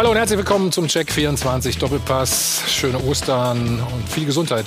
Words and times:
Hallo 0.00 0.12
und 0.12 0.16
herzlich 0.16 0.38
willkommen 0.38 0.72
zum 0.72 0.88
Check 0.88 1.12
24 1.12 1.76
Doppelpass. 1.76 2.62
Schöne 2.68 2.98
Ostern 3.04 3.82
und 3.92 4.08
viel 4.08 4.24
Gesundheit 4.24 4.64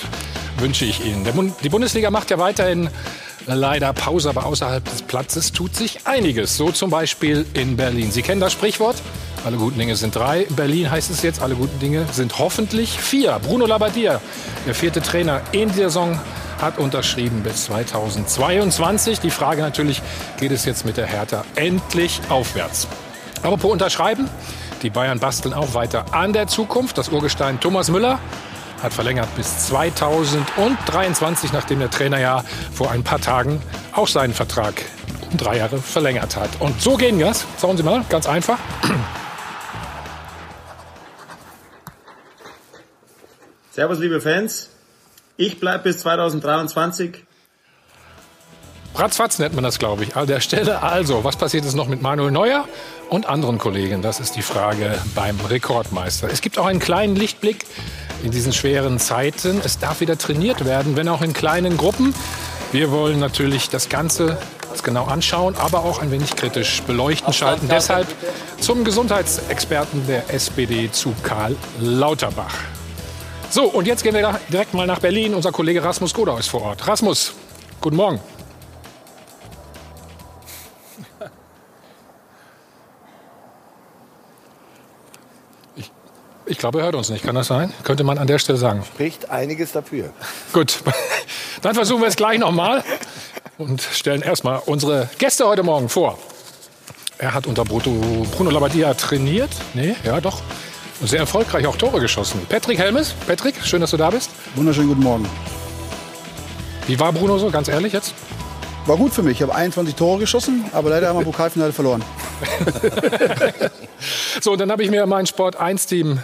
wünsche 0.60 0.86
ich 0.86 1.04
Ihnen. 1.04 1.26
Die 1.64 1.70
Bundesliga 1.70 2.12
macht 2.12 2.30
ja 2.30 2.38
weiterhin 2.38 2.88
leider 3.48 3.94
Pause, 3.94 4.30
aber 4.30 4.46
außerhalb 4.46 4.86
des 4.88 5.02
Platzes 5.02 5.52
tut 5.52 5.76
sich 5.76 6.06
einiges. 6.06 6.56
So 6.56 6.72
zum 6.72 6.92
Beispiel 6.92 7.48
in 7.56 7.76
Berlin. 7.78 8.12
Sie 8.12 8.22
kennen 8.22 8.42
das 8.42 8.54
Sprichwort? 8.54 8.98
Alle 9.44 9.58
guten 9.58 9.80
Dinge 9.80 9.96
sind 9.96 10.16
drei. 10.16 10.44
In 10.44 10.56
Berlin 10.56 10.92
heißt 10.92 11.10
es 11.10 11.24
jetzt, 11.24 11.42
alle 11.42 11.56
guten 11.56 11.80
Dinge 11.80 12.06
sind 12.12 12.38
hoffentlich 12.38 13.00
vier. 13.00 13.40
Bruno 13.40 13.66
Labbadia, 13.66 14.22
der 14.68 14.76
vierte 14.76 15.02
Trainer 15.02 15.42
in 15.52 15.70
dieser 15.70 15.86
Saison, 15.86 16.20
hat 16.62 16.78
unterschrieben 16.78 17.42
bis 17.42 17.66
2022. 17.66 19.20
Die 19.20 19.32
Frage 19.32 19.64
natürlich, 19.64 20.04
geht 20.40 20.52
es 20.52 20.64
jetzt 20.66 20.86
mit 20.86 20.98
der 20.98 21.08
Hertha 21.08 21.44
endlich 21.56 22.22
aufwärts? 22.30 22.88
Aber 23.42 23.58
pro 23.58 23.70
Unterschreiben, 23.70 24.30
die 24.84 24.90
Bayern 24.90 25.20
basteln 25.20 25.54
auch 25.54 25.74
weiter 25.74 26.14
an 26.14 26.34
der 26.34 26.48
Zukunft. 26.48 26.98
Das 26.98 27.10
Urgestein 27.10 27.60
Thomas 27.60 27.90
Müller 27.90 28.20
hat 28.82 28.94
verlängert 28.94 29.34
bis 29.36 29.68
2023, 29.68 31.54
nachdem 31.54 31.80
der 31.80 31.90
Trainer 31.90 32.20
ja 32.20 32.44
vor 32.74 32.92
ein 32.92 33.04
paar 33.04 33.22
Tagen 33.22 33.62
auch 33.94 34.10
seinen 34.10 34.34
Vertrag 34.34 34.74
um 35.32 35.38
drei 35.38 35.58
Jahre 35.58 35.78
verlängert 35.78 36.36
hat. 36.36 36.50
Und 36.60 36.82
so 36.82 36.98
gehen 36.98 37.18
das. 37.18 37.46
Schauen 37.60 37.78
Sie 37.78 37.84
mal, 37.84 38.04
ganz 38.10 38.28
einfach. 38.28 38.60
Servus, 43.72 44.00
liebe 44.00 44.20
Fans. 44.20 44.70
Ich 45.38 45.60
bleibe 45.60 45.86
bis 45.86 46.00
2023 46.00 47.24
Ratzfatz 48.96 49.40
nennt 49.40 49.56
man 49.56 49.64
das, 49.64 49.80
glaube 49.80 50.04
ich, 50.04 50.16
an 50.16 50.28
der 50.28 50.40
Stelle. 50.40 50.82
Also, 50.84 51.24
was 51.24 51.36
passiert 51.36 51.66
jetzt 51.66 51.76
noch 51.76 51.88
mit 51.88 52.02
Manuel 52.02 52.32
Neuer 52.32 52.66
und 53.10 53.26
anderen 53.26 53.58
Kollegen? 53.58 54.02
Das 54.02 54.20
ist 54.20 54.36
die 54.36 54.42
Frage 54.42 55.00
beim 55.16 55.40
Rekordmeister. 55.40 56.30
Es 56.32 56.42
gibt 56.42 56.60
auch 56.60 56.66
einen 56.66 56.80
kleinen 56.80 57.16
Lichtblick 57.16 57.66
in 58.24 58.32
diesen 58.32 58.54
schweren 58.54 59.00
Zeiten. 59.00 59.62
Es 59.64 59.80
darf 59.80 60.00
wieder 60.00 60.18
trainiert 60.18 60.66
werden, 60.66 60.96
wenn 60.96 61.08
auch 61.08 61.22
in 61.22 61.34
kleinen 61.34 61.76
Gruppen. 61.78 62.14
Wir 62.72 62.92
wollen 62.92 63.20
natürlich 63.20 63.70
das 63.70 63.90
Ganze 63.90 64.38
genau 64.84 65.06
anschauen, 65.06 65.56
aber 65.58 65.86
auch 65.86 66.02
ein 66.02 66.12
wenig 66.12 66.36
kritisch 66.36 66.82
beleuchten, 66.84 67.34
schalten 67.34 67.68
deshalb 67.70 68.08
zum 68.60 68.84
Gesundheitsexperten 68.84 70.06
der 70.08 70.32
SPD 70.34 70.92
zu 70.92 71.14
Karl 71.24 71.56
Lauterbach. 71.80 72.56
So, 73.50 73.66
und 73.66 73.88
jetzt 73.88 74.04
gehen 74.04 74.14
wir 74.14 74.40
direkt 74.52 74.74
mal 74.74 74.88
nach 74.88 75.00
Berlin. 75.00 75.36
Unser 75.36 75.52
Kollege 75.52 75.84
Rasmus 75.84 76.14
Godau 76.14 76.38
ist 76.38 76.48
vor 76.48 76.64
Ort. 76.64 76.88
Rasmus, 76.88 77.34
guten 77.82 77.96
Morgen. 77.96 78.20
Ich 86.46 86.58
glaube, 86.58 86.80
er 86.80 86.86
hört 86.86 86.96
uns 86.96 87.10
nicht. 87.10 87.24
Kann 87.24 87.36
das 87.36 87.48
sein? 87.48 87.74
Könnte 87.84 88.04
man 88.04 88.18
an 88.18 88.28
der 88.28 88.40
Stelle 88.40 88.58
sagen. 88.58 88.84
Spricht 88.86 89.30
einiges 89.30 89.72
dafür. 89.72 90.10
Gut, 90.52 90.80
dann 91.62 91.74
versuchen 91.74 92.02
wir 92.02 92.08
es 92.08 92.16
gleich 92.16 92.40
nochmal 92.40 92.84
und 93.58 93.82
stellen 93.82 94.22
erstmal 94.22 94.62
unsere 94.66 95.10
Gäste 95.18 95.48
heute 95.48 95.64
Morgen 95.64 95.88
vor. 95.90 96.18
Er 97.18 97.34
hat 97.34 97.48
unter 97.48 97.64
Bruno, 97.64 98.26
Bruno 98.36 98.50
Labbadia 98.50 98.94
trainiert. 98.96 99.52
Nee, 99.74 99.96
ja 100.04 100.20
doch. 100.20 100.42
Und 101.00 101.08
sehr 101.08 101.20
erfolgreich 101.20 101.66
auch 101.68 101.78
Tore 101.78 102.02
geschossen. 102.02 102.46
Patrick 102.50 102.80
Helmes. 102.80 103.14
Patrick, 103.26 103.56
schön, 103.64 103.82
dass 103.82 103.92
du 103.92 103.98
da 103.98 104.10
bist. 104.10 104.30
Wunderschönen 104.56 104.90
guten 104.90 105.04
Morgen. 105.04 105.30
Wie 106.88 107.00
war 107.00 107.14
Bruno 107.14 107.38
so, 107.38 107.50
ganz 107.50 107.70
ehrlich 107.70 107.94
jetzt? 107.94 108.14
War 108.86 108.98
gut 108.98 109.14
für 109.14 109.24
mich. 109.24 109.38
Ich 109.38 109.42
habe 109.42 109.56
21 109.56 109.96
Tore 109.96 110.20
geschossen, 110.20 110.66
aber 110.74 110.90
leider 110.90 111.08
haben 111.08 111.20
wir 111.20 111.24
Pokalfinale 111.24 111.72
verloren. 111.72 112.04
so, 114.42 114.52
und 114.52 114.60
dann 114.60 114.70
habe 114.70 114.84
ich 114.84 114.92
mir 114.92 115.06
mein 115.06 115.26
Sport 115.26 115.62
1-Team 115.62 116.20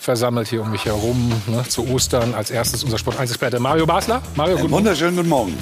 versammelt 0.00 0.48
hier 0.48 0.62
um 0.62 0.70
mich 0.70 0.86
herum 0.86 1.30
ne, 1.46 1.62
zu 1.68 1.86
Ostern. 1.88 2.34
Als 2.34 2.50
erstes 2.50 2.82
unser 2.82 2.98
Sport 2.98 3.20
1-Experte 3.20 3.60
Mario 3.60 3.86
Basler. 3.86 4.22
Mario, 4.34 4.56
guten 4.56 4.72
Wunderschönen 4.72 5.16
guten 5.16 5.28
Morgen. 5.28 5.56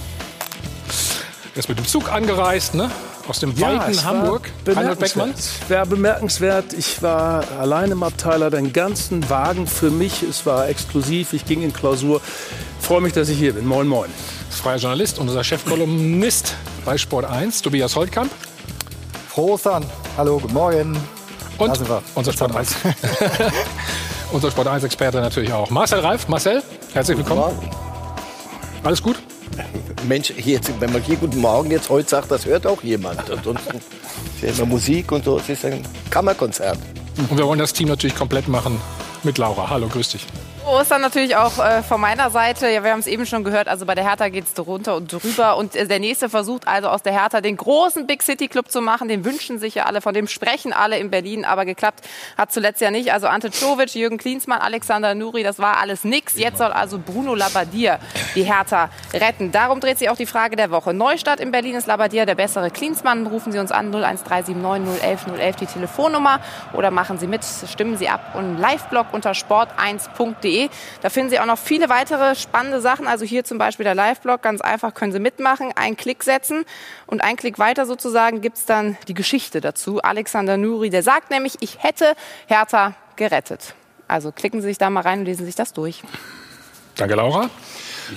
Er 1.55 1.59
ist 1.59 1.69
mit 1.69 1.79
dem 1.79 1.87
Zug 1.87 2.11
angereist, 2.11 2.75
ne? 2.75 2.91
aus 3.29 3.41
dem 3.41 3.55
ja, 3.57 3.79
weiten 3.79 4.05
Hamburg. 4.05 4.51
Reinhold 4.67 4.99
Beckmann. 4.99 5.35
War 5.69 5.87
bemerkenswert. 5.87 6.73
Ich 6.73 7.03
war 7.03 7.45
allein 7.59 7.91
im 7.91 8.03
Abteiler, 8.03 8.51
den 8.51 8.73
ganzen 8.73 9.29
Wagen 9.29 9.67
für 9.67 9.91
mich. 9.91 10.23
Es 10.23 10.47
war 10.47 10.69
exklusiv. 10.69 11.33
Ich 11.33 11.45
ging 11.45 11.63
in 11.63 11.73
Klausur. 11.73 12.21
Freue 12.81 13.01
mich, 13.01 13.13
dass 13.13 13.29
ich 13.29 13.39
hier 13.39 13.53
bin. 13.55 13.67
Moin, 13.67 13.87
moin. 13.87 14.09
Freier 14.51 14.79
Journalist 14.79 15.19
und 15.19 15.29
unser 15.29 15.45
Chefkolumnist 15.45 16.55
bei 16.85 16.97
Sport 16.97 17.27
1, 17.27 17.63
Tobias 17.63 17.95
Holtkamp. 17.95 18.31
Frohes 19.29 19.67
an. 19.67 19.85
Hallo, 20.17 20.39
guten 20.39 20.55
Morgen. 20.55 20.97
Und 21.59 21.79
unser 22.15 22.33
Sport 22.33 22.57
1. 22.57 22.77
unser 24.33 24.51
Sport 24.51 24.69
1 24.69 24.85
Experte 24.85 25.21
natürlich 25.21 25.53
auch. 25.53 25.71
Marcel 25.71 26.01
Reif. 26.01 26.29
Marcel, 26.29 26.63
herzlich 26.93 27.17
willkommen. 27.17 27.43
Alles 28.85 29.03
gut? 29.03 29.17
Mensch, 30.07 30.31
jetzt, 30.37 30.71
wenn 30.81 30.93
man 30.93 31.03
hier 31.03 31.17
Guten 31.17 31.41
Morgen 31.41 31.71
jetzt 31.71 31.89
heute 31.89 32.09
sagt, 32.09 32.31
das 32.31 32.47
hört 32.47 32.67
auch 32.67 32.83
jemand. 32.83 33.31
Ansonsten 33.31 33.79
ist 33.79 34.43
ja 34.43 34.49
immer 34.51 34.67
Musik 34.67 35.11
und 35.13 35.25
so. 35.25 35.39
Es 35.39 35.49
ist 35.49 35.65
ein 35.65 35.85
Kammerkonzert. 36.11 36.79
Und 37.29 37.37
wir 37.37 37.47
wollen 37.47 37.59
das 37.59 37.73
Team 37.73 37.89
natürlich 37.89 38.15
komplett 38.15 38.49
machen 38.49 38.81
mit 39.25 39.39
Laura. 39.39 39.69
Hallo, 39.69 39.89
grüß 39.89 40.11
dich. 40.11 40.27
Ostern 40.69 41.01
natürlich 41.01 41.35
auch 41.35 41.59
äh, 41.59 41.83
von 41.83 42.01
meiner 42.01 42.31
Seite. 42.31 42.69
Ja, 42.69 42.85
wir 42.85 42.93
haben 42.93 43.01
es 43.01 43.07
eben 43.07 43.25
schon 43.25 43.43
gehört. 43.43 43.69
Also 43.69 43.87
bei 43.87 43.95
der 43.95 44.05
Hertha 44.05 44.29
geht 44.29 44.45
es 44.45 44.55
drunter 44.55 44.97
und 44.97 45.11
drüber. 45.11 45.57
Und 45.57 45.75
äh, 45.75 45.87
der 45.87 45.99
nächste 45.99 46.29
versucht 46.29 46.69
also 46.69 46.89
aus 46.89 47.03
der 47.03 47.13
Hertha 47.13 47.41
den 47.41 47.57
großen 47.57 48.07
Big 48.07 48.23
City 48.23 48.49
Club 48.49 48.71
zu 48.71 48.83
machen. 48.83 49.09
Den 49.09 49.25
wünschen 49.25 49.59
sich 49.59 49.77
ja 49.77 49.85
alle, 49.85 50.03
von 50.03 50.13
dem 50.13 50.29
sprechen 50.29 50.75
alle 50.75 50.99
in 50.99 51.11
Berlin. 51.11 51.47
Aber 51.47 51.65
geklappt 51.65 52.07
hat 52.37 52.53
zuletzt 52.53 52.83
ja 52.83 52.91
nicht. 52.91 53.13
Also 53.13 53.29
Ante 53.29 53.51
Czovic, 53.51 53.95
Jürgen 53.95 54.19
Klinsmann, 54.19 54.61
Alexander 54.61 55.15
Nuri, 55.15 55.43
das 55.43 55.59
war 55.59 55.79
alles 55.79 56.05
nix. 56.05 56.37
Jetzt 56.37 56.59
soll 56.59 56.71
also 56.71 56.99
Bruno 56.99 57.35
Labbadia 57.35 57.99
die 58.35 58.43
Hertha 58.43 58.91
retten. 59.15 59.51
Darum 59.53 59.81
dreht 59.81 59.99
sich 59.99 60.11
auch 60.11 60.17
die 60.17 60.27
Frage 60.27 60.57
der 60.57 60.71
Woche. 60.71 60.93
Neustadt 60.93 61.41
in 61.41 61.51
Berlin 61.51 61.77
ist 61.77 61.87
Labbadia 61.87 62.27
der 62.27 62.35
bessere 62.35 62.71
Klinsmann. 62.71 63.27
Rufen 63.27 63.53
Sie 63.53 63.59
uns 63.59 63.73
an 63.73 63.95
01379 63.95 65.03
011 65.03 65.27
011 65.39 65.57
die 65.57 65.67
Telefonnummer 65.67 66.41
oder 66.75 66.91
machen 66.91 67.19
Sie 67.19 67.27
mit, 67.27 67.43
stimmen 67.45 67.97
Sie 67.97 68.09
ab 68.09 68.35
und 68.35 68.59
Live-Blog 68.59 69.07
unter 69.13 69.33
sport1.de 69.33 70.58
da 71.01 71.11
finden 71.11 71.31
Sie 71.31 71.41
auch 71.41 71.47
noch 71.47 71.59
viele 71.59 71.89
weitere 71.89 72.35
spannende 72.35 72.81
Sachen. 72.81 73.07
Also 73.07 73.25
hier 73.25 73.45
zum 73.45 73.59
Beispiel 73.59 73.85
der 73.85 73.95
Live-Blog. 73.95 74.43
Ganz 74.43 74.61
einfach 74.61 74.95
können 74.95 75.13
Sie 75.13 75.21
mitmachen, 75.21 75.73
einen 75.77 75.97
Klick 75.97 76.25
setzen 76.25 76.65
und 77.07 77.23
einen 77.23 77.37
Klick 77.37 77.59
weiter 77.59 77.87
sozusagen 77.87 78.41
gibt 78.41 78.59
es 78.59 78.65
dann 78.65 78.97
die 79.09 79.15
Geschichte 79.15 79.61
dazu. 79.61 80.01
Alexander 80.01 80.57
Nuri, 80.57 80.91
der 80.91 81.03
sagt 81.03 81.31
nämlich, 81.31 81.57
ich 81.61 81.83
hätte 81.83 82.15
Hertha 82.47 82.95
gerettet. 83.17 83.75
Also 84.07 84.33
klicken 84.33 84.61
Sie 84.61 84.69
sich 84.69 84.79
da 84.79 84.91
mal 84.91 85.03
rein 85.03 85.21
und 85.21 85.25
lesen 85.27 85.47
sich 85.47 85.55
das 85.55 85.73
durch. 85.73 86.03
Danke, 86.97 87.15
Laura. 87.15 87.49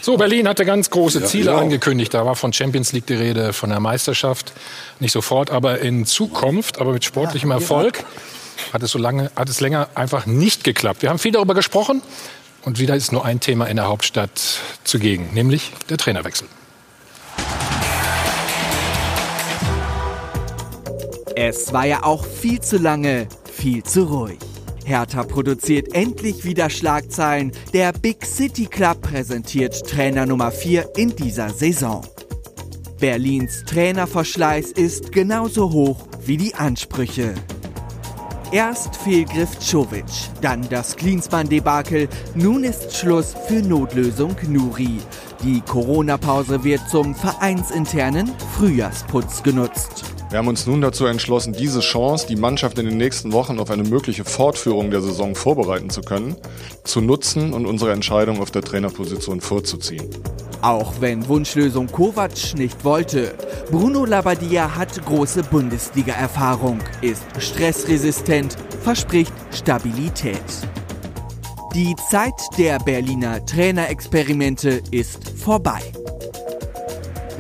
So, 0.02 0.18
Berlin 0.18 0.48
hatte 0.48 0.66
ganz 0.66 0.90
große 0.90 1.26
Ziele 1.26 1.52
ja, 1.52 1.58
angekündigt. 1.58 2.14
Da 2.14 2.26
war 2.26 2.36
von 2.36 2.54
Champions 2.54 2.94
League 2.94 3.06
die 3.08 3.16
Rede, 3.16 3.54
von 3.54 3.70
der 3.70 3.80
Meisterschaft. 3.80 4.54
Nicht 5.00 5.12
sofort, 5.12 5.52
aber 5.52 5.80
in 5.80 6.06
Zukunft, 6.06 6.80
aber 6.80 6.94
mit 6.94 7.04
sportlichem 7.04 7.52
Erfolg 7.52 8.04
hat 8.74 8.84
es 8.84 8.92
so 8.92 9.00
lange, 9.00 9.32
hat 9.36 9.50
es 9.50 9.60
länger 9.62 9.90
einfach 9.96 10.26
nicht 10.26 10.64
geklappt. 10.64 11.02
Wir 11.02 11.10
haben 11.10 11.20
viel 11.20 11.32
darüber 11.32 11.54
gesprochen 11.54 12.02
und 12.64 12.80
wieder 12.80 12.96
ist 12.96 13.12
nur 13.12 13.26
ein 13.26 13.40
Thema 13.40 13.66
in 13.66 13.76
der 13.76 13.88
Hauptstadt 13.88 14.60
zugegen, 14.84 15.34
nämlich 15.34 15.72
der 15.90 15.98
Trainerwechsel. 15.98 16.48
Es 21.36 21.74
war 21.74 21.86
ja 21.86 22.04
auch 22.04 22.26
viel 22.26 22.60
zu 22.60 22.78
lange, 22.78 23.28
viel 23.52 23.84
zu 23.84 24.04
ruhig. 24.04 24.40
Hertha 24.86 25.24
produziert 25.24 25.94
endlich 25.94 26.44
wieder 26.44 26.70
Schlagzeilen. 26.70 27.52
Der 27.74 27.94
Big 27.94 28.26
City 28.26 28.66
Club 28.66 29.02
präsentiert 29.02 29.88
Trainer 29.88 30.26
Nummer 30.26 30.52
4 30.52 30.90
in 30.98 31.16
dieser 31.16 31.50
Saison. 31.50 32.06
Berlins 33.00 33.64
Trainerverschleiß 33.66 34.72
ist 34.72 35.12
genauso 35.12 35.72
hoch 35.72 36.08
wie 36.26 36.38
die 36.38 36.54
Ansprüche. 36.54 37.34
Erst 38.52 38.98
Fehlgriff 38.98 39.58
Czovic, 39.60 40.04
dann 40.42 40.68
das 40.70 40.98
Klinsmann-Debakel, 40.98 42.10
nun 42.36 42.66
ist 42.66 42.94
Schluss 42.94 43.34
für 43.48 43.62
Notlösung 43.62 44.36
Nuri. 44.50 45.00
Die 45.42 45.62
Corona-Pause 45.62 46.62
wird 46.66 46.82
zum 46.90 47.16
vereinsinternen 47.16 48.30
Frühjahrsputz 48.58 49.42
genutzt. 49.42 50.11
Wir 50.32 50.38
haben 50.38 50.48
uns 50.48 50.66
nun 50.66 50.80
dazu 50.80 51.08
entschlossen, 51.08 51.52
diese 51.52 51.82
Chance, 51.82 52.26
die 52.26 52.38
Mannschaft 52.38 52.80
in 52.80 52.86
den 52.86 52.96
nächsten 52.96 53.34
Wochen 53.34 53.60
auf 53.60 53.70
eine 53.70 53.84
mögliche 53.84 54.24
Fortführung 54.24 54.90
der 54.90 55.02
Saison 55.02 55.36
vorbereiten 55.36 55.90
zu 55.90 56.00
können, 56.00 56.38
zu 56.86 57.02
nutzen 57.02 57.52
und 57.52 57.66
unsere 57.66 57.92
Entscheidung 57.92 58.40
auf 58.42 58.50
der 58.50 58.62
Trainerposition 58.62 59.42
vorzuziehen. 59.42 60.10
Auch 60.62 60.94
wenn 61.02 61.28
Wunschlösung 61.28 61.88
Kovac 61.88 62.54
nicht 62.56 62.86
wollte. 62.86 63.34
Bruno 63.72 64.06
Labbadia 64.06 64.74
hat 64.74 65.06
große 65.06 65.44
Bundesliga-Erfahrung, 65.44 66.80
ist 67.02 67.26
stressresistent, 67.38 68.56
verspricht 68.82 69.34
Stabilität. 69.52 70.40
Die 71.76 71.94
Zeit 72.10 72.40
der 72.58 72.80
Berliner 72.80 73.46
Trainerexperimente 73.46 74.82
ist 74.92 75.30
vorbei. 75.38 75.82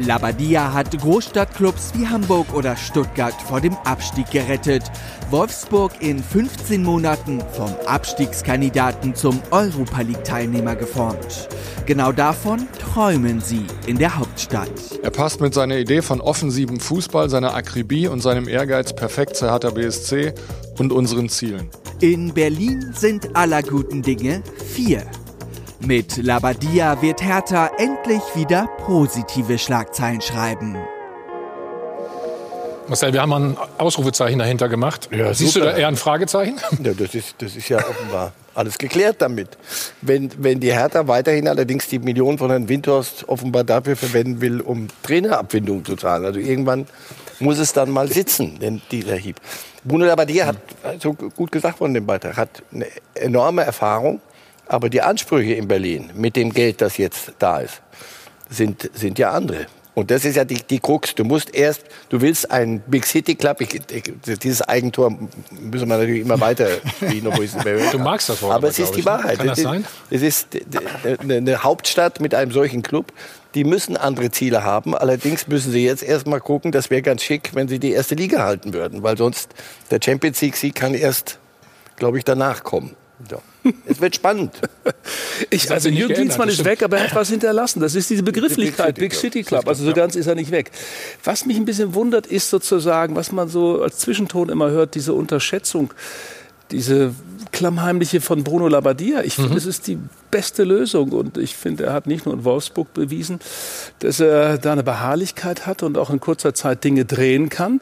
Labadia 0.05 0.73
hat 0.73 0.97
Großstadtclubs 0.97 1.93
wie 1.95 2.07
Hamburg 2.07 2.53
oder 2.53 2.75
Stuttgart 2.75 3.33
vor 3.41 3.61
dem 3.61 3.75
Abstieg 3.83 4.29
gerettet. 4.31 4.83
Wolfsburg 5.29 5.93
in 6.01 6.23
15 6.23 6.83
Monaten 6.83 7.41
vom 7.53 7.73
Abstiegskandidaten 7.85 9.15
zum 9.15 9.41
Europa 9.51 10.01
League-Teilnehmer 10.01 10.75
geformt. 10.75 11.49
Genau 11.85 12.11
davon 12.11 12.67
träumen 12.79 13.41
sie 13.41 13.65
in 13.87 13.97
der 13.97 14.17
Hauptstadt. 14.17 14.71
Er 15.03 15.11
passt 15.11 15.41
mit 15.41 15.53
seiner 15.53 15.77
Idee 15.77 16.01
von 16.01 16.21
offensivem 16.21 16.79
Fußball, 16.79 17.29
seiner 17.29 17.53
Akribie 17.53 18.07
und 18.07 18.21
seinem 18.21 18.47
Ehrgeiz 18.47 18.93
perfekt 18.93 19.35
zur 19.35 19.51
Hertha 19.51 19.69
BSC 19.69 20.33
und 20.77 20.91
unseren 20.91 21.29
Zielen. 21.29 21.69
In 22.01 22.33
Berlin 22.33 22.91
sind 22.93 23.35
aller 23.35 23.61
guten 23.61 24.01
Dinge 24.01 24.41
vier. 24.73 25.03
Mit 25.85 26.17
Labadia 26.17 27.01
wird 27.01 27.23
Hertha 27.23 27.71
endlich 27.79 28.21
wieder 28.35 28.67
positive 28.85 29.57
Schlagzeilen 29.57 30.21
schreiben. 30.21 30.77
Marcel, 32.87 33.13
wir 33.13 33.21
haben 33.21 33.33
ein 33.33 33.57
Ausrufezeichen 33.79 34.37
dahinter 34.37 34.69
gemacht. 34.69 35.09
Ja, 35.11 35.33
Siehst 35.33 35.53
super. 35.53 35.67
du 35.67 35.71
da 35.71 35.77
eher 35.77 35.87
ein 35.87 35.95
Fragezeichen? 35.95 36.59
Ja, 36.83 36.93
das, 36.93 37.15
ist, 37.15 37.35
das 37.39 37.55
ist 37.55 37.67
ja 37.69 37.79
offenbar 37.79 38.33
alles 38.53 38.77
geklärt 38.77 39.23
damit. 39.23 39.49
Wenn, 40.01 40.29
wenn 40.37 40.59
die 40.59 40.71
Hertha 40.71 41.07
weiterhin 41.07 41.47
allerdings 41.47 41.87
die 41.87 41.97
Millionen 41.97 42.37
von 42.37 42.51
Herrn 42.51 42.69
Windhorst 42.69 43.27
offenbar 43.27 43.63
dafür 43.63 43.95
verwenden 43.95 44.39
will, 44.39 44.61
um 44.61 44.87
Trainerabfindung 45.01 45.83
zu 45.83 45.95
zahlen, 45.95 46.25
also 46.25 46.39
irgendwann 46.39 46.85
muss 47.39 47.57
es 47.57 47.73
dann 47.73 47.89
mal 47.89 48.07
sitzen, 48.07 48.59
denn 48.59 48.83
dieser 48.91 49.15
Hieb. 49.15 49.37
Bruno 49.83 50.05
Labbadia 50.05 50.45
hat, 50.45 50.57
so 50.99 51.13
gut 51.13 51.51
gesagt 51.51 51.79
von 51.79 51.91
dem 51.91 52.05
Beitrag, 52.05 52.37
hat 52.37 52.61
eine 52.71 52.85
enorme 53.15 53.63
Erfahrung, 53.63 54.21
aber 54.71 54.89
die 54.89 55.01
Ansprüche 55.01 55.53
in 55.53 55.67
Berlin 55.67 56.11
mit 56.15 56.37
dem 56.37 56.53
Geld, 56.53 56.79
das 56.79 56.97
jetzt 56.97 57.33
da 57.39 57.59
ist, 57.59 57.81
sind, 58.49 58.89
sind 58.93 59.19
ja 59.19 59.31
andere. 59.31 59.67
Und 59.93 60.09
das 60.09 60.23
ist 60.23 60.37
ja 60.37 60.45
die, 60.45 60.63
die 60.63 60.79
Krux. 60.79 61.13
Du 61.13 61.25
musst 61.25 61.53
erst, 61.53 61.83
du 62.07 62.21
willst 62.21 62.49
einen 62.49 62.79
Big 62.79 63.05
City 63.05 63.35
Club, 63.35 63.59
ich, 63.59 63.73
ich, 63.91 64.03
dieses 64.39 64.61
Eigentor 64.61 65.11
müssen 65.59 65.89
wir 65.89 65.97
natürlich 65.97 66.21
immer 66.21 66.39
weiter 66.39 66.67
spielen, 66.95 67.27
obwohl 67.27 67.43
ich 67.43 67.51
es 67.51 67.55
nicht 67.55 67.65
mehr 67.65 67.73
höre. 67.73 67.91
Du 67.91 67.99
magst 67.99 68.29
das 68.29 68.41
Wort 68.41 68.53
Aber 68.53 68.69
es 68.69 68.79
ist 68.79 68.95
die 68.95 69.01
ne? 69.01 69.05
Wahrheit. 69.07 69.39
Kann 69.39 69.47
das 69.47 69.57
es 69.57 69.63
sein? 69.65 69.85
Ist, 70.09 70.23
es 70.23 70.45
ist 71.03 71.19
eine 71.19 71.63
Hauptstadt 71.63 72.21
mit 72.21 72.33
einem 72.33 72.53
solchen 72.53 72.81
Club. 72.81 73.11
Die 73.53 73.65
müssen 73.65 73.97
andere 73.97 74.31
Ziele 74.31 74.63
haben. 74.63 74.95
Allerdings 74.95 75.49
müssen 75.49 75.73
sie 75.73 75.83
jetzt 75.83 76.03
erst 76.03 76.27
mal 76.27 76.39
gucken, 76.39 76.71
das 76.71 76.89
wäre 76.89 77.01
ganz 77.01 77.23
schick, 77.23 77.53
wenn 77.53 77.67
sie 77.67 77.79
die 77.79 77.91
erste 77.91 78.15
Liga 78.15 78.45
halten 78.45 78.73
würden. 78.73 79.03
Weil 79.03 79.17
sonst 79.17 79.49
der 79.89 79.99
Champions 80.01 80.39
League 80.39 80.55
Sieg 80.55 80.75
kann 80.75 80.93
erst, 80.93 81.39
glaube 81.97 82.17
ich, 82.17 82.23
danach 82.23 82.63
kommen. 82.63 82.95
Ja. 83.29 83.39
Es 83.85 84.01
wird 84.01 84.15
spannend. 84.15 84.53
Ich, 85.49 85.69
also 85.71 85.89
Jürgen 85.89 86.13
Klinsmann 86.13 86.49
ist 86.49 86.63
weg, 86.63 86.83
aber 86.83 86.97
er 86.97 87.05
hat 87.05 87.15
was 87.15 87.29
hinterlassen. 87.29 87.79
Das 87.79 87.95
ist 87.95 88.09
diese 88.09 88.23
Begrifflichkeit, 88.23 88.95
Big 88.95 89.09
Big 89.09 89.13
City 89.13 89.39
City 89.39 89.43
Club. 89.43 89.67
Also 89.67 89.83
so 89.83 89.93
ganz 89.93 90.15
ist 90.15 90.27
er 90.27 90.35
nicht 90.35 90.51
weg. 90.51 90.71
Was 91.23 91.45
mich 91.45 91.57
ein 91.57 91.65
bisschen 91.65 91.93
wundert, 91.93 92.27
ist 92.27 92.49
sozusagen, 92.49 93.15
was 93.15 93.31
man 93.31 93.49
so 93.49 93.81
als 93.81 93.97
Zwischenton 93.97 94.49
immer 94.49 94.69
hört, 94.69 94.95
diese 94.95 95.13
Unterschätzung, 95.13 95.93
diese 96.69 97.13
Klammheimliche 97.51 98.21
von 98.21 98.43
Bruno 98.43 98.67
Labbadia. 98.67 99.21
Ich 99.23 99.35
finde, 99.35 99.57
es 99.57 99.65
ist 99.65 99.87
die 99.87 99.97
beste 100.31 100.63
Lösung. 100.63 101.11
Und 101.11 101.37
ich 101.37 101.55
finde, 101.55 101.85
er 101.85 101.93
hat 101.93 102.07
nicht 102.07 102.25
nur 102.25 102.33
in 102.33 102.43
Wolfsburg 102.43 102.93
bewiesen, 102.93 103.39
dass 103.99 104.19
er 104.19 104.57
da 104.57 104.71
eine 104.71 104.83
Beharrlichkeit 104.83 105.65
hat 105.67 105.83
und 105.83 105.97
auch 105.97 106.09
in 106.09 106.19
kurzer 106.19 106.53
Zeit 106.53 106.83
Dinge 106.83 107.05
drehen 107.05 107.49
kann, 107.49 107.81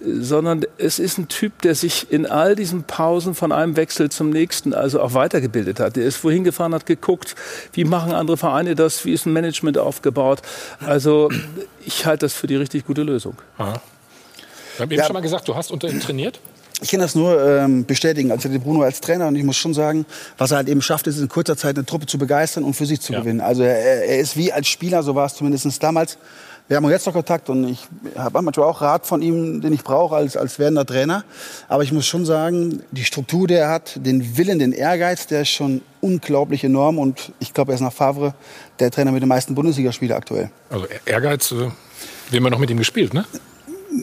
sondern 0.00 0.64
es 0.76 0.98
ist 0.98 1.18
ein 1.18 1.28
Typ, 1.28 1.62
der 1.62 1.74
sich 1.74 2.12
in 2.12 2.26
all 2.26 2.54
diesen 2.54 2.84
Pausen 2.84 3.34
von 3.34 3.52
einem 3.52 3.76
Wechsel 3.76 4.10
zum 4.10 4.30
nächsten 4.30 4.74
also 4.74 5.00
auch 5.00 5.14
weitergebildet 5.14 5.80
hat. 5.80 5.96
Der 5.96 6.04
ist 6.04 6.22
wohin 6.22 6.44
gefahren, 6.44 6.74
hat 6.74 6.86
geguckt, 6.86 7.34
wie 7.72 7.84
machen 7.84 8.12
andere 8.12 8.36
Vereine 8.36 8.74
das, 8.74 9.04
wie 9.04 9.12
ist 9.12 9.26
ein 9.26 9.32
Management 9.32 9.78
aufgebaut. 9.78 10.42
Also 10.80 11.30
ich 11.84 12.04
halte 12.04 12.26
das 12.26 12.34
für 12.34 12.46
die 12.46 12.56
richtig 12.56 12.86
gute 12.86 13.02
Lösung. 13.02 13.36
Wir 13.56 13.66
haben 14.80 14.90
eben 14.90 15.02
schon 15.02 15.14
mal 15.14 15.20
gesagt, 15.20 15.48
du 15.48 15.54
hast 15.54 15.70
unter 15.70 15.88
ihm 15.88 16.00
trainiert. 16.00 16.38
Ich 16.82 16.90
kann 16.90 17.00
das 17.00 17.14
nur 17.14 17.42
ähm, 17.42 17.86
bestätigen, 17.86 18.30
also 18.30 18.48
den 18.50 18.60
Bruno 18.60 18.82
als 18.82 19.00
Trainer. 19.00 19.28
Und 19.28 19.36
ich 19.36 19.44
muss 19.44 19.56
schon 19.56 19.72
sagen, 19.72 20.04
was 20.36 20.50
er 20.50 20.58
halt 20.58 20.68
eben 20.68 20.82
schafft, 20.82 21.06
ist 21.06 21.18
in 21.18 21.28
kurzer 21.28 21.56
Zeit 21.56 21.76
eine 21.76 21.86
Truppe 21.86 22.04
zu 22.06 22.18
begeistern 22.18 22.64
und 22.64 22.74
für 22.74 22.84
sich 22.84 23.00
zu 23.00 23.14
Ja. 23.14 23.20
gewinnen. 23.20 23.40
Also 23.40 23.62
er, 23.62 24.04
er 24.04 24.18
ist 24.18 24.36
wie 24.36 24.52
als 24.52 24.68
Spieler, 24.68 25.02
so 25.02 25.14
war 25.14 25.24
es 25.26 25.34
zumindest 25.34 25.82
damals. 25.82 26.18
Wir 26.68 26.76
haben 26.76 26.90
jetzt 26.90 27.06
noch 27.06 27.12
Kontakt 27.12 27.48
und 27.48 27.68
ich 27.68 27.86
habe 28.16 28.42
manchmal 28.42 28.66
auch 28.66 28.82
Rat 28.82 29.06
von 29.06 29.22
ihm, 29.22 29.60
den 29.60 29.72
ich 29.72 29.84
brauche 29.84 30.16
als, 30.16 30.36
als 30.36 30.58
werdender 30.58 30.84
Trainer. 30.84 31.24
Aber 31.68 31.84
ich 31.84 31.92
muss 31.92 32.06
schon 32.06 32.26
sagen, 32.26 32.82
die 32.90 33.04
Struktur, 33.04 33.46
die 33.46 33.54
er 33.54 33.70
hat, 33.70 34.04
den 34.04 34.36
Willen, 34.36 34.58
den 34.58 34.72
Ehrgeiz, 34.72 35.28
der 35.28 35.42
ist 35.42 35.50
schon 35.50 35.80
unglaublich 36.00 36.64
enorm. 36.64 36.98
Und 36.98 37.30
ich 37.38 37.54
glaube, 37.54 37.70
er 37.72 37.76
ist 37.76 37.82
nach 37.82 37.92
Favre 37.92 38.34
der 38.80 38.90
Trainer 38.90 39.12
mit 39.12 39.22
den 39.22 39.28
meisten 39.28 39.54
Bundesligaspielen 39.54 40.14
aktuell. 40.16 40.50
Also 40.68 40.86
Ehrgeiz, 41.06 41.52
äh, 41.52 41.54
wir 42.30 42.36
haben 42.38 42.44
ja 42.44 42.50
noch 42.50 42.58
mit 42.58 42.68
ihm 42.70 42.78
gespielt, 42.78 43.14
ne? 43.14 43.24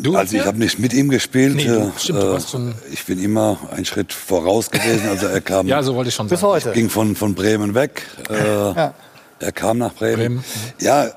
Du 0.02 0.16
Also 0.16 0.36
ich 0.38 0.46
habe 0.46 0.58
nicht 0.60 0.80
mit 0.80 0.94
ihm 0.94 1.10
gespielt. 1.10 1.56
Nee, 1.56 1.66
du- 1.66 1.74
äh, 1.80 1.92
stimmt, 1.98 2.20
du 2.24 2.32
warst 2.32 2.50
so 2.50 2.58
ein- 2.58 2.74
ich 2.92 3.06
bin 3.06 3.20
immer 3.22 3.58
einen 3.72 3.86
Schritt 3.86 4.12
voraus 4.14 4.70
gewesen. 4.72 5.08
Also 5.10 5.28
er 5.28 5.42
kam, 5.42 5.68
Ja, 5.68 5.82
so 5.84 5.96
wollte 5.96 6.10
ich 6.10 6.16
schon 6.16 6.28
Bis 6.28 6.40
sagen. 6.40 6.54
heute. 6.54 6.72
ging 6.72 6.90
von, 6.90 7.16
von 7.16 7.36
Bremen 7.36 7.74
weg. 7.76 8.04
Äh, 8.30 8.90
Er 9.40 9.52
kam 9.52 9.78
nach 9.78 9.94
Bremen. 9.94 10.16
Bremen. 10.16 10.44
Ja, 10.80 11.12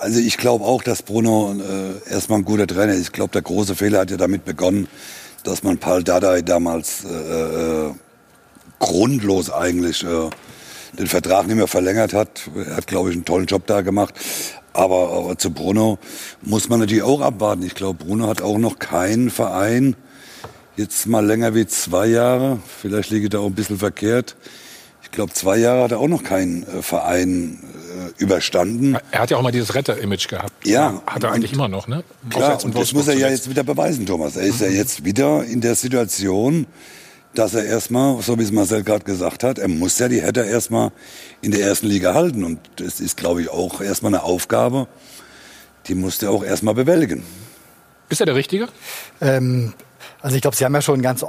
also 0.00 0.18
ich 0.20 0.36
glaube 0.36 0.64
auch, 0.66 0.82
dass 0.82 1.02
Bruno 1.02 1.54
äh, 1.58 2.12
erstmal 2.12 2.40
ein 2.40 2.44
guter 2.44 2.66
Trainer 2.66 2.92
ist. 2.92 3.00
Ich 3.00 3.12
glaube, 3.12 3.30
der 3.32 3.40
große 3.40 3.74
Fehler 3.74 4.00
hat 4.00 4.10
ja 4.10 4.18
damit 4.18 4.44
begonnen, 4.44 4.86
dass 5.44 5.62
man 5.62 5.78
Paul 5.78 6.04
Dardai 6.04 6.42
damals 6.42 7.04
äh, 7.04 7.08
äh, 7.86 7.90
grundlos 8.80 9.50
eigentlich 9.50 10.04
äh, 10.04 10.08
den 10.98 11.06
Vertrag 11.06 11.46
nicht 11.46 11.56
mehr 11.56 11.68
verlängert 11.68 12.12
hat. 12.12 12.42
Er 12.54 12.76
hat, 12.76 12.86
glaube 12.86 13.10
ich, 13.10 13.16
einen 13.16 13.24
tollen 13.24 13.46
Job 13.46 13.66
da 13.66 13.80
gemacht. 13.80 14.12
Aber, 14.72 15.10
aber 15.10 15.38
zu 15.38 15.50
Bruno 15.50 15.98
muss 16.42 16.68
man 16.68 16.80
natürlich 16.80 17.02
auch 17.02 17.20
abwarten. 17.20 17.62
Ich 17.64 17.74
glaube, 17.74 18.04
Bruno 18.04 18.28
hat 18.28 18.40
auch 18.42 18.58
noch 18.58 18.78
keinen 18.78 19.30
Verein 19.30 19.96
jetzt 20.76 21.06
mal 21.06 21.24
länger 21.24 21.54
wie 21.54 21.66
zwei 21.66 22.06
Jahre. 22.06 22.58
Vielleicht 22.80 23.10
liege 23.10 23.24
ich 23.24 23.30
da 23.30 23.40
auch 23.40 23.46
ein 23.46 23.54
bisschen 23.54 23.78
verkehrt. 23.78 24.36
Ich 25.02 25.10
glaube, 25.10 25.32
zwei 25.32 25.56
Jahre 25.56 25.82
hat 25.82 25.90
er 25.90 25.98
auch 25.98 26.08
noch 26.08 26.22
keinen 26.22 26.62
äh, 26.62 26.82
Verein 26.82 27.58
äh, 28.18 28.22
überstanden. 28.22 28.96
Er 29.10 29.20
hat 29.20 29.30
ja 29.30 29.38
auch 29.38 29.42
mal 29.42 29.50
dieses 29.50 29.74
Retter-Image 29.74 30.28
gehabt. 30.28 30.64
Ja, 30.64 31.02
Hat 31.04 31.24
er 31.24 31.32
eigentlich 31.32 31.52
immer 31.52 31.66
noch, 31.66 31.88
ne? 31.88 32.04
Klar, 32.28 32.64
und 32.64 32.76
das 32.78 32.92
muss 32.92 33.08
er 33.08 33.14
ja 33.14 33.28
jetzt 33.28 33.50
wieder 33.50 33.64
beweisen, 33.64 34.06
Thomas. 34.06 34.36
Er 34.36 34.44
ist 34.44 34.60
ja 34.60 34.68
jetzt 34.68 35.04
wieder 35.04 35.44
in 35.44 35.60
der 35.60 35.74
Situation, 35.74 36.66
dass 37.34 37.54
er 37.54 37.64
erstmal, 37.64 38.20
so 38.22 38.38
wie 38.38 38.42
es 38.42 38.52
Marcel 38.52 38.82
gerade 38.82 39.04
gesagt 39.04 39.44
hat, 39.44 39.58
er 39.58 39.68
muss 39.68 39.98
ja 39.98 40.08
die 40.08 40.20
Hertha 40.20 40.42
erstmal 40.42 40.90
in 41.42 41.52
der 41.52 41.60
ersten 41.60 41.86
Liga 41.86 42.14
halten. 42.14 42.44
Und 42.44 42.58
das 42.76 43.00
ist, 43.00 43.16
glaube 43.16 43.42
ich, 43.42 43.48
auch 43.48 43.80
erstmal 43.80 44.14
eine 44.14 44.22
Aufgabe, 44.22 44.88
die 45.86 45.94
muss 45.94 46.22
er 46.22 46.30
auch 46.30 46.44
erstmal 46.44 46.74
bewältigen. 46.74 47.24
Ist 48.08 48.20
er 48.20 48.26
der 48.26 48.34
Richtige? 48.34 48.68
Ähm, 49.20 49.74
also 50.20 50.36
ich 50.36 50.42
glaube, 50.42 50.56
sie 50.56 50.64
haben 50.64 50.74
ja 50.74 50.82
schon 50.82 50.98
ein 50.98 51.02
ganz 51.02 51.24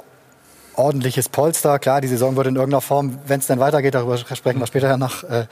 ordentliches 0.75 1.29
Polster. 1.29 1.77
Klar, 1.79 2.01
die 2.01 2.07
Saison 2.07 2.35
wird 2.35 2.47
in 2.47 2.55
irgendeiner 2.55 2.81
Form, 2.81 3.19
wenn 3.27 3.39
es 3.39 3.47
dann 3.47 3.59
weitergeht, 3.59 3.93
darüber 3.93 4.17
sprechen 4.17 4.59
wir 4.59 4.67
später 4.67 4.87
ja 4.87 4.97
noch, 4.97 5.23
äh, 5.23 5.45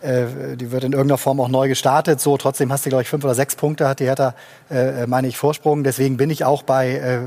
äh, 0.00 0.56
die 0.56 0.70
wird 0.70 0.84
in 0.84 0.92
irgendeiner 0.92 1.18
Form 1.18 1.40
auch 1.40 1.48
neu 1.48 1.68
gestartet. 1.68 2.20
So, 2.20 2.36
trotzdem 2.36 2.72
hast 2.72 2.86
du, 2.86 2.90
glaube 2.90 3.02
ich, 3.02 3.08
fünf 3.08 3.24
oder 3.24 3.34
sechs 3.34 3.56
Punkte 3.56 3.88
hat 3.88 4.00
die 4.00 4.04
Hertha, 4.04 4.34
äh, 4.70 5.06
meine 5.06 5.28
ich, 5.28 5.36
Vorsprung. 5.36 5.84
Deswegen 5.84 6.16
bin 6.16 6.30
ich 6.30 6.44
auch 6.44 6.62
bei 6.62 6.90
äh, 6.90 7.18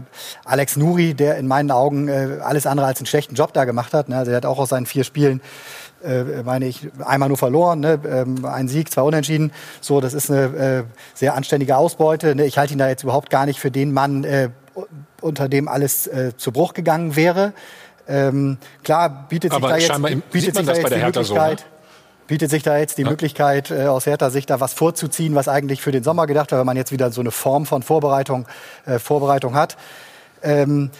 Alex 0.45 0.77
Nuri, 0.77 1.13
der 1.13 1.37
in 1.37 1.47
meinen 1.47 1.71
Augen 1.71 2.07
äh, 2.07 2.37
alles 2.41 2.65
andere 2.65 2.87
als 2.87 2.99
einen 2.99 3.07
schlechten 3.07 3.35
Job 3.35 3.53
da 3.53 3.65
gemacht 3.65 3.93
hat. 3.93 4.09
Ne? 4.09 4.17
Also 4.17 4.31
er 4.31 4.37
hat 4.37 4.45
auch 4.45 4.59
aus 4.59 4.69
seinen 4.69 4.85
vier 4.85 5.03
Spielen 5.03 5.41
äh, 6.03 6.43
meine 6.43 6.65
ich, 6.65 6.87
einmal 7.05 7.29
nur 7.29 7.37
verloren, 7.37 7.79
ne? 7.79 7.99
ähm, 8.09 8.43
ein 8.45 8.67
Sieg, 8.67 8.91
zwei 8.91 9.03
Unentschieden. 9.03 9.51
So, 9.81 10.01
das 10.01 10.13
ist 10.13 10.31
eine 10.31 10.45
äh, 10.45 10.83
sehr 11.13 11.35
anständige 11.35 11.77
Ausbeute. 11.77 12.35
Ne? 12.35 12.45
Ich 12.45 12.57
halte 12.57 12.73
ihn 12.73 12.79
da 12.79 12.87
jetzt 12.87 13.03
überhaupt 13.03 13.29
gar 13.29 13.45
nicht 13.45 13.59
für 13.59 13.69
den 13.69 13.93
Mann, 13.93 14.23
äh, 14.23 14.49
unter 15.21 15.49
dem 15.49 15.67
alles 15.67 16.07
äh, 16.07 16.31
zu 16.37 16.51
Bruch 16.51 16.73
gegangen 16.73 17.15
wäre. 17.15 17.53
Ähm, 18.07 18.57
klar 18.83 19.27
bietet 19.29 19.51
sich 19.51 19.63
Aber 19.63 19.69
da 19.69 19.77
jetzt, 19.77 20.31
bietet 20.31 20.55
sich 20.55 20.65
da 20.65 20.73
jetzt 20.73 20.89
die 20.89 20.95
Hertha 20.95 21.23
so, 21.23 21.35
ne? 21.35 21.55
Bietet 22.31 22.50
sich 22.50 22.63
da 22.63 22.77
jetzt 22.77 22.97
die 22.97 23.03
Möglichkeit, 23.03 23.71
äh, 23.71 23.88
aus 23.88 24.05
Hertha 24.05 24.29
Sicht 24.29 24.50
da 24.50 24.61
was 24.61 24.71
vorzuziehen, 24.71 25.35
was 25.35 25.50
eigentlich 25.50 25.81
für 25.81 25.91
den 25.91 26.01
Sommer 26.01 26.27
gedacht 26.27 26.53
war, 26.53 26.59
wenn 26.59 26.65
man 26.65 26.77
jetzt 26.77 26.93
wieder 26.93 27.11
so 27.11 27.19
eine 27.19 27.29
Form 27.29 27.65
von 27.65 27.83
Vorbereitung, 27.83 28.47
äh, 28.85 29.00
Vorbereitung 29.00 29.53
hat. 29.53 29.75
Ähm, 30.41 30.91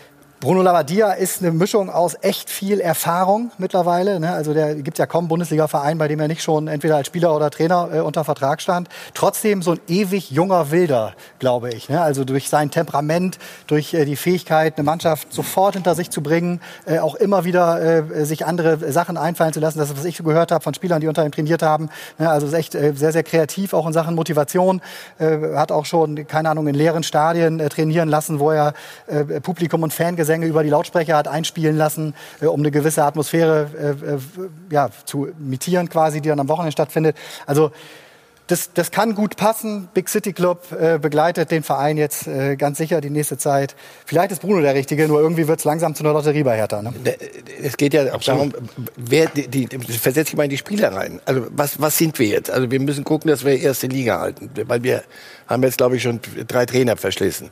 Bruno 0.42 0.64
Labbadia 0.64 1.12
ist 1.12 1.44
eine 1.44 1.52
Mischung 1.52 1.92
aus 1.92 2.18
echt 2.20 2.50
viel 2.50 2.80
Erfahrung 2.80 3.52
mittlerweile. 3.60 4.20
Ne? 4.20 4.34
Also 4.34 4.56
der 4.56 4.74
gibt 4.74 4.98
ja 4.98 5.06
kaum 5.06 5.28
Bundesliga-Verein, 5.28 6.00
bei 6.00 6.08
dem 6.08 6.20
er 6.20 6.28
nicht 6.28 6.42
schon 6.42 6.68
entweder 6.68 6.96
als 6.96 7.06
Spieler 7.06 7.36
oder 7.36 7.52
Trainer 7.52 7.90
äh, 7.94 8.00
unter 8.00 8.24
Vertrag 8.24 8.60
stand. 8.60 8.90
Trotzdem 9.14 9.62
so 9.62 9.74
ein 9.74 9.80
ewig 9.88 10.32
junger 10.32 10.72
Wilder, 10.72 11.14
glaube 11.38 11.70
ich. 11.70 11.90
Ne? 11.90 12.02
Also 12.02 12.24
durch 12.24 12.50
sein 12.50 12.72
Temperament, 12.72 13.38
durch 13.68 13.94
äh, 13.94 14.04
die 14.04 14.16
Fähigkeit, 14.16 14.78
eine 14.78 14.84
Mannschaft 14.84 15.32
sofort 15.32 15.76
hinter 15.76 15.94
sich 15.94 16.10
zu 16.10 16.24
bringen, 16.24 16.60
äh, 16.88 16.98
auch 16.98 17.14
immer 17.14 17.46
wieder 17.46 17.80
äh, 17.80 18.26
sich 18.26 18.44
andere 18.44 18.92
Sachen 18.92 19.18
einfallen 19.18 19.54
zu 19.54 19.60
lassen. 19.60 19.78
Das 19.78 19.92
ist, 19.92 19.98
was 20.00 20.06
ich 20.06 20.24
gehört 20.24 20.52
habe 20.52 20.64
von 20.64 20.74
Spielern, 20.74 21.02
die 21.02 21.08
unter 21.08 21.24
ihm 21.24 21.32
trainiert 21.32 21.62
haben. 21.62 21.92
Ne? 22.18 22.28
Also 22.28 22.48
ist 22.48 22.54
echt 22.54 22.74
äh, 22.74 22.94
sehr, 22.96 23.12
sehr 23.12 23.22
kreativ, 23.22 23.76
auch 23.76 23.86
in 23.86 23.94
Sachen 23.94 24.16
Motivation. 24.16 24.82
Äh, 25.20 25.54
hat 25.54 25.72
auch 25.72 25.86
schon, 25.86 26.26
keine 26.26 26.50
Ahnung, 26.50 26.66
in 26.66 26.74
leeren 26.74 27.04
Stadien 27.04 27.60
trainieren 27.70 28.10
lassen, 28.10 28.40
wo 28.40 28.50
er 28.50 28.74
Publikum 29.44 29.84
und 29.84 29.94
Fangesänge 30.32 30.46
über 30.48 30.64
die 30.64 30.70
Lautsprecher 30.70 31.18
hat 31.18 31.28
einspielen 31.28 31.78
lassen, 31.78 32.14
äh, 32.42 32.46
um 32.46 32.62
eine 32.62 32.72
gewisse 32.72 33.04
Atmosphäre 33.04 33.68
äh, 33.78 34.14
äh, 34.14 34.20
ja, 34.70 34.90
zu 35.06 35.28
imitieren 35.28 35.90
quasi, 35.90 36.22
die 36.22 36.30
dann 36.30 36.40
am 36.40 36.48
Wochenende 36.48 36.72
stattfindet. 36.72 37.18
Also 37.46 37.72
das, 38.48 38.74
das 38.74 38.92
kann 38.92 39.16
gut 39.16 39.38
passen. 39.38 39.88
Big 39.94 40.10
City 40.10 40.34
Club 40.34 40.72
äh, 40.74 41.00
begleitet 41.00 41.52
den 41.52 41.64
Verein 41.64 41.98
jetzt 41.98 42.28
äh, 42.28 42.58
ganz 42.58 42.78
sicher 42.78 43.00
die 43.00 43.10
nächste 43.10 43.38
Zeit. 43.38 43.76
Vielleicht 44.06 44.32
ist 44.32 44.42
Bruno 44.42 44.62
der 44.62 44.76
Richtige, 44.76 45.08
nur 45.08 45.22
irgendwie 45.22 45.48
wird 45.48 45.60
es 45.60 45.66
langsam 45.66 45.96
zu 45.96 46.04
einer 46.04 46.12
Lotterie 46.12 46.44
bei 46.44 46.58
Hertha. 46.58 46.82
Ne? 46.82 46.94
Es 47.62 47.78
geht 47.78 47.94
ja 47.94 48.14
auch 48.14 48.22
darum, 48.22 48.52
wer 48.98 49.28
die, 49.28 49.48
die, 49.48 49.68
versetze 49.68 50.32
ich 50.32 50.38
mal 50.38 50.44
in 50.44 50.50
die 50.50 50.58
Spieler 50.58 50.94
rein. 50.94 51.22
Also 51.26 51.48
was, 51.52 51.80
was 51.80 51.98
sind 51.98 52.20
wir 52.20 52.28
jetzt? 52.28 52.52
Also 52.52 52.70
wir 52.70 52.80
müssen 52.82 53.06
gucken, 53.06 53.30
dass 53.30 53.46
wir 53.46 53.58
erste 53.58 53.88
Liga 53.88 54.20
halten, 54.20 54.50
weil 54.68 54.84
wir 54.84 55.04
haben 55.48 55.64
jetzt 55.64 55.78
glaube 55.78 55.96
ich 55.96 56.04
schon 56.04 56.20
drei 56.48 56.66
Trainer 56.66 56.98
verschlissen. 56.98 57.52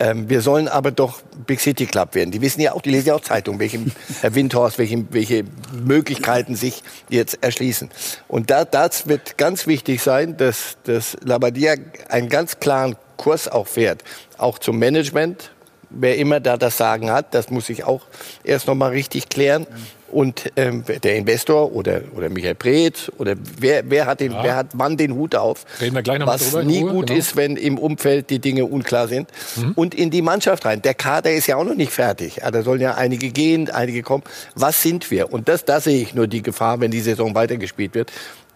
Ähm, 0.00 0.30
wir 0.30 0.40
sollen 0.40 0.66
aber 0.66 0.90
doch 0.90 1.20
Big 1.46 1.60
City 1.60 1.84
Club 1.84 2.14
werden. 2.14 2.30
Die 2.30 2.40
wissen 2.40 2.62
ja 2.62 2.72
auch, 2.72 2.80
die 2.80 2.90
lesen 2.90 3.08
ja 3.08 3.14
auch 3.14 3.20
Zeitungen, 3.20 3.60
welche 3.60 3.78
Herr 4.22 4.34
Windhorst, 4.34 4.78
welche, 4.78 5.04
welche 5.12 5.44
Möglichkeiten 5.72 6.56
sich 6.56 6.82
jetzt 7.10 7.42
erschließen. 7.42 7.90
Und 8.26 8.50
da, 8.50 8.64
das 8.64 9.06
wird 9.06 9.36
ganz 9.36 9.66
wichtig 9.66 10.02
sein, 10.02 10.38
dass, 10.38 10.78
dass 10.84 11.18
Labadia 11.22 11.74
einen 12.08 12.30
ganz 12.30 12.58
klaren 12.58 12.96
Kurs 13.18 13.46
auch 13.46 13.66
fährt, 13.66 14.02
auch 14.38 14.58
zum 14.58 14.78
Management. 14.78 15.50
Wer 15.90 16.16
immer 16.16 16.40
da 16.40 16.56
das 16.56 16.78
Sagen 16.78 17.10
hat, 17.10 17.34
das 17.34 17.50
muss 17.50 17.68
ich 17.68 17.84
auch 17.84 18.06
erst 18.42 18.68
noch 18.68 18.76
mal 18.76 18.90
richtig 18.90 19.28
klären 19.28 19.66
und 20.12 20.50
ähm, 20.56 20.84
der 21.02 21.16
Investor 21.16 21.72
oder, 21.72 22.00
oder 22.16 22.28
Michael 22.28 22.54
Preetz 22.54 23.10
oder 23.18 23.34
wer, 23.58 23.88
wer, 23.88 24.06
hat 24.06 24.20
den, 24.20 24.32
Ja. 24.32 24.42
wer 24.42 24.56
hat 24.56 24.66
wann 24.74 24.96
den 24.96 25.14
Hut 25.14 25.34
auf, 25.34 25.64
Reden 25.80 25.94
wir 25.94 26.02
gleich 26.02 26.18
noch 26.18 26.26
was 26.26 26.50
drüber 26.50 26.64
nie 26.64 26.82
Ruhe, 26.82 26.92
gut 26.92 27.06
genau. 27.08 27.18
ist, 27.18 27.36
wenn 27.36 27.56
im 27.56 27.78
Umfeld 27.78 28.30
die 28.30 28.38
Dinge 28.38 28.64
unklar 28.66 29.08
sind. 29.08 29.28
Und 29.76 29.94
in 29.94 30.10
die 30.10 30.22
Mannschaft 30.22 30.64
rein. 30.64 30.82
Der 30.82 30.94
Kader 30.94 31.32
ist 31.32 31.46
ja 31.46 31.56
auch 31.56 31.64
noch 31.64 31.74
nicht 31.74 31.92
fertig. 31.92 32.36
Ja, 32.36 32.50
Da 32.50 32.62
sollen 32.62 32.80
ja 32.80 32.94
einige 32.94 33.30
gehen, 33.30 33.70
einige 33.70 34.02
kommen. 34.02 34.24
Was 34.54 34.82
sind 34.82 35.10
wir? 35.10 35.32
Und 35.32 35.48
das, 35.48 35.64
da 35.64 35.80
sehe 35.80 36.00
ich 36.02 36.14
nur 36.14 36.26
die 36.26 36.42
Gefahr, 36.42 36.80
wenn 36.80 36.90
die 36.90 37.00
Saison 37.00 37.34
weitergespielt 37.34 37.94
wird, 37.94 38.10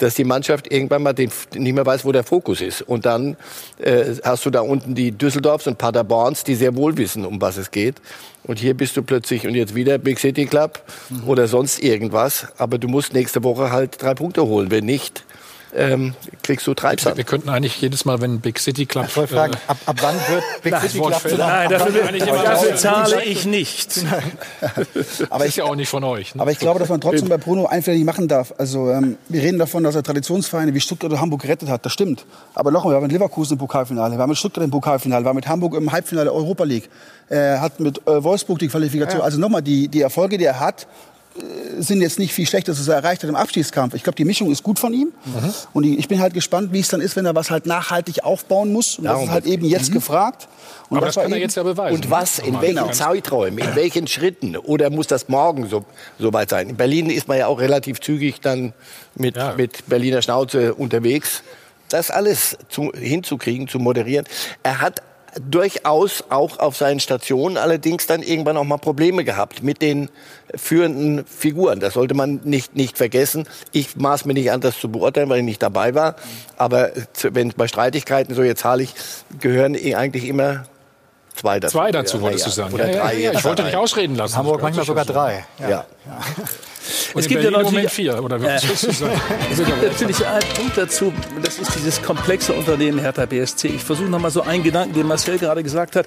dass 0.04 0.14
die 0.14 0.24
Mannschaft 0.24 0.70
irgendwann 0.70 1.02
mal 1.02 1.14
den, 1.14 1.30
nicht 1.54 1.72
mehr 1.72 1.86
weiß, 1.86 2.04
wo 2.04 2.12
der 2.12 2.24
Fokus 2.24 2.60
ist. 2.60 2.82
Und 2.82 3.06
dann 3.06 3.36
äh, 3.78 4.14
hast 4.22 4.44
du 4.44 4.50
da 4.50 4.60
unten 4.60 4.94
die 4.94 5.12
Düsseldorfs 5.12 5.66
und 5.66 5.78
Paderborns, 5.78 6.44
die 6.44 6.54
sehr 6.54 6.76
wohl 6.76 6.98
wissen, 6.98 7.24
um 7.24 7.40
was 7.40 7.56
es 7.56 7.70
geht. 7.70 7.96
Und 8.42 8.58
hier 8.58 8.74
bist 8.74 8.98
du 8.98 9.02
plötzlich 9.02 9.46
und 9.46 9.54
jetzt 9.54 9.74
wieder 9.74 9.96
Big 9.96 10.20
City 10.20 10.44
Club 10.44 10.82
oder 11.26 11.48
sonst 11.48 11.82
irgendwas. 11.82 12.48
Aber 12.58 12.76
du 12.76 12.86
musst 12.86 13.14
nächste 13.14 13.42
Woche 13.42 13.72
halt 13.72 14.02
drei 14.02 14.12
Punkte 14.12 14.44
holen. 14.44 14.70
Wenn 14.70 14.84
nicht, 14.84 15.24
ähm, 15.76 16.14
kriegst 16.42 16.66
du 16.66 16.74
Treibsand. 16.74 17.16
Wir 17.16 17.24
könnten 17.24 17.48
eigentlich 17.48 17.80
jedes 17.80 18.04
Mal, 18.04 18.20
wenn 18.20 18.40
Big 18.40 18.58
City 18.58 18.86
Club. 18.86 19.06
Ich 19.08 19.16
wollte 19.16 19.34
fragen, 19.34 19.54
ab, 19.66 19.76
ab 19.86 19.96
wann 20.00 20.14
wird 20.28 20.42
Big 20.62 20.72
Nein, 20.72 20.82
City 20.82 20.98
Club 21.00 21.38
Nein, 21.38 21.70
dafür- 21.70 22.02
dafür 22.44 22.76
zahle 22.76 23.24
ich 23.24 23.44
nicht. 23.46 24.04
Aber 25.30 25.46
ist 25.46 25.56
ja 25.56 25.64
auch 25.64 25.74
nicht 25.76 25.88
von 25.88 26.04
euch. 26.04 26.34
Ne? 26.34 26.40
Aber 26.42 26.50
ich 26.50 26.58
glaube, 26.58 26.78
dass 26.78 26.88
man 26.88 27.00
trotzdem 27.00 27.28
bei 27.28 27.36
Bruno 27.38 27.66
einfällig 27.66 28.04
machen 28.04 28.28
darf. 28.28 28.54
Also 28.58 28.90
ähm, 28.90 29.16
wir 29.28 29.42
reden 29.42 29.58
davon, 29.58 29.84
dass 29.84 29.94
er 29.94 30.02
Traditionsvereine 30.02 30.74
wie 30.74 30.80
Stuttgart 30.80 31.10
oder 31.10 31.20
Hamburg 31.20 31.42
gerettet 31.42 31.68
hat. 31.68 31.84
Das 31.84 31.92
stimmt. 31.92 32.24
Aber 32.54 32.70
nochmal, 32.70 32.92
wir 32.92 32.96
haben 32.96 33.02
mit 33.04 33.12
Leverkusen 33.12 33.54
im 33.54 33.58
Pokalfinale, 33.58 34.14
wir 34.16 34.18
haben 34.22 34.30
mit 34.30 34.38
Stuttgart 34.38 34.64
im 34.64 34.70
Pokalfinale, 34.70 35.24
wir 35.24 35.28
haben 35.28 35.36
mit 35.36 35.48
Hamburg 35.48 35.74
im 35.74 35.90
Halbfinale 35.92 36.26
der 36.26 36.34
Europa 36.34 36.64
League. 36.64 36.88
Er 37.28 37.60
hat 37.60 37.80
mit 37.80 38.06
äh, 38.06 38.22
Wolfsburg 38.22 38.58
die 38.58 38.68
Qualifikation. 38.68 39.22
Also 39.22 39.38
nochmal, 39.38 39.62
die, 39.62 39.88
die 39.88 40.02
Erfolge, 40.02 40.36
die 40.38 40.44
er 40.44 40.60
hat, 40.60 40.82
äh, 40.82 40.86
sind 41.78 42.00
jetzt 42.00 42.18
nicht 42.20 42.32
viel 42.32 42.46
schlechter, 42.46 42.70
als 42.72 42.86
er 42.86 42.94
erreicht 42.94 43.22
hat 43.24 43.28
im 43.28 43.34
Abstiegskampf. 43.34 43.94
Ich 43.94 44.04
glaube, 44.04 44.14
die 44.16 44.24
Mischung 44.24 44.52
ist 44.52 44.62
gut 44.62 44.78
von 44.78 44.92
ihm. 44.94 45.12
Und 45.72 45.82
die, 45.82 45.98
ich 45.98 46.06
bin 46.06 46.20
halt 46.20 46.32
gespannt, 46.32 46.72
wie 46.72 46.78
es 46.80 46.88
dann 46.88 47.00
ist, 47.00 47.16
wenn 47.16 47.26
er 47.26 47.34
was 47.34 47.50
halt 47.50 47.66
nachhaltig 47.66 48.24
aufbauen 48.24 48.72
muss. 48.72 48.98
Und 48.98 49.04
das 49.04 49.12
Darum 49.14 49.24
ist 49.28 49.32
halt 49.32 49.46
eben 49.46 49.64
jetzt 49.64 49.90
gefragt. 49.92 50.46
Und 50.90 50.98
Aber 50.98 51.06
das 51.06 51.16
war 51.16 51.24
kann 51.24 51.32
er 51.32 51.38
jetzt 51.38 51.56
ja 51.56 51.64
beweisen. 51.64 51.96
Und 51.96 52.10
was, 52.10 52.38
in 52.38 52.46
Nochmal. 52.52 52.62
welchen 52.62 52.76
Genau. 52.76 52.90
Zeiträumen, 52.92 53.58
in 53.58 53.74
welchen 53.74 54.06
Schritten? 54.06 54.56
Oder 54.56 54.90
muss 54.90 55.08
das 55.08 55.28
morgen 55.28 55.68
so, 55.68 55.84
so 56.20 56.32
weit 56.32 56.50
sein? 56.50 56.68
In 56.68 56.76
Berlin 56.76 57.10
ist 57.10 57.26
man 57.26 57.36
ja 57.38 57.48
auch 57.48 57.58
relativ 57.58 58.00
zügig 58.00 58.40
dann 58.40 58.72
mit, 59.16 59.36
Ja. 59.36 59.54
mit 59.56 59.88
Berliner 59.88 60.22
Schnauze 60.22 60.74
unterwegs. 60.74 61.42
Das 61.88 62.10
alles 62.12 62.56
zu, 62.68 62.92
hinzukriegen, 62.92 63.66
zu 63.66 63.78
moderieren. 63.80 64.26
Er 64.62 64.80
hat 64.80 65.02
durchaus 65.40 66.24
auch 66.28 66.58
auf 66.58 66.76
seinen 66.76 67.00
Stationen 67.00 67.56
allerdings 67.56 68.06
dann 68.06 68.22
irgendwann 68.22 68.56
auch 68.56 68.64
mal 68.64 68.78
Probleme 68.78 69.24
gehabt 69.24 69.62
mit 69.62 69.82
den 69.82 70.08
führenden 70.54 71.24
Figuren. 71.26 71.80
Das 71.80 71.94
sollte 71.94 72.14
man 72.14 72.40
nicht, 72.44 72.76
nicht 72.76 72.96
vergessen. 72.98 73.46
Ich 73.72 73.96
maß 73.96 74.24
mir 74.24 74.34
nicht 74.34 74.50
an, 74.50 74.60
das 74.60 74.78
zu 74.78 74.90
beurteilen, 74.90 75.28
weil 75.28 75.38
ich 75.38 75.44
nicht 75.44 75.62
dabei 75.62 75.94
war. 75.94 76.16
Aber 76.56 76.92
wenn 77.22 77.50
bei 77.50 77.68
Streitigkeiten, 77.68 78.34
so 78.34 78.42
jetzt 78.42 78.64
herrlich, 78.64 78.94
gehören 79.40 79.74
eh 79.74 79.94
eigentlich 79.94 80.28
immer 80.28 80.64
zwei 81.34 81.60
dazu. 81.60 81.72
Zwei 81.78 81.90
dazu, 81.92 82.16
Ja, 82.16 82.22
wolltest 82.22 82.44
ja. 82.46 82.50
du 82.50 82.54
sagen. 82.56 82.74
Oder 82.74 82.86
Ja, 82.90 82.94
ja, 82.96 83.02
drei. 83.02 83.14
ja, 83.20 83.32
ich 83.32 83.44
wollte 83.44 83.62
dich 83.64 83.76
ausreden 83.76 84.16
lassen. 84.16 84.36
Hamburg 84.36 84.62
manchmal 84.62 84.84
sogar 84.86 85.04
drei. 85.04 85.44
Ja. 85.60 85.84
Und 87.14 87.20
Es 87.20 87.26
in 87.26 87.30
gibt 87.30 87.30
ja 87.44 87.50
Berlin 87.50 87.52
noch 87.52 87.58
im 87.60 87.64
Moment 87.66 87.90
die- 87.90 87.94
vier. 87.94 88.22
Oder 88.22 88.38
gibt 89.58 89.82
natürlich 89.82 90.26
einen 90.26 90.48
Punkt 90.54 90.76
dazu, 90.76 91.12
das 91.42 91.58
ist 91.58 91.74
dieses 91.76 92.02
komplexe 92.02 92.52
Unternehmen 92.52 92.98
Hertha 92.98 93.24
BSC. 93.26 93.68
Ich 93.68 93.82
versuche 93.84 94.08
noch 94.08 94.18
mal 94.20 94.30
so 94.30 94.42
einen 94.42 94.62
Gedanken, 94.62 94.92
den 94.94 95.06
Marcel 95.06 95.38
gerade 95.38 95.62
gesagt 95.62 95.96
hat, 95.96 96.06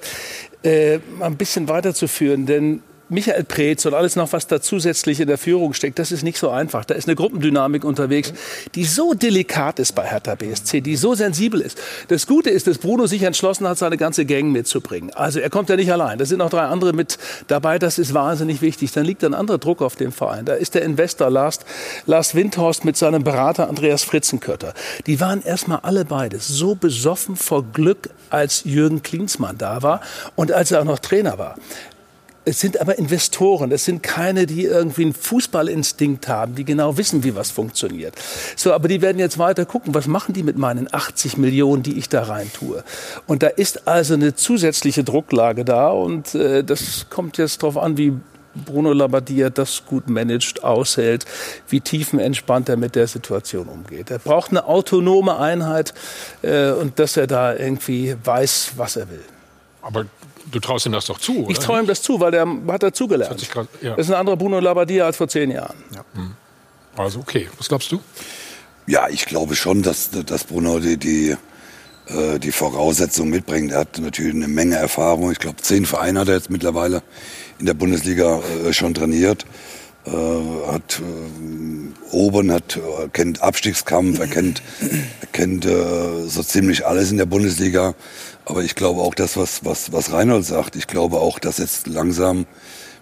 äh, 0.62 0.98
ein 1.20 1.36
bisschen 1.36 1.68
weiterzuführen, 1.68 2.46
denn 2.46 2.82
Michael 3.10 3.44
Preetz 3.44 3.86
und 3.86 3.94
alles 3.94 4.16
noch, 4.16 4.32
was 4.32 4.46
da 4.46 4.60
zusätzlich 4.60 5.20
in 5.20 5.28
der 5.28 5.38
Führung 5.38 5.72
steckt, 5.72 5.98
das 5.98 6.12
ist 6.12 6.22
nicht 6.22 6.36
so 6.36 6.50
einfach. 6.50 6.84
Da 6.84 6.94
ist 6.94 7.08
eine 7.08 7.16
Gruppendynamik 7.16 7.82
unterwegs, 7.82 8.34
die 8.74 8.84
so 8.84 9.14
delikat 9.14 9.78
ist 9.78 9.94
bei 9.94 10.04
Hertha 10.04 10.34
BSC, 10.34 10.82
die 10.82 10.94
so 10.94 11.14
sensibel 11.14 11.62
ist. 11.62 11.78
Das 12.08 12.26
Gute 12.26 12.50
ist, 12.50 12.66
dass 12.66 12.76
Bruno 12.76 13.06
sich 13.06 13.22
entschlossen 13.22 13.66
hat, 13.66 13.78
seine 13.78 13.96
ganze 13.96 14.26
Gang 14.26 14.52
mitzubringen. 14.52 15.10
Also 15.14 15.40
er 15.40 15.48
kommt 15.48 15.70
ja 15.70 15.76
nicht 15.76 15.90
allein. 15.90 16.18
Da 16.18 16.26
sind 16.26 16.38
noch 16.38 16.50
drei 16.50 16.64
andere 16.64 16.92
mit 16.92 17.18
dabei. 17.46 17.78
Das 17.78 17.98
ist 17.98 18.12
wahnsinnig 18.12 18.60
wichtig. 18.60 18.92
Dann 18.92 19.06
liegt 19.06 19.24
ein 19.24 19.32
anderer 19.32 19.58
Druck 19.58 19.80
auf 19.80 19.96
dem 19.96 20.12
Verein. 20.12 20.44
Da 20.44 20.52
ist 20.52 20.74
der 20.74 20.82
Investor 20.82 21.30
Lars, 21.30 21.60
Lars 22.04 22.34
Windhorst 22.34 22.84
mit 22.84 22.98
seinem 22.98 23.24
Berater 23.24 23.70
Andreas 23.70 24.04
Fritzenkötter. 24.04 24.74
Die 25.06 25.18
waren 25.18 25.42
erstmal 25.42 25.78
alle 25.82 26.04
beide 26.04 26.38
so 26.40 26.74
besoffen 26.74 27.36
vor 27.36 27.64
Glück, 27.72 28.10
als 28.28 28.64
Jürgen 28.64 29.02
Klinsmann 29.02 29.56
da 29.56 29.82
war 29.82 30.02
und 30.36 30.52
als 30.52 30.70
er 30.70 30.80
auch 30.80 30.84
noch 30.84 30.98
Trainer 30.98 31.38
war. 31.38 31.56
Es 32.48 32.60
sind 32.60 32.80
aber 32.80 32.98
Investoren, 32.98 33.70
es 33.72 33.84
sind 33.84 34.02
keine, 34.02 34.46
die 34.46 34.64
irgendwie 34.64 35.02
einen 35.02 35.12
Fußballinstinkt 35.12 36.28
haben, 36.28 36.54
die 36.54 36.64
genau 36.64 36.96
wissen, 36.96 37.22
wie 37.22 37.34
was 37.34 37.50
funktioniert. 37.50 38.14
So, 38.56 38.72
aber 38.72 38.88
die 38.88 39.02
werden 39.02 39.18
jetzt 39.18 39.38
weiter 39.38 39.66
gucken, 39.66 39.94
was 39.94 40.06
machen 40.06 40.32
die 40.32 40.42
mit 40.42 40.56
meinen 40.56 40.88
80 40.90 41.36
Millionen, 41.36 41.82
die 41.82 41.98
ich 41.98 42.08
da 42.08 42.22
rein 42.22 42.50
tue. 42.50 42.82
Und 43.26 43.42
da 43.42 43.48
ist 43.48 43.86
also 43.86 44.14
eine 44.14 44.34
zusätzliche 44.34 45.04
Drucklage 45.04 45.66
da 45.66 45.90
und 45.90 46.34
äh, 46.34 46.64
das 46.64 47.10
kommt 47.10 47.36
jetzt 47.36 47.62
darauf 47.62 47.76
an, 47.76 47.98
wie 47.98 48.14
Bruno 48.54 48.94
Labbadia 48.94 49.50
das 49.50 49.84
gut 49.84 50.08
managt, 50.08 50.64
aushält, 50.64 51.26
wie 51.68 51.82
tiefenentspannt 51.82 52.70
er 52.70 52.78
mit 52.78 52.94
der 52.94 53.08
Situation 53.08 53.68
umgeht. 53.68 54.10
Er 54.10 54.20
braucht 54.20 54.52
eine 54.52 54.64
autonome 54.64 55.38
Einheit 55.38 55.92
äh, 56.40 56.70
und 56.70 56.98
dass 56.98 57.18
er 57.18 57.26
da 57.26 57.54
irgendwie 57.54 58.16
weiß, 58.24 58.72
was 58.76 58.96
er 58.96 59.10
will. 59.10 59.24
Aber 59.82 60.06
du 60.50 60.60
traust 60.60 60.86
ihm 60.86 60.92
das 60.92 61.06
doch 61.06 61.18
zu, 61.18 61.44
oder? 61.44 61.50
Ich 61.50 61.58
traue 61.58 61.80
ihm 61.80 61.86
das 61.86 62.02
zu, 62.02 62.20
weil 62.20 62.34
er 62.34 62.46
hat 62.68 62.82
dazugelernt. 62.82 63.50
grad- 63.50 63.68
ja. 63.82 63.94
Das 63.96 64.06
ist 64.06 64.12
ein 64.12 64.18
anderer 64.20 64.36
Bruno 64.36 64.60
Labbadia 64.60 65.06
als 65.06 65.16
vor 65.16 65.28
zehn 65.28 65.50
Jahren. 65.50 65.76
Also 66.96 67.20
okay. 67.20 67.48
Was 67.58 67.68
glaubst 67.68 67.90
du? 67.92 68.00
Ja, 68.86 69.08
ich 69.08 69.26
glaube 69.26 69.54
schon, 69.54 69.82
dass, 69.82 70.10
dass 70.10 70.44
Bruno 70.44 70.78
die, 70.80 70.96
die, 70.96 71.36
äh, 72.08 72.38
die 72.38 72.52
Voraussetzungen 72.52 73.30
mitbringt. 73.30 73.72
Er 73.72 73.80
hat 73.80 73.98
natürlich 73.98 74.34
eine 74.34 74.48
Menge 74.48 74.76
Erfahrung. 74.76 75.30
Ich 75.30 75.38
glaube, 75.38 75.56
zehn 75.62 75.84
Vereine 75.86 76.20
hat 76.20 76.28
er 76.28 76.34
jetzt 76.34 76.50
mittlerweile 76.50 77.02
in 77.58 77.66
der 77.66 77.74
Bundesliga 77.74 78.40
äh, 78.66 78.72
schon 78.72 78.94
trainiert. 78.94 79.44
Äh, 80.06 80.10
hat 80.72 81.00
äh, 81.00 82.14
oben, 82.14 82.50
hat, 82.50 82.76
äh, 82.78 83.08
kennt 83.12 83.42
Abstiegskampf, 83.42 84.18
er 84.20 84.26
kennt, 84.26 84.62
er 85.20 85.26
kennt 85.32 85.66
äh, 85.66 86.26
so 86.26 86.42
ziemlich 86.42 86.86
alles 86.86 87.10
in 87.10 87.18
der 87.18 87.26
Bundesliga. 87.26 87.94
Aber 88.48 88.62
ich 88.64 88.74
glaube 88.74 89.00
auch 89.02 89.14
das, 89.14 89.36
was, 89.36 89.64
was, 89.64 89.92
was 89.92 90.10
Reinhold 90.12 90.44
sagt, 90.44 90.74
ich 90.74 90.86
glaube 90.86 91.18
auch, 91.18 91.38
dass 91.38 91.58
jetzt 91.58 91.86
langsam 91.86 92.46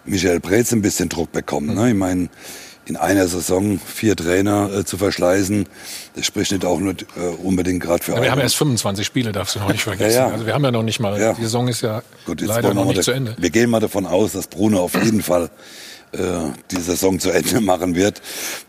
Michael 0.05 0.39
Preetz 0.41 0.73
ein 0.73 0.81
bisschen 0.81 1.07
Druck 1.09 1.31
bekommt. 1.31 1.73
Ne? 1.73 1.89
Ich 1.89 1.95
meine, 1.95 2.27
in 2.85 2.97
einer 2.97 3.27
Saison 3.27 3.79
vier 3.79 4.15
Trainer 4.15 4.69
äh, 4.73 4.83
zu 4.85 4.97
verschleißen, 4.97 5.67
das 6.15 6.25
spricht 6.25 6.51
nicht 6.51 6.65
auch 6.65 6.79
nicht 6.79 7.03
äh, 7.17 7.27
unbedingt 7.43 7.81
gerade 7.81 8.03
für 8.03 8.13
Ja, 8.13 8.21
wir 8.21 8.31
haben 8.31 8.41
erst 8.41 8.55
25 8.57 9.05
Spiele, 9.05 9.31
darfst 9.31 9.55
du 9.55 9.59
noch 9.59 9.71
nicht 9.71 9.83
vergessen. 9.83 10.15
Ja, 10.17 10.27
ja. 10.27 10.33
Also 10.33 10.45
wir 10.45 10.53
haben 10.53 10.63
ja 10.65 10.71
noch 10.71 10.83
nicht 10.83 10.99
mal, 10.99 11.19
Ja. 11.19 11.33
die 11.33 11.43
Saison 11.43 11.67
ist 11.69 11.81
ja 11.81 12.01
Gut, 12.25 12.41
leider 12.41 12.73
noch 12.73 12.85
nicht 12.85 12.97
da- 12.97 13.01
zu 13.03 13.11
Ende. 13.11 13.35
Wir 13.37 13.49
gehen 13.49 13.69
mal 13.69 13.79
davon 13.79 14.05
aus, 14.05 14.33
dass 14.33 14.47
Bruno 14.47 14.81
auf 14.81 14.93
jeden 14.95 15.21
Fall 15.21 15.49
äh, 16.13 16.17
die 16.71 16.79
Saison 16.81 17.19
zu 17.19 17.31
Ende 17.31 17.59
machen 17.61 17.95
wird. 17.95 18.21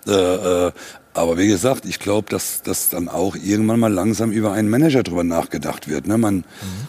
Äh, 0.06 0.11
äh, 0.12 0.73
aber 1.15 1.37
wie 1.38 1.49
gesagt, 1.49 1.85
ich 1.85 1.99
glaube, 1.99 2.29
dass, 2.31 2.62
dass 2.62 2.91
dann 2.91 3.09
auch 3.09 3.35
irgendwann 3.37 3.81
mal 3.81 3.93
langsam 3.93 4.31
über 4.31 4.53
einen 4.53 4.69
Manager 4.71 5.03
drüber 5.03 5.25
nachgedacht 5.25 5.88
wird. 5.88 6.07
Ne? 6.07 6.17
Man, 6.19 6.45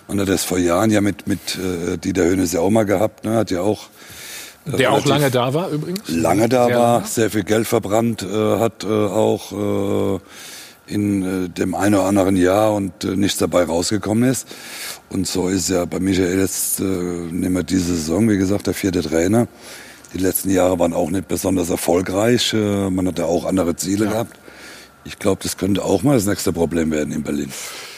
man 0.08 0.20
hat 0.20 0.30
das 0.30 0.44
vor 0.44 0.58
Jahren 0.60 0.92
ja 0.92 1.02
mit, 1.02 1.28
mit 1.28 1.58
äh, 1.58 1.98
Dieter 1.98 2.26
Hönes 2.26 2.52
ja 2.52 2.60
auch 2.60 2.70
mal 2.70 2.86
gehabt, 2.86 3.24
ne? 3.26 3.36
hat 3.36 3.50
ja 3.52 3.62
auch 3.62 3.88
äh, 4.72 4.78
Der 4.78 4.92
auch 4.92 5.06
lange 5.06 5.32
da 5.32 5.54
war 5.54 5.70
übrigens. 5.70 6.08
lange 6.10 6.48
da 6.50 6.66
Sehr 6.68 6.78
war, 6.78 6.94
lange. 7.00 7.08
sehr 7.08 7.30
viel 7.32 7.44
Geld 7.44 7.66
verbrannt 7.68 8.22
äh, 8.22 8.60
hat, 8.60 8.84
äh, 8.84 8.88
auch 8.88 9.52
äh, 9.52 10.20
in 10.94 11.46
äh, 11.46 11.50
dem 11.50 11.76
einen 11.76 11.96
oder 11.96 12.06
anderen 12.06 12.36
Jahr 12.36 12.74
und 12.74 13.04
äh, 13.04 13.16
nichts 13.16 13.38
dabei 13.40 13.64
rausgekommen 13.64 14.30
ist. 14.30 14.48
Und 15.10 15.28
so 15.28 15.48
ist 15.48 15.70
ja 15.70 15.86
bei 15.86 16.00
Michael 16.00 16.40
jetzt, 16.40 16.80
äh, 16.80 16.84
nehmen 16.84 17.56
wir 17.56 17.64
diese 17.64 17.96
Saison, 17.96 18.30
wie 18.30 18.38
gesagt, 18.38 18.68
der 18.68 18.74
vierte 18.74 19.02
Trainer. 19.02 19.48
Die 20.14 20.18
letzten 20.18 20.50
Jahre 20.50 20.80
waren 20.80 20.94
auch 20.94 21.10
nicht 21.12 21.28
besonders 21.28 21.70
erfolgreich. 21.70 22.54
Äh, 22.54 22.90
man 22.90 23.08
hatte 23.08 23.26
auch 23.26 23.46
andere 23.46 23.76
Ziele 23.76 24.08
gehabt. 24.08 24.38
Ich 25.06 25.18
glaube, 25.18 25.40
das 25.42 25.56
könnte 25.58 25.84
auch 25.84 26.04
mal 26.04 26.16
das 26.16 26.26
nächste 26.26 26.52
Problem 26.52 26.92
werden 26.92 27.14
in 27.14 27.24
Berlin. 27.24 27.52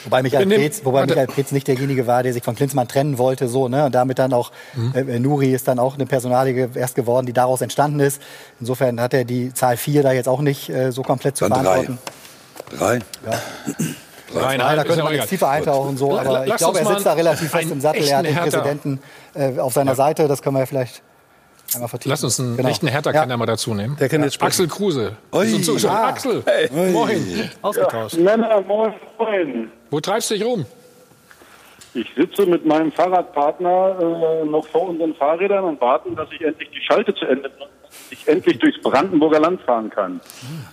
Wobei 0.03 0.21
Michael, 0.23 0.45
Preetz, 0.47 0.81
wobei. 0.83 1.05
Michael 1.05 1.27
Preetz 1.27 1.51
nicht 1.51 1.67
derjenige 1.67 2.07
war, 2.07 2.23
der 2.23 2.33
sich 2.33 2.43
von 2.43 2.55
Klinsmann 2.55 2.87
trennen 2.87 3.17
wollte, 3.17 3.47
so, 3.47 3.67
ne? 3.67 3.85
Und 3.85 3.93
damit 3.95 4.19
dann 4.19 4.33
auch, 4.33 4.51
Mhm. 4.75 4.93
äh, 4.95 5.19
Nuri 5.19 5.53
ist 5.53 5.67
dann 5.67 5.79
auch 5.79 5.95
eine 5.95 6.05
Personalie 6.05 6.69
erst 6.75 6.95
geworden, 6.95 7.25
die 7.25 7.33
daraus 7.33 7.61
entstanden 7.61 7.99
ist. 7.99 8.21
Insofern 8.59 8.99
hat 8.99 9.13
er 9.13 9.25
die 9.25 9.53
Zahl 9.53 9.77
4 9.77 10.03
da 10.03 10.11
jetzt 10.11 10.27
auch 10.27 10.41
nicht 10.41 10.69
äh, 10.69 10.91
so 10.91 11.01
komplett 11.03 11.37
zu 11.37 11.47
Dann 11.47 11.63
drei. 11.63 11.83
verantworten. 11.83 11.99
Drei? 12.77 12.99
Reinhard, 14.33 14.57
Nein, 14.57 14.59
da 14.59 14.81
ist 14.81 14.87
könnte 14.87 15.03
auch 15.03 15.09
man 15.09 15.15
jetzt 15.15 15.29
tiefer 15.29 15.49
eintauchen, 15.49 15.97
so, 15.97 16.17
aber 16.17 16.47
ich 16.47 16.55
glaube, 16.55 16.79
er 16.79 16.85
sitzt 16.85 17.05
da 17.05 17.13
relativ 17.13 17.49
fest 17.51 17.69
im 17.71 17.81
Sattel. 17.81 18.07
Er 18.07 18.17
hat 18.19 18.25
den 18.25 18.35
Präsidenten 18.35 18.99
äh, 19.33 19.59
auf 19.59 19.73
seiner 19.73 19.95
Seite, 19.95 20.27
das 20.29 20.41
können 20.41 20.55
wir 20.55 20.61
ja 20.61 20.65
vielleicht 20.67 21.01
einmal 21.75 21.89
vertiefen. 21.89 22.09
Lass 22.11 22.23
uns 22.23 22.39
einen 22.39 22.57
Genau. 22.57 22.69
echten 22.69 22.87
Hertha-Kenner 22.87 23.37
mal 23.37 23.45
dazu 23.45 23.73
nehmen. 23.73 23.95
Der 23.99 24.09
kann 24.09 24.23
jetzt 24.23 24.35
sprechen. 24.35 24.47
Axel 24.47 24.67
Kruse. 24.67 25.17
Ist 25.41 25.69
uns. 25.69 25.85
Ah. 25.85 26.07
Axel, 26.09 26.43
moin. 26.91 27.49
Ausgetauscht. 27.61 28.17
Männer, 28.17 28.61
moin, 28.61 28.93
moin. 29.17 29.71
Wo 29.89 29.99
treibst 29.99 30.29
du 30.31 30.35
dich 30.35 30.43
rum? 30.45 30.65
Ich 31.93 32.07
sitze 32.15 32.45
mit 32.45 32.65
meinem 32.65 32.91
Fahrradpartner 32.91 33.97
äh, 33.99 34.45
noch 34.45 34.65
vor 34.67 34.89
unseren 34.89 35.13
Fahrrädern 35.15 35.65
und 35.65 35.81
warten, 35.81 36.15
dass 36.15 36.29
ich 36.31 36.41
endlich 36.41 36.69
die 36.69 36.79
Schalte 36.81 37.13
zu 37.13 37.25
Ende 37.25 37.49
bringe, 37.49 37.69
dass 37.81 38.11
ich 38.11 38.25
endlich 38.29 38.59
durchs 38.59 38.81
Brandenburger 38.81 39.41
Land 39.41 39.61
fahren 39.63 39.89
kann. 39.89 40.21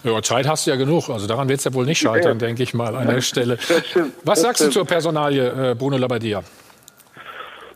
Ja, 0.04 0.22
Zeit 0.22 0.46
hast 0.46 0.66
du 0.66 0.70
ja 0.70 0.76
genug. 0.76 1.08
Also 1.10 1.26
daran 1.26 1.48
wird 1.48 1.58
es 1.58 1.64
ja 1.64 1.74
wohl 1.74 1.86
nicht 1.86 1.98
scheitern, 1.98 2.38
denke 2.38 2.62
ich 2.62 2.72
mal 2.72 2.94
an 2.94 3.08
der 3.08 3.20
Stelle. 3.20 3.58
stimmt, 3.60 4.12
Was 4.22 4.38
das 4.38 4.42
sagst 4.42 4.60
du 4.66 4.70
zur 4.70 4.84
Personalie 4.84 5.70
äh, 5.72 5.74
Bruno 5.74 5.96
Labbadia? 5.96 6.42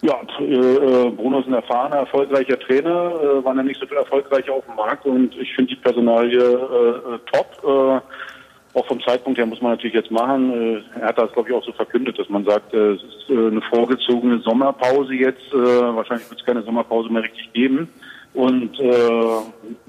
Ja, 0.02 0.20
äh, 0.40 0.44
äh, 0.44 1.10
Bruno 1.10 1.38
ist 1.38 1.46
ein 1.46 1.54
erfahrener, 1.54 1.98
erfolgreicher 1.98 2.58
Trainer, 2.58 3.12
äh, 3.22 3.44
waren 3.44 3.56
ja 3.56 3.62
nicht 3.62 3.78
so 3.78 3.86
viel 3.86 3.96
erfolgreicher 3.96 4.52
auf 4.52 4.64
dem 4.66 4.74
Markt 4.74 5.06
und 5.06 5.36
ich 5.36 5.54
finde 5.54 5.74
die 5.74 5.80
Personalie 5.80 6.40
äh, 6.40 7.14
äh, 7.14 7.18
top. 7.32 7.46
Äh, 7.62 8.00
auch 8.74 8.86
vom 8.86 9.00
Zeitpunkt 9.02 9.38
her 9.38 9.46
muss 9.46 9.60
man 9.60 9.72
natürlich 9.72 9.94
jetzt 9.94 10.10
machen. 10.10 10.52
Äh, 10.52 11.00
er 11.00 11.08
hat 11.08 11.18
das, 11.18 11.32
glaube 11.32 11.50
ich, 11.50 11.54
auch 11.54 11.62
so 11.62 11.72
verkündet, 11.72 12.18
dass 12.18 12.28
man 12.28 12.44
sagt, 12.44 12.74
äh, 12.74 12.94
es 12.94 13.02
ist 13.04 13.30
äh, 13.30 13.46
eine 13.46 13.62
vorgezogene 13.70 14.40
Sommerpause 14.40 15.14
jetzt. 15.14 15.52
Äh, 15.52 15.56
wahrscheinlich 15.56 16.28
wird 16.28 16.40
es 16.40 16.46
keine 16.46 16.62
Sommerpause 16.62 17.08
mehr 17.08 17.22
richtig 17.22 17.52
geben. 17.52 17.88
Und 18.34 18.80
äh, 18.80 18.84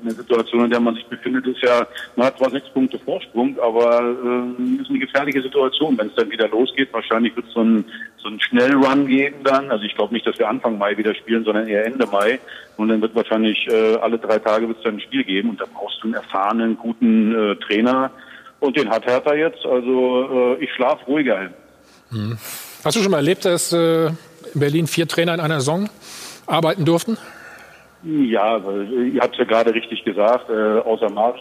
eine 0.01 0.11
Situation, 0.11 0.65
in 0.65 0.69
der 0.69 0.81
man 0.81 0.95
sich 0.95 1.05
befindet, 1.05 1.47
ist 1.47 1.61
ja, 1.61 1.87
man 2.17 2.27
hat 2.27 2.37
zwar 2.37 2.49
sechs 2.49 2.67
Punkte 2.69 2.99
Vorsprung, 2.99 3.57
aber 3.59 4.01
äh, 4.01 4.81
ist 4.81 4.89
eine 4.89 4.99
gefährliche 4.99 5.41
Situation, 5.41 5.97
wenn 5.97 6.07
es 6.07 6.15
dann 6.15 6.29
wieder 6.29 6.49
losgeht. 6.49 6.91
Wahrscheinlich 6.91 7.33
wird 7.37 7.47
es 7.47 7.53
so 7.53 7.61
ein, 7.61 7.85
so 8.17 8.27
ein 8.27 8.41
Schnellrun 8.41 9.07
geben 9.07 9.37
dann. 9.45 9.71
Also 9.71 9.85
ich 9.85 9.95
glaube 9.95 10.13
nicht, 10.13 10.27
dass 10.27 10.37
wir 10.39 10.49
Anfang 10.49 10.77
Mai 10.77 10.97
wieder 10.97 11.15
spielen, 11.15 11.45
sondern 11.45 11.67
eher 11.67 11.85
Ende 11.85 12.05
Mai. 12.05 12.39
Und 12.75 12.89
dann 12.89 13.01
wird 13.01 13.15
wahrscheinlich 13.15 13.65
äh, 13.69 13.95
alle 13.95 14.17
drei 14.17 14.39
Tage 14.39 14.67
wird 14.67 14.77
es 14.77 14.83
dann 14.83 14.95
ein 14.95 15.01
Spiel 15.01 15.23
geben. 15.23 15.51
Und 15.51 15.61
da 15.61 15.65
brauchst 15.73 15.99
du 16.01 16.07
einen 16.07 16.15
erfahrenen, 16.15 16.77
guten 16.77 17.33
äh, 17.33 17.55
Trainer. 17.55 18.11
Und 18.59 18.75
den 18.75 18.89
hat 18.89 19.05
Hertha 19.05 19.35
jetzt. 19.35 19.65
Also 19.65 20.57
äh, 20.59 20.63
ich 20.63 20.71
schlafe 20.73 21.05
ruhiger 21.05 21.39
hin. 21.39 22.37
Hast 22.83 22.97
du 22.97 23.01
schon 23.01 23.11
mal 23.11 23.17
erlebt, 23.17 23.45
dass 23.45 23.71
äh, 23.71 24.07
in 24.07 24.15
Berlin 24.53 24.87
vier 24.87 25.07
Trainer 25.07 25.33
in 25.33 25.39
einer 25.39 25.61
Saison 25.61 25.89
arbeiten 26.45 26.83
durften? 26.83 27.17
Ja, 28.03 28.63
weil, 28.65 29.13
ihr 29.13 29.21
habt 29.21 29.33
es 29.33 29.39
ja 29.39 29.45
gerade 29.45 29.73
richtig 29.73 30.03
gesagt, 30.03 30.49
äh, 30.49 30.79
außer 30.79 31.09
Marsch. 31.09 31.39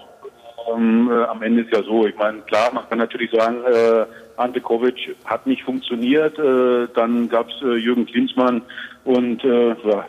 Ähm, 0.72 1.10
äh, 1.10 1.24
am 1.24 1.42
Ende 1.42 1.62
ist 1.62 1.74
ja 1.74 1.82
so, 1.82 2.06
ich 2.06 2.16
meine, 2.16 2.38
klar, 2.42 2.72
man 2.72 2.88
kann 2.88 2.98
natürlich 2.98 3.32
sagen, 3.32 3.64
äh, 3.64 4.04
Ante 4.36 4.60
Kovic 4.60 5.16
hat 5.24 5.46
nicht 5.46 5.64
funktioniert, 5.64 6.38
äh, 6.38 6.86
dann 6.94 7.28
gab 7.28 7.48
es 7.48 7.62
äh, 7.62 7.74
Jürgen 7.76 8.06
Klinsmann 8.06 8.62
und 9.04 9.42
äh, 9.44 9.68
ja, 9.84 10.06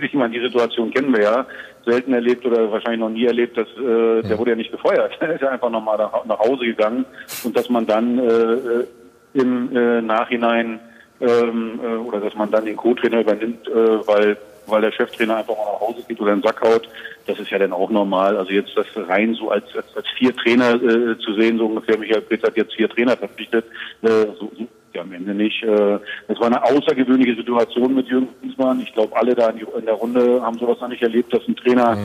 ich 0.00 0.14
meine, 0.14 0.34
die 0.34 0.44
Situation 0.44 0.90
kennen 0.90 1.14
wir 1.14 1.22
ja, 1.22 1.46
selten 1.84 2.12
erlebt 2.12 2.44
oder 2.44 2.70
wahrscheinlich 2.72 3.00
noch 3.00 3.10
nie 3.10 3.26
erlebt, 3.26 3.56
dass 3.56 3.68
äh, 3.78 4.22
der 4.22 4.38
wurde 4.38 4.50
ja 4.50 4.56
nicht 4.56 4.72
gefeuert, 4.72 5.16
er 5.20 5.34
ist 5.34 5.42
ja 5.42 5.50
einfach 5.50 5.70
nochmal 5.70 5.98
nach, 5.98 6.24
nach 6.24 6.38
Hause 6.40 6.64
gegangen 6.64 7.04
und 7.44 7.56
dass 7.56 7.70
man 7.70 7.86
dann 7.86 8.18
äh, 8.18 8.24
äh, 8.24 8.86
im 9.34 9.76
äh, 9.76 10.02
Nachhinein 10.02 10.80
ähm, 11.20 11.80
äh, 11.82 11.96
oder 11.96 12.20
dass 12.20 12.34
man 12.34 12.50
dann 12.50 12.64
den 12.64 12.76
Co-Trainer 12.76 13.20
übernimmt, 13.20 13.68
äh, 13.68 14.06
weil 14.06 14.36
weil 14.66 14.82
der 14.82 14.92
Cheftrainer 14.92 15.36
einfach 15.36 15.56
mal 15.56 15.72
nach 15.72 15.80
Hause 15.80 16.02
geht 16.06 16.20
oder 16.20 16.32
einen 16.32 16.42
Sack 16.42 16.60
haut, 16.62 16.88
das 17.26 17.38
ist 17.38 17.50
ja 17.50 17.58
dann 17.58 17.72
auch 17.72 17.90
normal. 17.90 18.36
Also 18.36 18.52
jetzt 18.52 18.76
das 18.76 18.86
rein 19.08 19.34
so 19.34 19.50
als 19.50 19.64
als, 19.74 19.96
als 19.96 20.06
vier 20.18 20.34
Trainer 20.34 20.74
äh, 20.74 21.18
zu 21.18 21.34
sehen, 21.34 21.58
so 21.58 21.66
ungefähr, 21.66 21.98
Michael 21.98 22.22
Pritz 22.22 22.42
hat 22.42 22.56
jetzt 22.56 22.74
vier 22.74 22.88
Trainer 22.88 23.16
verpflichtet, 23.16 23.64
äh, 24.02 24.26
so, 24.38 24.50
so 24.56 24.66
ja 24.92 25.02
am 25.02 25.12
Ende 25.12 25.34
nicht. 25.34 25.62
Äh, 25.62 25.98
das 26.28 26.38
war 26.40 26.46
eine 26.46 26.62
außergewöhnliche 26.62 27.36
Situation 27.36 27.94
mit 27.94 28.08
Jürgen 28.08 28.28
Klinsmann. 28.40 28.80
Ich 28.80 28.92
glaube, 28.92 29.16
alle 29.16 29.34
da 29.34 29.50
in, 29.50 29.58
die, 29.58 29.66
in 29.78 29.86
der 29.86 29.94
Runde 29.94 30.42
haben 30.42 30.58
sowas 30.58 30.80
noch 30.80 30.88
nicht 30.88 31.02
erlebt, 31.02 31.32
dass 31.32 31.46
ein 31.46 31.56
Trainer 31.56 31.96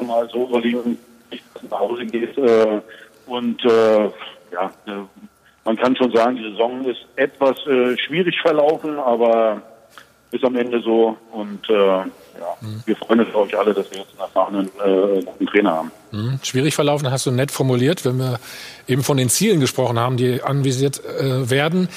mal 0.00 0.28
so 0.30 0.46
überlegen, 0.48 0.98
nach 1.70 1.80
Hause 1.80 2.06
geht. 2.06 2.36
Äh, 2.38 2.80
und 3.26 3.64
äh, 3.64 4.10
ja, 4.52 4.70
äh, 4.86 5.22
man 5.64 5.76
kann 5.76 5.96
schon 5.96 6.12
sagen, 6.12 6.36
die 6.36 6.50
Saison 6.50 6.84
ist 6.84 7.06
etwas 7.16 7.56
äh, 7.66 7.96
schwierig 7.98 8.40
verlaufen, 8.40 8.98
aber 8.98 9.62
ist 10.30 10.44
am 10.44 10.56
Ende 10.56 10.80
so. 10.80 11.16
Und 11.32 11.68
äh, 11.68 11.74
ja, 11.74 12.06
wir 12.84 12.96
freuen 12.96 13.20
uns, 13.20 13.30
glaube 13.30 13.48
ich, 13.48 13.58
alle, 13.58 13.74
dass 13.74 13.90
wir 13.90 13.98
jetzt 13.98 14.10
einen 14.12 14.20
erfahrenen 14.20 14.66
äh, 14.84 15.22
guten 15.24 15.46
Trainer 15.46 15.72
haben. 15.72 15.92
Hm, 16.10 16.38
schwierig 16.42 16.74
verlaufen, 16.74 17.10
hast 17.10 17.26
du 17.26 17.30
nett 17.30 17.50
formuliert, 17.50 18.04
wenn 18.04 18.18
wir 18.18 18.38
eben 18.86 19.02
von 19.02 19.16
den 19.16 19.28
Zielen 19.28 19.60
gesprochen 19.60 19.98
haben, 19.98 20.16
die 20.16 20.42
anvisiert 20.42 21.02
äh, 21.04 21.50
werden. 21.50 21.88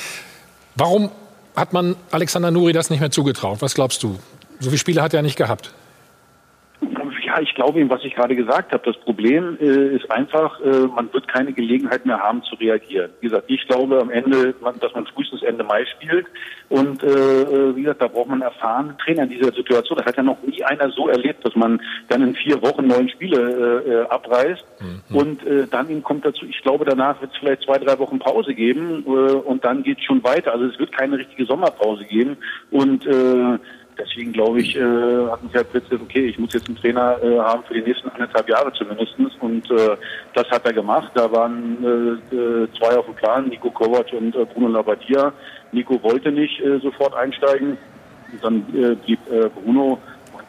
Warum 0.75 1.11
hat 1.55 1.73
man 1.73 1.95
Alexander 2.11 2.51
Nuri 2.51 2.73
das 2.73 2.89
nicht 2.89 2.99
mehr 2.99 3.11
zugetraut? 3.11 3.61
Was 3.61 3.73
glaubst 3.73 4.01
du? 4.03 4.17
So 4.59 4.69
viele 4.69 4.77
Spiele 4.77 5.01
hat 5.01 5.13
er 5.13 5.21
nicht 5.21 5.35
gehabt. 5.35 5.73
Ja, 7.39 7.43
ich 7.43 7.55
glaube 7.55 7.79
ihm, 7.79 7.89
was 7.89 8.03
ich 8.03 8.15
gerade 8.15 8.35
gesagt 8.35 8.73
habe. 8.73 8.83
Das 8.85 8.97
Problem 8.97 9.57
äh, 9.61 9.95
ist 9.95 10.11
einfach, 10.11 10.59
äh, 10.59 10.87
man 10.87 11.11
wird 11.13 11.27
keine 11.27 11.53
Gelegenheit 11.53 12.05
mehr 12.05 12.19
haben 12.19 12.43
zu 12.43 12.55
reagieren. 12.55 13.11
Wie 13.21 13.27
gesagt, 13.27 13.45
ich 13.47 13.65
glaube 13.67 13.99
am 13.99 14.09
Ende, 14.09 14.53
dass 14.81 14.93
man 14.93 15.05
frühestens 15.07 15.41
Ende 15.43 15.63
Mai 15.63 15.85
spielt. 15.85 16.27
Und 16.69 17.01
äh, 17.01 17.07
äh, 17.07 17.75
wie 17.75 17.83
gesagt, 17.83 18.01
da 18.01 18.07
braucht 18.07 18.27
man 18.27 18.41
einen 18.41 18.51
erfahrenen 18.51 18.97
Trainer 18.97 19.23
in 19.23 19.29
dieser 19.29 19.53
Situation. 19.53 19.97
Das 19.97 20.05
hat 20.05 20.17
ja 20.17 20.23
noch 20.23 20.41
nie 20.43 20.63
einer 20.63 20.89
so 20.91 21.07
erlebt, 21.07 21.45
dass 21.45 21.55
man 21.55 21.81
dann 22.09 22.21
in 22.21 22.35
vier 22.35 22.61
Wochen 22.61 22.87
neun 22.87 23.09
Spiele 23.09 23.83
äh, 23.85 23.89
äh, 23.89 24.07
abreißt. 24.07 24.65
Und 25.15 25.45
äh, 25.45 25.67
dann 25.67 25.89
ihm 25.89 26.03
kommt 26.03 26.25
dazu, 26.25 26.45
ich 26.45 26.61
glaube, 26.61 26.85
danach 26.85 27.21
wird 27.21 27.31
es 27.31 27.37
vielleicht 27.37 27.63
zwei, 27.63 27.77
drei 27.77 27.97
Wochen 27.99 28.19
Pause 28.19 28.53
geben 28.53 29.05
äh, 29.07 29.09
und 29.09 29.63
dann 29.63 29.83
geht 29.83 29.99
es 29.99 30.03
schon 30.03 30.23
weiter. 30.23 30.51
Also 30.51 30.65
es 30.65 30.77
wird 30.77 30.91
keine 30.91 31.17
richtige 31.17 31.45
Sommerpause 31.45 32.03
geben. 32.03 32.37
Und 32.69 33.05
äh, 33.05 33.59
Deswegen 33.99 34.31
glaube 34.31 34.61
ich, 34.61 34.75
äh, 34.75 35.27
hat 35.29 35.43
mich 35.43 35.53
halt 35.53 35.71
gesagt, 35.73 36.01
okay, 36.01 36.27
ich 36.27 36.39
muss 36.39 36.53
jetzt 36.53 36.67
einen 36.67 36.77
Trainer 36.77 37.21
äh, 37.21 37.37
haben 37.39 37.63
für 37.63 37.73
die 37.73 37.81
nächsten 37.81 38.09
anderthalb 38.09 38.49
Jahre 38.49 38.71
zumindest. 38.73 39.15
Und 39.41 39.69
äh, 39.71 39.97
das 40.33 40.49
hat 40.49 40.65
er 40.65 40.73
gemacht. 40.73 41.11
Da 41.15 41.31
waren 41.31 41.83
äh, 41.83 42.35
äh, 42.35 42.67
zwei 42.77 42.97
auf 42.97 43.05
dem 43.05 43.15
Plan, 43.15 43.49
Nico 43.49 43.69
Kovac 43.69 44.13
und 44.13 44.35
äh, 44.35 44.45
Bruno 44.45 44.69
Labbadia. 44.69 45.33
Nico 45.71 46.01
wollte 46.01 46.31
nicht 46.31 46.59
äh, 46.61 46.79
sofort 46.79 47.13
einsteigen. 47.15 47.77
Und 48.31 48.43
dann 48.43 48.55
äh, 48.73 48.95
blieb 48.95 49.19
äh, 49.29 49.49
Bruno. 49.49 49.99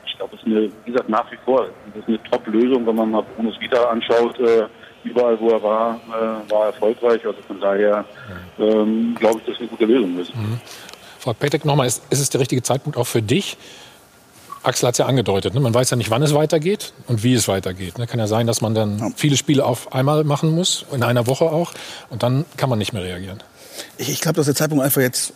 Ich 0.06 0.16
glaube, 0.16 0.36
das 0.36 0.40
ist 0.40 0.46
eine, 0.46 0.70
wie 0.84 0.92
gesagt, 0.92 1.08
nach 1.08 1.30
wie 1.32 1.38
vor, 1.44 1.66
das 1.94 2.02
ist 2.02 2.08
eine 2.08 2.22
Top-Lösung, 2.24 2.86
wenn 2.86 2.96
man 2.96 3.10
mal 3.10 3.24
Brunos 3.34 3.58
Vita 3.60 3.82
anschaut. 3.90 4.38
Äh, 4.38 4.66
überall, 5.02 5.40
wo 5.40 5.48
er 5.48 5.62
war, 5.62 6.00
äh, 6.08 6.50
war 6.50 6.60
er 6.60 6.66
erfolgreich. 6.66 7.24
Also 7.26 7.40
von 7.46 7.60
daher 7.60 8.04
ähm, 8.58 9.14
glaube 9.18 9.38
ich, 9.38 9.46
dass 9.46 9.54
es 9.54 9.60
eine 9.60 9.68
gute 9.68 9.86
Lösung 9.86 10.18
ist. 10.18 10.32
Frau 11.20 11.34
Petek, 11.34 11.66
nochmal, 11.66 11.86
ist, 11.86 12.02
ist 12.08 12.18
es 12.18 12.30
der 12.30 12.40
richtige 12.40 12.62
Zeitpunkt 12.62 12.98
auch 12.98 13.06
für 13.06 13.20
dich? 13.20 13.58
Axel 14.62 14.88
hat 14.88 14.94
es 14.94 14.98
ja 14.98 15.06
angedeutet, 15.06 15.54
ne? 15.54 15.60
man 15.60 15.72
weiß 15.72 15.90
ja 15.90 15.96
nicht, 15.96 16.10
wann 16.10 16.22
es 16.22 16.34
weitergeht 16.34 16.92
und 17.08 17.22
wie 17.22 17.34
es 17.34 17.46
weitergeht. 17.46 17.98
Ne? 17.98 18.06
Kann 18.06 18.18
ja 18.18 18.26
sein, 18.26 18.46
dass 18.46 18.60
man 18.60 18.74
dann 18.74 19.14
viele 19.16 19.36
Spiele 19.36 19.64
auf 19.64 19.92
einmal 19.92 20.24
machen 20.24 20.54
muss, 20.54 20.84
in 20.92 21.02
einer 21.02 21.26
Woche 21.26 21.44
auch, 21.44 21.72
und 22.08 22.22
dann 22.22 22.44
kann 22.56 22.68
man 22.68 22.78
nicht 22.78 22.92
mehr 22.92 23.02
reagieren. 23.02 23.42
Ich, 23.98 24.10
ich 24.10 24.20
glaube, 24.20 24.36
dass 24.36 24.46
der 24.46 24.54
Zeitpunkt 24.54 24.82
einfach 24.82 25.00
jetzt 25.00 25.34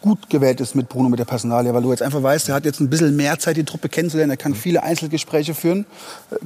gut 0.00 0.30
gewählt 0.30 0.60
ist 0.60 0.74
mit 0.74 0.88
Bruno, 0.88 1.08
mit 1.08 1.18
der 1.18 1.24
Personalie, 1.24 1.72
weil 1.74 1.82
du 1.82 1.90
jetzt 1.90 2.02
einfach 2.02 2.22
weißt, 2.22 2.48
er 2.48 2.54
hat 2.54 2.64
jetzt 2.64 2.80
ein 2.80 2.88
bisschen 2.88 3.16
mehr 3.16 3.38
Zeit, 3.38 3.56
die 3.56 3.64
Truppe 3.64 3.88
kennenzulernen. 3.88 4.30
Er 4.30 4.36
kann 4.36 4.54
viele 4.54 4.82
Einzelgespräche 4.82 5.54
führen, 5.54 5.86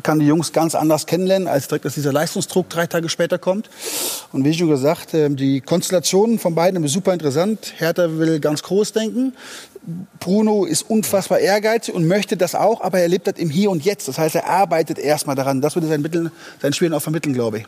kann 0.02 0.18
die 0.18 0.26
Jungs 0.26 0.52
ganz 0.52 0.74
anders 0.74 1.06
kennenlernen, 1.06 1.48
als 1.48 1.68
direkt, 1.68 1.84
dass 1.84 1.94
dieser 1.94 2.12
Leistungsdruck 2.12 2.68
drei 2.68 2.86
Tage 2.86 3.08
später 3.08 3.38
kommt. 3.38 3.68
Und 4.32 4.44
wie 4.44 4.54
schon 4.54 4.68
gesagt, 4.68 5.14
äh, 5.14 5.28
die 5.30 5.60
Konstellationen 5.60 6.38
von 6.38 6.54
beiden 6.54 6.80
sind 6.80 6.88
super 6.88 7.12
interessant. 7.12 7.74
Hertha 7.76 8.18
will 8.18 8.40
ganz 8.40 8.62
groß 8.62 8.92
denken. 8.92 9.34
Bruno 10.18 10.64
ist 10.64 10.82
unfassbar 10.90 11.38
ehrgeizig 11.38 11.94
und 11.94 12.08
möchte 12.08 12.36
das 12.36 12.54
auch, 12.54 12.80
aber 12.80 12.98
er 12.98 13.08
lebt 13.08 13.26
das 13.26 13.34
im 13.38 13.50
Hier 13.50 13.70
und 13.70 13.84
Jetzt. 13.84 14.08
Das 14.08 14.18
heißt, 14.18 14.34
er 14.34 14.48
arbeitet 14.48 14.98
erstmal 14.98 15.36
daran. 15.36 15.60
Das 15.60 15.76
würde 15.76 15.86
sein, 15.86 16.02
Mittel, 16.02 16.32
sein 16.60 16.72
Spielen 16.72 16.92
auch 16.92 17.02
vermitteln, 17.02 17.34
glaube 17.34 17.58
ich. 17.58 17.64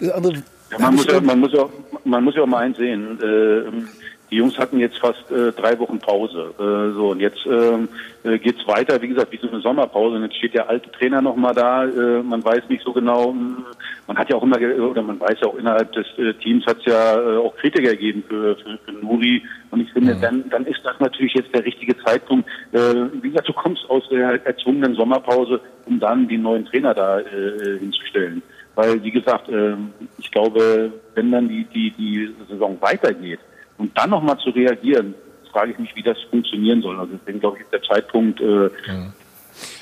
Das 0.00 0.10
andere, 0.10 0.42
Ja, 0.72 0.78
man, 0.78 0.94
muss 0.96 1.06
ja, 1.06 1.20
man, 1.20 1.38
muss 1.38 1.52
ja, 1.52 1.68
man 2.04 2.24
muss 2.24 2.34
ja 2.34 2.42
auch 2.42 2.46
mal 2.46 2.58
eins 2.58 2.76
sehen. 2.76 3.20
Äh, 3.20 4.03
die 4.34 4.38
Jungs 4.38 4.58
hatten 4.58 4.80
jetzt 4.80 4.98
fast 4.98 5.30
äh, 5.30 5.52
drei 5.52 5.78
Wochen 5.78 6.00
Pause. 6.00 6.52
Äh, 6.58 6.92
so 6.94 7.10
und 7.10 7.20
jetzt 7.20 7.46
ähm, 7.46 7.88
äh, 8.24 8.36
geht's 8.36 8.66
weiter. 8.66 9.00
Wie 9.00 9.06
gesagt, 9.06 9.30
wie 9.30 9.36
so 9.36 9.48
eine 9.48 9.60
Sommerpause. 9.60 10.16
Und 10.16 10.24
jetzt 10.24 10.36
steht 10.36 10.54
der 10.54 10.68
alte 10.68 10.90
Trainer 10.90 11.22
noch 11.22 11.36
mal 11.36 11.54
da. 11.54 11.84
Äh, 11.84 12.20
man 12.20 12.44
weiß 12.44 12.68
nicht 12.68 12.82
so 12.82 12.92
genau. 12.92 13.32
mh, 13.32 13.62
Man 14.08 14.18
hat 14.18 14.28
ja 14.30 14.34
auch 14.34 14.42
immer 14.42 14.56
oder 14.56 15.02
man 15.02 15.20
weiß 15.20 15.38
ja 15.40 15.46
auch 15.46 15.54
innerhalb 15.54 15.92
des 15.92 16.06
äh, 16.18 16.34
Teams 16.34 16.66
hat 16.66 16.78
es 16.78 16.86
ja 16.86 17.14
äh, 17.14 17.36
auch 17.36 17.54
Kritiker 17.54 17.92
gegeben 17.92 18.24
für, 18.26 18.56
für, 18.56 18.76
für 18.78 18.92
Nuri. 18.92 19.40
Und 19.70 19.82
ich 19.82 19.92
finde, 19.92 20.16
dann 20.16 20.48
dann 20.50 20.66
ist 20.66 20.80
das 20.82 20.98
natürlich 20.98 21.34
jetzt 21.34 21.54
der 21.54 21.64
richtige 21.64 21.96
Zeitpunkt. 21.98 22.48
Äh, 22.72 22.78
wie 23.22 23.28
gesagt, 23.28 23.48
du 23.48 23.52
kommst 23.52 23.88
aus 23.88 24.02
der 24.08 24.44
erzwungenen 24.44 24.96
Sommerpause, 24.96 25.60
um 25.86 26.00
dann 26.00 26.26
den 26.26 26.42
neuen 26.42 26.64
Trainer 26.64 26.92
da 26.92 27.20
äh, 27.20 27.78
hinzustellen. 27.78 28.42
Weil, 28.74 29.00
wie 29.04 29.12
gesagt, 29.12 29.48
äh, 29.48 29.76
ich 30.18 30.32
glaube, 30.32 30.90
wenn 31.14 31.30
dann 31.30 31.48
die, 31.48 31.66
die, 31.72 31.92
die 31.92 32.34
Saison 32.48 32.76
weitergeht 32.80 33.38
und 33.78 33.96
dann 33.96 34.10
nochmal 34.10 34.38
zu 34.38 34.50
reagieren, 34.50 35.14
frage 35.52 35.72
ich 35.72 35.78
mich, 35.78 35.94
wie 35.94 36.02
das 36.02 36.18
funktionieren 36.30 36.82
soll. 36.82 36.98
Also 36.98 37.12
deswegen 37.16 37.40
glaube 37.40 37.58
ich, 37.58 37.64
ist 37.64 37.72
der 37.72 37.82
Zeitpunkt, 37.82 38.40
äh, 38.40 38.70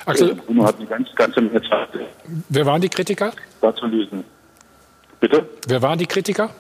Axel, 0.04 0.34
Bruno 0.34 0.66
hat 0.66 0.76
eine 0.76 0.86
ganz, 0.86 1.14
ganze 1.14 1.40
Menge 1.40 1.62
Zeit, 1.62 1.88
wer 2.48 2.66
waren 2.66 2.80
die 2.80 2.88
Kritiker? 2.88 3.32
da 3.60 3.74
zu 3.74 3.86
lösen. 3.86 4.24
Bitte? 5.20 5.48
Wer 5.68 5.80
waren 5.80 5.98
die 5.98 6.06
Kritiker? 6.06 6.50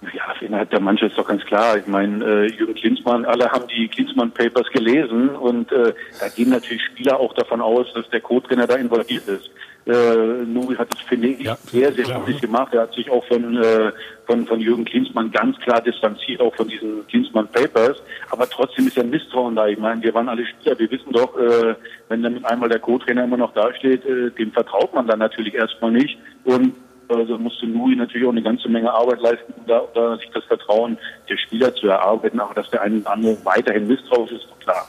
Ja, 0.00 0.32
innerhalb 0.40 0.70
der 0.70 0.80
Mannschaft 0.80 1.10
ist 1.10 1.18
doch 1.18 1.26
ganz 1.26 1.44
klar. 1.44 1.76
Ich 1.76 1.88
meine, 1.88 2.24
äh, 2.24 2.46
Jürgen 2.52 2.74
Klinsmann, 2.74 3.24
alle 3.24 3.50
haben 3.50 3.66
die 3.66 3.88
Klinsmann 3.88 4.30
Papers 4.30 4.68
gelesen 4.72 5.30
und 5.30 5.72
äh, 5.72 5.92
da 6.20 6.28
gehen 6.28 6.50
natürlich 6.50 6.84
Spieler 6.84 7.18
auch 7.18 7.34
davon 7.34 7.60
aus, 7.60 7.86
dass 7.94 8.08
der 8.10 8.20
Co-Trainer 8.20 8.68
da 8.68 8.76
involviert 8.76 9.26
ist. 9.26 9.50
Äh, 9.88 10.44
Nuri 10.44 10.76
hat 10.76 10.92
das, 10.92 11.00
finde 11.00 11.28
ich, 11.28 11.48
sehr, 11.70 11.92
sehr 11.94 12.04
klar. 12.04 12.22
gut 12.26 12.40
gemacht. 12.42 12.74
Er 12.74 12.82
hat 12.82 12.92
sich 12.92 13.10
auch 13.10 13.24
von, 13.24 13.56
äh, 13.56 13.90
von, 14.26 14.46
von 14.46 14.60
Jürgen 14.60 14.84
Klinsmann 14.84 15.30
ganz 15.30 15.56
klar 15.60 15.80
distanziert, 15.80 16.42
auch 16.42 16.54
von 16.54 16.68
diesen 16.68 17.06
Klinsmann 17.06 17.48
Papers. 17.48 17.96
Aber 18.28 18.46
trotzdem 18.50 18.86
ist 18.86 18.96
ja 18.96 19.02
ein 19.02 19.08
Misstrauen 19.08 19.56
da. 19.56 19.66
Ich 19.66 19.78
meine, 19.78 20.02
wir 20.02 20.12
waren 20.12 20.28
alle 20.28 20.44
Spieler. 20.46 20.78
Wir 20.78 20.90
wissen 20.90 21.10
doch, 21.12 21.34
äh, 21.38 21.74
wenn 22.10 22.22
dann 22.22 22.44
einmal 22.44 22.68
der 22.68 22.80
Co-Trainer 22.80 23.24
immer 23.24 23.38
noch 23.38 23.54
dasteht, 23.54 24.04
äh, 24.04 24.30
dem 24.30 24.52
vertraut 24.52 24.92
man 24.92 25.06
dann 25.06 25.20
natürlich 25.20 25.54
erstmal 25.54 25.92
nicht. 25.92 26.18
Und 26.44 26.74
also 27.08 27.38
musste 27.38 27.66
Nuri 27.66 27.96
natürlich 27.96 28.26
auch 28.26 28.32
eine 28.32 28.42
ganze 28.42 28.68
Menge 28.68 28.92
Arbeit 28.92 29.22
leisten, 29.22 29.54
um 29.56 29.66
da, 29.66 29.84
da 29.94 30.18
sich 30.18 30.28
das 30.34 30.44
Vertrauen 30.44 30.98
der 31.30 31.38
Spieler 31.38 31.74
zu 31.74 31.88
erarbeiten. 31.88 32.40
Aber 32.40 32.52
dass 32.52 32.68
der 32.68 32.82
eine 32.82 32.98
oder 32.98 33.10
andere 33.10 33.38
weiterhin 33.44 33.88
misstrauisch 33.88 34.32
ist, 34.32 34.46
klar. 34.60 34.86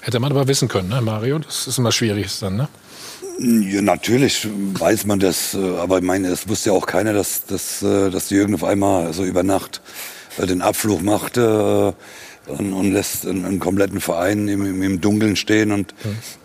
Hätte 0.00 0.18
man 0.18 0.32
aber 0.32 0.48
wissen 0.48 0.66
können, 0.66 0.88
ne, 0.88 1.00
Mario? 1.00 1.38
Das 1.38 1.68
ist 1.68 1.78
immer 1.78 1.92
schwierig 1.92 2.36
dann, 2.40 2.56
ne? 2.56 2.68
Ja, 3.38 3.82
natürlich 3.82 4.46
weiß 4.74 5.06
man 5.06 5.18
das, 5.18 5.54
äh, 5.54 5.76
aber 5.78 5.98
ich 5.98 6.04
meine, 6.04 6.28
es 6.28 6.48
wusste 6.48 6.70
ja 6.70 6.76
auch 6.76 6.86
keiner, 6.86 7.12
dass, 7.12 7.44
dass, 7.46 7.82
äh, 7.82 8.10
dass 8.10 8.30
Jürgen 8.30 8.54
auf 8.54 8.62
einmal 8.62 9.12
so 9.12 9.24
über 9.24 9.42
Nacht 9.42 9.80
äh, 10.38 10.46
den 10.46 10.62
Abflug 10.62 11.02
machte 11.02 11.94
und, 12.46 12.72
und 12.72 12.92
lässt 12.92 13.26
einen, 13.26 13.44
einen 13.44 13.58
kompletten 13.58 14.00
Verein 14.00 14.46
im, 14.46 14.82
im, 14.82 15.00
Dunkeln 15.00 15.34
stehen. 15.34 15.72
Und 15.72 15.94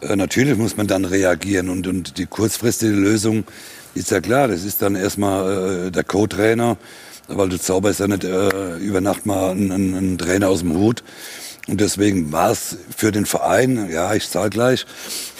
äh, 0.02 0.16
natürlich 0.16 0.58
muss 0.58 0.78
man 0.78 0.88
dann 0.88 1.06
reagieren. 1.06 1.70
Und, 1.70 1.86
und 1.86 2.18
die 2.18 2.26
kurzfristige 2.26 2.94
Lösung 2.94 3.44
ist 3.94 4.10
ja 4.10 4.20
klar, 4.20 4.48
das 4.48 4.64
ist 4.64 4.82
dann 4.82 4.96
erstmal 4.96 5.92
der 5.92 6.04
Co-Trainer, 6.04 6.78
weil 7.28 7.50
du 7.50 7.60
zauberst 7.60 8.00
ja 8.00 8.08
nicht 8.08 8.24
über 8.24 9.02
Nacht 9.02 9.26
mal 9.26 9.52
einen, 9.52 9.72
einen 9.72 10.18
Trainer 10.18 10.48
aus 10.48 10.60
dem 10.60 10.74
Hut. 10.74 11.04
Und 11.70 11.82
deswegen 11.82 12.32
war 12.32 12.52
es 12.52 12.78
für 12.96 13.12
den 13.12 13.26
Verein, 13.26 13.90
ja, 13.92 14.14
ich 14.14 14.30
zahle 14.30 14.50
gleich, 14.50 14.86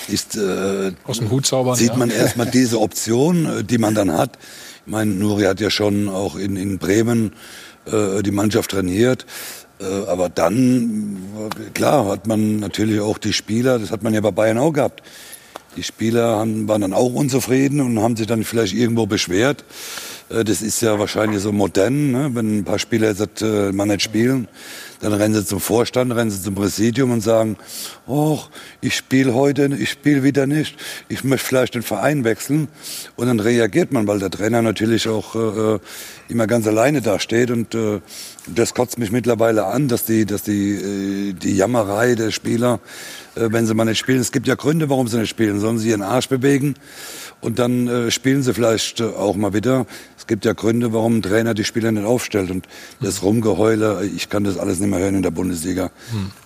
ist, 0.08 0.36
äh, 0.36 0.92
Aus 1.06 1.20
dem 1.20 1.30
Hut 1.32 1.46
zaubern. 1.46 1.76
sieht 1.76 1.90
ja. 1.90 1.96
man 1.96 2.10
erstmal 2.10 2.48
diese 2.52 2.80
Option, 2.80 3.46
äh, 3.46 3.64
die 3.64 3.78
man 3.78 3.96
dann 3.96 4.14
hat. 4.14 4.38
Ich 4.86 4.92
meine, 4.92 5.12
Nuri 5.12 5.44
hat 5.44 5.60
ja 5.60 5.70
schon 5.70 6.10
auch 6.10 6.36
in, 6.36 6.56
in 6.56 6.78
Bremen 6.78 7.34
äh, 7.86 8.22
die 8.24 8.32
Mannschaft 8.32 8.72
trainiert. 8.72 9.26
Äh, 9.80 10.08
aber 10.08 10.30
dann, 10.30 11.18
äh, 11.58 11.70
klar, 11.72 12.06
hat 12.08 12.28
man 12.28 12.60
natürlich 12.60 13.00
auch 13.00 13.18
die 13.18 13.34
Spieler, 13.34 13.80
das 13.80 13.92
hat 13.92 14.04
man 14.04 14.14
ja 14.14 14.22
bei 14.22 14.32
Bayern 14.32 14.58
auch 14.58 14.72
gehabt. 14.72 15.02
Die 15.78 15.84
Spieler 15.84 16.38
haben, 16.38 16.68
waren 16.68 16.82
dann 16.82 16.94
auch 16.94 17.14
unzufrieden 17.14 17.80
und 17.80 18.00
haben 18.00 18.18
sich 18.18 18.28
dann 18.28 18.44
vielleicht 18.44 18.74
irgendwo 18.74 19.06
beschwert. 19.06 19.64
Äh, 20.30 20.44
Das 20.44 20.62
ist 20.62 20.82
ja 20.82 21.00
wahrscheinlich 21.00 21.42
so 21.42 21.52
modern, 21.52 22.12
ne? 22.12 22.30
wenn 22.34 22.60
ein 22.60 22.64
paar 22.66 22.80
Spieler 22.80 23.14
äh, 23.42 23.72
mal 23.72 23.86
nicht 23.86 24.02
spielen, 24.02 24.48
dann 25.00 25.14
rennen 25.14 25.34
sie 25.34 25.46
zum 25.46 25.60
Vorstand, 25.60 26.14
rennen 26.14 26.30
sie 26.30 26.42
zum 26.42 26.56
Präsidium 26.56 27.12
und 27.12 27.22
sagen, 27.22 27.58
oh, 28.08 28.40
ich 28.82 28.96
spiele 28.96 29.34
heute, 29.34 29.70
ich 29.80 29.92
spiele 29.92 30.24
wieder 30.24 30.46
nicht, 30.46 30.76
ich 31.08 31.24
möchte 31.24 31.48
vielleicht 31.48 31.76
den 31.76 31.84
Verein 31.84 32.24
wechseln. 32.24 32.68
Und 33.16 33.28
dann 33.28 33.40
reagiert 33.40 33.92
man, 33.92 34.08
weil 34.08 34.20
der 34.20 34.30
Trainer 34.30 34.62
natürlich 34.62 35.08
auch 35.08 35.36
äh, 35.36 35.80
immer 36.28 36.48
ganz 36.48 36.68
alleine 36.68 37.02
dasteht 37.02 37.52
und 37.52 37.74
äh, 37.76 38.02
das 38.48 38.74
kotzt 38.74 38.98
mich 38.98 39.12
mittlerweile 39.12 39.66
an, 39.66 39.88
dass 39.88 40.06
die, 40.06 40.26
dass 40.26 40.44
die, 40.44 40.76
äh, 40.76 41.34
die 41.34 41.56
Jammerei 41.56 42.16
der 42.16 42.32
Spieler, 42.32 42.80
äh, 43.36 43.48
wenn 43.52 43.66
sie 43.66 43.74
mal 43.74 43.86
nicht 43.86 44.00
spielen, 44.00 44.20
es 44.20 44.32
gibt 44.32 44.48
ja 44.48 44.56
Gründe, 44.56 44.90
warum 44.90 45.08
sie 45.08 45.18
nicht 45.18 45.30
spielen, 45.30 45.60
sollen 45.60 45.78
sie 45.78 45.90
ihren 45.90 46.02
Arsch 46.02 46.28
bewegen 46.28 46.76
und 47.42 47.60
dann 47.60 47.88
äh, 47.88 48.12
spielen 48.12 48.44
sie 48.44 48.54
vielleicht 48.54 49.00
äh, 49.00 49.06
auch 49.06 49.36
mal 49.36 49.54
wieder. 49.54 49.86
Es 50.30 50.32
gibt 50.32 50.46
ja 50.46 50.54
Gründe, 50.54 50.94
warum 50.94 51.18
ein 51.18 51.22
Trainer 51.24 51.56
die 51.56 51.64
Spieler 51.64 51.92
nicht 51.92 52.06
aufstellt. 52.06 52.52
Und 52.52 52.68
das 53.02 53.24
Rumgeheule, 53.24 54.06
ich 54.16 54.30
kann 54.30 54.44
das 54.44 54.60
alles 54.60 54.80
nicht 54.80 54.92
mehr 54.92 55.00
hören 55.00 55.16
in 55.16 55.24
der 55.24 55.32
Bundesliga. 55.32 55.90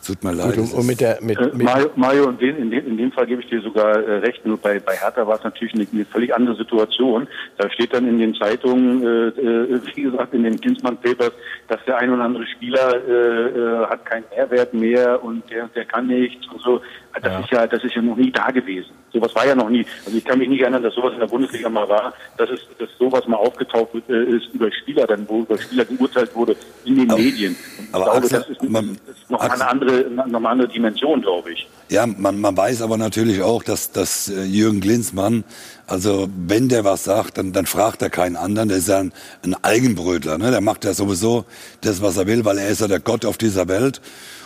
Tut 0.05 0.21
mir 0.23 0.33
leid. 0.33 0.55
Gut, 0.55 0.73
und, 0.73 0.85
mit 0.85 0.99
der, 0.99 1.19
mit, 1.21 1.37
Äh, 1.39 1.45
mit, 1.53 1.63
Mario, 1.63 1.89
Mario 1.95 2.29
in, 2.29 2.37
dem, 2.37 2.57
in, 2.57 2.71
dem, 2.71 2.87
in 2.87 2.97
dem 2.97 3.11
Fall 3.13 3.25
gebe 3.25 3.41
ich 3.41 3.49
dir 3.49 3.61
sogar 3.61 3.95
äh, 3.97 4.17
recht. 4.17 4.45
Nur 4.45 4.57
bei, 4.57 4.79
bei 4.79 4.95
Hertha 4.95 5.25
war 5.25 5.37
es 5.37 5.43
natürlich 5.43 5.73
eine, 5.73 5.87
eine 5.91 6.05
völlig 6.05 6.35
andere 6.35 6.55
Situation. 6.57 7.27
Da 7.57 7.69
steht 7.71 7.93
dann 7.93 8.07
in 8.07 8.19
den 8.19 8.35
Zeitungen, 8.35 9.01
äh, 9.01 9.27
äh, 9.29 9.79
wie 9.95 10.01
gesagt, 10.01 10.33
in 10.33 10.43
den 10.43 10.59
Kinsmann 10.59 10.97
Papers, 10.97 11.31
dass 11.69 11.79
der 11.85 11.97
ein 11.99 12.11
oder 12.11 12.23
andere 12.23 12.45
Spieler 12.47 12.95
äh, 13.07 13.85
hat 13.87 14.05
keinen 14.05 14.25
Mehrwert 14.35 14.73
mehr 14.73 15.23
und 15.23 15.49
der, 15.49 15.67
der 15.69 15.85
kann 15.85 16.07
nichts 16.07 16.45
und 16.51 16.61
so. 16.61 16.81
Das 17.21 17.41
ist 17.45 17.51
ja, 17.51 17.67
das 17.67 17.83
ist 17.83 17.93
ja 17.95 18.01
noch 18.01 18.17
nie 18.17 18.31
da 18.31 18.49
gewesen. 18.49 18.89
Sowas 19.13 19.35
war 19.35 19.45
ja 19.45 19.53
noch 19.53 19.69
nie. 19.69 19.85
Also 20.03 20.17
ich 20.17 20.25
kann 20.25 20.39
mich 20.39 20.49
nicht 20.49 20.61
erinnern, 20.61 20.81
dass 20.81 20.95
sowas 20.95 21.13
in 21.13 21.19
der 21.19 21.27
Bundesliga 21.27 21.69
mal 21.69 21.87
war, 21.87 22.11
dass 22.37 22.49
es, 22.49 22.61
dass 22.79 22.89
sowas 22.97 23.27
mal 23.27 23.37
aufgetaucht 23.37 23.89
äh, 24.09 24.23
ist 24.35 24.47
über 24.51 24.71
Spieler, 24.71 25.05
dann 25.05 25.29
wo 25.29 25.41
über 25.41 25.55
Spieler 25.59 25.85
geurteilt 25.85 26.33
wurde 26.35 26.55
in 26.85 26.95
den 26.97 27.07
Medien. 27.09 27.55
Und 27.77 27.85
ich 27.89 27.93
aber 27.93 28.03
glaube, 28.05 28.17
Axel, 28.17 28.39
das 28.39 28.49
ist, 28.49 28.63
man- 28.67 28.97
das 29.05 29.15
ist 29.15 29.29
noch 29.29 29.39
mal 29.47 29.51
eine 29.51 29.67
andere, 29.67 29.92
noch 30.01 30.27
mal 30.27 30.37
eine 30.37 30.49
andere 30.49 30.67
Dimension, 30.67 31.21
glaube 31.21 31.51
ich. 31.53 31.67
Ja, 31.89 32.05
man, 32.05 32.39
man 32.39 32.55
weiß 32.55 32.81
aber 32.81 32.97
natürlich 32.97 33.41
auch, 33.41 33.63
dass, 33.63 33.91
dass 33.91 34.29
äh, 34.29 34.43
Jürgen 34.43 34.81
Klinsmann, 34.81 35.43
also 35.87 36.27
wenn 36.35 36.69
der 36.69 36.83
was 36.83 37.03
sagt, 37.03 37.37
dann, 37.37 37.53
dann 37.53 37.65
fragt 37.65 38.01
er 38.01 38.09
keinen 38.09 38.35
anderen. 38.35 38.69
Der 38.69 38.77
ist 38.79 38.87
ja 38.87 38.99
ein, 38.99 39.13
ein 39.43 39.55
Eigenbrötler. 39.63 40.37
Ne? 40.37 40.51
Der 40.51 40.61
macht 40.61 40.85
ja 40.85 40.93
sowieso 40.93 41.45
das, 41.81 42.01
was 42.01 42.17
er 42.17 42.27
will, 42.27 42.45
weil 42.45 42.57
er 42.57 42.69
ist 42.69 42.81
ja 42.81 42.87
der 42.87 42.99
Gott 42.99 43.25
auf 43.25 43.37
dieser 43.37 43.67
Welt. 43.67 44.01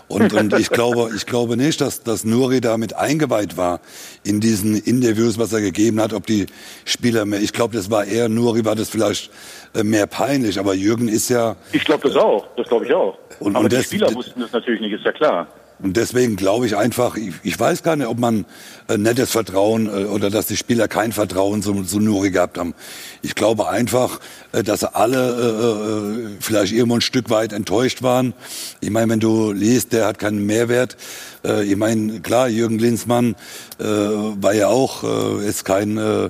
Und, 0.09 0.31
und 0.31 0.53
ich 0.57 0.69
glaube, 0.69 1.11
ich 1.15 1.25
glaube 1.25 1.57
nicht, 1.57 1.81
dass, 1.81 2.01
dass 2.01 2.23
Nuri 2.23 2.61
damit 2.61 2.95
eingeweiht 2.95 3.57
war 3.57 3.81
in 4.23 4.39
diesen 4.39 4.77
Interviews, 4.77 5.37
was 5.37 5.51
er 5.51 5.59
gegeben 5.59 5.99
hat, 5.99 6.13
ob 6.13 6.25
die 6.25 6.45
Spieler 6.85 7.25
mehr. 7.25 7.41
Ich 7.41 7.51
glaube, 7.51 7.75
das 7.75 7.91
war 7.91 8.05
eher 8.05 8.29
Nuri, 8.29 8.63
war 8.63 8.75
das 8.75 8.87
vielleicht 8.89 9.29
äh, 9.75 9.83
mehr 9.83 10.07
peinlich. 10.07 10.59
Aber 10.59 10.73
Jürgen 10.73 11.09
ist 11.09 11.29
ja 11.29 11.57
Ich 11.73 11.83
glaube 11.83 12.07
das 12.07 12.15
auch, 12.17 12.47
das 12.55 12.67
glaube 12.69 12.85
ich 12.85 12.93
auch. 12.93 13.17
Und- 13.41 13.55
Aber 13.55 13.65
und 13.65 13.71
die 13.71 13.75
das- 13.75 13.85
Spieler 13.87 14.13
wussten 14.15 14.39
das 14.39 14.53
natürlich 14.53 14.79
nicht, 14.79 14.93
ist 14.93 15.03
ja 15.03 15.11
klar. 15.11 15.47
Und 15.79 15.95
deswegen 15.95 16.37
glaube 16.37 16.65
ich 16.65 16.75
einfach, 16.75 17.17
ich, 17.17 17.35
ich 17.43 17.59
weiß 17.59 17.83
gar 17.83 17.95
nicht, 17.95 18.07
ob 18.07 18.17
man 18.17 18.45
äh, 18.87 18.97
nettes 18.97 19.29
Vertrauen 19.29 19.85
äh, 19.85 20.05
oder 20.05 20.31
dass 20.31 20.47
die 20.47 20.57
Spieler 20.57 20.87
kein 20.87 21.11
Vertrauen 21.11 21.61
zu, 21.61 21.83
zu 21.83 21.99
Nuri 21.99 22.31
gehabt 22.31 22.57
haben. 22.57 22.73
Ich 23.21 23.35
glaube 23.35 23.69
einfach, 23.69 24.19
äh, 24.53 24.63
dass 24.63 24.83
alle 24.83 26.25
äh, 26.25 26.29
äh, 26.31 26.37
vielleicht 26.39 26.73
irgendwo 26.73 26.95
ein 26.95 27.01
Stück 27.01 27.29
weit 27.29 27.53
enttäuscht 27.53 28.01
waren. 28.01 28.33
Ich 28.81 28.89
meine, 28.89 29.11
wenn 29.11 29.19
du 29.19 29.51
liest, 29.51 29.93
der 29.93 30.07
hat 30.07 30.17
keinen 30.17 30.47
Mehrwert. 30.47 30.97
Äh, 31.45 31.65
ich 31.65 31.75
meine, 31.75 32.21
klar, 32.21 32.49
Jürgen 32.49 32.79
Linsmann 32.79 33.35
äh, 33.79 33.83
war 33.83 34.53
ja 34.53 34.69
auch 34.69 35.03
äh, 35.03 35.45
jetzt 35.45 35.63
kein 35.63 35.97
äh, 35.97 36.29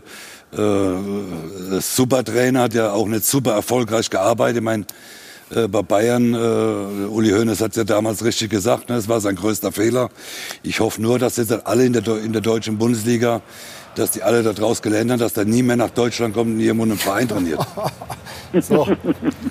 äh, 0.56 1.80
Supertrainer, 1.80 2.62
hat 2.64 2.74
ja 2.74 2.92
auch 2.92 3.08
nicht 3.08 3.26
super 3.26 3.54
erfolgreich 3.54 4.10
gearbeitet. 4.10 4.58
Ich 4.58 4.64
meine, 4.64 4.86
äh, 5.54 5.68
bei 5.68 5.82
Bayern, 5.82 6.34
äh, 6.34 7.08
Uli 7.08 7.32
Hoeneß 7.32 7.62
hat 7.62 7.76
ja 7.76 7.84
damals 7.84 8.24
richtig 8.24 8.50
gesagt, 8.50 8.90
ne, 8.90 8.96
das 8.96 9.08
war 9.08 9.22
sein 9.22 9.36
größter 9.36 9.72
Fehler. 9.72 10.10
Ich 10.64 10.80
hoffe 10.80 11.02
nur, 11.02 11.20
dass 11.20 11.38
jetzt 11.38 11.66
alle 11.66 11.86
in 11.86 11.94
der, 11.94 12.06
in 12.18 12.34
der 12.34 12.42
deutschen 12.42 12.78
Bundesliga, 12.78 13.42
dass 13.98 14.12
die 14.12 14.24
alle 14.24 14.44
daraus 14.44 14.82
gelernt 14.82 15.12
haben, 15.12 15.20
dass 15.20 15.34
da 15.34 15.44
nie 15.44 15.64
mehr 15.64 15.76
nach 15.76 15.90
Deutschland 15.90 16.34
kommt 16.34 16.56
und 16.56 16.60
irgendwo 16.60 16.84
einen 16.84 16.98
Verein 16.98 17.28
trainiert. 17.28 17.60
So. 18.62 18.88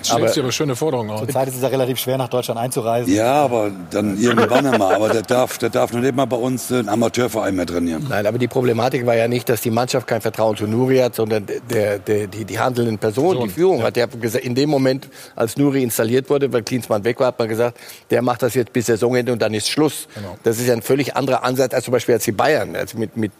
Stellst 0.03 0.35
dir 0.35 0.41
aber 0.41 0.51
schöne 0.51 0.75
Forderungen 0.75 1.11
aus. 1.11 1.19
Zurzeit 1.19 1.47
ist 1.47 1.55
es 1.55 1.61
ja 1.61 1.67
relativ 1.67 1.99
schwer, 1.99 2.17
nach 2.17 2.29
Deutschland 2.29 2.59
einzureisen. 2.59 3.13
Ja, 3.13 3.43
aber 3.43 3.71
dann 3.91 4.17
irgendwann 4.17 4.65
einmal. 4.65 4.95
Aber 4.95 5.09
der 5.09 5.21
darf, 5.21 5.57
der 5.57 5.69
darf 5.69 5.93
noch 5.93 6.01
nicht 6.01 6.15
mal 6.15 6.25
bei 6.25 6.37
uns 6.37 6.71
einen 6.71 6.89
Amateurverein 6.89 7.55
mehr 7.55 7.65
trainieren. 7.65 8.05
Nein, 8.09 8.25
aber 8.25 8.37
die 8.37 8.47
Problematik 8.47 9.05
war 9.05 9.15
ja 9.15 9.27
nicht, 9.27 9.49
dass 9.49 9.61
die 9.61 9.69
Mannschaft 9.69 10.07
kein 10.07 10.21
Vertrauen 10.21 10.57
zu 10.57 10.65
Nuri 10.65 10.97
hat, 10.97 11.15
sondern 11.15 11.45
der, 11.69 11.99
der, 11.99 12.27
die, 12.27 12.45
die 12.45 12.59
handelnden 12.59 12.97
Personen, 12.97 13.43
die 13.43 13.49
Führung 13.49 13.83
hat 13.83 13.97
ja 13.97 14.07
gesagt, 14.07 14.43
in 14.43 14.55
dem 14.55 14.69
Moment, 14.69 15.09
als 15.35 15.57
Nuri 15.57 15.83
installiert 15.83 16.29
wurde, 16.29 16.51
weil 16.51 16.63
Klinsmann 16.63 17.03
weg 17.03 17.19
war, 17.19 17.27
hat 17.27 17.39
man 17.39 17.47
gesagt, 17.47 17.77
der 18.09 18.21
macht 18.21 18.41
das 18.41 18.55
jetzt 18.55 18.73
bis 18.73 18.87
Saisonende 18.87 19.31
und 19.31 19.41
dann 19.41 19.53
ist 19.53 19.69
Schluss. 19.69 20.07
Das 20.43 20.57
ist 20.59 20.67
ja 20.67 20.73
ein 20.73 20.81
völlig 20.81 21.15
anderer 21.15 21.43
Ansatz 21.43 21.73
als 21.73 21.85
zum 21.85 21.91
Beispiel 21.91 22.15
als 22.15 22.23
die 22.23 22.31
Bayern, 22.31 22.75
also 22.75 22.97
mit, 22.97 23.15
mit 23.15 23.31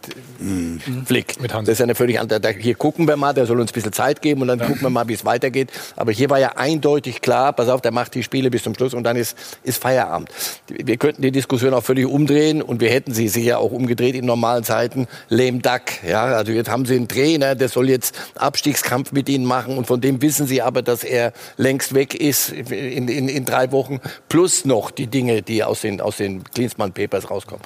Flick. 1.06 1.42
Mit 1.42 1.54
Hansi. 1.54 1.68
das 1.68 1.74
ist 1.74 1.80
ja 1.80 1.84
eine 1.84 1.96
völlig 1.96 2.20
andere. 2.20 2.40
Da, 2.40 2.50
hier 2.50 2.76
gucken 2.76 3.08
wir 3.08 3.16
mal, 3.16 3.34
der 3.34 3.46
soll 3.46 3.60
uns 3.60 3.72
ein 3.72 3.74
bisschen 3.74 3.94
Zeit 3.94 4.22
geben 4.22 4.42
und 4.42 4.48
dann 4.48 4.60
gucken 4.60 4.82
wir 4.82 4.90
mal, 4.90 5.08
wie 5.08 5.14
es 5.14 5.26
weitergeht. 5.26 5.72
Aber 5.96 6.12
hier 6.12 6.30
war 6.30 6.40
ja 6.40 6.54
eindeutig 6.56 7.22
klar, 7.22 7.54
pass 7.54 7.70
auf, 7.70 7.82
der 7.82 7.92
macht 7.92 8.16
die 8.16 8.24
Spiele 8.24 8.50
bis 8.50 8.64
zum 8.64 8.76
Schluss 8.76 8.94
und 8.94 9.04
dann 9.04 9.16
ist, 9.16 9.38
ist 9.64 9.82
Feierabend. 9.82 10.30
Wir 10.68 10.98
könnten 10.98 11.22
die 11.22 11.32
Diskussion 11.32 11.74
auch 11.74 11.84
völlig 11.84 12.06
umdrehen 12.06 12.62
und 12.62 12.82
wir 12.82 12.90
hätten 12.90 13.14
sie 13.14 13.28
sicher 13.28 13.60
auch 13.60 13.72
umgedreht 13.72 14.16
in 14.16 14.26
normalen 14.26 14.64
Zeiten. 14.64 15.08
Lame 15.30 15.60
Duck, 15.60 16.04
ja, 16.08 16.26
also 16.26 16.52
jetzt 16.52 16.70
haben 16.70 16.86
sie 16.86 16.96
einen 16.96 17.08
Trainer, 17.08 17.56
der 17.56 17.70
soll 17.70 17.90
jetzt 17.90 18.18
Abstiegskampf 18.36 19.12
mit 19.12 19.30
ihnen 19.30 19.46
machen 19.46 19.78
und 19.78 19.88
von 19.88 20.02
dem 20.02 20.22
wissen 20.22 20.48
sie 20.48 20.62
aber, 20.62 20.82
dass 20.82 21.04
er 21.04 21.34
längst 21.58 21.94
weg 21.94 22.16
ist 22.16 22.50
in, 22.50 23.08
in, 23.08 23.28
in 23.28 23.46
drei 23.46 23.72
Wochen, 23.72 24.00
plus 24.30 24.66
noch 24.66 24.92
die 24.92 25.08
Dinge, 25.08 25.42
die 25.42 25.64
aus 25.64 25.82
den, 25.82 26.02
aus 26.02 26.18
den 26.18 26.44
Klinsmann 26.44 26.94
Papers 26.94 27.30
rauskommen. 27.30 27.64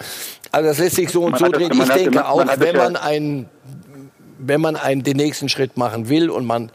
Also 0.51 0.69
das 0.69 0.79
lässt 0.79 0.95
sich 0.97 1.09
so 1.09 1.23
und 1.23 1.31
Man 1.31 1.39
so 1.39 1.47
drehen. 1.49 1.71
Ich 1.71 1.89
denke 1.89 2.11
man- 2.15 2.23
auch, 2.25 2.45
wenn 2.59 2.75
ja- 2.75 2.83
man 2.83 2.95
einen 2.95 3.49
wenn 4.43 4.59
man 4.59 4.75
einen, 4.75 5.03
den 5.03 5.17
nächsten 5.17 5.49
Schritt 5.49 5.77
machen 5.77 6.09
will 6.09 6.31
und 6.31 6.45
man 6.45 6.71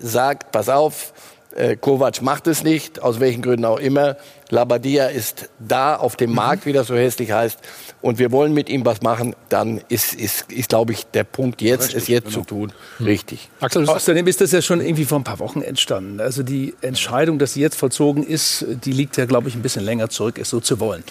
sagt, 0.00 0.52
pass 0.52 0.70
auf, 0.70 1.12
äh, 1.54 1.76
Kovac 1.76 2.22
macht 2.22 2.46
es 2.46 2.64
nicht, 2.64 3.02
aus 3.02 3.20
welchen 3.20 3.42
Gründen 3.42 3.66
auch 3.66 3.78
immer. 3.78 4.16
Labadia 4.48 5.06
ist 5.08 5.50
da 5.58 5.96
auf 5.96 6.16
dem 6.16 6.32
Markt, 6.32 6.64
wie 6.64 6.72
das 6.72 6.86
so 6.86 6.96
hässlich 6.96 7.30
heißt, 7.30 7.58
und 8.00 8.18
wir 8.18 8.32
wollen 8.32 8.54
mit 8.54 8.70
ihm 8.70 8.86
was 8.86 9.02
machen, 9.02 9.36
dann 9.50 9.82
ist, 9.90 10.14
ist, 10.14 10.50
ist 10.50 10.70
glaube 10.70 10.92
ich, 10.92 11.04
der 11.08 11.24
Punkt 11.24 11.60
jetzt, 11.60 11.88
Richtig, 11.88 11.96
es 12.02 12.08
jetzt 12.08 12.24
genau. 12.28 12.38
zu 12.38 12.44
tun, 12.46 12.72
richtig. 13.00 13.50
Außerdem 13.60 14.26
ist 14.26 14.40
das 14.40 14.50
ja 14.52 14.62
schon 14.62 14.80
irgendwie 14.80 15.04
vor 15.04 15.18
ein 15.20 15.24
paar 15.24 15.40
Wochen 15.40 15.60
entstanden. 15.60 16.20
Also 16.20 16.42
die 16.42 16.74
Entscheidung, 16.80 17.38
dass 17.38 17.52
sie 17.52 17.60
jetzt 17.60 17.76
vollzogen 17.76 18.24
ist, 18.24 18.64
die 18.84 18.92
liegt 18.92 19.18
ja, 19.18 19.26
glaube 19.26 19.48
ich, 19.48 19.54
ein 19.56 19.62
bisschen 19.62 19.84
länger 19.84 20.08
zurück, 20.08 20.38
es 20.38 20.48
so 20.48 20.58
zu 20.60 20.80
wollen. 20.80 21.04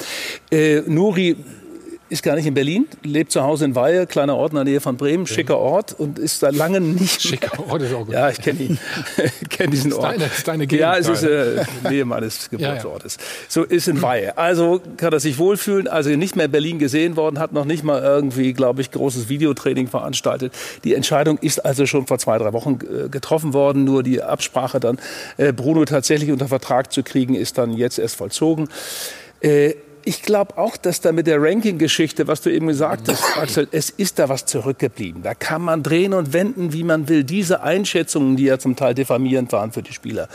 Äh, 0.51 0.81
Nuri 0.87 1.37
ist 2.09 2.23
gar 2.23 2.35
nicht 2.35 2.45
in 2.47 2.53
Berlin, 2.53 2.87
lebt 3.03 3.31
zu 3.31 3.43
Hause 3.43 3.65
in 3.65 3.75
Weihe, 3.75 4.07
kleiner 4.07 4.35
Ort 4.35 4.51
in 4.51 4.55
der 4.55 4.65
Nähe 4.65 4.81
von 4.81 4.97
Bremen, 4.97 5.27
schicker 5.27 5.57
Ort 5.59 5.93
und 5.97 6.17
ist 6.17 6.41
da 6.41 6.49
lange 6.49 6.81
nicht. 6.81 7.21
Schicker 7.21 7.51
Ort 7.69 7.81
ist 7.83 7.93
auch 7.93 8.05
gut. 8.05 8.13
Ja, 8.13 8.29
ich 8.29 8.41
kenne 8.41 8.59
ihn, 8.59 8.79
kenne 9.49 9.69
diesen 9.71 9.91
Ist 9.91 9.97
Ort. 9.97 10.13
deine- 10.13 10.25
ist 10.25 10.47
deine 10.47 10.67
Gegend 10.67 10.81
ja, 10.81 10.97
es 10.97 11.07
ist 11.07 11.23
äh, 11.23 11.63
Nähe 11.89 12.05
meines 12.05 12.49
Ja, 12.51 12.57
ja. 12.59 12.67
Geburtsortes. 12.75 13.17
So 13.47 13.63
ist 13.63 13.87
in 13.87 14.01
Weihe. 14.01 14.37
Also 14.37 14.81
kann 14.97 15.13
er 15.13 15.19
sich 15.19 15.37
wohlfühlen. 15.37 15.87
Also 15.87 16.09
nicht 16.11 16.35
mehr 16.35 16.45
in 16.45 16.51
Berlin 16.51 16.79
gesehen 16.79 17.15
worden, 17.15 17.37
hat 17.39 17.53
noch 17.53 17.65
nicht 17.65 17.83
mal 17.83 18.01
irgendwie, 18.01 18.53
glaube 18.53 18.81
ich, 18.81 18.91
großes 18.91 19.29
Videotraining 19.29 19.87
veranstaltet. 19.87 20.53
Die 20.83 20.95
Entscheidung 20.95 21.37
ist 21.37 21.63
also 21.63 21.85
schon 21.85 22.07
vor 22.07 22.17
zwei, 22.19 22.37
drei 22.37 22.53
Wochen 22.53 22.79
äh, 23.05 23.09
getroffen 23.09 23.53
worden. 23.53 23.83
Nur 23.83 24.01
die 24.03 24.21
Absprache 24.23 24.79
dann, 24.79 24.97
äh, 25.37 25.53
Bruno 25.53 25.85
tatsächlich 25.85 26.31
unter 26.31 26.47
Vertrag 26.47 26.91
zu 26.91 27.03
kriegen, 27.03 27.35
ist 27.35 27.57
dann 27.57 27.73
jetzt 27.73 27.99
erst 27.99 28.15
vollzogen. 28.15 28.67
Äh, 29.41 29.75
ich 30.09 30.23
glaube 30.23 30.57
auch, 30.57 30.75
dass 30.75 31.01
da 31.01 31.11
mit 31.11 31.27
der 31.27 31.39
Ranking-Geschichte, 31.39 32.25
was 32.25 32.41
du 32.41 32.51
eben 32.51 32.65
gesagt 32.65 33.07
hast, 33.07 33.23
Axel, 33.37 33.67
es 33.71 33.91
ist 33.91 34.17
da 34.17 34.27
was 34.27 34.47
zurückgeblieben. 34.47 35.21
Da 35.21 35.35
kann 35.35 35.61
man 35.61 35.83
drehen 35.83 36.15
und 36.15 36.33
wenden, 36.33 36.73
wie 36.73 36.83
man 36.83 37.07
will. 37.07 37.23
Diese 37.23 37.61
Einschätzungen, 37.61 38.35
die 38.35 38.45
ja 38.45 38.57
zum 38.57 38.75
Teil 38.75 38.95
diffamierend 38.95 39.51
waren 39.51 39.71
für 39.71 39.83
die 39.83 39.93
Spieler. 39.93 40.27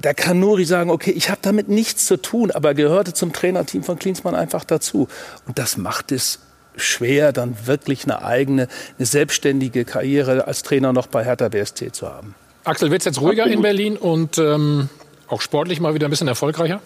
Da 0.00 0.14
kann 0.14 0.40
Nuri 0.40 0.64
sagen, 0.64 0.88
okay, 0.88 1.10
ich 1.10 1.28
habe 1.28 1.40
damit 1.42 1.68
nichts 1.68 2.06
zu 2.06 2.16
tun, 2.16 2.50
aber 2.50 2.72
gehörte 2.72 3.12
zum 3.12 3.34
Trainerteam 3.34 3.82
von 3.82 3.98
Klinsmann 3.98 4.34
einfach 4.34 4.64
dazu. 4.64 5.06
Und 5.46 5.58
das 5.58 5.76
macht 5.76 6.10
es 6.10 6.38
schwer, 6.74 7.32
dann 7.32 7.54
wirklich 7.66 8.04
eine 8.04 8.24
eigene, 8.24 8.68
eine 8.96 9.04
selbstständige 9.04 9.84
Karriere 9.84 10.46
als 10.46 10.62
Trainer 10.62 10.94
noch 10.94 11.08
bei 11.08 11.26
Hertha 11.26 11.50
BSC 11.50 11.92
zu 11.92 12.08
haben. 12.08 12.34
Axel, 12.64 12.90
wird 12.90 13.02
es 13.02 13.04
jetzt 13.04 13.20
ruhiger 13.20 13.46
in 13.46 13.60
Berlin 13.60 13.98
und 13.98 14.38
ähm, 14.38 14.88
auch 15.28 15.42
sportlich 15.42 15.78
mal 15.78 15.92
wieder 15.92 16.08
ein 16.08 16.10
bisschen 16.10 16.28
erfolgreicher? 16.28 16.80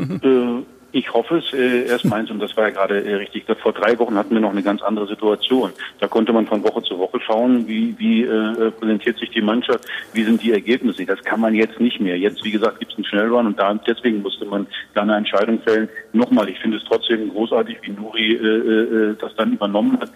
Äh, 0.00 0.64
ich 0.92 1.12
hoffe 1.12 1.38
es 1.38 1.52
äh, 1.52 1.86
erst 1.86 2.04
meins, 2.04 2.30
und 2.30 2.38
das 2.38 2.56
war 2.56 2.64
ja 2.64 2.70
gerade 2.70 3.02
äh, 3.02 3.14
richtig. 3.14 3.44
Vor 3.62 3.72
drei 3.72 3.98
Wochen 3.98 4.14
hatten 4.14 4.34
wir 4.34 4.40
noch 4.40 4.50
eine 4.50 4.62
ganz 4.62 4.82
andere 4.82 5.06
Situation. 5.06 5.72
Da 6.00 6.06
konnte 6.06 6.32
man 6.32 6.46
von 6.46 6.62
Woche 6.62 6.82
zu 6.82 6.98
Woche 6.98 7.18
schauen, 7.20 7.66
wie, 7.66 7.94
wie 7.98 8.22
äh, 8.22 8.70
präsentiert 8.70 9.18
sich 9.18 9.30
die 9.30 9.40
Mannschaft, 9.40 9.86
wie 10.12 10.24
sind 10.24 10.42
die 10.42 10.52
Ergebnisse. 10.52 11.06
Das 11.06 11.22
kann 11.24 11.40
man 11.40 11.54
jetzt 11.54 11.80
nicht 11.80 12.00
mehr. 12.00 12.18
Jetzt, 12.18 12.44
wie 12.44 12.50
gesagt, 12.50 12.78
gibt 12.78 12.92
es 12.92 12.98
einen 12.98 13.06
Schnellrun 13.06 13.46
und 13.46 13.58
da, 13.58 13.72
deswegen 13.74 14.22
musste 14.22 14.44
man 14.44 14.66
da 14.94 15.02
eine 15.02 15.16
Entscheidung 15.16 15.60
fällen. 15.62 15.88
Nochmal, 16.12 16.48
ich 16.48 16.58
finde 16.58 16.76
es 16.76 16.84
trotzdem 16.84 17.30
großartig, 17.30 17.78
wie 17.82 17.90
Nuri 17.90 18.34
äh, 18.34 19.10
äh, 19.10 19.16
das 19.18 19.34
dann 19.36 19.54
übernommen 19.54 19.98
hat 20.00 20.10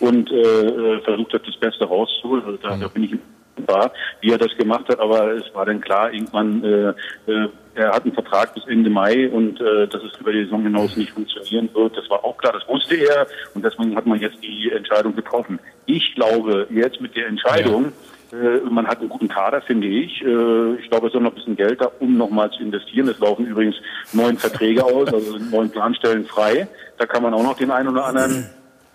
und 0.00 0.30
äh, 0.30 0.34
äh, 0.34 1.00
versucht 1.02 1.34
hat, 1.34 1.46
das 1.46 1.56
Beste 1.56 1.84
rauszuholen. 1.84 2.44
Also 2.44 2.58
da, 2.58 2.76
da 2.76 2.88
bin 2.88 3.04
ich 3.04 3.12
dankbar, 3.56 3.92
wie 4.20 4.30
er 4.30 4.38
das 4.38 4.56
gemacht 4.56 4.88
hat, 4.88 5.00
aber 5.00 5.32
es 5.32 5.54
war 5.54 5.66
dann 5.66 5.80
klar, 5.80 6.12
irgendwann, 6.12 6.64
äh, 6.64 6.88
äh, 7.30 7.48
er 7.74 7.92
hat 7.92 8.04
einen 8.04 8.14
Vertrag 8.14 8.54
bis 8.54 8.66
Ende 8.66 8.90
Mai 8.90 9.28
und 9.28 9.60
äh, 9.60 9.88
dass 9.88 10.02
es 10.02 10.18
über 10.20 10.32
die 10.32 10.44
Saison 10.44 10.62
hinaus 10.62 10.96
nicht 10.96 11.12
funktionieren 11.12 11.68
wird, 11.74 11.96
das 11.96 12.08
war 12.08 12.24
auch 12.24 12.36
klar, 12.36 12.52
das 12.52 12.66
wusste 12.68 12.94
er 12.96 13.26
und 13.54 13.64
deswegen 13.64 13.96
hat 13.96 14.06
man 14.06 14.20
jetzt 14.20 14.42
die 14.42 14.70
Entscheidung 14.70 15.14
getroffen. 15.16 15.58
Ich 15.86 16.14
glaube, 16.14 16.66
jetzt 16.70 17.00
mit 17.00 17.16
der 17.16 17.26
Entscheidung, 17.26 17.92
äh, 18.32 18.60
man 18.70 18.86
hat 18.86 19.00
einen 19.00 19.08
guten 19.08 19.28
Kader, 19.28 19.60
finde 19.60 19.86
ich. 19.86 20.22
Äh, 20.22 20.74
ich 20.76 20.88
glaube, 20.90 21.08
es 21.08 21.14
ist 21.14 21.20
noch 21.20 21.30
ein 21.30 21.34
bisschen 21.34 21.56
Geld 21.56 21.80
da, 21.80 21.90
um 22.00 22.16
nochmal 22.16 22.50
zu 22.50 22.62
investieren. 22.62 23.08
Es 23.08 23.18
laufen 23.18 23.46
übrigens 23.46 23.76
neun 24.12 24.38
Verträge 24.38 24.84
aus, 24.84 25.12
also 25.12 25.38
neun 25.38 25.70
Planstellen 25.70 26.24
frei. 26.24 26.66
Da 26.98 27.06
kann 27.06 27.22
man 27.22 27.34
auch 27.34 27.42
noch 27.42 27.56
den 27.56 27.70
einen 27.70 27.88
oder 27.88 28.06
anderen 28.06 28.46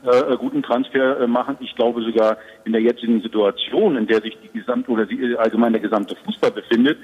äh, 0.03 0.37
guten 0.37 0.63
Transfer 0.63 1.19
äh, 1.19 1.27
machen. 1.27 1.57
Ich 1.59 1.75
glaube 1.75 2.01
sogar 2.01 2.37
in 2.65 2.71
der 2.71 2.81
jetzigen 2.81 3.21
Situation, 3.21 3.97
in 3.97 4.07
der 4.07 4.21
sich 4.21 4.37
die 4.41 4.57
gesamte 4.59 4.91
oder 4.91 5.05
die, 5.05 5.21
äh, 5.21 5.35
allgemein 5.37 5.73
der 5.73 5.81
gesamte 5.81 6.15
Fußball 6.25 6.51
befindet, 6.51 6.97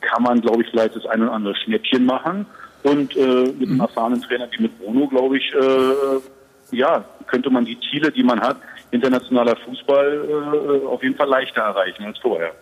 kann 0.00 0.22
man, 0.22 0.40
glaube 0.40 0.62
ich, 0.62 0.70
vielleicht 0.70 0.96
das 0.96 1.06
ein 1.06 1.22
oder 1.22 1.32
andere 1.32 1.54
Schnäppchen 1.56 2.06
machen. 2.06 2.46
Und 2.84 3.16
äh, 3.16 3.52
mit 3.58 3.68
einem 3.68 3.80
erfahrenen 3.80 4.22
Trainer 4.22 4.48
wie 4.56 4.62
mit 4.62 4.78
Bruno, 4.78 5.08
glaube 5.08 5.38
ich, 5.38 5.52
äh, 5.52 6.76
ja, 6.76 7.04
könnte 7.26 7.50
man 7.50 7.64
die 7.64 7.78
Ziele, 7.90 8.12
die 8.12 8.22
man 8.22 8.40
hat, 8.40 8.56
internationaler 8.90 9.56
Fußball, 9.56 10.28
äh, 10.28 10.86
auf 10.86 11.02
jeden 11.02 11.16
Fall 11.16 11.28
leichter 11.28 11.62
erreichen 11.62 12.04
als 12.04 12.18
vorher. 12.18 12.52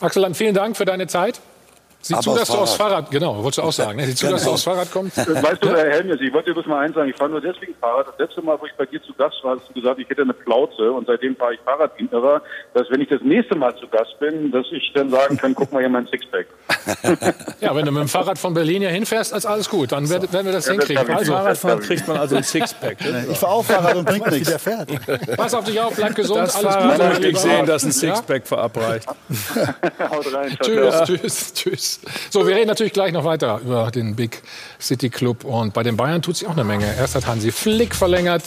Axel, 0.00 0.34
vielen 0.34 0.54
Dank 0.54 0.76
für 0.76 0.84
deine 0.84 1.06
Zeit. 1.06 1.40
Sieh 2.02 2.18
zu, 2.20 2.34
dass 2.34 2.48
du 2.48 2.54
aufs 2.54 2.74
Fahrrad. 2.74 2.90
Fahrrad, 3.04 3.10
genau, 3.10 3.36
wolltest 3.42 3.58
du 3.58 3.62
auch 3.62 3.72
sagen. 3.72 3.98
Ne? 3.98 4.06
Sieh 4.06 4.14
zu, 4.14 4.26
dass 4.30 4.40
du 4.40 4.44
Genau. 4.46 4.54
aufs 4.54 4.62
Fahrrad 4.64 4.90
kommst. 4.90 5.18
Weißt 5.18 5.62
du, 5.62 5.68
Herr 5.68 5.90
Helmes, 5.90 6.18
ich 6.20 6.32
wollte 6.32 6.48
dir 6.50 6.54
bloß 6.54 6.66
mal 6.66 6.80
eins 6.80 6.94
sagen, 6.94 7.10
ich 7.10 7.16
fahre 7.16 7.30
nur 7.30 7.40
deswegen 7.42 7.74
Fahrrad. 7.78 8.08
Das 8.08 8.18
letzte 8.18 8.40
Mal, 8.42 8.58
wo 8.60 8.64
ich 8.66 8.72
bei 8.78 8.86
dir 8.86 9.02
zu 9.02 9.12
Gast 9.14 9.36
war, 9.42 9.56
hast 9.58 9.68
du 9.68 9.74
gesagt, 9.74 9.98
ich 10.00 10.08
hätte 10.08 10.22
eine 10.22 10.32
Plauze 10.32 10.90
und 10.92 11.06
seitdem 11.06 11.36
fahre 11.36 11.54
ich 11.54 11.60
Fahrrad 11.60 11.90
Fahrradinterer, 11.90 12.40
dass 12.74 12.90
wenn 12.90 13.00
ich 13.02 13.08
das 13.08 13.20
nächste 13.22 13.54
Mal 13.54 13.74
zu 13.76 13.86
Gast 13.88 14.18
bin, 14.18 14.50
dass 14.50 14.66
ich 14.72 14.90
dann 14.94 15.10
sagen 15.10 15.36
kann, 15.36 15.54
guck 15.54 15.72
mal 15.72 15.80
hier 15.80 15.88
mein 15.90 16.06
Sixpack. 16.06 16.46
Ja, 17.60 17.74
wenn 17.76 17.84
du 17.84 17.92
mit 17.92 18.00
dem 18.02 18.08
Fahrrad 18.08 18.38
von 18.38 18.54
Berlin 18.54 18.80
hier 18.80 18.88
hinfährst, 18.90 19.34
ist 19.34 19.44
alles 19.44 19.68
gut. 19.68 19.92
Dann 19.92 20.08
werden 20.08 20.28
wir 20.46 20.52
das 20.52 20.66
Ja, 20.66 20.74
das 20.74 20.86
hinkriegen. 20.86 20.98
hab 20.98 21.08
ich 21.10 21.14
Also. 21.16 21.32
Fahrradfahren 21.32 21.80
kriegt 21.80 22.08
man 22.08 22.16
also 22.16 22.36
ein 22.36 22.42
Sixpack. 22.42 22.96
Ich 23.30 23.38
fahre 23.38 23.52
auch 23.52 23.64
Fahrrad 23.64 23.96
und 23.96 24.06
bringt 24.06 24.26
nichts. 24.30 24.48
der 24.48 24.58
fährt. 24.58 24.88
pass 25.36 25.52
auf 25.54 25.64
dich 25.64 25.78
auf, 25.80 25.94
bleib 25.94 26.14
gesund, 26.14 26.40
Das 26.40 26.56
alles 26.56 26.74
Fahrrad 26.74 26.92
Gute. 26.96 27.08
möchte 27.08 27.28
ich 27.28 27.38
sehen, 27.38 27.66
dass 27.66 27.82
ein 27.84 27.88
Ja? 27.88 27.92
Sixpack 28.14 28.46
verabreicht. 28.46 29.06
Haut 30.10 30.34
rein. 30.34 30.56
Tschüss, 30.62 31.02
tschüss, 31.04 31.52
tschüss. 31.54 31.89
So, 32.30 32.46
wir 32.46 32.54
reden 32.54 32.68
natürlich 32.68 32.92
gleich 32.92 33.12
noch 33.12 33.24
weiter 33.24 33.60
über 33.64 33.90
den 33.90 34.14
Big 34.14 34.42
City 34.80 35.10
Club. 35.10 35.44
Und 35.44 35.74
bei 35.74 35.82
den 35.82 35.96
Bayern 35.96 36.22
tut 36.22 36.36
sich 36.36 36.46
auch 36.46 36.52
eine 36.52 36.64
Menge. 36.64 36.86
Erst 36.96 37.14
hat 37.14 37.26
Hansi 37.26 37.50
Flick 37.50 37.94
verlängert 37.94 38.44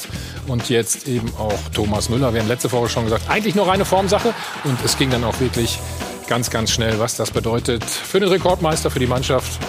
und 0.47 0.69
jetzt 0.69 1.07
eben 1.07 1.33
auch 1.37 1.59
Thomas 1.73 2.09
Müller. 2.09 2.33
Wir 2.33 2.41
haben 2.41 2.47
letzte 2.47 2.71
Woche 2.71 2.89
schon 2.89 3.05
gesagt, 3.05 3.29
eigentlich 3.29 3.55
nur 3.55 3.67
reine 3.67 3.85
Formsache. 3.85 4.33
Und 4.63 4.77
es 4.85 4.97
ging 4.97 5.09
dann 5.09 5.23
auch 5.23 5.39
wirklich 5.39 5.79
ganz, 6.27 6.49
ganz 6.49 6.71
schnell, 6.71 6.99
was 6.99 7.17
das 7.17 7.31
bedeutet 7.31 7.83
für 7.83 8.19
den 8.19 8.29
Rekordmeister, 8.29 8.89
für 8.89 8.99
die 8.99 9.07
Mannschaft. 9.07 9.59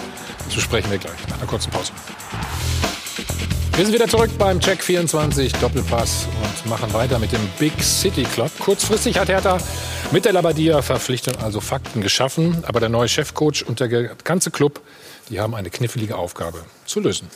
Dazu 0.45 0.61
sprechen 0.61 0.91
wir 0.91 0.97
gleich 0.97 1.27
nach 1.29 1.37
einer 1.37 1.47
kurzen 1.47 1.71
Pause. 1.71 1.91
Wir 3.75 3.83
sind 3.83 3.93
wieder 3.93 4.07
zurück 4.07 4.29
beim 4.37 4.61
Check 4.61 4.81
24 4.81 5.51
Doppelpass 5.51 6.29
und 6.41 6.69
machen 6.69 6.93
weiter 6.93 7.19
mit 7.19 7.33
dem 7.33 7.45
Big 7.59 7.73
City 7.83 8.23
Club. 8.23 8.49
Kurzfristig 8.57 9.19
hat 9.19 9.27
Hertha 9.27 9.57
mit 10.11 10.23
der 10.23 10.31
Labadia-Verpflichtung 10.31 11.35
also 11.43 11.59
Fakten 11.59 11.99
geschaffen, 11.99 12.63
aber 12.65 12.79
der 12.79 12.87
neue 12.87 13.09
Chefcoach 13.09 13.65
und 13.67 13.81
der 13.81 14.15
ganze 14.23 14.49
Club, 14.49 14.79
die 15.29 15.41
haben 15.41 15.53
eine 15.55 15.69
knifflige 15.69 16.15
Aufgabe 16.15 16.63
zu 16.85 17.01
lösen. 17.01 17.27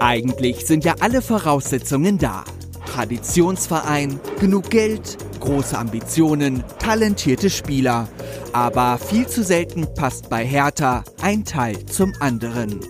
Eigentlich 0.00 0.66
sind 0.66 0.84
ja 0.84 0.96
alle 1.00 1.22
Voraussetzungen 1.22 2.18
da. 2.18 2.44
Traditionsverein, 2.92 4.20
genug 4.38 4.68
Geld, 4.68 5.16
große 5.40 5.78
Ambitionen, 5.78 6.62
talentierte 6.78 7.48
Spieler. 7.48 8.06
Aber 8.52 8.98
viel 8.98 9.26
zu 9.26 9.42
selten 9.42 9.86
passt 9.94 10.28
bei 10.28 10.44
Hertha 10.44 11.02
ein 11.22 11.44
Teil 11.46 11.86
zum 11.86 12.12
anderen. 12.20 12.80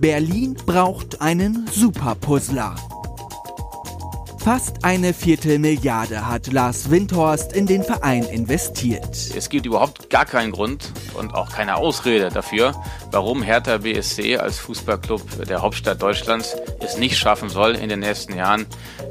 Berlin 0.00 0.54
braucht 0.66 1.20
einen 1.20 1.66
Superpuzzler. 1.70 2.76
Fast 4.44 4.84
eine 4.84 5.14
Viertelmilliarde 5.14 6.28
hat 6.28 6.52
Lars 6.52 6.90
Windhorst 6.90 7.54
in 7.54 7.64
den 7.64 7.82
Verein 7.82 8.24
investiert. 8.24 9.08
Es 9.34 9.48
gibt 9.48 9.64
überhaupt 9.64 10.10
gar 10.10 10.26
keinen 10.26 10.52
Grund 10.52 10.92
und 11.14 11.32
auch 11.32 11.50
keine 11.50 11.76
Ausrede 11.76 12.28
dafür, 12.28 12.74
warum 13.10 13.42
Hertha 13.42 13.78
BSC 13.78 14.36
als 14.36 14.58
Fußballclub 14.58 15.46
der 15.46 15.62
Hauptstadt 15.62 16.02
Deutschlands 16.02 16.56
es 16.80 16.98
nicht 16.98 17.16
schaffen 17.16 17.48
soll, 17.48 17.74
in 17.74 17.88
den 17.88 18.00
nächsten 18.00 18.36
Jahren 18.36 18.66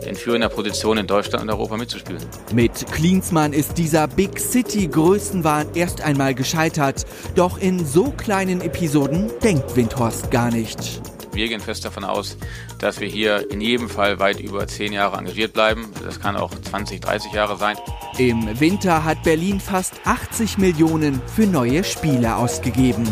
in 0.06 0.15
führender 0.15 0.50
Position 0.50 1.00
in 1.00 1.08
Deutschland 1.08 1.41
und 1.46 1.50
Europa 1.50 1.78
mitzuspielen. 1.78 2.22
Mit 2.54 2.86
Klinsmann 2.91 3.54
ist 3.54 3.80
dieser 3.80 4.08
Big 4.08 4.39
City 4.39 4.88
Größenwahn 4.88 5.69
erst 5.74 6.02
einmal 6.02 6.36
gescheitert. 6.36 7.08
Doch 7.34 7.58
in 7.58 7.84
so 7.84 8.12
kleinen 8.12 8.62
Episoden 8.62 9.32
denkt 9.43 9.76
Windhorst 9.76 10.30
gar 10.30 10.52
nicht. 10.52 11.02
Wir 11.34 11.48
gehen 11.48 11.62
fest 11.62 11.84
davon 11.84 12.04
aus, 12.04 12.38
dass 12.78 13.00
wir 13.00 13.08
hier 13.08 13.50
in 13.50 13.60
jedem 13.60 13.89
Fall 13.89 14.19
weit 14.19 14.39
über 14.39 14.67
zehn 14.67 14.93
Jahre 14.93 15.17
engagiert 15.17 15.54
bleiben. 15.54 15.91
Das 16.04 16.19
kann 16.19 16.36
auch 16.36 16.52
20, 16.52 17.02
30 17.02 17.34
Jahre 17.34 17.58
sein. 17.58 17.76
Im 18.19 18.60
Winter 18.60 19.04
hat 19.04 19.24
Berlin 19.24 19.60
fast 19.60 19.96
80 20.06 20.60
Millionen 20.60 21.19
für 21.26 21.48
neue 21.48 21.84
Spiele 21.84 22.36
ausgegeben. 22.36 23.06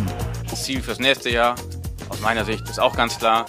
Das 0.48 0.64
Ziel 0.64 0.82
fürs 0.82 1.00
nächste 1.00 1.32
Jahr, 1.32 1.56
aus 2.10 2.22
meiner 2.22 2.46
Sicht, 2.46 2.70
ist 2.70 2.80
auch 2.80 2.96
ganz 2.96 3.18
klar. 3.18 3.46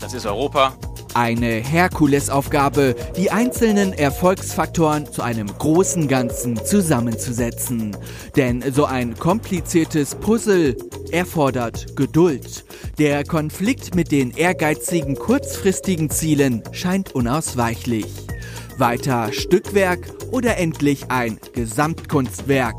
Das 0.00 0.14
ist 0.14 0.24
Europa. 0.24 0.74
Eine 1.14 1.46
Herkulesaufgabe, 1.46 2.96
die 3.18 3.30
einzelnen 3.30 3.92
Erfolgsfaktoren 3.92 5.12
zu 5.12 5.20
einem 5.20 5.46
großen 5.46 6.08
Ganzen 6.08 6.56
zusammenzusetzen. 6.64 7.94
Denn 8.36 8.64
so 8.72 8.86
ein 8.86 9.18
kompliziertes 9.18 10.14
Puzzle 10.14 10.74
erfordert 11.12 11.96
Geduld. 11.96 12.64
Der 12.98 13.24
Konflikt 13.24 13.94
mit 13.94 14.10
den 14.10 14.30
ehrgeizigen 14.32 15.16
kurzfristigen 15.16 16.10
Zielen 16.10 16.62
scheint 16.72 17.14
unausweichlich. 17.14 18.06
Weiter 18.78 19.32
Stückwerk 19.32 20.00
oder 20.30 20.56
endlich 20.56 21.10
ein 21.10 21.38
Gesamtkunstwerk? 21.52 22.76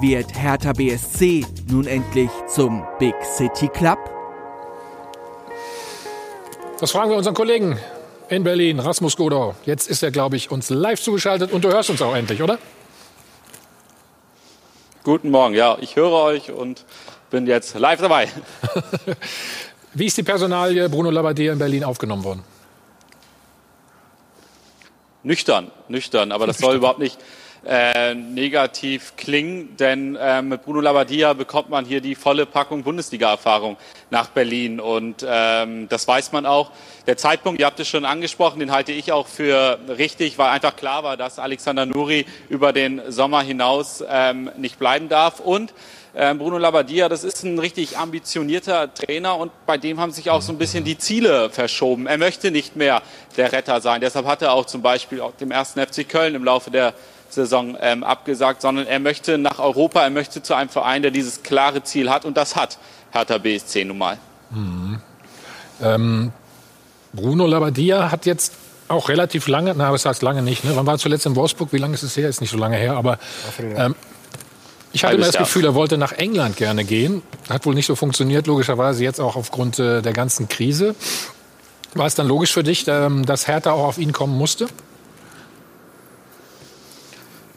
Wird 0.00 0.34
Hertha 0.34 0.72
BSC 0.72 1.44
nun 1.70 1.86
endlich 1.86 2.30
zum 2.52 2.84
Big 2.98 3.14
City 3.36 3.68
Club? 3.68 3.98
Das 6.80 6.92
fragen 6.92 7.10
wir 7.10 7.16
unseren 7.16 7.34
Kollegen 7.34 7.78
in 8.30 8.42
Berlin, 8.42 8.78
Rasmus 8.78 9.16
Godau. 9.16 9.54
Jetzt 9.66 9.90
ist 9.90 10.02
er, 10.02 10.10
glaube 10.10 10.36
ich, 10.36 10.50
uns 10.50 10.70
live 10.70 11.00
zugeschaltet 11.00 11.52
und 11.52 11.64
du 11.64 11.68
hörst 11.68 11.90
uns 11.90 12.00
auch 12.00 12.14
endlich, 12.14 12.42
oder? 12.42 12.58
Guten 15.02 15.30
Morgen, 15.30 15.54
ja, 15.54 15.78
ich 15.80 15.96
höre 15.96 16.12
euch 16.12 16.50
und 16.50 16.84
bin 17.30 17.46
jetzt 17.46 17.74
live 17.74 18.02
dabei. 18.02 18.28
Wie 19.94 20.04
ist 20.04 20.16
die 20.18 20.22
Personalie 20.22 20.90
Bruno 20.90 21.10
Labbadia 21.10 21.54
in 21.54 21.58
Berlin 21.58 21.84
aufgenommen 21.84 22.22
worden? 22.22 22.44
Nüchtern, 25.22 25.70
nüchtern, 25.88 26.32
aber 26.32 26.46
das 26.46 26.58
soll 26.58 26.76
überhaupt 26.76 26.98
nicht 26.98 27.18
äh, 27.66 28.14
negativ 28.14 29.14
klingen, 29.16 29.76
denn 29.76 30.16
äh, 30.16 30.40
mit 30.40 30.64
Bruno 30.64 30.80
Labbadia 30.80 31.34
bekommt 31.34 31.68
man 31.68 31.84
hier 31.84 32.00
die 32.00 32.14
volle 32.14 32.46
Packung 32.46 32.82
Bundesliga-Erfahrung 32.82 33.76
nach 34.10 34.28
Berlin 34.28 34.80
und 34.80 35.24
ähm, 35.28 35.88
das 35.88 36.08
weiß 36.08 36.32
man 36.32 36.46
auch. 36.46 36.70
Der 37.06 37.16
Zeitpunkt, 37.16 37.60
ihr 37.60 37.66
habt 37.66 37.78
es 37.78 37.88
schon 37.88 38.04
angesprochen, 38.04 38.60
den 38.60 38.72
halte 38.72 38.92
ich 38.92 39.12
auch 39.12 39.26
für 39.26 39.78
richtig, 39.88 40.38
weil 40.38 40.48
einfach 40.48 40.76
klar 40.76 41.04
war, 41.04 41.16
dass 41.16 41.38
Alexander 41.38 41.84
Nuri 41.84 42.24
über 42.48 42.72
den 42.72 43.02
Sommer 43.08 43.42
hinaus 43.42 44.02
ähm, 44.08 44.50
nicht 44.56 44.78
bleiben 44.78 45.08
darf 45.08 45.40
und 45.40 45.74
ähm, 46.14 46.38
Bruno 46.38 46.58
Labbadia, 46.58 47.08
das 47.08 47.22
ist 47.22 47.44
ein 47.44 47.58
richtig 47.58 47.96
ambitionierter 47.96 48.92
Trainer 48.92 49.36
und 49.36 49.52
bei 49.66 49.78
dem 49.78 50.00
haben 50.00 50.10
sich 50.10 50.30
auch 50.30 50.42
so 50.42 50.52
ein 50.52 50.58
bisschen 50.58 50.82
die 50.82 50.98
Ziele 50.98 51.50
verschoben. 51.50 52.06
Er 52.06 52.18
möchte 52.18 52.50
nicht 52.50 52.74
mehr 52.74 53.02
der 53.36 53.52
Retter 53.52 53.80
sein. 53.80 54.00
Deshalb 54.00 54.26
hat 54.26 54.42
er 54.42 54.52
auch 54.52 54.66
zum 54.66 54.82
Beispiel 54.82 55.20
auch 55.20 55.34
dem 55.36 55.52
ersten 55.52 55.80
FC 55.80 56.08
Köln 56.08 56.34
im 56.34 56.42
Laufe 56.42 56.70
der 56.70 56.94
Saison 57.32 57.76
ähm, 57.80 58.04
abgesagt, 58.04 58.62
sondern 58.62 58.86
er 58.86 58.98
möchte 58.98 59.38
nach 59.38 59.58
Europa, 59.58 60.02
er 60.02 60.10
möchte 60.10 60.42
zu 60.42 60.54
einem 60.54 60.68
Verein, 60.68 61.02
der 61.02 61.10
dieses 61.10 61.42
klare 61.42 61.82
Ziel 61.82 62.10
hat 62.10 62.24
und 62.24 62.36
das 62.36 62.56
hat 62.56 62.78
Hertha 63.12 63.38
BSC 63.38 63.84
nun 63.84 63.98
mal. 63.98 64.18
Mhm. 64.50 65.00
Ähm, 65.82 66.32
Bruno 67.12 67.46
Labbadia 67.46 68.10
hat 68.10 68.26
jetzt 68.26 68.54
auch 68.88 69.08
relativ 69.08 69.46
lange, 69.46 69.74
na, 69.76 69.90
das 69.92 70.04
heißt 70.04 70.22
lange 70.22 70.42
nicht, 70.42 70.64
ne? 70.64 70.72
Wann 70.74 70.86
war 70.86 70.94
er 70.94 70.98
zuletzt 70.98 71.26
in 71.26 71.36
Wolfsburg? 71.36 71.72
Wie 71.72 71.78
lange 71.78 71.94
ist 71.94 72.02
es 72.02 72.16
her? 72.16 72.28
Ist 72.28 72.40
nicht 72.40 72.50
so 72.50 72.58
lange 72.58 72.76
her, 72.76 72.96
aber 72.96 73.18
ähm, 73.76 73.94
ich 74.92 75.04
hatte 75.04 75.14
immer 75.14 75.26
das 75.26 75.36
Gefühl, 75.36 75.64
er 75.64 75.74
wollte 75.74 75.96
nach 75.96 76.12
England 76.12 76.56
gerne 76.56 76.84
gehen. 76.84 77.22
Hat 77.48 77.66
wohl 77.66 77.74
nicht 77.74 77.86
so 77.86 77.94
funktioniert, 77.94 78.46
logischerweise 78.46 79.04
jetzt 79.04 79.20
auch 79.20 79.36
aufgrund 79.36 79.78
äh, 79.78 80.02
der 80.02 80.12
ganzen 80.12 80.48
Krise. 80.48 80.96
War 81.94 82.06
es 82.06 82.14
dann 82.14 82.26
logisch 82.26 82.52
für 82.52 82.64
dich, 82.64 82.86
ähm, 82.88 83.24
dass 83.24 83.46
Hertha 83.46 83.72
auch 83.72 83.84
auf 83.84 83.98
ihn 83.98 84.12
kommen 84.12 84.36
musste? 84.36 84.66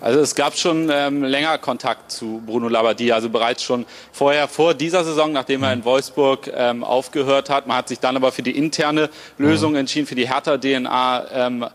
Also 0.04 0.20
es 0.20 0.36
gab 0.36 0.58
schon 0.58 0.89
ähm, 0.92 1.24
länger 1.24 1.58
Kontakt 1.58 2.12
zu 2.12 2.44
Bruno 2.46 2.68
Labbadia, 2.68 3.16
also 3.16 3.30
bereits 3.30 3.63
schon 3.63 3.86
vorher, 4.12 4.50
vor 4.50 4.74
dieser 4.74 5.06
Saison, 5.06 5.32
nachdem 5.32 5.63
er 5.63 5.72
in 5.72 5.86
Wolfsburg 5.86 6.52
ähm, 6.54 6.84
aufgehört 6.84 7.50
hat. 7.50 7.68
Man 7.68 7.78
hat 7.78 7.88
sich 7.88 8.02
dann 8.02 8.18
aber 8.18 8.34
für 8.34 8.42
die 8.42 8.52
interne 8.52 9.10
Lösung 9.38 9.78
entschieden, 9.78 10.06
für 10.06 10.16
die 10.16 10.28
Hertha-DNA. 10.28 11.26
Ähm, 11.32 11.66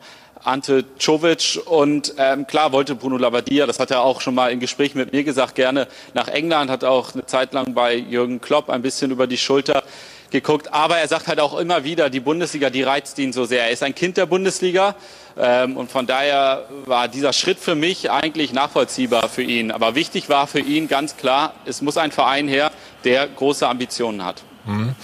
Ante 0.44 0.84
Czovic 0.98 1.58
und 1.64 2.14
ähm, 2.16 2.46
klar 2.46 2.72
wollte 2.72 2.94
Bruno 2.94 3.16
Labbadia, 3.16 3.66
das 3.66 3.80
hat 3.80 3.90
er 3.90 4.02
auch 4.02 4.20
schon 4.20 4.34
mal 4.34 4.52
im 4.52 4.60
Gespräch 4.60 4.94
mit 4.94 5.12
mir 5.12 5.24
gesagt, 5.24 5.56
gerne 5.56 5.88
nach 6.14 6.28
England, 6.28 6.70
hat 6.70 6.84
auch 6.84 7.12
eine 7.12 7.26
Zeit 7.26 7.52
lang 7.54 7.74
bei 7.74 7.96
Jürgen 7.96 8.40
Klopp 8.40 8.70
ein 8.70 8.82
bisschen 8.82 9.10
über 9.10 9.26
die 9.26 9.36
Schulter 9.36 9.82
geguckt. 10.30 10.72
Aber 10.72 10.98
er 10.98 11.08
sagt 11.08 11.26
halt 11.26 11.40
auch 11.40 11.58
immer 11.58 11.84
wieder, 11.84 12.10
die 12.10 12.20
Bundesliga, 12.20 12.70
die 12.70 12.82
reizt 12.82 13.18
ihn 13.18 13.32
so 13.32 13.46
sehr. 13.46 13.64
Er 13.64 13.70
ist 13.70 13.82
ein 13.82 13.94
Kind 13.94 14.16
der 14.16 14.26
Bundesliga 14.26 14.94
und 15.38 15.90
von 15.90 16.06
daher 16.06 16.64
war 16.86 17.06
dieser 17.06 17.32
Schritt 17.32 17.60
für 17.60 17.76
mich 17.76 18.10
eigentlich 18.10 18.52
nachvollziehbar 18.52 19.28
für 19.28 19.42
ihn. 19.42 19.70
Aber 19.70 19.94
wichtig 19.94 20.28
war 20.28 20.48
für 20.48 20.58
ihn 20.58 20.88
ganz 20.88 21.16
klar, 21.16 21.54
es 21.64 21.80
muss 21.80 21.96
ein 21.96 22.10
Verein 22.10 22.48
her, 22.48 22.72
der 23.04 23.28
große 23.28 23.68
Ambitionen 23.68 24.24
hat. 24.24 24.42
Mhm. 24.66 24.96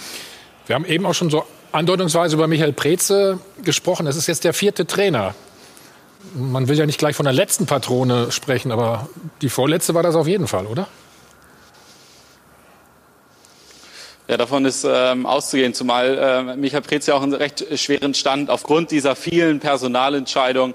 Wir 0.67 0.75
haben 0.75 0.85
eben 0.85 1.05
auch 1.05 1.13
schon 1.13 1.29
so 1.29 1.45
andeutungsweise 1.71 2.35
über 2.35 2.47
Michael 2.47 2.73
Preze 2.73 3.39
gesprochen. 3.63 4.07
Es 4.07 4.15
ist 4.15 4.27
jetzt 4.27 4.43
der 4.43 4.53
vierte 4.53 4.85
Trainer. 4.85 5.35
Man 6.33 6.67
will 6.67 6.77
ja 6.77 6.85
nicht 6.85 6.97
gleich 6.97 7.15
von 7.15 7.25
der 7.25 7.33
letzten 7.33 7.65
Patrone 7.65 8.31
sprechen, 8.31 8.71
aber 8.71 9.07
die 9.41 9.49
vorletzte 9.49 9.93
war 9.93 10.03
das 10.03 10.15
auf 10.15 10.27
jeden 10.27 10.47
Fall, 10.47 10.65
oder? 10.65 10.87
Ja, 14.27 14.37
davon 14.37 14.65
ist 14.65 14.87
ähm, 14.89 15.27
auszugehen, 15.27 15.75
zumal 15.75 16.17
äh, 16.17 16.55
Michael 16.55 16.81
Preetz 16.81 17.05
ja 17.05 17.13
auch 17.13 17.21
einen 17.21 17.35
recht 17.35 17.63
schweren 17.77 18.15
Stand 18.15 18.49
aufgrund 18.49 18.89
dieser 18.89 19.15
vielen 19.15 19.59
Personalentscheidungen 19.59 20.73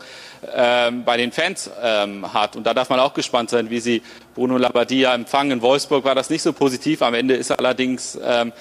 ähm, 0.54 1.04
bei 1.04 1.16
den 1.16 1.32
Fans 1.32 1.68
ähm, 1.82 2.32
hat. 2.32 2.54
Und 2.54 2.64
da 2.64 2.74
darf 2.74 2.90
man 2.90 3.00
auch 3.00 3.12
gespannt 3.12 3.50
sein, 3.50 3.68
wie 3.68 3.80
sie 3.80 4.02
Bruno 4.36 4.56
Labbadia 4.56 5.12
empfangen. 5.14 5.50
In 5.50 5.62
Wolfsburg 5.62 6.04
war 6.04 6.14
das 6.14 6.30
nicht 6.30 6.42
so 6.42 6.52
positiv. 6.52 7.02
Am 7.02 7.12
Ende 7.12 7.34
ist 7.34 7.50
er 7.50 7.58
allerdings 7.58 8.16
ähm, 8.24 8.52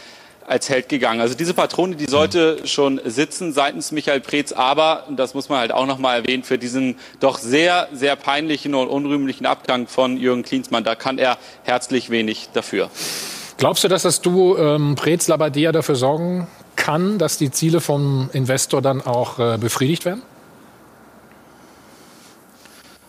als 0.48 0.68
Held 0.70 0.90
gegangen. 0.90 1.22
Also 1.22 1.36
diese 1.36 1.54
Patrone, 1.54 1.96
die 1.96 2.06
sollte 2.08 2.66
schon 2.68 3.00
sitzen 3.06 3.54
seitens 3.54 3.92
Michael 3.92 4.22
Preetz, 4.22 4.52
aber, 4.54 5.06
das 5.10 5.36
muss 5.36 5.50
man 5.50 5.60
halt 5.60 5.72
auch 5.72 5.86
nochmal 5.86 6.22
erwähnen, 6.22 6.42
für 6.42 6.58
diesen 6.58 6.98
doch 7.20 7.38
sehr, 7.38 7.88
sehr 7.94 8.16
peinlichen 8.16 8.74
und 8.74 8.88
unrühmlichen 8.88 9.46
Abgang 9.46 9.86
von 9.86 10.18
Jürgen 10.18 10.42
Klinsmann, 10.42 10.84
da 10.84 10.96
kann 10.96 11.20
er 11.20 11.38
herzlich 11.64 12.10
wenig 12.10 12.50
dafür. 12.54 12.90
Glaubst 13.60 13.84
du, 13.84 13.90
dass 13.90 14.04
das 14.04 14.22
Duo 14.22 14.58
ähm, 14.58 14.96
Preetz 14.96 15.28
Labbadia 15.28 15.74
dafür 15.74 15.96
sorgen 15.96 16.48
kann, 16.78 17.18
dass 17.18 17.38
die 17.38 17.52
Ziele 17.52 17.82
vom 17.82 18.30
Investor 18.32 18.82
dann 18.82 19.02
auch 19.02 19.38
äh, 19.38 19.58
befriedigt 19.58 20.06
werden? 20.06 20.22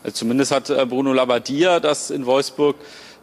Also 0.03 0.17
zumindest 0.17 0.51
hat 0.51 0.69
äh, 0.69 0.85
Bruno 0.87 1.13
Labbadia 1.13 1.79
das 1.79 2.11
in 2.11 2.27
Wolfsburg 2.27 2.75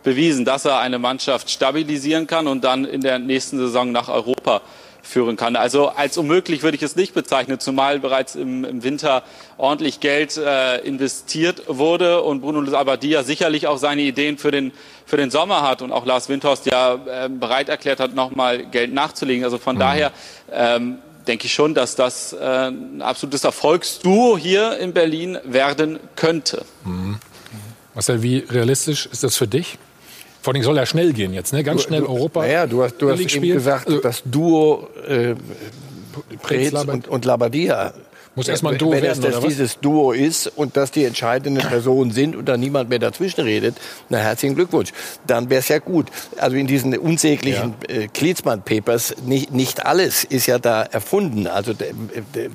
bewiesen, 0.03 0.45
dass 0.45 0.63
er 0.63 0.79
eine 0.79 0.99
Mannschaft 0.99 1.49
stabilisieren 1.49 2.27
kann 2.27 2.47
und 2.47 2.63
dann 2.63 2.85
in 2.85 3.01
der 3.01 3.19
nächsten 3.19 3.57
Saison 3.57 3.91
nach 3.91 4.07
Europa 4.07 4.61
führen 5.08 5.38
kann. 5.38 5.56
Also 5.56 5.89
als 5.89 6.17
unmöglich 6.17 6.63
würde 6.63 6.78
ich 6.78 6.84
es 6.84 6.96
nicht 6.96 7.13
bezeichnen, 7.13 7.60
zumal 7.60 8.00
bereits 8.00 8.36
im, 8.36 8.63
im 8.63 8.84
Winter 8.84 9.24
ordentlich 9.58 10.00
Geld 10.00 10.38
äh, 10.38 10.80
investiert 10.80 11.63
wurde 11.67 12.22
und 12.22 12.41
Bruno 12.41 12.62
Labbadia 12.62 13.24
sicherlich 13.24 13.67
auch 13.67 13.78
seine 13.78 14.02
Ideen 14.02 14.38
für 14.38 14.52
den, 14.52 14.72
für 15.06 15.17
den 15.17 15.32
Sommer 15.32 15.62
hat 15.62 15.82
und 15.82 15.91
auch 15.91 16.06
Lars 16.06 16.30
Windhorst 16.30 16.65
ja 16.65 16.96
äh, 16.96 17.30
bereit 17.30 17.70
erklärt 17.70 18.00
hat, 18.00 18.13
nochmal 18.13 18.65
Geld 18.65 18.93
nachzulegen. 18.93 19.43
Also 19.43 19.58
von 19.58 19.76
mhm. 19.76 19.80
daher 19.80 20.12
ähm, 20.52 20.98
denke 21.28 21.46
ich 21.46 21.54
schon, 21.54 21.74
dass 21.74 21.96
das 21.96 22.34
äh, 22.34 22.67
ein 22.67 23.02
absolutes 23.02 23.43
Erfolgsduo 23.43 24.38
hier 24.38 24.78
in 24.78 24.93
Berlin 24.93 25.38
werden 25.43 26.00
könnte. 26.15 26.65
Mhm. 26.84 27.17
Marcel, 27.93 28.22
wie 28.22 28.39
realistisch 28.39 29.08
ist 29.08 29.24
das 29.24 29.36
für 29.36 29.48
dich? 29.48 29.80
Vor 30.47 30.53
allem 30.53 30.63
soll 30.63 30.77
er 30.77 30.86
schnell 30.86 31.12
gehen 31.12 31.33
jetzt, 31.33 31.51
ne? 31.51 31.62
ganz 31.62 31.81
schnell 31.81 32.03
Europa. 32.03 32.39
Naja, 32.39 32.67
du 32.67 32.81
hast, 32.81 32.95
du 32.99 33.12
hast 33.12 33.19
eben 33.19 33.51
gesagt, 33.51 33.86
also, 33.88 33.99
das 33.99 34.23
Duo 34.23 34.88
äh, 35.05 35.36
Preetz 36.41 36.71
und, 36.86 37.10
und 37.10 37.25
Labadia 37.25 37.93
muss 38.33 38.47
erstmal 38.47 38.71
ein 38.71 38.79
Duo 38.79 38.93
Wenn 38.93 39.03
werden, 39.03 39.21
das, 39.21 39.41
das 39.41 39.43
dieses 39.43 39.79
Duo 39.81 40.13
ist 40.13 40.47
und 40.47 40.77
dass 40.77 40.91
die 40.91 41.03
entscheidenden 41.03 41.67
Personen 41.67 42.12
sind 42.12 42.38
und 42.38 42.47
da 42.47 42.55
niemand 42.55 42.89
mehr 42.89 42.99
dazwischen 42.99 43.41
redet, 43.41 43.75
na 44.07 44.19
herzlichen 44.19 44.55
Glückwunsch. 44.55 44.93
Dann 45.25 45.49
wäre 45.49 45.60
es 45.60 45.67
ja 45.67 45.79
gut. 45.79 46.07
Also 46.38 46.55
in 46.55 46.65
diesen 46.65 46.97
unsäglichen 46.97 47.73
ja. 47.89 47.95
äh, 47.95 48.07
Klitzmann-Papers, 48.07 49.15
nicht, 49.25 49.51
nicht 49.51 49.86
alles 49.86 50.23
ist 50.23 50.45
ja 50.45 50.60
da 50.60 50.83
erfunden. 50.83 51.47
Also 51.47 51.73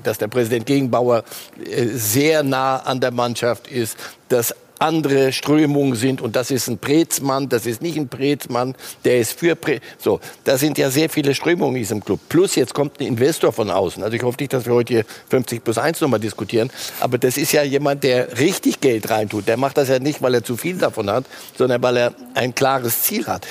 dass 0.02 0.16
der 0.16 0.28
Präsident 0.28 0.64
Gegenbauer 0.64 1.24
äh, 1.62 1.85
sehr 1.88 2.42
nah 2.42 2.76
an 2.78 3.00
der 3.00 3.11
Mannschaft 3.11 3.66
ist, 3.66 3.98
dass 4.31 4.55
andere 4.83 5.33
Strömungen 5.33 5.95
sind 5.95 6.21
und 6.21 6.35
das 6.35 6.51
ist 6.51 6.68
ein 6.68 6.79
Prezmann, 6.79 7.49
das 7.49 7.66
ist 7.66 7.83
nicht 7.83 7.97
ein 7.97 8.09
Prezmann, 8.09 8.75
der 9.05 9.21
ist 9.21 9.38
für 9.38 9.55
Pre 9.55 9.81
so, 9.97 10.21
da 10.45 10.59
sind 10.59 10.77
ja 10.77 10.90
sehr 10.90 11.09
viele 11.09 11.35
Strömungen 11.35 11.77
in 11.77 11.83
diesem 11.83 12.05
Club. 12.05 12.18
Plus 12.29 12.57
jetzt 12.57 12.75
kommt 12.75 13.01
ein 13.01 13.07
Investor 13.07 13.53
von 13.53 13.71
außen. 13.71 14.03
Also 14.03 14.16
ich 14.16 14.23
hoffe 14.23 14.38
nicht, 14.40 14.53
dass 14.53 14.66
wir 14.66 14.75
heute 14.75 14.95
hier 14.95 15.05
50 15.31 15.62
plus 15.62 15.79
1 15.79 16.01
nochmal 16.01 16.18
diskutieren, 16.18 16.71
aber 16.99 17.16
das 17.18 17.37
ist 17.37 17.53
ja 17.53 17.62
jemand, 17.62 18.03
der 18.03 18.38
richtig 18.38 18.81
Geld 18.81 19.09
reintut. 19.09 19.46
Der 19.46 19.56
macht 19.56 19.77
das 19.77 19.88
ja 19.88 20.00
nicht, 20.00 20.21
weil 20.21 20.35
er 20.35 20.42
zu 20.42 20.56
viel 20.56 20.77
davon 20.77 21.09
hat, 21.09 21.27
sondern 21.56 21.81
weil 21.83 21.96
er 21.96 22.15
ein 22.35 22.54
klares 22.54 23.02
Ziel 23.02 23.27
hat. 23.27 23.46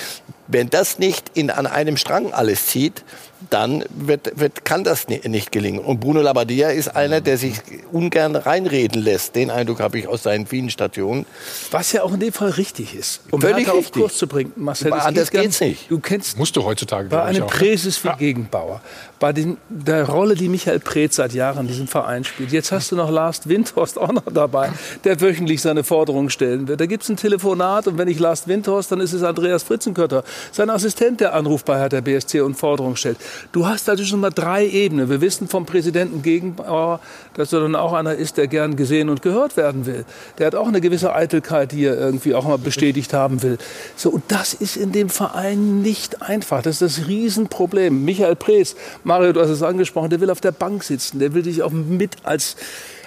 Wenn 0.47 0.69
das 0.69 0.99
nicht 0.99 1.31
in, 1.33 1.49
an 1.49 1.65
einem 1.65 1.95
Strang 1.95 2.33
alles 2.33 2.67
zieht, 2.67 3.05
dann 3.49 3.83
wird, 3.89 4.39
wird, 4.39 4.65
kann 4.65 4.83
das 4.83 5.07
nicht 5.07 5.51
gelingen. 5.51 5.79
Und 5.79 5.99
Bruno 5.99 6.21
Labbadia 6.21 6.69
ist 6.69 6.95
einer, 6.95 7.21
der 7.21 7.37
sich 7.37 7.55
ungern 7.91 8.35
reinreden 8.35 9.01
lässt. 9.01 9.35
Den 9.35 9.49
Eindruck 9.49 9.79
habe 9.79 9.99
ich 9.99 10.07
aus 10.07 10.23
seinen 10.23 10.45
vielen 10.45 10.69
Stationen. 10.69 11.25
Was 11.71 11.91
ja 11.91 12.03
auch 12.03 12.13
in 12.13 12.19
dem 12.19 12.33
Fall 12.33 12.51
richtig 12.51 12.95
ist. 12.95 13.21
Um 13.31 13.41
Völlig 13.41 13.67
auf 13.69 13.77
richtig. 13.77 14.01
Kurs 14.01 14.17
zu 14.17 14.27
bringen, 14.27 14.53
Marcel. 14.55 14.93
Aber 14.93 15.05
anders 15.05 15.31
geht 15.31 15.41
geht's 15.41 15.61
nicht. 15.61 15.89
Du 15.89 15.99
kennst 15.99 16.37
Musst 16.37 16.55
du 16.55 16.63
heutzutage, 16.63 17.09
bei 17.09 17.23
einem 17.23 17.41
ne? 17.41 17.47
Präses 17.47 18.03
wie 18.03 18.07
Ja. 18.09 18.15
Gegenbauer, 18.15 18.81
bei 19.19 19.33
den, 19.33 19.57
der 19.69 20.07
Rolle, 20.07 20.35
die 20.35 20.49
Michael 20.49 20.79
Preetz 20.79 21.15
seit 21.15 21.33
Jahren 21.33 21.61
in 21.61 21.67
diesem 21.67 21.87
Verein 21.87 22.23
spielt. 22.23 22.51
Jetzt 22.51 22.71
hast 22.71 22.91
du 22.91 22.95
noch 22.95 23.09
Lars 23.09 23.47
Windhorst 23.47 23.97
auch 23.97 24.11
noch 24.11 24.31
dabei, 24.31 24.69
der 25.03 25.19
wöchentlich 25.21 25.61
seine 25.61 25.83
Forderungen 25.83 26.29
stellen 26.29 26.67
wird. 26.67 26.81
Da 26.81 26.85
gibt 26.85 27.03
es 27.03 27.09
ein 27.09 27.17
Telefonat 27.17 27.87
und 27.87 27.97
wenn 27.97 28.07
ich 28.07 28.19
Lars 28.19 28.47
Windhorst, 28.47 28.91
dann 28.91 28.99
ist 28.99 29.13
es 29.13 29.23
Andreas 29.23 29.63
Fritzenkötter. 29.63 30.23
sein 30.51 30.69
Assistent, 30.69 31.21
der 31.21 31.33
Anruf 31.33 31.63
bei 31.63 31.79
Hertha 31.79 32.01
BSC 32.01 32.41
und 32.41 32.55
Forderungen 32.55 32.95
stellt. 32.95 33.17
Du 33.51 33.67
hast 33.67 33.89
also 33.89 34.03
schon 34.03 34.19
mal 34.19 34.29
drei 34.29 34.67
Ebenen. 34.67 35.09
Wir 35.09 35.21
wissen 35.21 35.47
vom 35.47 35.65
Präsidenten 35.65 36.21
Gegenbauer, 36.21 36.99
dass 37.33 37.53
er 37.53 37.61
dann 37.61 37.75
auch 37.75 37.93
einer 37.93 38.15
ist, 38.15 38.37
der 38.37 38.47
gern 38.47 38.75
gesehen 38.75 39.09
und 39.09 39.21
gehört 39.21 39.57
werden 39.57 39.85
will. 39.85 40.05
Der 40.37 40.47
hat 40.47 40.55
auch 40.55 40.67
eine 40.67 40.81
gewisse 40.81 41.13
Eitelkeit, 41.13 41.71
die 41.71 41.85
er 41.85 41.97
irgendwie 41.97 42.35
auch 42.35 42.47
mal 42.47 42.57
bestätigt 42.57 43.13
haben 43.13 43.41
will. 43.43 43.57
So, 43.95 44.09
und 44.09 44.23
das 44.27 44.53
ist 44.53 44.77
in 44.77 44.91
dem 44.91 45.09
Verein 45.09 45.81
nicht 45.81 46.21
einfach. 46.21 46.61
Das 46.61 46.81
ist 46.81 46.99
das 46.99 47.07
Riesenproblem. 47.07 48.03
Michael 48.03 48.35
Prees, 48.35 48.75
Mario, 49.03 49.33
du 49.33 49.41
hast 49.41 49.49
es 49.49 49.63
angesprochen, 49.63 50.09
der 50.09 50.21
will 50.21 50.29
auf 50.29 50.41
der 50.41 50.51
Bank 50.51 50.83
sitzen. 50.83 51.19
Der 51.19 51.33
will 51.33 51.43
dich 51.43 51.63
auch 51.63 51.71
mit 51.71 52.17
als, 52.23 52.55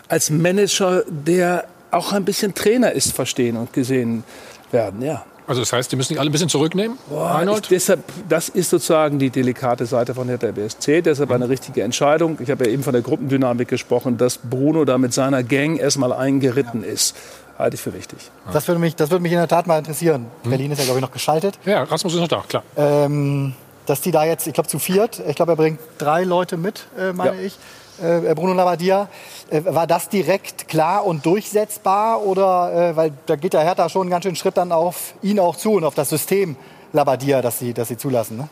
als 0.09 0.31
Manager, 0.31 1.05
der 1.09 1.65
auch 1.91 2.13
ein 2.13 2.25
bisschen 2.25 2.55
Trainer 2.55 2.93
ist, 2.93 3.13
verstehen 3.13 3.57
und 3.57 3.73
gesehen 3.73 4.25
werden. 4.71 5.03
Ja. 5.03 5.25
Also 5.47 5.61
das 5.61 5.73
heißt, 5.73 5.93
die 5.93 5.97
müssen 5.97 6.09
sich 6.09 6.21
alle 6.21 6.31
ein 6.31 6.33
bisschen 6.33 6.49
zurücknehmen? 6.49 6.99
Boah, 7.09 7.45
ich, 7.47 7.69
deshalb, 7.69 8.03
das 8.29 8.49
ist 8.49 8.71
sozusagen 8.71 9.19
die 9.19 9.31
delikate 9.31 9.85
Seite 9.85 10.15
von 10.15 10.27
der 10.27 10.39
BSC. 10.39 11.03
Deshalb 11.03 11.31
eine 11.31 11.49
richtige 11.49 11.83
Entscheidung. 11.83 12.39
Ich 12.41 12.51
habe 12.51 12.65
ja 12.65 12.71
eben 12.71 12.83
von 12.83 12.93
der 12.93 13.03
Gruppendynamik 13.03 13.69
gesprochen, 13.69 14.17
dass 14.17 14.39
Bruno 14.39 14.85
da 14.85 14.97
mit 14.97 15.13
seiner 15.13 15.43
Gang 15.43 15.79
erstmal 15.79 16.13
eingeritten 16.13 16.83
ja. 16.83 16.89
ist. 16.89 17.15
Halte 17.59 17.77
ich 17.77 17.83
für 17.83 17.95
wichtig. 17.95 18.19
Das 18.53 18.67
würde 18.67 18.81
mich, 18.81 18.97
das 18.97 19.11
würde 19.11 19.23
mich 19.23 19.33
in 19.33 19.39
der 19.39 19.47
Tat 19.47 19.67
mal 19.67 19.79
interessieren. 19.79 20.27
Hm. 20.43 20.51
Berlin 20.51 20.73
ist 20.73 20.79
ja, 20.79 20.85
glaube 20.85 20.99
ich, 20.99 21.03
noch 21.03 21.13
geschaltet. 21.13 21.59
Ja, 21.65 21.83
Rasmus 21.85 22.15
ist 22.15 22.21
noch 22.21 22.29
da, 22.29 22.43
klar. 22.49 22.63
Ähm, 22.77 23.55
dass 23.87 24.01
die 24.01 24.11
da 24.11 24.25
jetzt, 24.25 24.47
ich 24.47 24.55
glaube, 24.55 24.69
zu 24.69 24.79
viert, 24.79 25.23
ich 25.29 25.37
glaube, 25.37 25.53
er 25.53 25.57
bringt 25.57 25.79
drei 25.99 26.25
Leute 26.25 26.57
mit, 26.57 26.87
äh, 26.99 27.13
meine 27.13 27.37
ja. 27.37 27.47
ich 27.47 27.59
äh, 28.03 28.35
Bruno 28.35 28.55
Labbadia. 28.55 29.09
Äh, 29.51 29.63
war 29.65 29.87
das 29.87 30.09
direkt 30.09 30.69
klar 30.69 31.05
und 31.05 31.25
durchsetzbar? 31.25 32.23
Oder, 32.23 32.91
äh, 32.91 32.97
weil 32.97 33.13
da 33.27 33.37
geht 33.37 33.53
der 33.53 33.63
Hertha 33.63 33.89
schon 33.89 34.03
einen 34.03 34.11
ganz 34.11 34.25
schönen 34.25 34.37
Schritt 34.37 34.57
dann 34.57 34.73
auf 34.73 35.15
ihn 35.23 35.39
auch 35.39 35.57
zu 35.57 35.73
und 35.73 35.85
auf 35.85 35.95
das 35.95 36.09
System 36.09 36.57
Labbadia, 36.93 37.43
das 37.43 37.59
sie, 37.59 37.75
das 37.75 37.89
sie 37.89 37.97
zulassen. 37.97 38.37
Ne? 38.37 38.49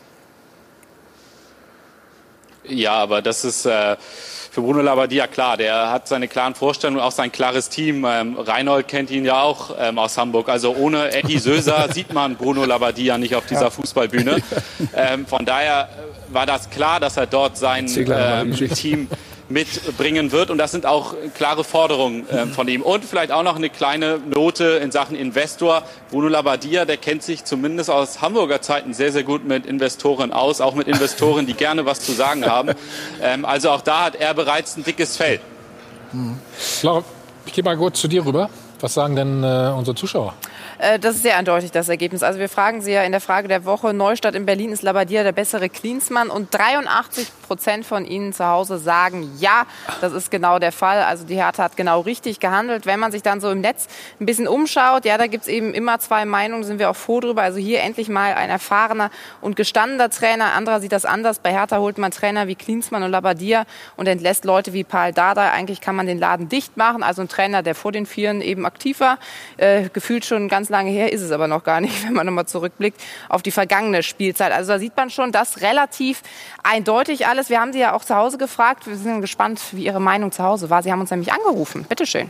Ja, 2.65 2.93
aber 2.93 3.21
das 3.21 3.43
ist 3.43 3.65
äh, 3.65 3.97
für 4.51 4.61
Bruno 4.61 4.81
Labbadia 4.81 5.27
klar. 5.27 5.57
Der 5.57 5.89
hat 5.89 6.07
seine 6.07 6.27
klaren 6.27 6.55
Vorstellungen 6.55 6.99
und 6.99 7.05
auch 7.05 7.11
sein 7.11 7.31
klares 7.31 7.69
Team. 7.69 8.05
Ähm, 8.07 8.37
Reinhold 8.37 8.87
kennt 8.87 9.11
ihn 9.11 9.25
ja 9.25 9.41
auch 9.41 9.75
ähm, 9.79 9.97
aus 9.97 10.17
Hamburg. 10.17 10.47
Also 10.49 10.75
ohne 10.75 11.11
Eddie 11.11 11.39
Söser 11.39 11.87
sieht 11.93 12.13
man 12.13 12.35
Bruno 12.35 12.63
Labbadia 12.63 13.17
nicht 13.17 13.35
auf 13.35 13.45
dieser 13.45 13.63
ja. 13.63 13.69
Fußballbühne. 13.69 14.37
Ähm, 14.95 15.25
von 15.25 15.45
daher 15.45 15.89
war 16.29 16.45
das 16.45 16.69
klar, 16.69 16.99
dass 16.99 17.17
er 17.17 17.25
dort 17.25 17.57
sein 17.57 17.87
ähm, 17.95 18.53
Team 18.53 19.07
mitbringen 19.53 20.31
wird. 20.31 20.49
Und 20.49 20.57
das 20.57 20.71
sind 20.71 20.85
auch 20.85 21.15
klare 21.35 21.63
Forderungen 21.63 22.27
äh, 22.29 22.47
von 22.47 22.67
ihm. 22.67 22.81
Und 22.81 23.05
vielleicht 23.05 23.31
auch 23.31 23.43
noch 23.43 23.55
eine 23.55 23.69
kleine 23.69 24.19
Note 24.19 24.63
in 24.83 24.91
Sachen 24.91 25.15
Investor. 25.15 25.83
Bruno 26.09 26.27
Labbadia, 26.27 26.85
der 26.85 26.97
kennt 26.97 27.23
sich 27.23 27.45
zumindest 27.45 27.89
aus 27.89 28.21
Hamburger 28.21 28.61
Zeiten 28.61 28.93
sehr, 28.93 29.11
sehr 29.11 29.23
gut 29.23 29.45
mit 29.45 29.65
Investoren 29.65 30.33
aus, 30.33 30.59
auch 30.59 30.75
mit 30.75 30.87
Investoren, 30.87 31.45
die 31.45 31.53
gerne 31.53 31.85
was 31.85 32.01
zu 32.01 32.11
sagen 32.11 32.45
haben. 32.45 32.71
Ähm, 33.21 33.45
also 33.45 33.69
auch 33.69 33.81
da 33.81 34.05
hat 34.05 34.15
er 34.15 34.33
bereits 34.33 34.75
ein 34.75 34.83
dickes 34.83 35.17
Fell. 35.17 35.39
Mhm. 36.11 36.37
Laura, 36.81 37.03
ich 37.45 37.53
gehe 37.53 37.63
mal 37.63 37.77
kurz 37.77 37.99
zu 37.99 38.07
dir 38.07 38.25
rüber. 38.25 38.49
Was 38.79 38.93
sagen 38.95 39.15
denn 39.15 39.43
äh, 39.43 39.71
unsere 39.75 39.95
Zuschauer? 39.95 40.33
Äh, 40.83 40.99
das 40.99 41.15
ist 41.15 41.21
sehr 41.21 41.37
eindeutig, 41.37 41.71
das 41.71 41.87
Ergebnis. 41.87 42.23
Also 42.23 42.39
wir 42.39 42.49
fragen 42.49 42.81
Sie 42.81 42.91
ja 42.91 43.03
in 43.03 43.13
der 43.13 43.21
Frage 43.21 43.47
der 43.47 43.63
Woche, 43.63 43.93
Neustadt 43.93 44.35
in 44.35 44.45
Berlin 44.45 44.71
ist 44.71 44.83
Labadia 44.83 45.23
der 45.23 45.31
bessere 45.31 45.69
Klinsmann 45.69 46.29
und 46.29 46.53
83 46.53 47.27
Prozent 47.47 47.85
von 47.85 48.03
Ihnen 48.03 48.33
zu 48.33 48.45
Hause 48.45 48.77
sagen, 48.77 49.31
ja, 49.39 49.65
das 50.01 50.11
ist 50.11 50.29
genau 50.29 50.59
der 50.59 50.73
Fall. 50.73 51.03
Also 51.03 51.25
die 51.25 51.35
Hertha 51.35 51.63
hat 51.63 51.77
genau 51.77 52.01
richtig 52.01 52.41
gehandelt. 52.41 52.85
Wenn 52.85 52.99
man 52.99 53.13
sich 53.13 53.21
dann 53.21 53.39
so 53.39 53.49
im 53.49 53.61
Netz 53.61 53.87
ein 54.19 54.25
bisschen 54.25 54.47
umschaut, 54.47 55.05
ja, 55.05 55.17
da 55.17 55.27
gibt 55.27 55.43
es 55.43 55.47
eben 55.47 55.73
immer 55.73 55.99
zwei 55.99 56.25
Meinungen, 56.25 56.65
sind 56.65 56.79
wir 56.79 56.89
auch 56.89 56.95
froh 56.97 57.21
drüber. 57.21 57.43
Also 57.43 57.59
hier 57.59 57.81
endlich 57.81 58.09
mal 58.09 58.33
ein 58.33 58.49
erfahrener 58.49 59.09
und 59.39 59.55
gestandener 59.55 60.09
Trainer. 60.09 60.53
Anderer 60.53 60.81
sieht 60.81 60.91
das 60.91 61.05
anders. 61.05 61.39
Bei 61.39 61.53
Hertha 61.53 61.77
holt 61.77 61.97
man 61.97 62.11
Trainer 62.11 62.47
wie 62.47 62.55
Klinsmann 62.55 63.03
und 63.03 63.11
Labadia 63.11 63.63
und 63.95 64.07
entlässt 64.07 64.43
Leute 64.43 64.73
wie 64.73 64.83
Paul 64.83 65.13
Dada. 65.13 65.51
Eigentlich 65.51 65.79
kann 65.79 65.95
man 65.95 66.07
den 66.07 66.19
Laden 66.19 66.49
dicht 66.49 66.75
machen. 66.75 67.03
Also 67.03 67.21
ein 67.21 67.29
Trainer, 67.29 67.63
der 67.63 67.73
vor 67.73 67.93
den 67.93 68.05
Vieren 68.05 68.41
eben 68.41 68.65
aktiv 68.65 68.99
war, 68.99 69.17
äh, 69.55 69.87
gefühlt 69.87 70.25
schon 70.25 70.49
ganz 70.49 70.72
lange 70.73 70.91
her 70.91 71.13
ist 71.13 71.21
es 71.21 71.31
aber 71.31 71.47
noch 71.47 71.63
gar 71.63 71.79
nicht, 71.79 72.03
wenn 72.05 72.13
man 72.13 72.25
nochmal 72.25 72.45
zurückblickt 72.45 72.99
auf 73.29 73.41
die 73.41 73.51
vergangene 73.51 74.03
Spielzeit. 74.03 74.51
Also 74.51 74.73
da 74.73 74.79
sieht 74.79 74.97
man 74.97 75.09
schon, 75.09 75.31
dass 75.31 75.61
relativ 75.61 76.21
eindeutig 76.63 77.27
alles. 77.27 77.49
Wir 77.49 77.61
haben 77.61 77.71
Sie 77.71 77.79
ja 77.79 77.93
auch 77.93 78.03
zu 78.03 78.15
Hause 78.15 78.37
gefragt. 78.37 78.87
Wir 78.87 78.95
sind 78.95 79.21
gespannt, 79.21 79.61
wie 79.71 79.85
Ihre 79.85 80.01
Meinung 80.01 80.31
zu 80.31 80.43
Hause 80.43 80.69
war. 80.69 80.83
Sie 80.83 80.91
haben 80.91 80.99
uns 80.99 81.11
nämlich 81.11 81.31
angerufen. 81.31 81.85
Bitte 81.87 82.05
schön. 82.05 82.29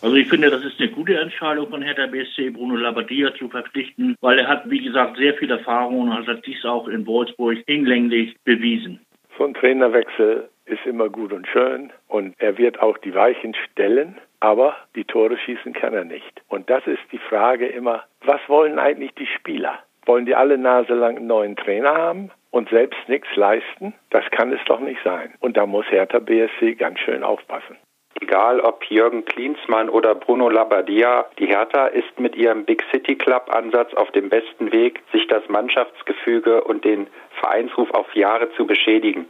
Also 0.00 0.16
ich 0.16 0.28
finde, 0.28 0.50
das 0.50 0.64
ist 0.64 0.80
eine 0.80 0.88
gute 0.88 1.16
Entscheidung 1.16 1.68
von 1.68 1.80
Hertha 1.80 2.06
BSC, 2.06 2.50
Bruno 2.50 2.74
Labbadia 2.74 3.32
zu 3.36 3.48
verpflichten, 3.48 4.16
weil 4.20 4.40
er 4.40 4.48
hat, 4.48 4.68
wie 4.68 4.82
gesagt, 4.82 5.16
sehr 5.16 5.34
viel 5.34 5.48
Erfahrung 5.48 6.08
und 6.08 6.26
hat 6.26 6.44
dies 6.44 6.64
auch 6.64 6.88
in 6.88 7.06
Wolfsburg 7.06 7.58
hinlänglich 7.68 8.34
bewiesen. 8.42 8.98
So 9.38 9.44
ein 9.44 9.54
Trainerwechsel 9.54 10.48
ist 10.66 10.84
immer 10.86 11.08
gut 11.08 11.32
und 11.32 11.46
schön 11.46 11.92
und 12.08 12.34
er 12.38 12.58
wird 12.58 12.80
auch 12.80 12.98
die 12.98 13.14
Weichen 13.14 13.54
stellen 13.70 14.16
aber 14.42 14.76
die 14.96 15.04
Tore 15.04 15.38
schießen 15.38 15.72
kann 15.72 15.94
er 15.94 16.04
nicht. 16.04 16.42
Und 16.48 16.68
das 16.68 16.84
ist 16.88 17.02
die 17.12 17.18
Frage 17.18 17.66
immer, 17.68 18.02
was 18.24 18.40
wollen 18.48 18.80
eigentlich 18.80 19.14
die 19.14 19.26
Spieler? 19.26 19.78
Wollen 20.04 20.26
die 20.26 20.34
alle 20.34 20.58
Nase 20.58 20.94
lang 20.94 21.16
einen 21.16 21.28
neuen 21.28 21.54
Trainer 21.54 21.94
haben 21.94 22.32
und 22.50 22.68
selbst 22.68 22.98
nichts 23.08 23.28
leisten? 23.36 23.94
Das 24.10 24.24
kann 24.32 24.52
es 24.52 24.58
doch 24.66 24.80
nicht 24.80 25.00
sein. 25.04 25.32
Und 25.38 25.56
da 25.56 25.64
muss 25.64 25.86
Hertha 25.90 26.18
BSC 26.18 26.74
ganz 26.74 26.98
schön 26.98 27.22
aufpassen. 27.22 27.76
Egal 28.20 28.58
ob 28.58 28.84
Jürgen 28.86 29.24
Klinsmann 29.24 29.88
oder 29.88 30.16
Bruno 30.16 30.48
Labbadia, 30.48 31.26
die 31.38 31.46
Hertha 31.46 31.86
ist 31.86 32.18
mit 32.18 32.34
ihrem 32.34 32.64
Big 32.64 32.82
City 32.90 33.14
Club 33.14 33.48
Ansatz 33.48 33.94
auf 33.94 34.10
dem 34.10 34.28
besten 34.28 34.72
Weg, 34.72 35.02
sich 35.12 35.28
das 35.28 35.48
Mannschaftsgefüge 35.48 36.64
und 36.64 36.84
den 36.84 37.06
Vereinsruf 37.40 37.90
auf 37.92 38.12
Jahre 38.16 38.50
zu 38.56 38.66
beschädigen. 38.66 39.26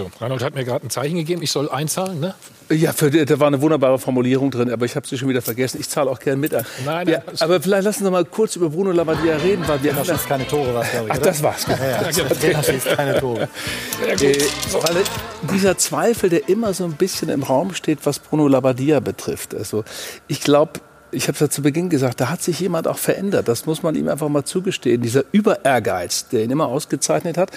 So, 0.00 0.10
Reinhold 0.18 0.42
hat 0.42 0.54
mir 0.54 0.64
gerade 0.64 0.86
ein 0.86 0.88
Zeichen 0.88 1.16
gegeben, 1.16 1.42
ich 1.42 1.50
soll 1.50 1.68
einzahlen, 1.68 2.20
ne? 2.20 2.34
Ja, 2.70 2.92
für, 2.94 3.10
da 3.10 3.38
war 3.38 3.48
eine 3.48 3.60
wunderbare 3.60 3.98
Formulierung 3.98 4.50
drin, 4.50 4.70
aber 4.70 4.86
ich 4.86 4.96
habe 4.96 5.06
sie 5.06 5.18
schon 5.18 5.28
wieder 5.28 5.42
vergessen. 5.42 5.78
Ich 5.78 5.90
zahle 5.90 6.08
auch 6.08 6.18
gerne 6.18 6.38
mit 6.38 6.54
an. 6.54 6.64
Nein, 6.86 7.08
ja, 7.08 7.22
aber 7.40 7.60
vielleicht 7.60 7.84
lassen 7.84 8.04
Sie 8.04 8.10
mal 8.10 8.24
kurz 8.24 8.56
über 8.56 8.70
Bruno 8.70 8.92
Labbadia 8.92 9.36
reden, 9.36 9.62
weil 9.66 9.82
wir 9.82 9.92
das 9.92 10.08
ist 10.08 10.26
keine 10.26 10.46
Tore, 10.46 10.72
was 10.72 10.90
glaube 10.90 11.08
ich. 11.08 11.12
Ach, 11.12 11.16
oder? 11.18 11.26
das 11.26 11.42
war's. 11.42 11.66
Ja, 11.68 11.76
ja, 11.84 12.52
das 12.52 12.68
ist 12.68 12.86
keine 12.86 13.18
Tore. 13.18 13.48
Ja, 14.00 14.14
äh, 14.14 14.38
weil 14.72 15.02
dieser 15.52 15.76
Zweifel, 15.76 16.30
der 16.30 16.48
immer 16.48 16.72
so 16.72 16.84
ein 16.84 16.92
bisschen 16.92 17.28
im 17.28 17.42
Raum 17.42 17.74
steht, 17.74 17.98
was 18.04 18.18
Bruno 18.18 18.48
Labbadia 18.48 19.00
betrifft. 19.00 19.54
Also, 19.54 19.84
ich 20.28 20.40
glaube, 20.40 20.80
ich 21.12 21.24
habe 21.24 21.34
es 21.34 21.40
ja 21.40 21.50
zu 21.50 21.62
Beginn 21.62 21.90
gesagt, 21.90 22.20
da 22.20 22.30
hat 22.30 22.42
sich 22.42 22.60
jemand 22.60 22.88
auch 22.88 22.98
verändert. 22.98 23.48
Das 23.48 23.66
muss 23.66 23.82
man 23.82 23.94
ihm 23.94 24.08
einfach 24.08 24.28
mal 24.28 24.44
zugestehen. 24.44 25.02
Dieser 25.02 25.24
Überehrgeiz, 25.32 26.28
der 26.28 26.44
ihn 26.44 26.50
immer 26.50 26.66
ausgezeichnet 26.66 27.36
hat 27.36 27.50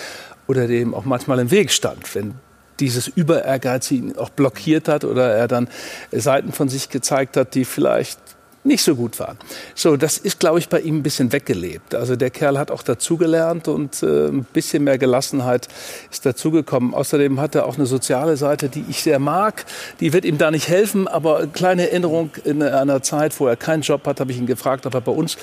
oder 0.48 0.68
dem 0.68 0.94
auch 0.94 1.06
manchmal 1.06 1.40
im 1.40 1.52
Weg 1.52 1.72
stand, 1.72 2.14
wenn 2.16 2.36
dieses 2.80 3.08
Überehrgeiz 3.08 3.92
ihn 3.92 4.18
auch 4.18 4.30
blockiert 4.30 4.88
hat 4.88 5.04
oder 5.04 5.34
er 5.34 5.48
dann 5.48 5.68
Seiten 6.12 6.52
von 6.52 6.70
sich 6.70 6.90
gezeigt 6.90 7.38
hat, 7.38 7.56
die 7.56 7.66
vielleicht 7.66 8.20
nicht 8.66 8.84
so 8.84 8.96
gut 8.96 9.20
waren. 9.20 9.38
So, 9.76 9.98
das 9.98 10.18
ist, 10.18 10.40
glaube 10.40 10.60
ich, 10.60 10.70
bei 10.70 10.80
ihm 10.80 10.98
ein 10.98 11.04
bisschen 11.04 11.32
weggelebt. 11.34 11.96
Also 11.96 12.16
der 12.16 12.30
Kerl 12.30 12.58
hat 12.58 12.72
auch 12.72 12.82
dazugelernt 12.82 13.68
und 13.68 14.02
äh, 14.04 14.28
ein 14.28 14.46
bisschen 14.46 14.86
mehr 14.86 14.98
Gelassenheit 14.98 15.68
ist 16.10 16.26
dazugekommen. 16.26 16.94
Außerdem 16.94 17.42
hat 17.42 17.56
er 17.56 17.66
auch 17.66 17.76
eine 17.76 17.86
soziale 17.86 18.38
Seite, 18.38 18.70
die 18.70 18.86
ich 18.88 19.04
sehr 19.04 19.20
mag. 19.20 19.66
Die 20.00 20.14
wird 20.14 20.24
ihm 20.24 20.38
da 20.38 20.50
nicht 20.50 20.70
helfen, 20.70 21.08
aber 21.08 21.40
eine 21.40 21.48
kleine 21.50 21.90
Erinnerung 21.90 22.32
in 22.46 22.64
einer 22.64 23.02
Zeit, 23.02 23.38
wo 23.40 23.48
er 23.48 23.58
keinen 23.58 23.82
Job 23.82 24.08
hat, 24.08 24.20
habe 24.20 24.32
ich 24.32 24.38
ihn 24.38 24.46
gefragt, 24.46 24.86
ob 24.86 24.94
er 24.94 25.02
bei 25.02 25.12
uns 25.12 25.38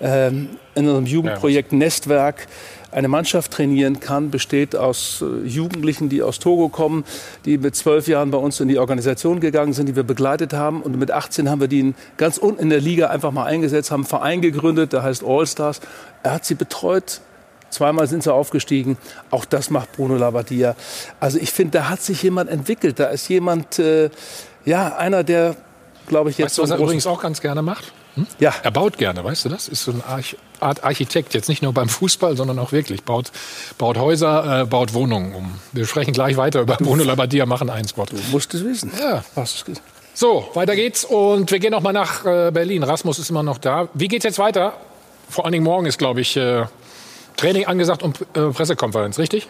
äh, 0.00 0.28
in 0.28 0.48
unserem 0.74 1.06
Jugendprojekt 1.06 1.72
Nestwerk 1.72 2.46
eine 2.92 3.08
Mannschaft 3.08 3.52
trainieren 3.52 4.00
kann, 4.00 4.30
besteht 4.30 4.76
aus 4.76 5.22
äh, 5.22 5.46
Jugendlichen, 5.46 6.08
die 6.08 6.22
aus 6.22 6.38
Togo 6.38 6.68
kommen, 6.68 7.04
die 7.44 7.58
mit 7.58 7.74
zwölf 7.74 8.06
Jahren 8.06 8.30
bei 8.30 8.38
uns 8.38 8.60
in 8.60 8.68
die 8.68 8.78
Organisation 8.78 9.40
gegangen 9.40 9.72
sind, 9.72 9.86
die 9.86 9.96
wir 9.96 10.02
begleitet 10.02 10.52
haben. 10.52 10.82
Und 10.82 10.98
mit 10.98 11.10
18 11.10 11.50
haben 11.50 11.60
wir 11.60 11.68
die 11.68 11.94
ganz 12.18 12.36
unten 12.36 12.62
in 12.62 12.70
der 12.70 12.80
Liga 12.80 13.08
einfach 13.08 13.32
mal 13.32 13.44
eingesetzt, 13.44 13.90
haben 13.90 14.02
einen 14.02 14.08
Verein 14.08 14.42
gegründet, 14.42 14.92
der 14.92 15.02
heißt 15.02 15.24
All 15.24 15.46
Stars. 15.46 15.80
Er 16.22 16.34
hat 16.34 16.44
sie 16.44 16.54
betreut. 16.54 17.20
Zweimal 17.70 18.06
sind 18.06 18.22
sie 18.22 18.32
aufgestiegen. 18.32 18.98
Auch 19.30 19.46
das 19.46 19.70
macht 19.70 19.92
Bruno 19.92 20.16
Labbadia. 20.16 20.76
Also 21.20 21.38
ich 21.38 21.50
finde, 21.50 21.78
da 21.78 21.88
hat 21.88 22.02
sich 22.02 22.22
jemand 22.22 22.50
entwickelt. 22.50 22.98
Da 22.98 23.06
ist 23.06 23.28
jemand, 23.28 23.78
äh, 23.78 24.10
ja, 24.66 24.94
einer, 24.96 25.24
der, 25.24 25.56
glaube 26.06 26.28
ich, 26.28 26.36
jetzt. 26.36 26.50
Weißt 26.50 26.58
du, 26.58 26.62
was 26.64 26.70
er 26.70 26.78
übrigens 26.78 27.06
auch 27.06 27.22
ganz 27.22 27.40
gerne 27.40 27.62
macht? 27.62 27.94
Hm? 28.14 28.26
Ja. 28.38 28.54
Er 28.62 28.70
baut 28.70 28.98
gerne, 28.98 29.24
weißt 29.24 29.46
du 29.46 29.48
das? 29.48 29.68
Ist 29.68 29.84
so 29.84 29.92
eine 29.92 30.24
Art 30.60 30.84
Architekt, 30.84 31.34
jetzt 31.34 31.48
nicht 31.48 31.62
nur 31.62 31.72
beim 31.72 31.88
Fußball, 31.88 32.36
sondern 32.36 32.58
auch 32.58 32.72
wirklich. 32.72 33.02
Baut, 33.02 33.32
baut 33.78 33.96
Häuser, 33.96 34.62
äh, 34.62 34.64
baut 34.66 34.94
Wohnungen 34.94 35.34
um. 35.34 35.58
Wir 35.72 35.86
sprechen 35.86 36.12
gleich 36.12 36.36
weiter 36.36 36.60
über 36.60 36.76
Bruno 36.76 37.04
Labbadia, 37.04 37.46
machen 37.46 37.70
einen 37.70 37.88
Spot. 37.88 38.04
Du 38.04 38.16
musst 38.30 38.54
es 38.54 38.64
wissen. 38.64 38.92
Ja. 38.98 39.24
Hast 39.34 39.68
es 39.68 39.80
so, 40.14 40.48
weiter 40.52 40.76
geht's 40.76 41.04
und 41.06 41.50
wir 41.50 41.58
gehen 41.58 41.70
noch 41.70 41.80
mal 41.80 41.94
nach 41.94 42.26
äh, 42.26 42.50
Berlin. 42.52 42.82
Rasmus 42.82 43.18
ist 43.18 43.30
immer 43.30 43.42
noch 43.42 43.56
da. 43.56 43.88
Wie 43.94 44.08
geht's 44.08 44.24
jetzt 44.24 44.38
weiter? 44.38 44.74
Vor 45.30 45.44
allen 45.44 45.52
Dingen 45.52 45.64
morgen 45.64 45.86
ist, 45.86 45.98
glaube 45.98 46.20
ich, 46.20 46.36
äh, 46.36 46.66
Training 47.38 47.64
angesagt 47.64 48.02
und 48.02 48.20
äh, 48.34 48.50
Pressekonferenz, 48.50 49.18
richtig? 49.18 49.48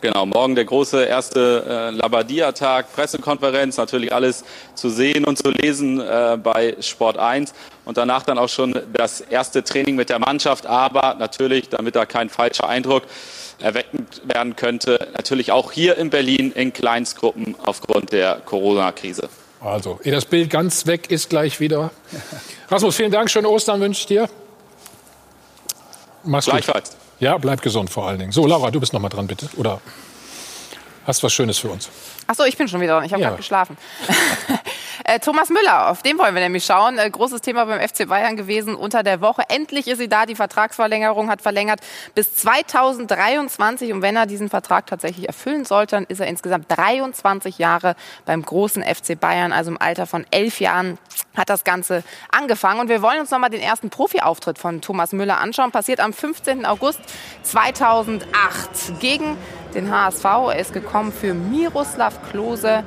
Genau, 0.00 0.24
morgen 0.24 0.54
der 0.54 0.64
große 0.64 1.04
erste 1.04 1.64
äh, 1.68 1.90
Labadia-Tag, 1.90 2.90
Pressekonferenz, 2.94 3.76
natürlich 3.76 4.14
alles 4.14 4.44
zu 4.74 4.88
sehen 4.88 5.26
und 5.26 5.36
zu 5.36 5.50
lesen 5.50 6.00
äh, 6.00 6.38
bei 6.42 6.74
Sport 6.80 7.18
1 7.18 7.52
und 7.84 7.98
danach 7.98 8.22
dann 8.22 8.38
auch 8.38 8.48
schon 8.48 8.80
das 8.94 9.20
erste 9.20 9.62
Training 9.62 9.96
mit 9.96 10.08
der 10.08 10.18
Mannschaft, 10.18 10.64
aber 10.64 11.16
natürlich, 11.18 11.68
damit 11.68 11.96
da 11.96 12.06
kein 12.06 12.30
falscher 12.30 12.66
Eindruck 12.66 13.02
erweckend 13.58 14.22
werden 14.24 14.56
könnte, 14.56 15.08
natürlich 15.12 15.52
auch 15.52 15.70
hier 15.70 15.98
in 15.98 16.08
Berlin 16.08 16.50
in 16.52 16.72
Kleinstgruppen 16.72 17.56
aufgrund 17.62 18.12
der 18.12 18.36
Corona-Krise. 18.36 19.28
Also, 19.60 20.00
ehe 20.02 20.12
das 20.12 20.24
Bild 20.24 20.48
ganz 20.48 20.86
weg 20.86 21.10
ist, 21.10 21.28
gleich 21.28 21.60
wieder. 21.60 21.90
Rasmus, 22.70 22.96
vielen 22.96 23.12
Dank, 23.12 23.30
schöne 23.30 23.50
Ostern 23.50 23.82
wünsche 23.82 24.00
ich 24.00 24.06
dir. 24.06 24.30
Mach's 26.24 26.46
Gleichfalls. 26.46 26.90
Gut. 26.90 26.99
Ja, 27.20 27.36
bleib 27.38 27.62
gesund 27.62 27.90
vor 27.90 28.06
allen 28.08 28.18
Dingen. 28.18 28.32
So, 28.32 28.46
Laura, 28.46 28.70
du 28.70 28.80
bist 28.80 28.92
noch 28.92 29.00
mal 29.00 29.08
dran, 29.10 29.26
bitte. 29.26 29.48
Oder 29.56 29.80
hast 31.06 31.22
was 31.22 31.32
Schönes 31.32 31.58
für 31.58 31.68
uns? 31.68 31.88
Ach 32.26 32.34
so, 32.34 32.44
ich 32.44 32.56
bin 32.56 32.66
schon 32.68 32.80
wieder 32.80 32.94
dran. 32.94 33.04
Ich 33.04 33.12
habe 33.12 33.22
Ja. 33.22 33.28
gerade 33.28 33.38
geschlafen. 33.38 33.76
Äh, 35.04 35.18
Thomas 35.18 35.48
Müller, 35.48 35.90
auf 35.90 36.02
den 36.02 36.18
wollen 36.18 36.34
wir 36.34 36.42
nämlich 36.42 36.64
schauen. 36.64 36.98
Äh, 36.98 37.08
großes 37.10 37.40
Thema 37.40 37.64
beim 37.64 37.80
FC 37.80 38.06
Bayern 38.08 38.36
gewesen 38.36 38.74
unter 38.74 39.02
der 39.02 39.20
Woche. 39.20 39.42
Endlich 39.48 39.88
ist 39.88 39.98
sie 39.98 40.08
da. 40.08 40.26
Die 40.26 40.34
Vertragsverlängerung 40.34 41.30
hat 41.30 41.42
verlängert 41.42 41.80
bis 42.14 42.34
2023. 42.36 43.92
Und 43.92 44.02
wenn 44.02 44.16
er 44.16 44.26
diesen 44.26 44.48
Vertrag 44.48 44.86
tatsächlich 44.86 45.26
erfüllen 45.26 45.64
sollte, 45.64 45.96
dann 45.96 46.04
ist 46.04 46.20
er 46.20 46.26
insgesamt 46.26 46.66
23 46.68 47.58
Jahre 47.58 47.96
beim 48.26 48.42
großen 48.42 48.82
FC 48.82 49.18
Bayern. 49.18 49.52
Also 49.52 49.70
im 49.70 49.80
Alter 49.80 50.06
von 50.06 50.26
elf 50.30 50.60
Jahren 50.60 50.98
hat 51.36 51.48
das 51.48 51.64
Ganze 51.64 52.02
angefangen. 52.30 52.80
Und 52.80 52.88
wir 52.88 53.02
wollen 53.02 53.20
uns 53.20 53.30
nochmal 53.30 53.50
den 53.50 53.60
ersten 53.60 53.88
Profi-Auftritt 53.90 54.58
von 54.58 54.80
Thomas 54.80 55.12
Müller 55.12 55.38
anschauen. 55.38 55.70
Passiert 55.70 56.00
am 56.00 56.12
15. 56.12 56.66
August 56.66 57.00
2008 57.44 59.00
gegen 59.00 59.36
den 59.74 59.90
HSV. 59.90 60.24
Er 60.24 60.58
ist 60.58 60.72
gekommen 60.72 61.12
für 61.12 61.32
Miroslav 61.32 62.18
Klose. 62.30 62.84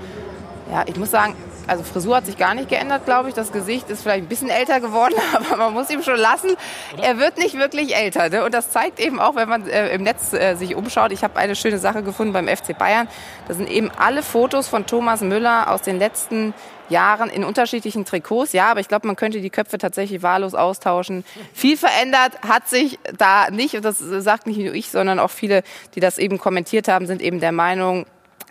Ja, 0.71 0.83
ich 0.85 0.95
muss 0.95 1.11
sagen, 1.11 1.35
also 1.67 1.83
Frisur 1.83 2.17
hat 2.17 2.25
sich 2.25 2.37
gar 2.37 2.53
nicht 2.53 2.69
geändert, 2.69 3.05
glaube 3.05 3.29
ich. 3.29 3.35
Das 3.35 3.51
Gesicht 3.51 3.89
ist 3.89 4.03
vielleicht 4.03 4.23
ein 4.23 4.27
bisschen 4.27 4.49
älter 4.49 4.79
geworden, 4.79 5.15
aber 5.33 5.57
man 5.57 5.73
muss 5.73 5.89
ihm 5.89 6.03
schon 6.03 6.17
lassen. 6.17 6.55
Er 7.01 7.17
wird 7.17 7.37
nicht 7.37 7.57
wirklich 7.57 7.95
älter. 7.95 8.29
Ne? 8.29 8.43
Und 8.43 8.53
das 8.53 8.69
zeigt 8.69 8.99
eben 8.99 9.19
auch, 9.19 9.35
wenn 9.35 9.49
man 9.49 9.67
äh, 9.67 9.93
im 9.93 10.03
Netz 10.03 10.33
äh, 10.33 10.55
sich 10.55 10.75
umschaut. 10.75 11.11
Ich 11.11 11.23
habe 11.23 11.37
eine 11.37 11.55
schöne 11.55 11.79
Sache 11.79 12.03
gefunden 12.03 12.33
beim 12.33 12.47
FC 12.47 12.77
Bayern. 12.77 13.07
Da 13.47 13.53
sind 13.53 13.69
eben 13.69 13.91
alle 13.97 14.23
Fotos 14.23 14.67
von 14.67 14.85
Thomas 14.85 15.21
Müller 15.21 15.71
aus 15.71 15.81
den 15.81 15.99
letzten 15.99 16.53
Jahren 16.89 17.29
in 17.29 17.43
unterschiedlichen 17.43 18.05
Trikots. 18.05 18.53
Ja, 18.53 18.71
aber 18.71 18.79
ich 18.79 18.87
glaube, 18.87 19.07
man 19.07 19.15
könnte 19.15 19.41
die 19.41 19.49
Köpfe 19.49 19.77
tatsächlich 19.77 20.21
wahllos 20.21 20.53
austauschen. 20.53 21.23
Viel 21.53 21.77
verändert 21.77 22.33
hat 22.47 22.67
sich 22.67 22.99
da 23.17 23.49
nicht. 23.49 23.75
Und 23.75 23.85
das 23.85 23.99
sagt 23.99 24.47
nicht 24.47 24.59
nur 24.59 24.73
ich, 24.73 24.91
sondern 24.91 25.19
auch 25.19 25.31
viele, 25.31 25.63
die 25.95 25.99
das 25.99 26.17
eben 26.17 26.37
kommentiert 26.37 26.87
haben, 26.87 27.07
sind 27.07 27.21
eben 27.21 27.39
der 27.39 27.51
Meinung, 27.51 28.05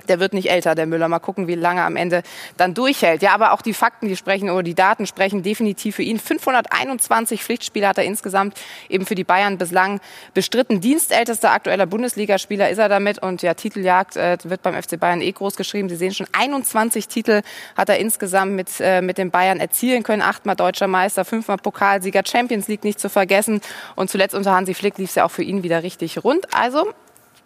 der 0.09 0.21
wird 0.21 0.35
nicht 0.35 0.51
älter, 0.51 0.75
der 0.75 0.87
Müller. 0.87 1.09
Mal 1.09 1.19
gucken, 1.19 1.47
wie 1.47 1.55
lange 1.55 1.83
am 1.83 1.97
Ende 1.97 2.23
dann 2.57 2.75
durchhält. 2.75 3.23
Ja, 3.23 3.35
aber 3.35 3.53
auch 3.53 3.63
die 3.63 3.75
Fakten, 3.75 4.09
die 4.09 4.17
sprechen 4.17 4.51
oder 4.51 4.63
die 4.63 4.75
Daten 4.75 5.07
sprechen 5.07 5.43
definitiv 5.43 5.97
für 5.97 6.03
ihn. 6.03 6.19
521 6.19 7.43
Pflichtspiele 7.43 7.89
hat 7.89 7.99
er 7.99 8.05
insgesamt 8.05 8.59
eben 8.89 9.07
für 9.07 9.15
die 9.15 9.25
Bayern 9.25 9.59
bislang 9.59 10.01
bestritten. 10.35 10.81
Dienstältester 10.81 11.51
aktueller 11.51 11.87
Bundesligaspieler 11.87 12.71
ist 12.71 12.79
er 12.79 12.89
damit. 12.89 13.19
Und 13.19 13.43
ja, 13.43 13.55
Titeljagd 13.55 14.17
äh, 14.17 14.39
wird 14.45 14.63
beim 14.63 14.81
FC 14.81 14.99
Bayern 14.99 15.21
eh 15.21 15.33
groß 15.33 15.57
geschrieben. 15.57 15.89
Sie 15.89 15.97
sehen 15.97 16.15
schon, 16.15 16.27
21 16.33 17.09
Titel 17.09 17.43
hat 17.77 17.89
er 17.89 17.99
insgesamt 17.99 18.53
mit, 18.53 18.69
äh, 18.81 19.03
mit 19.03 19.19
den 19.19 19.31
Bayern 19.31 19.61
erzielen 19.61 20.03
können. 20.03 20.23
Achtmal 20.23 20.57
deutscher 20.57 20.89
Meister, 20.89 21.25
fünfmal 21.25 21.59
Pokalsieger, 21.59 22.23
Champions 22.27 22.69
League 22.69 22.85
nicht 22.85 23.01
zu 23.01 23.09
vergessen. 23.09 23.61
Und 23.97 24.11
zuletzt 24.11 24.35
unter 24.35 24.53
Hansi 24.53 24.75
Flick 24.75 24.99
lief 24.99 25.11
es 25.11 25.15
ja 25.17 25.25
auch 25.25 25.31
für 25.31 25.43
ihn 25.43 25.63
wieder 25.63 25.83
richtig 25.83 26.23
rund. 26.25 26.47
Also, 26.55 26.93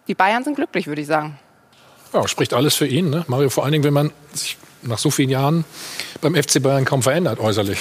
die 0.07 0.15
Bayern 0.15 0.43
sind 0.43 0.55
glücklich, 0.55 0.87
würde 0.87 1.01
ich 1.01 1.07
sagen. 1.07 1.37
Ja, 2.17 2.27
spricht 2.27 2.55
alles 2.55 2.73
für 2.73 2.87
ihn. 2.87 3.11
Ne? 3.11 3.25
Mario, 3.27 3.51
vor 3.51 3.63
allen 3.63 3.73
Dingen, 3.73 3.83
wenn 3.83 3.93
man 3.93 4.11
sich 4.33 4.57
nach 4.81 4.97
so 4.97 5.11
vielen 5.11 5.29
Jahren 5.29 5.65
beim 6.19 6.33
FC 6.33 6.59
Bayern 6.63 6.83
kaum 6.83 7.03
verändert 7.03 7.39
äußerlich. 7.39 7.77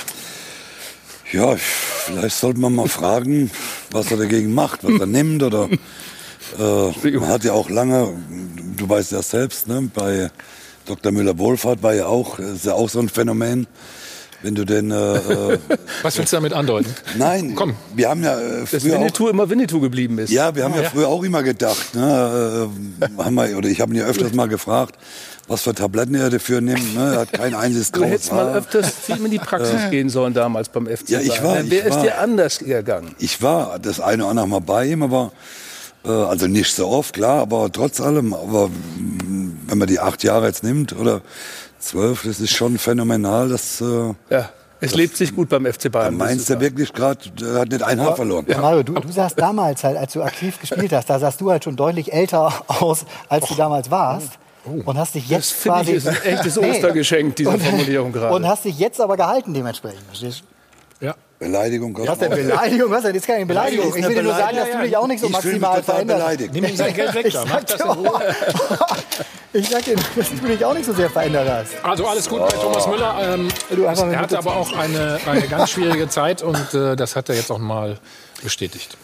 Ja, 1.33 1.57
vielleicht 1.57 2.37
sollte 2.37 2.61
man 2.61 2.75
mal 2.75 2.87
fragen, 2.87 3.51
was 3.93 4.11
er 4.11 4.19
dagegen 4.19 4.53
macht, 4.53 4.85
was 4.85 5.01
er 5.01 5.07
nimmt 5.07 5.43
oder 5.43 5.71
äh, 6.59 7.11
man 7.19 7.29
hat 7.29 7.45
ja 7.45 7.55
auch 7.55 7.71
lange, 7.71 8.13
du 8.77 8.87
weißt 8.87 9.13
ja 9.13 9.23
selbst, 9.23 9.69
ne, 9.69 9.91
bei 9.95 10.31
Dr. 10.85 11.13
Müller-Wohlfahrt 11.13 11.83
war 11.83 11.95
ja 11.95 12.05
auch, 12.05 12.39
ist 12.39 12.67
ja 12.67 12.75
auch 12.75 12.91
so 12.91 12.99
ein 12.99 13.09
Phänomen. 13.09 13.67
Wenn 14.47 14.55
du 14.55 14.65
denn, 14.65 14.93
äh, 14.93 14.95
äh, 15.17 15.59
Was 16.03 16.17
willst 16.19 16.33
du 16.33 16.37
damit 16.37 16.53
andeuten? 16.53 16.95
nein, 17.19 17.57
komm, 17.57 17.75
wir 17.97 18.09
haben 18.09 18.23
ja 18.23 18.39
äh, 18.39 18.61
Dass 18.71 18.81
früher 18.81 18.95
auch, 18.95 19.01
Winnetou 19.01 19.27
immer 19.29 19.51
Winnetou 19.51 19.81
geblieben 19.81 20.19
ist. 20.21 20.31
ja, 20.31 20.55
wir 20.55 20.63
haben 20.63 20.75
ja, 20.77 20.83
Ja. 20.83 20.91
früher 20.91 21.09
auch 21.09 21.25
immer 21.25 21.43
gedacht, 21.43 21.97
ne, 21.97 22.69
äh, 23.01 23.23
haben 23.25 23.35
wir, 23.35 23.59
oder 23.59 23.69
ich 23.69 23.81
habe 23.81 23.93
ihn 23.93 23.99
ja 23.99 24.05
öfters 24.05 24.33
mal 24.35 24.47
gefragt, 24.47 24.95
was 25.49 25.63
für 25.63 25.75
Tabletten 25.75 26.15
er 26.15 26.31
dafür 26.31 26.61
nimmt. 26.61 26.95
Ne, 26.95 27.15
er 27.15 27.19
hat 27.23 27.33
kein 27.33 27.57
einziges 27.57 27.91
Du 27.91 28.05
hättest 28.05 28.31
mal 28.33 28.47
Haar. 28.51 28.55
öfters 28.55 28.89
viel 28.91 29.17
in 29.25 29.33
die 29.33 29.39
Praxis 29.41 29.83
Äh, 29.87 29.91
gehen 29.91 30.11
sollen 30.11 30.33
damals 30.33 30.69
beim 30.69 30.87
FC. 30.87 31.09
Ja, 31.09 31.19
ich 31.21 31.43
war, 31.43 31.61
ich 31.61 31.73
es 31.73 31.91
war. 31.91 32.03
dir 32.05 32.19
anders 32.21 32.61
gegangen. 32.61 33.17
Ich 33.19 33.43
war 33.43 33.81
das 33.81 33.99
eine 33.99 34.23
oder 34.23 34.31
andere 34.31 34.47
Mal 34.47 34.61
bei 34.61 34.87
ihm, 34.87 35.03
aber 35.03 35.33
äh, 36.05 36.09
also 36.09 36.47
nicht 36.47 36.73
so 36.73 36.87
oft, 36.87 37.15
klar, 37.15 37.41
aber 37.43 37.69
trotz 37.73 38.01
allem, 38.01 38.33
aber 38.33 38.71
wenn 39.67 39.79
man 39.79 39.89
die 39.89 39.99
acht 39.99 40.23
Jahre 40.23 40.47
jetzt 40.47 40.63
nimmt 40.63 40.93
oder 40.97 41.21
zwölf, 41.79 42.23
das 42.25 42.41
ist 42.41 42.51
schon 42.55 42.79
phänomenal, 42.79 43.49
dass 43.49 43.81
äh, 43.81 44.15
Ja, 44.31 44.51
es 44.81 44.95
lebt 44.95 45.17
sich 45.17 45.35
gut 45.35 45.49
beim 45.49 45.65
FC 45.67 45.91
Bayern. 45.91 46.17
meinst 46.17 46.51
du 46.51 46.61
wirklich 46.61 46.93
gerade, 46.93 47.31
der 47.31 47.61
hat 47.61 47.69
nicht 47.71 47.83
ein 47.83 48.01
Haar 48.01 48.15
verloren. 48.17 48.45
Mario, 48.61 48.83
du, 48.83 48.95
du 48.95 49.11
sahst 49.13 49.39
damals 49.41 49.83
halt, 49.85 49.97
als 49.97 50.13
du 50.13 50.23
aktiv 50.23 50.61
gespielt 50.61 50.93
hast, 50.93 51.09
da 51.09 51.19
sahst 51.19 51.41
du 51.41 51.51
halt 51.51 51.65
schon 51.65 51.77
deutlich 51.77 52.13
älter 52.13 52.53
aus, 52.69 53.05
als 53.29 53.49
du 53.49 53.55
damals 53.55 53.91
warst. 53.91 54.31
Und 54.85 54.99
hast 54.99 55.15
dich 55.15 55.29
jetzt 55.29 55.53
finde 55.53 55.83
ich, 55.83 55.87
quasi. 55.87 55.97
ist 55.97 56.09
ein 56.09 56.23
echtes 56.25 56.59
Ostergeschenk, 56.59 57.37
diese 57.37 57.51
Und- 57.51 57.63
Formulierung 57.63 58.13
gerade. 58.13 58.35
Und 58.35 58.47
hast 58.49 58.65
dich 58.65 58.77
jetzt 58.79 59.01
aber 59.01 59.17
gehalten 59.17 59.55
dementsprechend. 59.55 60.03
Verstehst 60.09 60.43
du? 61.01 61.07
Ja. 61.07 61.15
Beleidigung, 61.39 61.93
Gott. 61.93 62.09
Was 62.09 62.19
denn 62.19 62.31
Beleidigung? 62.31 62.91
Was 62.91 63.03
denn? 63.03 63.13
Das 63.13 63.23
ist 63.23 63.27
keine 63.27 63.45
Beleidigung. 63.45 63.95
Ich 63.95 64.07
will 64.07 64.15
dir 64.15 64.23
nur 64.23 64.35
sagen, 64.35 64.57
dass 64.57 64.71
du 64.71 64.79
dich 64.81 64.97
auch 64.97 65.07
nicht 65.07 65.21
so 65.21 65.27
Ich 65.27 65.33
maximal 65.33 65.83
verändert 65.83 66.19
beleidigt. 66.19 66.53
Nimm 66.55 66.65
ihm 66.65 66.77
sein 66.77 66.95
Geld 66.95 67.15
weg 67.15 67.27
Ich 67.27 67.35
sag 67.35 67.47
Mach 67.47 67.63
das 67.65 67.77
dir 67.77 67.85
in 67.85 67.91
Ruhe. 67.91 68.15
auch. 68.15 68.97
Ich 69.53 69.69
sag 69.69 69.85
dir, 69.85 69.97
dass 70.17 70.31
du 70.31 70.47
dich 70.47 70.65
auch 70.65 70.75
nicht 70.75 70.87
so 70.87 70.93
sehr 70.93 71.11
verändert 71.11 71.49
hast. 71.49 71.85
Also 71.85 72.07
alles 72.07 72.29
gut 72.29 72.41
bei 72.41 72.49
Thomas 72.49 72.87
Müller. 72.87 73.17
Ähm, 73.21 73.49
er 73.71 74.19
hatte 74.19 74.39
aber 74.39 74.57
auch 74.57 74.73
eine, 74.77 75.19
eine 75.27 75.49
ganz 75.49 75.71
schwierige 75.71 76.09
Zeit 76.09 76.43
und 76.43 76.75
äh, 76.75 76.97
das 76.97 77.17
hat 77.17 77.29
er 77.29 77.35
jetzt 77.37 77.51
auch 77.51 77.59
mal 77.59 77.99
bestätigt. 78.43 78.97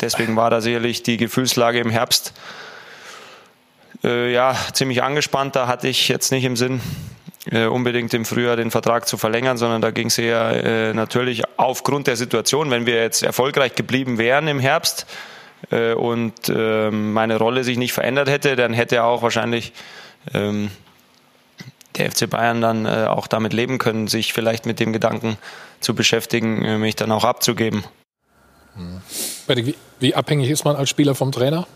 Deswegen 0.00 0.36
war 0.36 0.50
da 0.50 0.60
sicherlich 0.60 1.02
die 1.02 1.16
Gefühlslage 1.16 1.80
im 1.80 1.90
Herbst 1.90 2.32
äh, 4.04 4.32
ja, 4.32 4.54
ziemlich 4.72 5.02
angespannt. 5.02 5.56
Da 5.56 5.66
hatte 5.66 5.88
ich 5.88 6.08
jetzt 6.08 6.30
nicht 6.30 6.44
im 6.44 6.56
Sinn, 6.56 6.80
äh, 7.50 7.66
unbedingt 7.66 8.12
im 8.14 8.24
Frühjahr 8.24 8.56
den 8.56 8.70
Vertrag 8.70 9.08
zu 9.08 9.16
verlängern, 9.16 9.56
sondern 9.56 9.80
da 9.80 9.90
ging 9.90 10.08
es 10.08 10.18
eher 10.18 10.64
äh, 10.64 10.94
natürlich 10.94 11.42
aufgrund 11.56 12.06
der 12.06 12.16
Situation, 12.16 12.70
wenn 12.70 12.86
wir 12.86 12.96
jetzt 12.96 13.22
erfolgreich 13.22 13.74
geblieben 13.74 14.18
wären 14.18 14.48
im 14.48 14.60
Herbst 14.60 15.06
äh, 15.70 15.94
und 15.94 16.34
ähm, 16.48 17.12
meine 17.12 17.36
Rolle 17.36 17.64
sich 17.64 17.78
nicht 17.78 17.92
verändert 17.92 18.28
hätte, 18.28 18.56
dann 18.56 18.72
hätte 18.72 19.02
auch 19.04 19.22
wahrscheinlich 19.22 19.72
ähm, 20.34 20.70
der 21.96 22.10
FC 22.10 22.28
Bayern 22.28 22.60
dann 22.60 22.86
äh, 22.86 23.06
auch 23.08 23.26
damit 23.26 23.52
leben 23.52 23.78
können, 23.78 24.08
sich 24.08 24.32
vielleicht 24.32 24.66
mit 24.66 24.80
dem 24.80 24.92
Gedanken 24.92 25.36
zu 25.80 25.94
beschäftigen, 25.94 26.64
äh, 26.64 26.78
mich 26.78 26.96
dann 26.96 27.10
auch 27.12 27.24
abzugeben. 27.24 27.84
Wie, 29.48 29.74
wie 29.98 30.14
abhängig 30.14 30.50
ist 30.50 30.64
man 30.64 30.76
als 30.76 30.88
Spieler 30.88 31.14
vom 31.14 31.32
Trainer? 31.32 31.66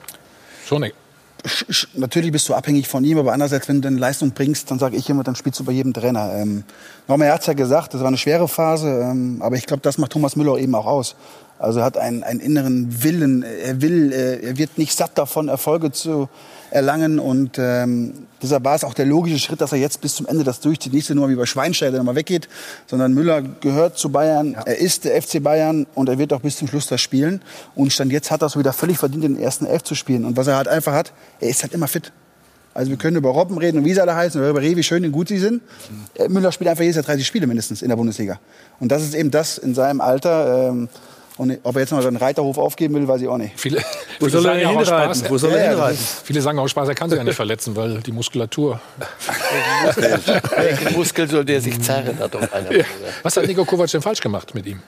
Schon. 0.66 0.89
Natürlich 1.95 2.30
bist 2.30 2.49
du 2.49 2.55
abhängig 2.55 2.86
von 2.86 3.03
ihm, 3.05 3.18
aber 3.18 3.32
andererseits, 3.32 3.68
wenn 3.68 3.76
du 3.76 3.82
deine 3.82 3.99
Leistung 3.99 4.30
bringst, 4.30 4.70
dann 4.70 4.78
sage 4.78 4.97
ich 4.97 5.11
immer, 5.11 5.24
dann 5.24 5.34
spielst 5.34 5.59
du 5.59 5.64
bei 5.64 5.72
jedem 5.72 5.93
Trainer. 5.93 6.32
Ähm, 6.34 6.62
er 7.09 7.34
hat 7.34 7.47
ja 7.47 7.53
gesagt, 7.53 7.95
das 7.95 8.01
war 8.01 8.09
eine 8.09 8.16
schwere 8.16 8.47
Phase, 8.47 8.88
ähm, 8.88 9.43
aber 9.43 9.57
ich 9.57 9.66
glaube, 9.66 9.82
das 9.82 9.99
macht 9.99 10.12
Thomas 10.12 10.36
Müller 10.36 10.57
eben 10.59 10.74
auch 10.74 10.86
aus. 10.86 11.16
Also 11.59 11.80
er 11.80 11.84
hat 11.84 11.97
einen, 11.97 12.22
einen 12.22 12.40
inneren 12.40 13.03
Willen, 13.03 13.43
er 13.43 13.82
will, 13.82 14.12
äh, 14.12 14.47
er 14.47 14.59
wird 14.59 14.78
nicht 14.78 14.97
satt 14.97 15.18
davon, 15.18 15.49
Erfolge 15.49 15.90
zu 15.90 16.28
erlangen 16.73 17.18
und 17.18 17.59
ähm, 17.59 18.14
deshalb 18.43 18.64
war 18.64 18.75
es 18.75 18.85
auch 18.85 18.95
der 18.95 19.07
logische 19.07 19.39
Schritt, 19.39 19.61
dass 19.61 19.73
er 19.73 19.79
jetzt 19.79 20.01
bis 20.01 20.14
zum 20.14 20.27
Ende 20.27 20.43
das 20.43 20.61
durchzieht. 20.61 20.93
Nicht 20.93 21.07
so 21.07 21.14
nur 21.14 21.29
wie 21.29 21.35
bei 21.35 21.47
Schweinsteiger, 21.47 21.93
der 21.93 22.03
mal 22.03 22.14
weggeht, 22.14 22.49
sondern 22.87 23.12
Müller 23.12 23.43
gehört 23.43 23.99
zu 23.99 24.11
Bayern, 24.11 24.55
er 24.55 24.79
ist 24.79 25.05
der 25.05 25.20
FC 25.20 25.43
Bayern 25.43 25.87
und 25.95 26.09
er 26.09 26.18
wird 26.18 26.33
auch 26.33 26.41
bis 26.41 26.57
zum 26.57 26.68
Schluss 26.68 26.87
das 26.87 27.01
spielen. 27.01 27.43
Und 27.75 27.93
Stand 27.93 28.12
jetzt 28.12 28.31
hat 28.31 28.43
er 28.43 28.47
es 28.47 28.59
wieder 28.59 28.73
völlig 28.73 28.99
verdient, 28.99 29.25
in 29.25 29.35
den 29.35 29.43
ersten 29.43 29.66
Elf 29.66 29.83
zu 29.83 29.95
spielen. 29.95 30.25
Und 30.25 30.37
was 30.37 30.47
er 30.47 30.57
halt 30.57 30.68
einfach 30.68 30.93
hat, 30.93 31.12
er 31.41 31.51
ist 31.51 31.62
halt 31.62 31.75
immer 31.75 31.89
fit. 31.89 32.12
Also 32.75 32.91
wir 32.91 32.97
können 32.97 33.16
über 33.16 33.29
Robben 33.29 33.59
reden 33.59 33.79
und 33.79 33.85
wie 33.85 33.93
sie 33.93 34.01
alle 34.01 34.16
heißen, 34.16 34.41
oder 34.41 34.51
über 34.51 34.62
Rewe, 34.62 34.79
wie 34.79 34.83
schön 34.83 35.05
und 35.05 35.12
gut 35.12 35.29
sie 35.29 35.39
sind. 35.39 35.62
Äh, 36.14 36.29
Müller 36.29 36.53
spielt 36.53 36.70
einfach 36.70 36.83
jedes 36.83 36.97
Jahr 36.97 37.05
30 37.05 37.27
Spiele 37.27 37.47
mindestens 37.47 37.83
in 37.83 37.91
der 37.91 37.97
Bundesliga. 37.97 38.41
Und 38.81 38.91
das 38.91 39.03
ist 39.03 39.14
eben 39.14 39.31
das 39.31 39.59
in 39.59 39.75
seinem 39.75 40.01
Alter. 40.01 40.70
Ähm, 40.70 40.89
und 41.39 41.59
ob 41.62 41.74
er 41.76 41.80
jetzt 41.80 41.93
mal 41.93 42.03
seinen 42.03 42.16
Reiterhof 42.16 42.59
aufgeben 42.59 42.95
will, 42.95 43.09
weiß 43.09 43.22
ich 43.22 43.28
auch 43.28 43.39
nicht. 43.39 43.59
Viele, 43.59 43.78
Wo 44.18 44.26
viele 44.26 44.30
soll 44.30 44.47
er 44.47 44.68
hinreiten? 44.68 44.87
Spaß, 44.87 45.30
Wo 45.30 45.39
soll 45.39 45.53
er 45.53 45.70
hinreiten? 45.70 45.99
Viele 46.24 46.41
sagen 46.41 46.59
auch 46.59 46.68
Spaß, 46.68 46.89
er 46.89 46.95
kann 46.95 47.09
sich 47.11 47.16
ja 47.18 47.24
nicht 47.24 47.35
verletzen, 47.37 47.74
weil 47.74 48.01
die 48.01 48.12
Muskulatur. 48.12 48.80
Welchen 50.57 50.93
Muskel 50.97 51.28
soll 51.28 51.45
der 51.45 51.61
sich 51.61 51.80
zerren? 51.80 52.18
Hat 52.18 52.35
doch 52.35 52.53
einer 52.53 52.72
Ja. 52.72 52.85
Was 53.22 53.37
hat 53.37 53.47
Nico 53.47 53.64
Kovac 53.64 53.91
denn 53.91 54.03
falsch 54.03 54.20
gemacht 54.20 54.55
mit 54.55 54.66
ihm? 54.66 54.80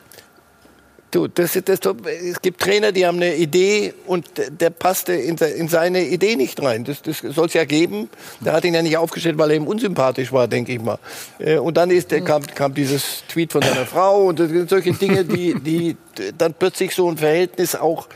Du, 1.15 1.29
das, 1.29 1.57
das, 1.65 1.79
es 2.27 2.43
gibt 2.43 2.61
Trainer, 2.61 2.91
die 2.91 3.07
haben 3.07 3.19
eine 3.19 3.37
Idee 3.37 3.95
und 4.05 4.29
der 4.49 4.71
passte 4.71 5.13
in, 5.13 5.37
in 5.37 5.69
seine 5.69 6.03
Idee 6.03 6.35
nicht 6.35 6.61
rein. 6.61 6.83
Das, 6.83 7.03
das 7.03 7.19
soll 7.19 7.47
es 7.47 7.55
ja 7.55 7.65
geben. 7.65 8.09
Der 8.41 8.53
hat 8.53 8.65
ihn 8.65 8.75
ja 8.75 8.83
nicht 8.83 8.97
aufgestellt, 8.97 9.39
weil 9.39 9.53
er 9.53 9.57
ihm 9.59 9.69
unsympathisch 9.69 10.33
war, 10.33 10.49
denke 10.49 10.73
ich 10.73 10.83
mal. 10.83 10.99
Äh, 11.39 11.59
und 11.59 11.77
dann 11.77 11.93
ist, 11.93 12.11
der, 12.11 12.23
kam, 12.23 12.45
kam 12.45 12.75
dieses 12.75 13.23
Tweet 13.29 13.53
von 13.53 13.63
seiner 13.63 13.87
Frau 13.87 14.25
und 14.25 14.41
solche 14.69 14.93
Dinge, 14.93 15.25
die, 15.25 15.55
die 15.55 15.97
dann 16.37 16.53
plötzlich 16.53 16.93
so 16.93 17.09
ein 17.09 17.17
Verhältnis 17.17 17.77
auch 17.77 18.09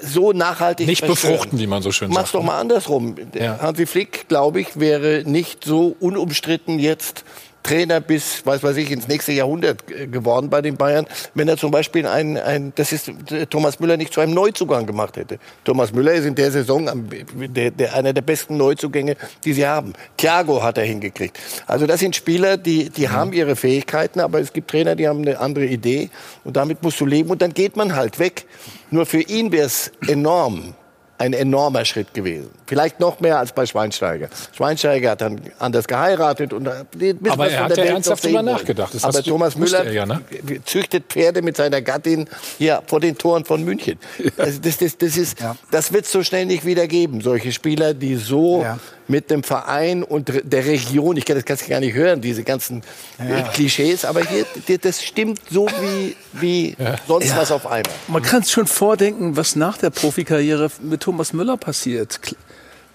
so 0.00 0.32
nachhaltig 0.32 0.86
Nicht 0.86 1.06
befruchten, 1.06 1.58
wie 1.58 1.66
man 1.66 1.82
so 1.82 1.92
schön 1.92 2.08
Mach's 2.08 2.32
sagt. 2.32 2.34
doch 2.36 2.42
mal 2.42 2.58
andersrum. 2.58 3.16
Ja. 3.34 3.58
Hansi 3.60 3.84
Flick, 3.84 4.26
glaube 4.28 4.62
ich, 4.62 4.80
wäre 4.80 5.22
nicht 5.26 5.64
so 5.64 5.94
unumstritten 6.00 6.78
jetzt 6.78 7.24
Trainer 7.64 8.00
bis, 8.00 8.46
weiß 8.46 8.62
weiß 8.62 8.76
ich, 8.76 8.90
ins 8.90 9.08
nächste 9.08 9.32
Jahrhundert 9.32 9.86
geworden 9.86 10.50
bei 10.50 10.62
den 10.62 10.76
Bayern, 10.76 11.06
wenn 11.34 11.48
er 11.48 11.56
zum 11.56 11.70
Beispiel 11.70 12.06
ein, 12.06 12.36
ein 12.36 12.72
das 12.76 12.92
ist 12.92 13.10
Thomas 13.50 13.80
Müller 13.80 13.96
nicht 13.96 14.12
zu 14.12 14.20
einem 14.20 14.34
Neuzugang 14.34 14.86
gemacht 14.86 15.16
hätte. 15.16 15.38
Thomas 15.64 15.92
Müller 15.92 16.12
ist 16.12 16.26
in 16.26 16.34
der 16.34 16.52
Saison 16.52 16.88
am, 16.88 17.08
der, 17.34 17.70
der, 17.70 17.94
einer 17.94 18.12
der 18.12 18.22
besten 18.22 18.58
Neuzugänge, 18.58 19.16
die 19.44 19.54
sie 19.54 19.66
haben. 19.66 19.94
Thiago 20.18 20.62
hat 20.62 20.78
er 20.78 20.84
hingekriegt. 20.84 21.40
Also 21.66 21.86
das 21.86 22.00
sind 22.00 22.14
Spieler, 22.14 22.58
die, 22.58 22.90
die 22.90 23.08
haben 23.08 23.32
ihre 23.32 23.56
Fähigkeiten, 23.56 24.20
aber 24.20 24.40
es 24.40 24.52
gibt 24.52 24.70
Trainer, 24.70 24.94
die 24.94 25.08
haben 25.08 25.22
eine 25.22 25.40
andere 25.40 25.64
Idee 25.64 26.10
und 26.44 26.56
damit 26.56 26.82
musst 26.82 27.00
du 27.00 27.06
leben 27.06 27.30
und 27.30 27.40
dann 27.40 27.54
geht 27.54 27.76
man 27.76 27.96
halt 27.96 28.18
weg. 28.18 28.44
Nur 28.90 29.06
für 29.06 29.22
ihn 29.22 29.50
wäre 29.52 29.66
es 29.66 29.90
enorm, 30.06 30.74
ein 31.16 31.32
enormer 31.32 31.86
Schritt 31.86 32.12
gewesen. 32.12 32.50
Vielleicht 32.66 32.98
noch 33.00 33.20
mehr 33.20 33.38
als 33.38 33.52
bei 33.52 33.66
Schweinsteiger. 33.66 34.28
Schweinsteiger 34.56 35.10
hat 35.10 35.20
dann 35.20 35.40
anders 35.58 35.86
geheiratet 35.86 36.52
und 36.52 36.66
hat 36.66 36.86
ein 36.94 36.98
bisschen 37.18 37.30
Aber 37.30 37.48
er 37.48 37.64
hat 37.64 37.76
ja 37.76 37.84
ernsthaft 37.84 38.24
drüber 38.24 38.42
nachgedacht. 38.42 38.94
Das 38.94 39.04
Aber 39.04 39.22
Thomas 39.22 39.56
Müller 39.56 39.84
er 39.84 39.92
ja, 39.92 40.06
ne? 40.06 40.22
züchtet 40.64 41.04
Pferde 41.08 41.42
mit 41.42 41.56
seiner 41.56 41.82
Gattin 41.82 42.26
hier 42.58 42.82
vor 42.86 43.00
den 43.00 43.18
Toren 43.18 43.44
von 43.44 43.62
München. 43.64 43.98
Also 44.36 44.60
das, 44.60 44.78
das, 44.78 44.96
das, 44.98 45.16
ist, 45.16 45.38
das 45.70 45.92
wird 45.92 46.04
es 46.06 46.12
so 46.12 46.22
schnell 46.22 46.46
nicht 46.46 46.64
wieder 46.64 46.86
geben. 46.88 47.20
Solche 47.20 47.52
Spieler, 47.52 47.94
die 47.94 48.16
so 48.16 48.64
mit 49.06 49.30
dem 49.30 49.42
Verein 49.42 50.02
und 50.02 50.32
der 50.44 50.64
Region, 50.64 51.16
ich 51.16 51.24
kann 51.26 51.36
das 51.36 51.44
kannst 51.44 51.68
gar 51.68 51.80
nicht 51.80 51.94
hören, 51.94 52.20
diese 52.20 52.42
ganzen 52.42 52.82
Ja. 53.18 53.38
äh, 53.38 53.42
Klischees, 53.52 54.04
aber 54.04 54.22
hier, 54.22 54.46
das 54.78 55.02
stimmt 55.04 55.40
so 55.50 55.66
wie, 55.80 56.16
wie 56.32 56.76
sonst 57.06 57.28
Ja. 57.28 57.36
was 57.36 57.52
auf 57.52 57.66
einmal. 57.66 57.92
Man 58.08 58.22
kann 58.22 58.40
es 58.42 58.50
schon 58.50 58.66
vordenken, 58.66 59.36
was 59.36 59.56
nach 59.56 59.76
der 59.78 59.90
Profikarriere 59.90 60.70
mit 60.80 61.02
Thomas 61.02 61.32
Müller 61.32 61.56
passiert. 61.58 62.18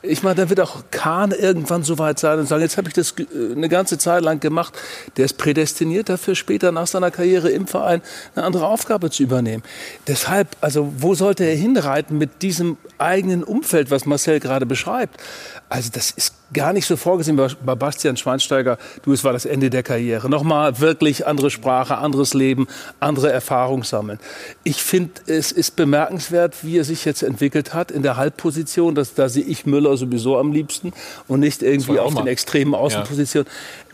Ich 0.02 0.24
meine, 0.24 0.36
da 0.36 0.50
wird 0.50 0.62
auch 0.62 0.84
Kahn 0.92 1.32
irgendwann 1.32 1.84
so 1.84 1.98
weit 1.98 2.20
sein 2.20 2.40
und 2.40 2.48
sagen, 2.48 2.62
jetzt 2.62 2.78
habe 2.78 2.88
ich 2.88 2.94
das 2.94 3.14
äh, 3.18 3.54
eine 3.54 3.68
ganze 3.68 3.98
Zeit 3.98 4.24
lang 4.24 4.40
gemacht. 4.40 4.74
Der 5.18 5.26
ist 5.26 5.38
prädestiniert 5.38 6.08
dafür, 6.08 6.36
später 6.36 6.72
nach 6.72 6.88
seiner 6.88 7.12
Karriere 7.12 7.50
im 7.50 7.68
Verein 7.68 8.02
eine 8.36 8.46
andere 8.46 8.68
Aufgabe 8.68 9.10
zu 9.10 9.24
übernehmen. 9.24 9.64
Deshalb, 10.08 10.56
also 10.62 10.94
wo 10.98 11.16
sollte 11.16 11.44
er 11.44 11.56
hinreiten 11.56 12.18
mit 12.18 12.42
diesem 12.42 12.78
eigenen 12.98 13.44
Umfeld, 13.44 13.92
was 13.92 14.06
Marcel 14.06 14.40
gerade 14.40 14.66
beschreibt? 14.66 15.20
Also 15.68 15.90
das 15.94 16.12
ist 16.12 16.34
gar 16.54 16.74
nicht 16.74 16.86
so 16.86 16.98
vorgesehen 16.98 17.38
bei 17.38 17.76
Bastian 17.76 18.18
Schweinsteiger. 18.18 18.78
Du, 19.04 19.14
es 19.14 19.24
war 19.24 19.34
das 19.34 19.46
Ende 19.46 19.70
der 19.70 19.84
Karriere. 19.84 20.30
Nochmal 20.30 20.80
wirklich 20.80 21.28
andere 21.28 21.52
Sprache, 21.52 21.98
anderes 21.98 22.34
Leben, 22.34 22.68
andere 23.00 23.32
Erfahrung 23.32 23.84
sammeln. 23.84 24.20
Ich 24.64 24.82
finde, 24.82 25.12
es 25.28 25.52
ist 25.52 25.76
bemerkenswert, 25.76 26.64
wie 26.64 26.78
er 26.80 26.84
sich 26.84 27.06
jetzt 27.06 27.22
entwickelt 27.22 27.74
hat 27.74 27.92
in 27.92 28.02
der 28.02 28.18
Halbposition. 28.18 28.96
Das, 28.96 29.14
da 29.14 29.30
sehe 29.30 29.44
ich 29.44 29.66
Müller 29.66 29.89
sowieso 29.98 30.38
am 30.38 30.52
liebsten 30.52 30.94
und 31.28 31.40
nicht 31.40 31.62
irgendwie 31.62 32.00
auf 32.00 32.14
mal. 32.14 32.22
den 32.22 32.28
extremen 32.28 32.76
Außenpositionen. 32.76 33.48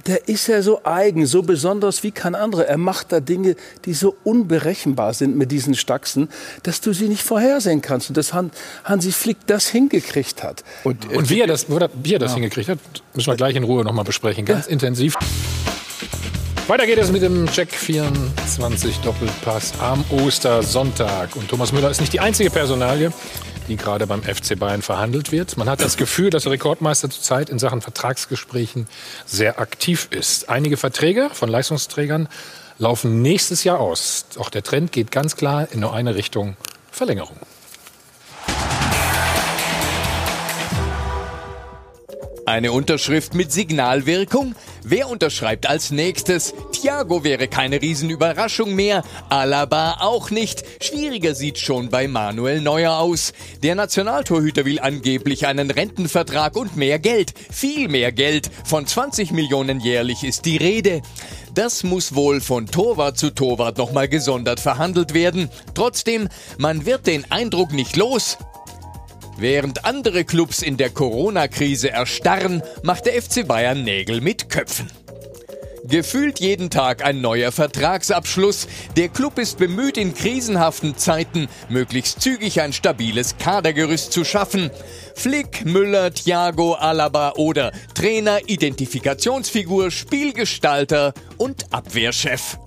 Der 0.07 0.29
ist 0.29 0.45
ja 0.47 0.61
so 0.61 0.81
eigen, 0.83 1.25
so 1.25 1.41
besonders 1.41 2.03
wie 2.03 2.11
kein 2.11 2.35
anderer. 2.35 2.65
Er 2.65 2.77
macht 2.77 3.11
da 3.11 3.19
Dinge, 3.19 3.55
die 3.85 3.93
so 3.93 4.15
unberechenbar 4.23 5.13
sind 5.13 5.35
mit 5.35 5.51
diesen 5.51 5.73
Stachsen, 5.73 6.29
dass 6.61 6.79
du 6.79 6.93
sie 6.93 7.07
nicht 7.07 7.23
vorhersehen 7.23 7.81
kannst. 7.81 8.09
Und 8.09 8.17
dass 8.17 8.31
Han, 8.31 8.51
Hansi 8.83 9.11
Flick 9.11 9.37
das 9.47 9.67
hingekriegt 9.67 10.43
hat. 10.43 10.63
Und, 10.83 11.11
und 11.11 11.29
wie 11.31 11.41
er 11.41 11.47
das, 11.47 11.65
wie 11.69 12.13
er 12.13 12.19
das 12.19 12.35
hingekriegt 12.35 12.69
hat, 12.69 12.79
müssen 13.15 13.31
wir 13.31 13.35
gleich 13.35 13.55
in 13.55 13.63
Ruhe 13.63 13.83
noch 13.83 13.93
mal 13.93 14.03
besprechen. 14.03 14.45
Ganz 14.45 14.67
intensiv. 14.67 15.17
Weiter 16.67 16.87
geht 16.87 16.97
es 16.97 17.11
mit 17.11 17.21
dem 17.21 17.45
Check 17.45 17.71
24 17.71 18.97
Doppelpass 18.97 19.73
am 19.79 20.03
Ostersonntag. 20.09 21.35
Und 21.35 21.47
Thomas 21.47 21.71
Müller 21.71 21.91
ist 21.91 22.01
nicht 22.01 22.11
die 22.11 22.19
einzige 22.19 22.49
Personalie, 22.49 23.11
die 23.67 23.77
gerade 23.77 24.07
beim 24.07 24.23
FC 24.23 24.57
Bayern 24.57 24.81
verhandelt 24.81 25.31
wird. 25.31 25.57
Man 25.57 25.69
hat 25.69 25.81
das 25.81 25.97
Gefühl, 25.97 26.29
dass 26.29 26.43
der 26.43 26.51
Rekordmeister 26.51 27.09
zurzeit 27.09 27.49
in 27.49 27.59
Sachen 27.59 27.81
Vertragsgesprächen 27.81 28.87
sehr 29.25 29.59
aktiv 29.59 30.07
ist. 30.11 30.49
Einige 30.49 30.77
Verträge 30.77 31.29
von 31.33 31.49
Leistungsträgern 31.49 32.27
laufen 32.77 33.21
nächstes 33.21 33.63
Jahr 33.63 33.79
aus. 33.79 34.25
Doch 34.35 34.49
der 34.49 34.63
Trend 34.63 34.91
geht 34.91 35.11
ganz 35.11 35.35
klar 35.35 35.67
in 35.71 35.79
nur 35.79 35.93
eine 35.93 36.15
Richtung 36.15 36.57
Verlängerung. 36.91 37.37
Eine 42.47 42.71
Unterschrift 42.73 43.33
mit 43.33 43.51
Signalwirkung? 43.51 44.53
Wer 44.83 45.09
unterschreibt 45.09 45.67
als 45.67 45.89
nächstes? 45.89 46.53
Thiago 46.71 47.23
wäre 47.23 47.47
keine 47.47 47.81
Riesenüberraschung 47.81 48.75
mehr, 48.75 49.03
Alaba 49.29 49.97
auch 50.01 50.29
nicht. 50.29 50.63
Schwieriger 50.79 51.33
sieht 51.33 51.57
schon 51.57 51.89
bei 51.89 52.07
Manuel 52.07 52.61
Neuer 52.61 52.99
aus. 52.99 53.33
Der 53.63 53.73
Nationaltorhüter 53.73 54.63
will 54.63 54.79
angeblich 54.79 55.47
einen 55.47 55.71
Rentenvertrag 55.71 56.55
und 56.55 56.77
mehr 56.77 56.99
Geld. 56.99 57.33
Viel 57.51 57.87
mehr 57.87 58.11
Geld. 58.11 58.51
Von 58.63 58.85
20 58.85 59.31
Millionen 59.31 59.79
jährlich 59.79 60.23
ist 60.23 60.45
die 60.45 60.57
Rede. 60.57 61.01
Das 61.55 61.83
muss 61.83 62.13
wohl 62.13 62.41
von 62.41 62.67
Torwart 62.67 63.17
zu 63.17 63.31
Torwart 63.31 63.79
nochmal 63.79 64.07
gesondert 64.07 64.59
verhandelt 64.59 65.15
werden. 65.15 65.49
Trotzdem, 65.73 66.29
man 66.59 66.85
wird 66.85 67.07
den 67.07 67.31
Eindruck 67.31 67.73
nicht 67.73 67.95
los. 67.95 68.37
Während 69.37 69.83
andere 69.83 70.23
Clubs 70.23 70.61
in 70.61 70.77
der 70.77 70.89
Corona-Krise 70.89 71.91
erstarren, 71.91 72.63
macht 72.83 73.05
der 73.05 73.21
FC 73.21 73.45
Bayern 73.45 73.83
Nägel 73.83 74.21
mit 74.21 74.49
Köpfen. 74.49 74.89
Gefühlt 75.87 76.39
jeden 76.39 76.71
Tag 76.71 77.05
ein 77.05 77.21
neuer 77.21 77.51
Vertragsabschluss. 77.51 78.67
Der 78.95 79.09
Club 79.09 79.37
ist 79.37 79.59
bemüht, 79.59 79.97
in 79.97 80.15
krisenhaften 80.15 80.97
Zeiten 80.97 81.47
möglichst 81.69 82.21
zügig 82.21 82.61
ein 82.61 82.73
stabiles 82.73 83.37
Kadergerüst 83.37 84.11
zu 84.11 84.23
schaffen. 84.23 84.71
Flick, 85.13 85.65
Müller, 85.65 86.11
Thiago, 86.11 86.73
Alaba 86.73 87.33
oder 87.33 87.71
Trainer, 87.93 88.39
Identifikationsfigur, 88.47 89.91
Spielgestalter 89.91 91.13
und 91.37 91.71
Abwehrchef. 91.71 92.57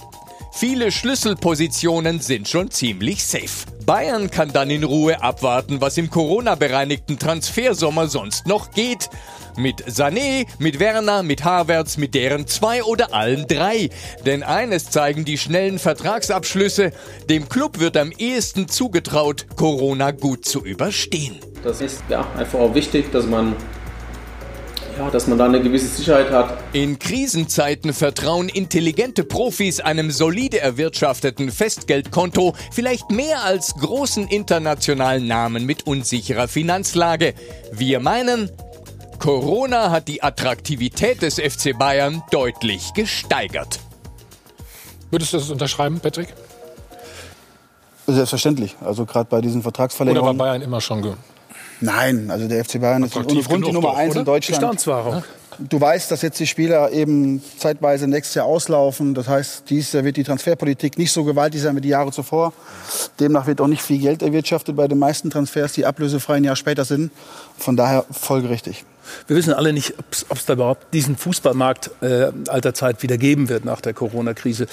Viele 0.61 0.91
Schlüsselpositionen 0.91 2.19
sind 2.19 2.49
schon 2.49 2.69
ziemlich 2.73 3.25
safe. 3.25 3.65
Bayern 3.87 4.29
kann 4.29 4.53
dann 4.53 4.71
in 4.71 4.83
Ruhe 4.83 5.23
abwarten, 5.23 5.81
was 5.81 5.97
im 5.99 6.11
Corona-bereinigten 6.11 7.17
Transfersommer 7.17 8.09
sonst 8.09 8.49
noch 8.49 8.73
geht. 8.73 9.09
Mit 9.57 9.85
Sané, 9.85 10.47
mit 10.59 10.81
Werner, 10.81 11.23
mit 11.23 11.45
Havertz, 11.45 11.97
mit 11.97 12.13
deren 12.13 12.49
zwei 12.49 12.83
oder 12.83 13.15
allen 13.15 13.47
drei. 13.47 13.91
Denn 14.27 14.43
eines 14.43 14.91
zeigen 14.91 15.25
die 15.25 15.39
schnellen 15.39 15.79
Vertragsabschlüsse. 15.79 16.91
Dem 17.31 17.49
Club 17.49 17.79
wird 17.79 17.97
am 17.97 18.11
ehesten 18.11 18.67
zugetraut, 18.67 19.47
Corona 19.55 20.11
gut 20.11 20.45
zu 20.45 20.65
überstehen. 20.65 21.39
Das 21.63 21.81
ist 21.81 22.03
ja 22.09 22.27
einfach 22.37 22.59
auch 22.59 22.75
wichtig, 22.75 23.13
dass 23.13 23.27
man, 23.27 23.55
ja, 24.99 25.11
dass 25.11 25.27
man 25.27 25.39
da 25.39 25.45
eine 25.45 25.63
gewisse 25.63 25.87
Sicherheit 25.87 26.31
hat. 26.31 26.59
In 26.73 26.99
Krisenzeiten 26.99 27.93
vertrauen 27.93 28.49
intelligente 28.49 29.25
Profis 29.25 29.81
einem 29.81 30.11
solide 30.11 30.61
erwirtschafteten 30.61 31.51
Festgeldkonto 31.51 32.55
vielleicht 32.73 33.11
mehr 33.11 33.45
als 33.45 33.75
großen 33.75 34.27
internationalen 34.29 35.27
Namen 35.27 35.65
mit 35.65 35.87
unsicherer 35.87 36.49
Finanzlage. 36.49 37.35
Wir 37.73 38.01
meinen, 38.01 38.51
Corona 39.19 39.91
hat 39.91 40.09
die 40.09 40.23
Attraktivität 40.23 41.23
des 41.23 41.37
FC 41.37 41.77
Bayern 41.79 42.23
deutlich 42.31 42.93
gesteigert. 42.95 43.81
Würdest 45.11 45.33
du 45.33 45.39
das 45.39 45.51
unterschreiben, 45.51 46.01
Patrick? 46.01 46.29
Selbstverständlich. 48.07 48.77
Also 48.81 49.05
gerade 49.07 49.29
bei 49.29 49.41
diesen 49.41 49.61
Oder 49.61 49.67
war 49.67 49.73
Vertragsverlängerungen. 49.73 50.39
Bayern 50.39 50.63
immer 50.63 50.81
schon 50.81 51.03
Nein, 51.81 52.31
also 52.31 52.49
der 52.49 52.64
FC 52.64 52.81
Bayern 52.81 53.05
ist 53.05 53.14
ohne 53.14 53.24
Attraktiv 53.24 53.49
Grund 53.49 53.66
die 53.66 53.72
Nummer 53.72 53.91
doch, 53.91 53.97
eins 53.99 54.11
oder? 54.12 54.20
in 54.20 54.26
Deutschland. 54.26 54.61
Bestandswahrung. 54.61 55.22
Du 55.61 55.81
weißt, 55.81 56.11
dass 56.12 56.22
jetzt 56.22 56.39
die 56.39 56.47
Spieler 56.47 56.93
eben 56.93 57.43
zeitweise 57.59 58.07
nächstes 58.07 58.37
Jahr 58.37 58.47
auslaufen. 58.47 59.14
Das 59.14 59.26
heißt, 59.26 59.68
dieses 59.68 59.93
Jahr 59.93 60.05
wird 60.05 60.16
die 60.16 60.22
Transferpolitik 60.22 60.99
nicht 60.99 61.11
so 61.11 61.24
gewaltig 61.24 61.61
sein 61.61 61.74
wie 61.74 61.81
die 61.81 61.89
Jahre 61.89 62.12
zuvor. 62.12 62.53
Demnach 63.18 63.49
wird 63.49 63.61
auch 63.61 63.66
nicht 63.66 63.83
viel 63.83 63.99
Geld 63.99 64.22
erwirtschaftet 64.22 64.76
bei 64.76 64.87
den 64.87 64.99
meisten 64.99 65.31
Transfers, 65.31 65.72
die 65.72 65.85
ablösefrei 65.85 66.37
ein 66.37 66.45
Jahr 66.45 66.55
später 66.55 66.85
sind. 66.85 67.11
Von 67.57 67.76
daher 67.76 68.05
folgerichtig. 68.11 68.85
Wir 69.26 69.37
wissen 69.37 69.53
alle 69.53 69.72
nicht, 69.72 69.95
ob 70.29 70.37
es 70.37 70.45
da 70.47 70.53
überhaupt 70.53 70.93
diesen 70.95 71.16
Fußballmarkt 71.16 71.91
äh, 72.03 72.31
alter 72.49 72.74
Zeit 72.74 73.03
wieder 73.03 73.16
geben 73.16 73.49
wird 73.49 73.64
nach 73.64 73.81
der 73.81 73.95
Corona-Krise. 73.95 74.66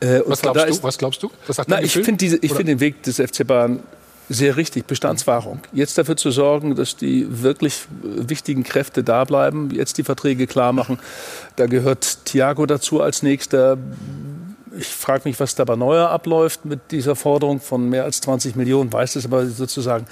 Äh, 0.00 0.20
Was 0.26 0.40
glaubst 0.40 0.68
du? 0.68 0.82
Was 0.82 0.98
glaubst 0.98 1.22
du? 1.22 1.30
Was 1.46 1.56
sagt 1.56 1.68
Na, 1.68 1.82
ich 1.82 1.92
finde 1.92 2.24
finde 2.26 2.64
den 2.64 2.80
Weg 2.80 3.02
des 3.02 3.16
FC 3.16 3.46
Bayern 3.46 3.80
sehr 4.30 4.56
richtig, 4.56 4.86
Bestandswahrung. 4.86 5.60
Jetzt 5.72 5.98
dafür 5.98 6.16
zu 6.16 6.30
sorgen, 6.30 6.76
dass 6.76 6.96
die 6.96 7.26
wirklich 7.42 7.86
wichtigen 8.02 8.62
Kräfte 8.62 9.02
da 9.02 9.24
bleiben, 9.24 9.70
jetzt 9.72 9.98
die 9.98 10.04
Verträge 10.04 10.46
klar 10.46 10.72
machen. 10.72 11.00
Da 11.56 11.66
gehört 11.66 12.24
Thiago 12.24 12.64
dazu 12.64 13.02
als 13.02 13.24
nächster. 13.24 13.76
Ich 14.80 14.88
frage 14.88 15.28
mich, 15.28 15.38
was 15.38 15.54
da 15.54 15.64
bei 15.64 15.76
Neuer 15.76 16.08
abläuft 16.08 16.64
mit 16.64 16.90
dieser 16.90 17.14
Forderung 17.14 17.60
von 17.60 17.88
mehr 17.88 18.04
als 18.04 18.20
20 18.22 18.56
Millionen. 18.56 18.92
Weiß 18.92 19.14
es 19.16 19.26
aber 19.26 19.46
sozusagen. 19.46 20.06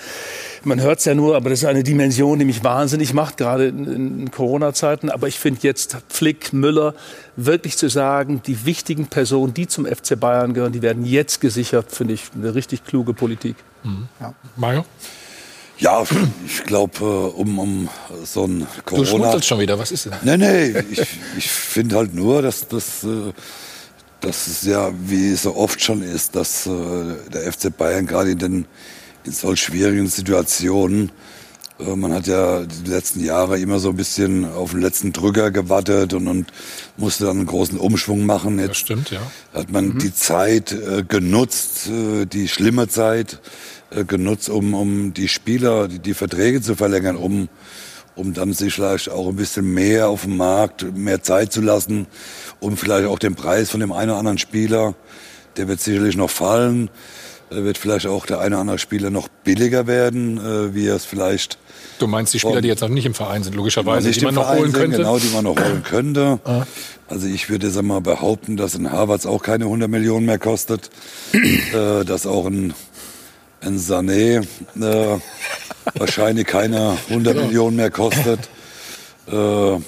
Man 0.63 0.81
hört 0.81 0.99
es 0.99 1.07
ja 1.07 1.15
nur, 1.15 1.37
aber 1.37 1.49
das 1.51 1.61
ist 1.61 1.65
eine 1.65 1.83
Dimension, 1.83 2.39
die 2.39 2.45
mich 2.45 2.63
wahnsinnig 2.63 3.15
macht, 3.15 3.39
gerade 3.39 3.69
in, 3.69 3.87
in 4.21 4.31
Corona-Zeiten. 4.31 5.11
Aber 5.11 5.27
ich 5.27 5.39
finde 5.39 5.61
jetzt 5.63 5.97
Flick, 6.09 6.53
Müller, 6.53 6.95
wirklich 7.37 7.79
zu 7.79 7.89
sagen, 7.89 8.43
die 8.47 8.67
wichtigen 8.67 9.07
Personen, 9.07 9.55
die 9.55 9.67
zum 9.67 9.87
FC 9.87 10.21
Bayern 10.21 10.53
gehören, 10.53 10.73
die 10.73 10.83
werden 10.83 11.05
jetzt 11.05 11.41
gesichert, 11.41 11.91
finde 11.91 12.15
ich 12.15 12.25
eine 12.35 12.55
richtig 12.55 12.85
kluge 12.85 13.15
Politik. 13.15 13.57
Mhm. 13.85 14.09
Ja. 14.21 14.35
Mario? 14.57 14.85
Ja, 15.79 16.03
ich 16.45 16.65
glaube, 16.65 17.31
um, 17.31 17.59
um 17.59 17.89
so 18.25 18.45
ein 18.45 18.67
Corona... 18.85 19.05
Du 19.05 19.11
schmunzelst 19.11 19.47
schon 19.47 19.61
wieder, 19.61 19.79
was 19.79 19.93
ist 19.93 20.07
denn? 20.07 20.15
Nee, 20.23 20.37
nee, 20.37 20.85
ich, 20.91 21.07
ich 21.39 21.49
finde 21.49 21.97
halt 21.97 22.15
nur, 22.15 22.43
dass 22.43 22.69
das... 22.69 23.07
dass 24.21 24.47
es 24.47 24.63
ja, 24.63 24.93
wie 25.07 25.35
so 25.35 25.57
oft 25.57 25.81
schon 25.83 26.03
ist, 26.03 26.35
dass 26.35 26.67
äh, 26.67 26.71
der 27.33 27.53
FC 27.53 27.77
Bayern 27.77 28.07
gerade 28.07 28.33
in, 28.33 28.39
den, 28.39 28.67
in 29.25 29.33
solch 29.33 29.61
schwierigen 29.61 30.09
Situationen, 30.09 31.13
äh, 31.79 31.95
man 31.95 32.13
hat 32.13 32.27
ja 32.27 32.65
die 32.65 32.91
letzten 32.91 33.21
Jahre 33.25 33.59
immer 33.59 33.79
so 33.79 33.91
ein 33.91 33.97
bisschen 33.97 34.45
auf 34.45 34.73
den 34.73 34.81
letzten 34.81 35.13
Drücker 35.13 35.51
gewartet 35.51 36.15
und, 36.15 36.27
und 36.27 36.53
musste 36.97 37.27
dann 37.27 37.39
einen 37.39 37.47
großen 37.47 37.79
Umschwung 37.79 38.27
machen. 38.27 38.59
Jetzt 38.59 38.71
das 38.71 38.79
stimmt, 38.79 39.11
ja. 39.11 39.21
Hat 39.55 39.71
man 39.71 39.91
mhm. 39.91 39.99
die 39.99 40.15
Zeit 40.15 40.73
äh, 40.73 41.05
genutzt, 41.07 41.89
äh, 41.89 42.27
die 42.27 42.49
schlimme 42.49 42.89
Zeit, 42.89 43.41
äh, 43.91 44.05
genutzt, 44.05 44.49
um, 44.49 44.75
um 44.75 45.15
die 45.15 45.29
Spieler, 45.29 45.89
die, 45.89 46.01
die 46.01 46.15
Verträge 46.15 46.61
zu 46.61 46.75
verlängern, 46.75 47.17
um, 47.17 47.49
um 48.19 48.35
dann 48.35 48.53
sich 48.53 48.75
vielleicht 48.75 49.11
auch 49.11 49.29
ein 49.29 49.37
bisschen 49.37 49.73
mehr 49.73 50.09
auf 50.09 50.23
dem 50.23 50.37
Markt, 50.37 50.97
mehr 50.97 51.23
Zeit 51.23 51.53
zu 51.53 51.61
lassen, 51.61 52.07
um 52.61 52.77
vielleicht 52.77 53.07
auch 53.07 53.19
den 53.19 53.37
Preis 53.37 53.71
von 53.71 53.81
dem 53.81 53.93
einen 53.93 54.11
oder 54.11 54.19
anderen 54.19 54.39
Spieler, 54.39 54.95
der 55.57 55.69
wird 55.69 55.81
sicherlich 55.81 56.17
noch 56.17 56.29
fallen, 56.29 56.91
äh, 57.51 57.63
wird 57.63 57.79
vielleicht 57.79 58.07
auch 58.07 58.27
der 58.27 58.41
eine 58.41 58.57
oder 58.57 58.61
andere 58.61 58.79
Spieler 58.79 59.11
noch 59.11 59.29
billiger 59.29 59.87
werden, 59.87 60.39
äh, 60.39 60.75
wie 60.75 60.89
er 60.89 60.97
es 60.97 61.05
vielleicht. 61.05 61.59
Du 62.01 62.09
meinst 62.09 62.35
die 62.35 62.41
Spieler, 62.41 62.61
die 62.61 62.69
jetzt 62.69 62.81
noch 62.81 62.89
nicht 62.89 63.07
im 63.07 63.15
Verein 63.15 63.45
sind, 63.45 63.55
logischerweise, 63.55 64.11
die, 64.11 64.25
man 64.25 64.35
noch 64.35 64.49
holen 64.49 64.71
sind, 64.71 64.75
könnte? 64.75 64.97
Genau, 64.99 65.19
die 65.19 65.29
man 65.29 65.45
noch 65.45 65.57
holen 65.57 65.83
könnte. 65.85 66.41
Ah. 66.45 66.65
Also 67.09 67.27
ich 67.27 67.49
würde 67.49 67.69
jetzt 67.69 67.81
mal 67.83 68.01
behaupten, 68.01 68.57
dass 68.57 68.75
ein 68.75 68.91
Harvards 68.91 69.27
auch 69.27 69.43
keine 69.43 69.65
100 69.65 69.89
Millionen 69.89 70.27
mehr 70.27 70.39
kostet, 70.39 70.91
äh, 71.33 72.05
dass 72.05 72.27
auch 72.27 72.47
ein 72.47 72.75
ein 73.61 73.79
Sané 73.79 74.47
äh, 74.81 75.19
wahrscheinlich 75.95 76.47
keine 76.47 76.97
100 77.09 77.37
Millionen 77.37 77.77
mehr 77.77 77.91
kostet. 77.91 78.41
Äh, 79.31 79.35
äh, 79.35 79.79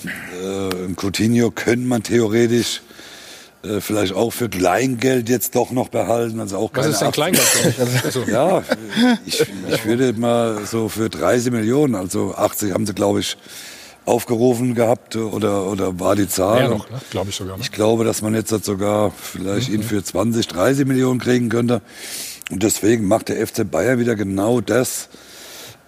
ein 0.86 0.96
Coutinho 0.96 1.50
könnte 1.50 1.86
man 1.86 2.02
theoretisch 2.02 2.82
äh, 3.62 3.80
vielleicht 3.80 4.14
auch 4.14 4.30
für 4.30 4.48
Kleingeld 4.48 5.28
jetzt 5.28 5.54
doch 5.54 5.70
noch 5.70 5.88
behalten. 5.88 6.40
Also 6.40 6.56
auch 6.58 6.70
Was 6.74 6.86
ist 6.86 7.00
denn 7.00 7.12
Kleingeld? 7.12 7.46
also, 8.04 8.22
ja, 8.22 8.62
ich, 9.26 9.40
ich 9.40 9.84
würde 9.84 10.12
mal 10.14 10.64
so 10.64 10.88
für 10.88 11.08
30 11.10 11.52
Millionen, 11.52 11.94
also 11.94 12.34
80 12.34 12.72
haben 12.72 12.86
sie, 12.86 12.94
glaube 12.94 13.20
ich, 13.20 13.36
aufgerufen 14.06 14.74
gehabt 14.74 15.16
oder, 15.16 15.66
oder 15.66 16.00
war 16.00 16.16
die 16.16 16.28
Zahl. 16.28 16.62
Ja, 16.62 16.68
noch, 16.68 16.90
ne? 16.90 17.00
glaube 17.10 17.30
ich 17.30 17.36
sogar. 17.36 17.56
Ne? 17.56 17.62
Ich 17.62 17.70
glaube, 17.70 18.04
dass 18.04 18.22
man 18.22 18.34
jetzt 18.34 18.50
sogar 18.64 19.10
vielleicht 19.10 19.68
mhm. 19.68 19.76
ihn 19.76 19.82
für 19.82 20.02
20, 20.02 20.48
30 20.48 20.86
Millionen 20.86 21.20
kriegen 21.20 21.48
könnte. 21.48 21.82
Und 22.50 22.62
deswegen 22.62 23.06
macht 23.06 23.28
der 23.28 23.46
FC 23.46 23.70
Bayern 23.70 23.98
wieder 23.98 24.16
genau 24.16 24.60
das, 24.60 25.08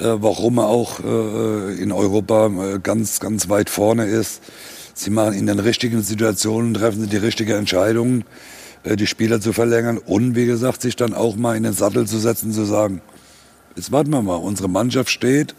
warum 0.04 0.58
er 0.58 0.66
auch 0.66 1.00
äh, 1.00 1.74
in 1.74 1.92
Europa 1.92 2.46
äh, 2.46 2.78
ganz, 2.82 3.20
ganz 3.20 3.48
weit 3.48 3.70
vorne 3.70 4.06
ist. 4.06 4.42
Sie 4.94 5.10
machen 5.10 5.34
in 5.34 5.46
den 5.46 5.58
richtigen 5.58 6.02
Situationen, 6.02 6.74
treffen 6.74 7.00
sie 7.02 7.08
die 7.08 7.16
richtigen 7.16 7.52
Entscheidungen, 7.52 8.24
äh, 8.84 8.96
die 8.96 9.06
Spieler 9.06 9.40
zu 9.40 9.52
verlängern 9.52 9.98
und, 9.98 10.34
wie 10.34 10.46
gesagt, 10.46 10.82
sich 10.82 10.96
dann 10.96 11.14
auch 11.14 11.36
mal 11.36 11.56
in 11.56 11.62
den 11.62 11.72
Sattel 11.72 12.06
zu 12.06 12.18
setzen, 12.18 12.52
zu 12.52 12.64
sagen, 12.64 13.00
jetzt 13.76 13.92
warten 13.92 14.10
wir 14.10 14.22
mal, 14.22 14.36
unsere 14.36 14.68
Mannschaft 14.68 15.10
steht, 15.10 15.54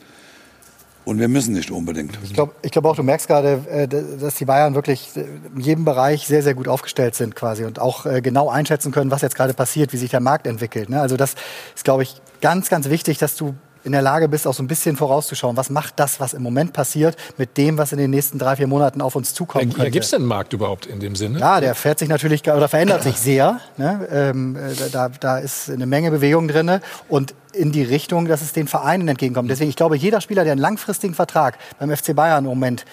und 1.05 1.19
wir 1.19 1.27
müssen 1.27 1.53
nicht 1.53 1.69
unbedingt. 1.69 2.17
Ich 2.23 2.33
glaube 2.33 2.53
ich 2.61 2.71
glaub 2.71 2.85
auch, 2.85 2.95
du 2.95 3.03
merkst 3.03 3.27
gerade, 3.27 3.61
äh, 3.69 3.87
dass 3.87 4.35
die 4.35 4.45
Bayern 4.45 4.75
wirklich 4.75 5.09
in 5.15 5.59
jedem 5.59 5.85
Bereich 5.85 6.27
sehr, 6.27 6.41
sehr 6.41 6.53
gut 6.53 6.67
aufgestellt 6.67 7.15
sind 7.15 7.35
quasi 7.35 7.65
und 7.65 7.79
auch 7.79 8.05
äh, 8.05 8.21
genau 8.21 8.49
einschätzen 8.49 8.91
können, 8.91 9.11
was 9.11 9.21
jetzt 9.21 9.35
gerade 9.35 9.53
passiert, 9.53 9.91
wie 9.93 9.97
sich 9.97 10.11
der 10.11 10.21
Markt 10.21 10.47
entwickelt. 10.47 10.89
Ne? 10.89 11.01
Also 11.01 11.17
das 11.17 11.35
ist, 11.75 11.83
glaube 11.83 12.03
ich, 12.03 12.21
ganz, 12.41 12.69
ganz 12.69 12.89
wichtig, 12.89 13.17
dass 13.17 13.35
du 13.35 13.55
in 13.83 13.91
der 13.91 14.01
Lage 14.01 14.29
bist, 14.29 14.47
auch 14.47 14.53
so 14.53 14.63
ein 14.63 14.67
bisschen 14.67 14.95
vorauszuschauen, 14.95 15.57
was 15.57 15.69
macht 15.69 15.99
das, 15.99 16.19
was 16.19 16.33
im 16.33 16.41
Moment 16.41 16.73
passiert, 16.73 17.17
mit 17.37 17.57
dem, 17.57 17.77
was 17.77 17.91
in 17.91 17.97
den 17.97 18.11
nächsten 18.11 18.39
drei, 18.39 18.55
vier 18.55 18.67
Monaten 18.67 19.01
auf 19.01 19.15
uns 19.15 19.33
zukommt. 19.33 19.77
Ja, 19.77 19.89
Gibt 19.89 20.05
es 20.05 20.11
denn 20.11 20.21
einen 20.21 20.27
Markt 20.27 20.53
überhaupt 20.53 20.85
in 20.85 20.99
dem 20.99 21.15
Sinne? 21.15 21.39
Ja, 21.39 21.59
der 21.59 21.75
fährt 21.75 21.99
sich 21.99 22.09
natürlich 22.09 22.43
oder 22.43 22.69
verändert 22.69 23.03
sich 23.03 23.17
sehr. 23.17 23.59
Ne? 23.77 24.07
Ähm, 24.11 24.55
äh, 24.55 24.89
da, 24.91 25.09
da 25.09 25.37
ist 25.37 25.69
eine 25.69 25.85
Menge 25.85 26.11
Bewegung 26.11 26.47
drin 26.47 26.79
und 27.09 27.33
in 27.51 27.71
die 27.71 27.83
Richtung, 27.83 28.27
dass 28.27 28.41
es 28.41 28.53
den 28.53 28.67
Vereinen 28.67 29.07
entgegenkommt. 29.07 29.49
Deswegen, 29.49 29.69
ich 29.69 29.75
glaube, 29.75 29.95
jeder 29.95 30.21
Spieler, 30.21 30.43
der 30.43 30.53
einen 30.53 30.61
langfristigen 30.61 31.13
Vertrag 31.13 31.57
beim 31.79 31.95
FC 31.95 32.15
Bayern 32.15 32.45
im 32.45 32.49
Moment 32.49 32.85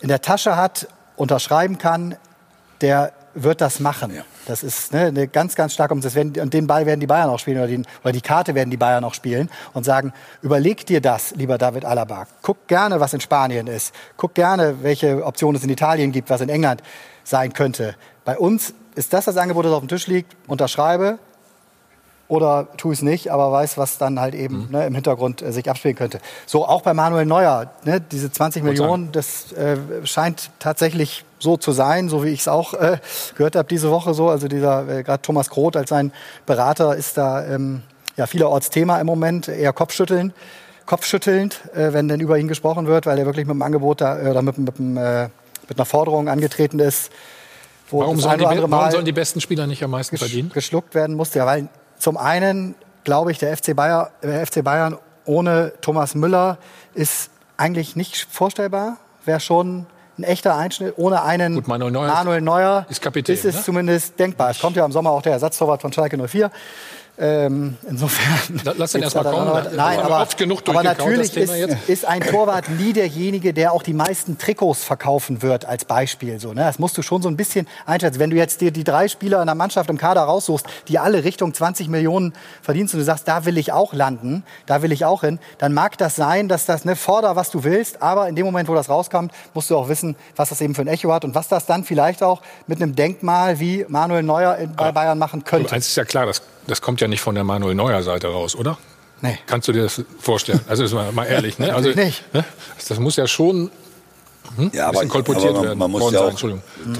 in 0.00 0.08
der 0.08 0.20
Tasche 0.22 0.56
hat, 0.56 0.88
unterschreiben 1.16 1.78
kann, 1.78 2.16
der 2.80 3.12
wird 3.34 3.60
das 3.60 3.80
machen. 3.80 4.14
Ja. 4.14 4.22
Das 4.46 4.62
ist 4.62 4.92
ne, 4.92 5.06
eine 5.06 5.28
ganz, 5.28 5.54
ganz 5.54 5.74
starke 5.74 5.92
Umsetzung. 5.92 6.32
Und 6.40 6.54
den 6.54 6.66
Ball 6.66 6.86
werden 6.86 7.00
die 7.00 7.06
Bayern 7.06 7.28
auch 7.28 7.38
spielen 7.38 7.58
oder, 7.58 7.66
den, 7.66 7.86
oder 8.02 8.12
die 8.12 8.20
Karte 8.20 8.54
werden 8.54 8.70
die 8.70 8.76
Bayern 8.76 9.04
auch 9.04 9.14
spielen 9.14 9.50
und 9.74 9.84
sagen, 9.84 10.12
überleg 10.40 10.86
dir 10.86 11.00
das, 11.00 11.34
lieber 11.34 11.58
David 11.58 11.84
Alaba. 11.84 12.26
Guck 12.42 12.66
gerne, 12.68 13.00
was 13.00 13.12
in 13.12 13.20
Spanien 13.20 13.66
ist. 13.66 13.94
Guck 14.16 14.34
gerne, 14.34 14.82
welche 14.82 15.24
Optionen 15.24 15.56
es 15.56 15.64
in 15.64 15.70
Italien 15.70 16.12
gibt, 16.12 16.30
was 16.30 16.40
in 16.40 16.48
England 16.48 16.82
sein 17.24 17.52
könnte. 17.52 17.96
Bei 18.24 18.38
uns 18.38 18.72
ist 18.94 19.12
das 19.12 19.26
das 19.26 19.36
Angebot, 19.36 19.64
das 19.64 19.72
auf 19.72 19.80
dem 19.80 19.88
Tisch 19.88 20.06
liegt. 20.06 20.36
Unterschreibe, 20.46 21.18
oder 22.28 22.68
tu 22.76 22.90
es 22.90 23.02
nicht, 23.02 23.30
aber 23.30 23.52
weiß, 23.52 23.78
was 23.78 23.98
dann 23.98 24.20
halt 24.20 24.34
eben 24.34 24.66
mhm. 24.66 24.70
ne, 24.70 24.86
im 24.86 24.94
Hintergrund 24.94 25.42
äh, 25.42 25.52
sich 25.52 25.70
abspielen 25.70 25.96
könnte. 25.96 26.20
So 26.44 26.66
auch 26.66 26.82
bei 26.82 26.94
Manuel 26.94 27.26
Neuer. 27.26 27.70
Ne, 27.84 28.00
diese 28.00 28.30
20 28.30 28.64
Millionen, 28.64 29.12
das 29.12 29.52
äh, 29.52 29.76
scheint 30.04 30.50
tatsächlich 30.58 31.24
so 31.38 31.56
zu 31.56 31.72
sein, 31.72 32.08
so 32.08 32.24
wie 32.24 32.30
ich 32.30 32.40
es 32.40 32.48
auch 32.48 32.74
äh, 32.74 32.98
gehört 33.36 33.56
habe 33.56 33.68
diese 33.68 33.90
Woche 33.90 34.14
so. 34.14 34.28
Also 34.28 34.48
dieser 34.48 34.88
äh, 34.88 35.02
gerade 35.02 35.22
Thomas 35.22 35.50
Groth 35.50 35.76
als 35.76 35.90
sein 35.90 36.12
Berater 36.46 36.96
ist 36.96 37.16
da 37.16 37.46
ähm, 37.46 37.82
ja 38.16 38.26
vielerorts 38.26 38.70
Thema 38.70 39.00
im 39.00 39.06
Moment, 39.06 39.48
eher 39.48 39.72
Kopfschütteln, 39.72 40.32
kopfschüttelnd, 40.86 41.60
äh, 41.74 41.92
wenn 41.92 42.08
denn 42.08 42.20
über 42.20 42.38
ihn 42.38 42.48
gesprochen 42.48 42.86
wird, 42.86 43.06
weil 43.06 43.18
er 43.18 43.26
wirklich 43.26 43.46
mit 43.46 43.54
dem 43.54 43.62
Angebot 43.62 44.00
da, 44.00 44.18
äh, 44.18 44.30
oder 44.30 44.42
mit, 44.42 44.58
mit, 44.58 44.78
mit, 44.78 45.02
äh, 45.02 45.28
mit 45.68 45.78
einer 45.78 45.84
Forderung 45.84 46.28
angetreten 46.28 46.80
ist. 46.80 47.10
warum, 47.90 48.18
sollen 48.18 48.38
die, 48.38 48.44
warum 48.44 48.90
sollen 48.90 49.04
die 49.04 49.12
besten 49.12 49.40
Spieler 49.40 49.66
nicht 49.66 49.84
am 49.84 49.90
meisten 49.90 50.16
verdienen? 50.16 50.50
Geschluckt 50.52 50.94
werden 50.94 51.16
musste, 51.16 51.40
ja, 51.40 51.46
weil 51.46 51.68
zum 51.98 52.16
einen 52.16 52.74
glaube 53.06 53.30
ich, 53.32 53.38
der 53.38 53.56
FC, 53.56 53.74
Bayern, 53.74 54.08
der 54.22 54.46
FC 54.46 54.62
Bayern 54.62 54.98
ohne 55.24 55.72
Thomas 55.80 56.14
Müller 56.14 56.58
ist 56.92 57.30
eigentlich 57.56 57.96
nicht 57.96 58.26
vorstellbar. 58.30 58.98
Wäre 59.24 59.40
schon 59.40 59.86
ein 60.18 60.24
echter 60.24 60.56
Einschnitt. 60.56 60.94
Ohne 60.96 61.22
einen 61.22 61.54
Gut, 61.54 61.68
Manuel 61.68 61.92
Neuer, 61.92 62.12
Manuel 62.12 62.40
Neuer 62.40 62.86
ist, 62.90 63.00
Kapitän, 63.00 63.34
ist 63.34 63.44
es 63.44 63.54
ne? 63.56 63.62
zumindest 63.62 64.18
denkbar. 64.18 64.50
Es 64.50 64.60
kommt 64.60 64.76
ja 64.76 64.84
im 64.84 64.92
Sommer 64.92 65.10
auch 65.10 65.22
der 65.22 65.32
Ersatztorwart 65.32 65.80
von 65.82 65.92
Schalke 65.92 66.18
04. 66.18 66.50
Ähm, 67.18 67.76
insofern. 67.88 68.60
Lass 68.76 68.92
den 68.92 69.02
erstmal 69.02 69.24
kommen. 69.24 69.46
Noch, 69.46 69.72
nein, 69.72 70.00
aber, 70.00 70.20
oft 70.20 70.36
genug 70.36 70.62
aber 70.66 70.82
natürlich 70.82 71.34
ist, 71.34 71.52
ist, 71.88 72.04
ein 72.04 72.20
Torwart 72.20 72.68
nie 72.68 72.92
derjenige, 72.92 73.54
der 73.54 73.72
auch 73.72 73.82
die 73.82 73.94
meisten 73.94 74.36
Trikots 74.36 74.84
verkaufen 74.84 75.40
wird, 75.40 75.64
als 75.64 75.86
Beispiel. 75.86 76.38
So, 76.38 76.52
ne? 76.52 76.60
Das 76.60 76.78
musst 76.78 76.98
du 76.98 77.02
schon 77.02 77.22
so 77.22 77.28
ein 77.28 77.36
bisschen 77.36 77.66
einschätzen. 77.86 78.18
Wenn 78.18 78.30
du 78.30 78.36
jetzt 78.36 78.60
dir 78.60 78.70
die 78.70 78.84
drei 78.84 79.08
Spieler 79.08 79.40
in 79.40 79.46
der 79.46 79.54
Mannschaft 79.54 79.88
im 79.88 79.96
Kader 79.96 80.22
raussuchst, 80.22 80.66
die 80.88 80.98
alle 80.98 81.24
Richtung 81.24 81.54
20 81.54 81.88
Millionen 81.88 82.34
verdienst 82.60 82.92
und 82.92 83.00
du 83.00 83.04
sagst, 83.04 83.26
da 83.26 83.46
will 83.46 83.56
ich 83.56 83.72
auch 83.72 83.94
landen, 83.94 84.44
da 84.66 84.82
will 84.82 84.92
ich 84.92 85.06
auch 85.06 85.22
hin, 85.22 85.38
dann 85.56 85.72
mag 85.72 85.96
das 85.96 86.16
sein, 86.16 86.48
dass 86.48 86.66
das, 86.66 86.84
ne, 86.84 86.96
forder, 86.96 87.34
was 87.34 87.50
du 87.50 87.64
willst, 87.64 88.02
aber 88.02 88.28
in 88.28 88.36
dem 88.36 88.44
Moment, 88.44 88.68
wo 88.68 88.74
das 88.74 88.90
rauskommt, 88.90 89.32
musst 89.54 89.70
du 89.70 89.76
auch 89.76 89.88
wissen, 89.88 90.16
was 90.36 90.50
das 90.50 90.60
eben 90.60 90.74
für 90.74 90.82
ein 90.82 90.88
Echo 90.88 91.12
hat 91.12 91.24
und 91.24 91.34
was 91.34 91.48
das 91.48 91.64
dann 91.64 91.84
vielleicht 91.84 92.22
auch 92.22 92.42
mit 92.66 92.82
einem 92.82 92.94
Denkmal 92.94 93.58
wie 93.58 93.86
Manuel 93.88 94.22
Neuer 94.22 94.58
bei 94.76 94.92
Bayern 94.92 95.18
machen 95.18 95.44
könnte. 95.44 95.72
eins 95.72 95.88
ist 95.88 95.96
ja 95.96 96.04
klar, 96.04 96.26
das 96.26 96.42
das 96.66 96.80
kommt 96.80 97.00
ja 97.00 97.08
nicht 97.08 97.20
von 97.20 97.34
der 97.34 97.44
Manuel 97.44 97.74
Neuer 97.74 98.02
Seite 98.02 98.28
raus, 98.28 98.54
oder? 98.54 98.78
Nee. 99.22 99.38
Kannst 99.46 99.68
du 99.68 99.72
dir 99.72 99.84
das 99.84 100.02
vorstellen? 100.18 100.60
Also 100.68 100.84
ist 100.84 100.92
mal, 100.92 101.10
mal 101.12 101.24
ehrlich, 101.24 101.58
ne? 101.58 101.74
Also 101.74 101.90
nicht. 101.90 102.22
Ne? 102.34 102.44
Das 102.88 102.98
muss 102.98 103.16
ja 103.16 103.26
schon 103.26 103.70
hm? 104.56 104.70
ja, 104.72 104.88
aber, 104.88 105.04
kolportiert 105.06 105.50
aber 105.50 105.54
man, 105.54 105.64
werden. 105.64 105.78
man 105.78 105.90
muss 105.90 106.12
ja 106.12 106.20
auch, 106.20 106.40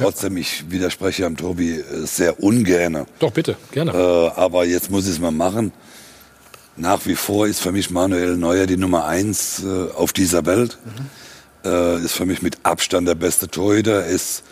trotzdem, 0.01 0.37
ich 0.37 0.71
widerspreche 0.71 1.27
am 1.27 1.37
Tobi 1.37 1.79
äh, 1.79 2.07
sehr 2.07 2.43
ungern. 2.43 3.07
Doch, 3.19 3.31
bitte, 3.31 3.57
gerne. 3.71 3.93
Äh, 3.93 4.41
aber 4.41 4.64
jetzt 4.64 4.91
muss 4.91 5.05
ich 5.07 5.12
es 5.12 5.19
mal 5.21 5.31
machen. 5.31 5.73
Nach 6.77 7.07
wie 7.07 7.14
vor 7.14 7.47
ist 7.47 7.61
für 7.61 7.73
mich 7.73 7.91
Manuel 7.91 8.37
Neuer 8.37 8.67
die 8.67 8.77
Nummer 8.77 9.07
eins 9.07 9.62
äh, 9.64 9.93
auf 9.95 10.12
dieser 10.12 10.45
Welt. 10.45 10.79
Mhm. 10.85 11.71
Äh, 11.71 12.05
ist 12.05 12.12
für 12.12 12.27
mich 12.27 12.43
mit 12.43 12.59
Abstand 12.64 13.09
der 13.09 13.14
beste 13.14 13.49
Torhüter. 13.49 14.05
Ist 14.05 14.43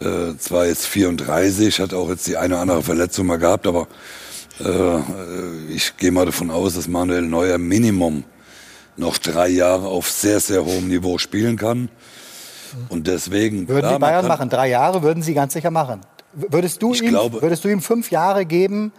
äh, 0.00 0.36
zwar 0.38 0.66
jetzt 0.66 0.86
34, 0.86 1.78
hat 1.80 1.94
auch 1.94 2.08
jetzt 2.08 2.26
die 2.26 2.36
eine 2.36 2.54
oder 2.54 2.62
andere 2.62 2.82
Verletzung 2.82 3.26
mal 3.26 3.38
gehabt, 3.38 3.66
aber 3.66 3.82
äh, 3.82 3.86
ich 5.74 5.96
gehe 5.96 6.10
mal 6.12 6.26
davon 6.26 6.50
aus, 6.50 6.74
dass 6.74 6.88
Manuel 6.88 7.22
Neuer 7.22 7.58
Minimum 7.58 8.24
noch 8.96 9.18
drei 9.18 9.48
Jahre 9.48 9.86
auf 9.88 10.10
sehr, 10.10 10.40
sehr 10.40 10.64
hohem 10.64 10.88
Niveau 10.88 11.18
spielen 11.18 11.56
kann. 11.56 11.88
Und 12.88 13.06
deswegen. 13.06 13.66
Würden 13.68 13.80
klar, 13.80 13.92
die 13.94 13.98
Bayern 14.00 14.28
machen? 14.28 14.48
Drei 14.48 14.68
Jahre 14.68 15.02
würden 15.02 15.22
sie 15.22 15.34
ganz 15.34 15.54
sicher 15.54 15.70
machen. 15.70 16.00
Würdest 16.34 16.80
du, 16.82 16.92
Ich 16.92 17.02
ihm, 17.02 17.08
glaube- 17.10 17.42
würdest 17.42 17.64
du 17.64 17.68
ihm 17.68 17.80
fünf 17.80 18.10
Jahre 18.10 18.44
geben 18.46 18.92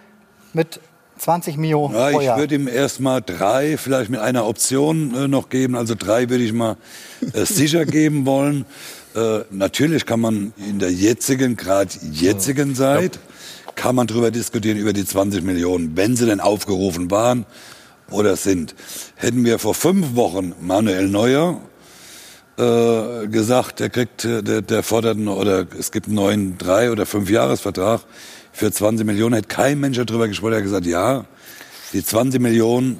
mit 0.53 0.79
20 1.17 1.55
Millionen 1.57 1.93
Ja, 1.95 2.09
pro 2.09 2.19
ich 2.19 2.25
Jahr? 2.25 2.37
würde 2.39 2.55
ihm 2.55 2.67
erstmal 2.67 3.21
drei, 3.21 3.77
vielleicht 3.77 4.09
mit 4.09 4.19
einer 4.19 4.45
Option 4.47 5.13
äh, 5.15 5.27
noch 5.27 5.47
geben. 5.49 5.75
Also 5.75 5.95
drei 5.97 6.29
würde 6.29 6.43
ich 6.43 6.51
mal 6.51 6.75
äh, 7.33 7.45
sicher 7.45 7.85
geben 7.85 8.25
wollen. 8.25 8.65
Äh, 9.15 9.41
natürlich 9.51 10.05
kann 10.05 10.19
man 10.19 10.53
in 10.57 10.79
der 10.79 10.91
jetzigen, 10.91 11.55
gerade 11.55 11.91
jetzigen 12.11 12.75
Zeit, 12.75 13.19
kann 13.75 13.95
man 13.95 14.07
darüber 14.07 14.31
diskutieren, 14.31 14.77
über 14.77 14.93
die 14.93 15.05
20 15.05 15.43
Millionen, 15.43 15.95
wenn 15.97 16.15
sie 16.15 16.25
denn 16.25 16.39
aufgerufen 16.39 17.09
waren 17.11 17.45
oder 18.09 18.35
sind. 18.35 18.75
Hätten 19.15 19.45
wir 19.45 19.59
vor 19.59 19.73
fünf 19.73 20.15
Wochen 20.15 20.53
Manuel 20.61 21.07
Neuer 21.07 21.59
äh, 22.57 23.27
gesagt, 23.27 23.79
der 23.79 23.89
kriegt, 23.89 24.25
äh, 24.25 24.43
der, 24.43 24.61
der 24.61 24.83
fordert, 24.83 25.17
oder 25.17 25.65
es 25.79 25.91
gibt 25.91 26.07
einen 26.07 26.15
neuen 26.15 26.57
drei- 26.57 26.91
oder 26.91 27.05
fünf 27.05 27.29
Jahresvertrag 27.29 28.01
für 28.51 28.71
20 28.71 29.05
Millionen, 29.05 29.35
hätte 29.35 29.47
kein 29.47 29.79
Mensch 29.79 29.97
darüber 29.97 30.27
gesprochen, 30.27 30.53
er 30.53 30.57
hat 30.57 30.63
gesagt, 30.63 30.85
ja, 30.85 31.25
die 31.93 32.03
20 32.03 32.41
Millionen 32.41 32.99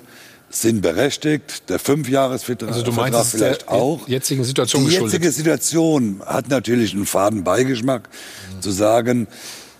sind 0.50 0.82
berechtigt, 0.82 1.70
der 1.70 1.80
Fünfjahresvertrag 1.80 2.70
Also 2.72 2.84
du 2.84 2.92
meinst, 2.92 3.18
ist 3.20 3.32
vielleicht 3.32 3.62
der 3.64 3.72
auch. 3.72 4.06
jetzigen 4.08 4.44
Situation 4.44 4.86
Die 4.86 4.92
jetzige 4.96 5.32
Situation 5.32 6.22
hat 6.26 6.50
natürlich 6.50 6.94
einen 6.94 7.06
faden 7.06 7.44
Beigeschmack, 7.46 8.10
Mhm. 8.58 8.62
zu 8.62 8.72
sagen, 8.72 9.28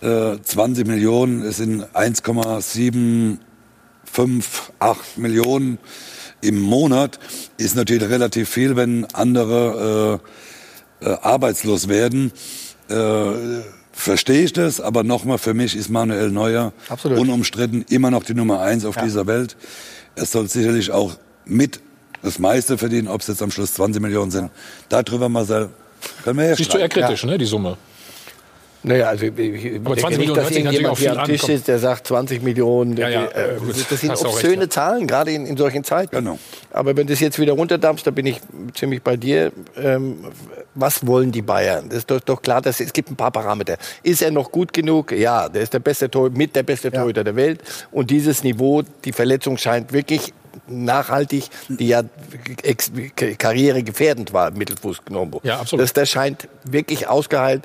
äh, 0.02 0.36
20 0.42 0.86
Millionen, 0.86 1.42
es 1.42 1.56
sind 1.58 1.84
1,758 1.94 3.38
Millionen 5.16 5.78
im 6.40 6.60
Monat, 6.60 7.18
ist 7.56 7.76
natürlich 7.76 8.08
relativ 8.08 8.48
viel, 8.48 8.76
wenn 8.76 9.04
andere 9.12 10.20
äh, 11.02 11.06
äh, 11.08 11.16
arbeitslos 11.22 11.88
werden. 11.88 12.32
Äh, 12.88 13.62
verstehe 13.92 14.42
ich 14.42 14.52
das, 14.52 14.80
aber 14.80 15.04
nochmal, 15.04 15.38
für 15.38 15.54
mich 15.54 15.76
ist 15.76 15.88
Manuel 15.88 16.30
Neuer 16.30 16.72
Absolut. 16.88 17.18
unumstritten 17.18 17.84
immer 17.88 18.10
noch 18.10 18.24
die 18.24 18.34
Nummer 18.34 18.60
eins 18.60 18.84
auf 18.84 18.96
Ja. 18.96 19.02
dieser 19.04 19.26
Welt. 19.26 19.56
Er 20.16 20.26
soll 20.26 20.48
sicherlich 20.48 20.90
auch 20.90 21.14
mit 21.44 21.80
das 22.22 22.38
meiste 22.38 22.78
verdienen, 22.78 23.08
ob 23.08 23.20
es 23.20 23.26
jetzt 23.28 23.42
am 23.42 23.50
Schluss 23.50 23.74
20 23.74 24.00
Millionen 24.02 24.30
sind. 24.30 24.50
Darüber, 24.88 25.28
Marcel, 25.28 25.70
können 26.24 26.38
wir 26.38 26.48
ja 26.48 26.56
Siehst 26.56 26.72
du 26.72 26.78
eher 26.78 26.88
kritisch, 26.88 27.24
ne, 27.24 27.36
die 27.38 27.44
Summe? 27.46 27.76
Naja, 28.84 29.08
also 29.08 29.26
ich, 29.26 29.38
ich 29.38 29.76
Aber 29.76 29.96
20 29.96 30.02
denke 30.02 30.18
nicht, 30.18 30.36
dass 30.36 30.50
irgendjemand 30.50 30.98
hier 30.98 31.18
am 31.18 31.24
Tisch 31.24 31.48
ist, 31.48 31.68
der 31.68 31.78
sagt 31.78 32.06
20 32.08 32.42
Millionen. 32.42 32.96
Ja, 32.96 33.08
ja, 33.08 33.24
äh, 33.26 33.54
äh, 33.54 33.58
das 33.88 34.00
sind 34.00 34.10
hast 34.10 34.24
recht, 34.24 34.34
obszöne 34.34 34.62
ja. 34.62 34.70
Zahlen, 34.70 35.06
gerade 35.06 35.30
in, 35.30 35.46
in 35.46 35.56
solchen 35.56 35.84
Zeiten. 35.84 36.16
Genau. 36.16 36.38
Aber 36.72 36.96
wenn 36.96 37.06
du 37.06 37.12
das 37.12 37.20
jetzt 37.20 37.38
wieder 37.38 37.52
runterdampfst, 37.52 38.04
da 38.04 38.10
bin 38.10 38.26
ich 38.26 38.40
ziemlich 38.74 39.02
bei 39.02 39.16
dir. 39.16 39.52
Ähm, 39.76 40.24
was 40.74 41.06
wollen 41.06 41.30
die 41.30 41.42
Bayern? 41.42 41.88
Das 41.90 41.98
ist 41.98 42.10
doch, 42.10 42.20
doch 42.20 42.42
klar, 42.42 42.60
dass 42.60 42.80
es 42.80 42.92
gibt 42.92 43.10
ein 43.10 43.16
paar 43.16 43.30
Parameter. 43.30 43.76
Ist 44.02 44.22
er 44.22 44.30
noch 44.30 44.50
gut 44.50 44.72
genug? 44.72 45.12
Ja, 45.12 45.48
der 45.48 45.62
ist 45.62 45.74
der 45.74 45.80
beste 45.80 46.10
Torhüter, 46.10 46.36
mit 46.36 46.56
der 46.56 46.62
beste 46.62 46.90
Torhüter 46.90 47.24
der 47.24 47.36
Welt. 47.36 47.60
Und 47.90 48.10
dieses 48.10 48.42
Niveau, 48.42 48.82
die 49.04 49.12
Verletzung 49.12 49.58
scheint 49.58 49.92
wirklich 49.92 50.32
nachhaltig, 50.66 51.48
die 51.68 51.88
ja 51.88 52.02
karrieregefährdend 53.38 54.32
war, 54.32 54.48
im 54.48 54.58
Mittelfuß 54.58 55.04
genommen. 55.04 55.36
Ja, 55.42 55.60
absolut. 55.60 55.82
Das, 55.82 55.92
das 55.92 56.10
scheint 56.10 56.48
wirklich 56.64 57.08
ausgeheilt. 57.08 57.62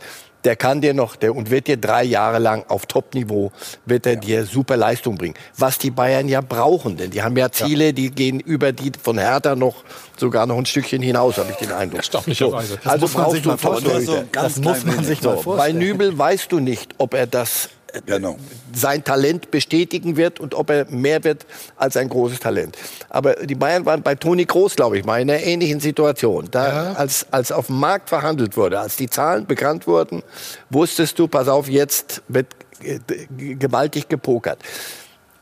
Der 0.48 0.56
kann 0.56 0.80
dir 0.80 0.94
noch, 0.94 1.18
der 1.18 1.36
und 1.36 1.52
wird 1.52 1.68
dir 1.68 1.76
drei 1.76 2.06
Jahre 2.06 2.40
lang 2.40 2.64
auf 2.70 2.86
Top-Niveau, 2.86 3.52
wird 3.86 4.06
er 4.06 4.16
dir 4.16 4.46
super 4.46 4.78
Leistung 4.78 5.18
bringen. 5.18 5.34
Was 5.58 5.78
die 5.78 5.92
Bayern 5.92 6.30
ja 6.30 6.40
brauchen, 6.40 6.96
denn 6.96 7.12
die 7.12 7.22
haben 7.22 7.36
ja 7.36 7.52
Ziele, 7.52 7.92
die 7.92 8.12
gehen 8.12 8.40
über 8.40 8.72
die 8.72 8.94
von 9.04 9.18
Hertha 9.18 9.58
noch 9.58 9.84
sogar 10.16 10.46
noch 10.46 10.58
ein 10.58 10.66
Stückchen 10.66 11.02
hinaus, 11.02 11.38
habe 11.38 11.52
ich 11.52 11.58
den 11.58 11.74
Eindruck. 11.74 11.98
Erstaunlicherweise. 11.98 12.76
So, 12.76 12.76
Das 12.82 12.94
also 12.94 13.02
muss 13.02 13.14
man 13.14 13.24
brauchst 13.24 13.34
sich 13.36 13.44
du 13.44 13.50
mal 13.50 13.58
vorstellen. 13.58 14.06
Torhüter. 14.06 14.22
So, 14.22 14.28
ganz 14.32 14.54
Das 14.54 14.64
muss 14.64 14.86
man 14.86 15.04
sich 15.04 15.22
mal 15.22 15.38
vorstellen. 15.38 15.80
Bei 15.80 15.86
Nübel 15.86 16.18
weißt 16.18 16.50
du 16.50 16.62
nicht, 16.62 16.96
ob 16.98 17.14
er 17.14 17.28
das 17.28 17.68
Genau. 18.06 18.38
sein 18.74 19.04
Talent 19.04 19.52
bestätigen 19.52 20.18
wird 20.18 20.40
und 20.40 20.54
ob 20.54 20.70
er 20.70 20.86
mehr 20.90 21.24
wird 21.24 21.46
als 21.76 21.98
ein 21.98 22.10
großes 22.10 22.40
Talent. 22.40 22.78
Aber 23.10 23.36
die 23.36 23.56
Bayern 23.56 23.86
waren 23.86 24.02
bei 24.02 24.16
Toni 24.16 24.46
Kroos, 24.46 24.76
glaube 24.76 24.98
ich, 24.98 25.06
mal 25.06 25.22
in 25.22 25.30
einer 25.30 25.42
ähnlichen 25.42 25.80
Situation. 25.80 26.50
Da, 26.52 26.94
als, 26.94 27.28
als 27.32 27.52
auf 27.52 27.68
dem 27.68 27.80
Markt 27.80 28.10
verhandelt 28.10 28.58
wurde, 28.58 28.80
als 28.80 28.96
die 28.98 29.10
Zahlen 29.10 29.46
bekannt 29.46 29.88
wurden, 29.88 30.24
wusstest 30.70 31.18
du, 31.20 31.28
pass 31.28 31.48
auf, 31.48 31.70
jetzt 31.70 32.22
wird 32.28 32.48
gewaltig 33.38 34.10
gepokert. 34.10 34.60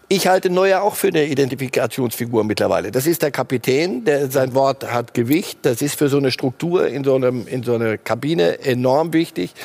Ich 0.07 0.27
halte 0.27 0.51
Neuer 0.51 0.83
auch 0.83 0.95
für 0.95 1.07
eine 1.07 1.25
Identifikationsfigur 1.25 2.43
mittlerweile. 2.43 2.91
Das 2.91 3.07
ist 3.07 3.23
der 3.23 3.31
Kapitän, 3.31 4.05
der 4.05 4.29
sein 4.29 4.53
Wort 4.53 4.91
hat 4.91 5.15
Gewicht. 5.15 5.59
Das 5.63 5.81
ist 5.81 5.97
für 5.97 6.09
so 6.09 6.17
eine 6.17 6.29
Struktur 6.29 6.87
in 6.87 7.03
so, 7.03 7.15
einem, 7.15 7.47
in 7.47 7.63
so 7.63 7.73
einer 7.73 7.97
Kabine 7.97 8.59
enorm 8.59 9.13
wichtig. 9.13 9.55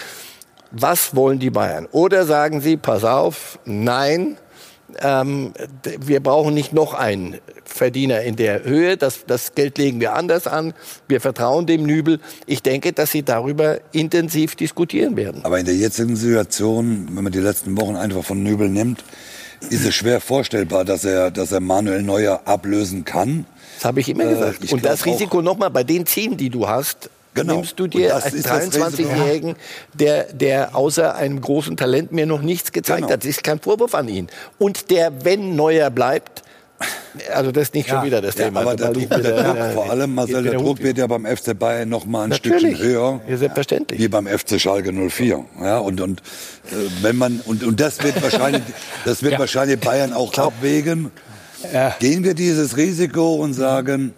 Was 0.72 1.14
wollen 1.16 1.38
die 1.38 1.50
Bayern? 1.50 1.86
Oder 1.92 2.24
sagen 2.26 2.60
sie, 2.60 2.76
pass 2.76 3.04
auf, 3.04 3.58
nein, 3.64 4.36
ähm, 5.02 5.52
wir 6.00 6.20
brauchen 6.20 6.54
nicht 6.54 6.72
noch 6.72 6.94
einen 6.94 7.38
Verdiener 7.64 8.22
in 8.22 8.36
der 8.36 8.64
Höhe. 8.64 8.96
Das, 8.96 9.24
das 9.26 9.54
Geld 9.54 9.78
legen 9.78 10.00
wir 10.00 10.14
anders 10.14 10.46
an. 10.46 10.74
Wir 11.08 11.20
vertrauen 11.20 11.66
dem 11.66 11.84
Nübel. 11.84 12.18
Ich 12.46 12.62
denke, 12.62 12.92
dass 12.92 13.10
sie 13.12 13.22
darüber 13.22 13.78
intensiv 13.92 14.56
diskutieren 14.56 15.16
werden. 15.16 15.44
Aber 15.44 15.58
in 15.58 15.66
der 15.66 15.76
jetzigen 15.76 16.16
Situation, 16.16 17.08
wenn 17.12 17.22
man 17.24 17.32
die 17.32 17.38
letzten 17.40 17.80
Wochen 17.80 17.96
einfach 17.96 18.24
von 18.24 18.42
Nübel 18.42 18.68
nimmt, 18.68 19.04
ist 19.68 19.84
es 19.86 19.94
schwer 19.94 20.20
vorstellbar, 20.20 20.84
dass 20.84 21.04
er, 21.04 21.30
dass 21.30 21.52
er 21.52 21.60
Manuel 21.60 22.02
Neuer 22.02 22.40
ablösen 22.46 23.04
kann. 23.04 23.46
Das 23.76 23.84
habe 23.84 24.00
ich 24.00 24.08
immer 24.08 24.24
Äh, 24.24 24.30
gesagt. 24.30 24.64
ich 24.64 24.72
Und 24.72 24.84
das 24.84 25.04
Risiko 25.06 25.42
nochmal 25.42 25.70
bei 25.70 25.84
den 25.84 26.06
Zielen, 26.06 26.36
die 26.36 26.50
du 26.50 26.66
hast, 26.66 27.10
Genau. 27.34 27.56
nimmst 27.56 27.78
du 27.78 27.86
dir 27.86 28.14
Risiko. 28.16 28.48
23-Jährigen, 28.48 29.54
der, 29.94 30.24
der 30.32 30.74
außer 30.74 31.14
einem 31.14 31.40
großen 31.40 31.76
Talent 31.76 32.10
mir 32.12 32.26
noch 32.26 32.42
nichts 32.42 32.72
gezeigt 32.72 33.02
Genau. 33.02 33.12
hat. 33.12 33.20
Das 33.20 33.28
ist 33.28 33.44
kein 33.44 33.60
Vorwurf 33.60 33.94
an 33.94 34.08
ihn. 34.08 34.26
Und 34.58 34.90
der, 34.90 35.24
wenn 35.24 35.54
Neuer 35.54 35.90
bleibt, 35.90 36.42
also 37.34 37.52
das 37.52 37.64
ist 37.64 37.74
nicht 37.74 37.88
schon 37.90 38.02
wieder 38.04 38.20
das 38.22 38.36
Ja, 38.36 38.46
Thema. 38.46 38.60
aber 38.62 38.74
der 38.74 38.88
Druck, 38.92 39.08
der 39.10 39.18
wieder- 39.18 39.42
Druck, 39.44 39.56
äh, 39.56 39.72
vor 39.72 39.90
allem, 39.90 40.14
Marcel, 40.14 40.42
der 40.42 40.54
Druck 40.54 40.82
wird 40.82 40.96
ja 40.98 41.06
beim 41.06 41.24
FC 41.26 41.56
Bayern 41.58 41.88
noch 41.88 42.04
mal 42.06 42.24
ein 42.24 42.30
Natürlich. 42.30 42.60
Stückchen 42.60 42.78
höher. 42.86 43.20
Ja, 43.28 43.36
selbstverständlich. 43.36 44.00
Wie 44.00 44.08
beim 44.08 44.26
FC 44.26 44.58
Schalke 44.58 44.90
04. 44.92 45.44
Ja, 45.62 45.78
und, 45.78 46.00
und, 46.00 46.20
äh, 46.20 46.74
wenn 47.02 47.16
man, 47.16 47.40
und, 47.44 47.62
und 47.64 47.78
das 47.80 48.02
wird 48.02 48.20
wahrscheinlich, 48.22 48.62
das 49.04 49.22
wird 49.22 49.34
Ja. 49.34 49.38
wahrscheinlich 49.38 49.78
Bayern 49.78 50.12
auch 50.14 50.32
abwägen. 50.38 51.10
Gehen 51.98 52.24
wir 52.24 52.32
dieses 52.32 52.78
Risiko 52.78 53.34
und 53.34 53.52
sagen, 53.52 54.14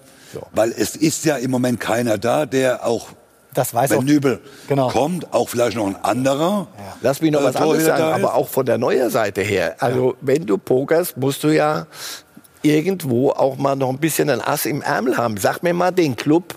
weil 0.55 0.73
es 0.77 0.97
ist 0.97 1.25
ja 1.25 1.37
im 1.37 1.51
Moment 1.51 1.81
keiner 1.81 2.19
da, 2.19 2.47
der 2.47 2.87
auch, 2.87 3.09
Das 3.55 3.73
weiß 3.75 3.91
wenn 3.91 3.99
auch. 3.99 4.03
Nübel 4.03 4.41
Genau. 4.69 4.89
kommt, 4.89 5.33
auch 5.33 5.49
vielleicht 5.49 5.77
noch 5.77 5.87
ein 5.87 5.97
anderer. 6.03 6.67
Lass 7.01 7.21
mich 7.21 7.31
noch 7.33 7.41
äh, 7.41 7.45
was 7.45 7.57
anderes 7.57 7.85
sagen, 7.85 8.03
aber 8.03 8.35
auch 8.35 8.49
von 8.49 8.65
der 8.67 8.79
neuer 8.79 9.11
Seite 9.11 9.43
her. 9.43 9.77
Also 9.79 10.17
wenn 10.21 10.47
du 10.47 10.59
pokerst, 10.59 11.17
musst 11.17 11.43
du 11.45 11.49
ja 11.49 11.87
irgendwo 12.63 13.31
auch 13.31 13.57
mal 13.57 13.75
noch 13.77 13.91
ein 13.91 13.99
bisschen 13.99 14.31
ein 14.31 14.41
Ass 14.41 14.67
im 14.67 14.83
Ärmel 14.83 15.17
haben. 15.17 15.37
Sag 15.37 15.63
mir 15.63 15.75
mal 15.75 15.91
den 15.91 16.17
Club, 16.17 16.55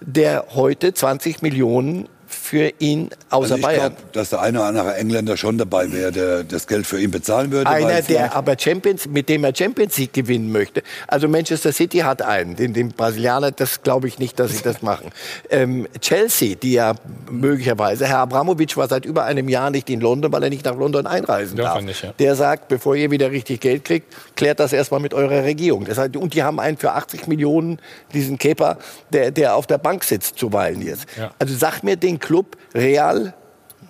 der 0.00 0.44
heute 0.54 0.92
20 0.92 1.40
Millionen 1.42 2.08
für 2.26 2.72
ihn 2.78 3.10
außer 3.30 3.42
Also 3.42 3.56
ich 3.56 3.62
Bayern. 3.62 3.92
glaube, 3.94 3.96
dass 4.12 4.30
der 4.30 4.40
eine 4.40 4.58
oder 4.58 4.68
andere 4.68 4.94
Engländer 4.96 5.36
schon 5.36 5.58
dabei 5.58 5.92
wäre, 5.92 6.12
der 6.12 6.44
das 6.44 6.66
Geld 6.66 6.86
für 6.86 7.00
ihn 7.00 7.10
bezahlen 7.10 7.50
würde. 7.52 7.70
Einer, 7.70 8.02
der 8.02 8.34
aber 8.34 8.56
Champions, 8.58 9.06
mit 9.06 9.28
dem 9.28 9.44
er 9.44 9.54
Champions 9.54 9.96
League 9.98 10.12
gewinnen 10.12 10.50
möchte. 10.52 10.82
Also 11.06 11.28
Manchester 11.28 11.72
City 11.72 11.98
hat 11.98 12.22
einen, 12.22 12.56
den, 12.56 12.72
den 12.72 12.88
Brasilianer, 12.88 13.50
das 13.52 13.82
glaube 13.82 14.08
ich 14.08 14.18
nicht, 14.18 14.38
dass 14.38 14.52
sie 14.56 14.62
das 14.62 14.82
machen. 14.82 15.10
Ähm, 15.48 15.86
Chelsea, 16.00 16.56
die 16.56 16.72
ja 16.72 16.94
möglicherweise, 17.30 18.06
Herr 18.06 18.18
Abramovic 18.18 18.76
war 18.76 18.88
seit 18.88 19.04
über 19.04 19.24
einem 19.24 19.48
Jahr 19.48 19.70
nicht 19.70 19.88
in 19.90 20.00
London, 20.00 20.32
weil 20.32 20.42
er 20.42 20.50
nicht 20.50 20.64
nach 20.64 20.76
London 20.76 21.06
einreisen 21.06 21.56
Darf 21.56 21.80
nicht, 21.82 22.02
ja. 22.02 22.12
Der 22.18 22.34
sagt, 22.34 22.68
bevor 22.68 22.96
ihr 22.96 23.10
wieder 23.10 23.30
richtig 23.30 23.60
Geld 23.60 23.84
kriegt, 23.84 24.12
klärt 24.36 24.60
das 24.60 24.72
erstmal 24.72 25.00
mit 25.00 25.14
eurer 25.14 25.44
Regierung. 25.44 25.84
Das 25.84 25.98
heißt, 25.98 26.16
und 26.16 26.34
die 26.34 26.42
haben 26.42 26.58
einen 26.60 26.76
für 26.76 26.92
80 26.92 27.26
Millionen, 27.26 27.78
diesen 28.12 28.38
Kepa, 28.38 28.78
der, 29.10 29.30
der 29.30 29.54
auf 29.54 29.66
der 29.66 29.78
Bank 29.78 30.04
sitzt 30.04 30.38
zuweilen 30.38 30.82
jetzt. 30.82 31.06
Ja. 31.16 31.32
Also 31.38 31.54
sag 31.54 31.82
mir 31.82 31.96
den 31.96 32.15
Club, 32.18 32.56
Real, 32.74 33.34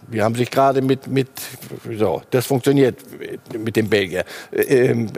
die 0.09 0.23
haben 0.23 0.37
sich 0.37 0.51
gerade 0.51 0.83
mit, 0.83 1.09
mit, 1.09 1.29
so, 1.99 2.23
das 2.31 2.47
funktioniert 2.47 2.99
mit 3.59 3.75
dem 3.75 3.89
Belgier. 3.89 4.25
Ähm, 4.53 5.11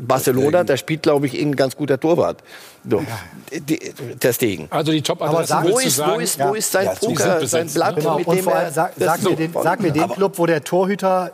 Barcelona, 0.00 0.64
da 0.64 0.76
spielt, 0.78 1.02
glaube 1.02 1.26
ich, 1.26 1.38
ein 1.38 1.54
ganz 1.54 1.76
guter 1.76 2.00
Torwart. 2.00 2.42
So, 2.88 3.04
die, 3.52 3.78
der 4.22 4.32
Stegen. 4.32 4.66
Also 4.70 4.92
die 4.92 5.02
Top-Adressen 5.02 5.52
Aber 5.52 5.68
Wo 5.68 5.76
willst 5.76 5.82
du 5.84 5.88
ist, 5.88 5.98
wo 5.98 6.02
sagen? 6.02 6.20
ist, 6.22 6.40
wo 6.40 6.54
ist 6.54 6.72
sein 6.72 6.86
Ja, 6.86 6.94
Poker, 6.94 7.46
sein 7.46 7.68
Blatt? 7.68 7.96
Genau, 7.96 8.16
mit 8.16 8.26
und 8.26 8.36
dem 8.36 8.44
vorher 8.44 8.62
er... 8.62 8.72
sag, 8.72 8.92
sag, 8.96 9.18
so 9.20 9.30
mir 9.30 9.36
den, 9.36 9.52
sag 9.52 9.80
mir 9.80 9.92
den 9.92 10.08
Club, 10.08 10.38
wo 10.38 10.46
der 10.46 10.64
Torhüter 10.64 11.32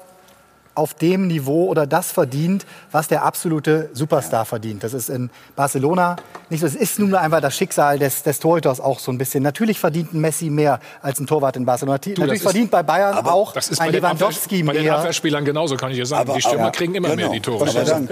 auf 0.76 0.94
dem 0.94 1.26
Niveau 1.26 1.66
oder 1.66 1.86
das 1.86 2.12
verdient, 2.12 2.66
was 2.92 3.08
der 3.08 3.24
absolute 3.24 3.90
Superstar 3.92 4.44
verdient. 4.44 4.84
Das 4.84 4.92
ist 4.92 5.08
in 5.08 5.30
Barcelona 5.56 6.16
nicht 6.50 6.60
so. 6.60 6.66
Es 6.66 6.74
ist 6.74 6.98
nun 6.98 7.14
einfach 7.14 7.40
das 7.40 7.56
Schicksal 7.56 7.98
des, 7.98 8.22
des 8.22 8.38
Torhüters 8.38 8.80
auch 8.80 8.98
so 8.98 9.10
ein 9.10 9.18
bisschen. 9.18 9.42
Natürlich 9.42 9.80
verdient 9.80 10.12
ein 10.14 10.20
Messi 10.20 10.50
mehr 10.50 10.80
als 11.02 11.18
ein 11.18 11.26
Torwart 11.26 11.56
in 11.56 11.64
Barcelona. 11.64 11.98
Du, 11.98 12.10
Natürlich 12.10 12.42
verdient 12.42 12.70
bei 12.70 12.82
Bayern 12.82 13.14
aber 13.16 13.32
auch 13.32 13.52
das 13.52 13.68
ist 13.68 13.80
ein 13.80 13.86
bei 13.86 13.92
den, 13.92 14.04
Abwehr, 14.04 14.18
Lewandowski 14.28 14.62
bei 14.62 14.72
den 14.74 14.82
mehr. 14.84 14.98
Abwehrspielern 14.98 15.44
genauso, 15.44 15.76
kann 15.76 15.90
ich 15.90 15.96
dir 15.96 16.06
sagen. 16.06 16.28
Aber- 16.28 16.34
die 16.36 16.42
Stürmer 16.42 16.64
aber- 16.64 16.72
kriegen 16.72 16.94
immer 16.94 17.08
genau. 17.08 17.22
mehr 17.22 17.30
die 17.30 17.40
Tore. 17.40 17.66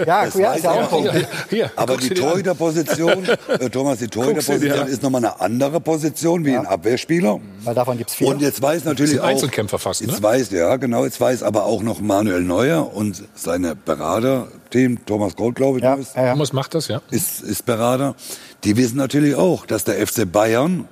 Ja, 0.05 0.25
Das 0.25 0.35
ja, 0.35 0.53
ist 0.53 0.63
ja 0.63 0.71
auch 0.71 0.79
ein 0.79 0.87
Punkt. 0.87 1.11
Hier, 1.11 1.27
hier, 1.49 1.71
Aber 1.75 1.97
die. 1.97 2.09
Torhüterposition, 2.09 3.27
äh, 3.59 3.69
Thomas, 3.69 3.99
die 3.99 4.07
Torhüterposition 4.07 4.77
ja. 4.79 4.83
ist 4.83 5.03
nochmal 5.03 5.23
eine 5.23 5.39
andere 5.39 5.79
Position 5.79 6.43
wie 6.45 6.57
ein 6.57 6.65
Abwehrspieler. 6.65 7.39
Weil 7.63 7.75
davon 7.75 7.97
gibt's 7.97 8.15
vier. 8.15 8.27
Und 8.27 8.41
jetzt 8.41 8.61
weiß 8.61 8.85
natürlich 8.85 9.19
auch, 9.19 9.25
Einzelkämpfer 9.25 9.77
fast, 9.79 10.01
ne? 10.01 10.07
jetzt 10.11 10.21
weiß, 10.23 10.49
ja 10.51 10.75
genau, 10.77 11.03
jetzt 11.05 11.21
weiß 11.21 11.43
aber 11.43 11.65
auch 11.65 11.83
noch 11.83 11.99
Manuel 12.01 12.41
Neuer 12.41 12.54
und 12.93 13.23
seine 13.35 13.75
Berater-Team, 13.75 15.05
Thomas 15.05 15.35
Gold, 15.35 15.55
glaube 15.55 15.79
ich, 15.79 15.83
Ja, 15.83 15.95
ist, 15.95 16.15
ja. 16.15 16.31
Thomas 16.31 16.53
macht 16.53 16.73
das, 16.73 16.87
ja. 16.87 17.01
ist, 17.11 17.41
ist 17.41 17.65
Berater, 17.65 18.15
die 18.63 18.77
wissen 18.77 18.97
natürlich 18.97 19.35
auch, 19.35 19.65
dass 19.65 19.83
der 19.83 20.05
FC 20.05 20.31
Bayern 20.31 20.87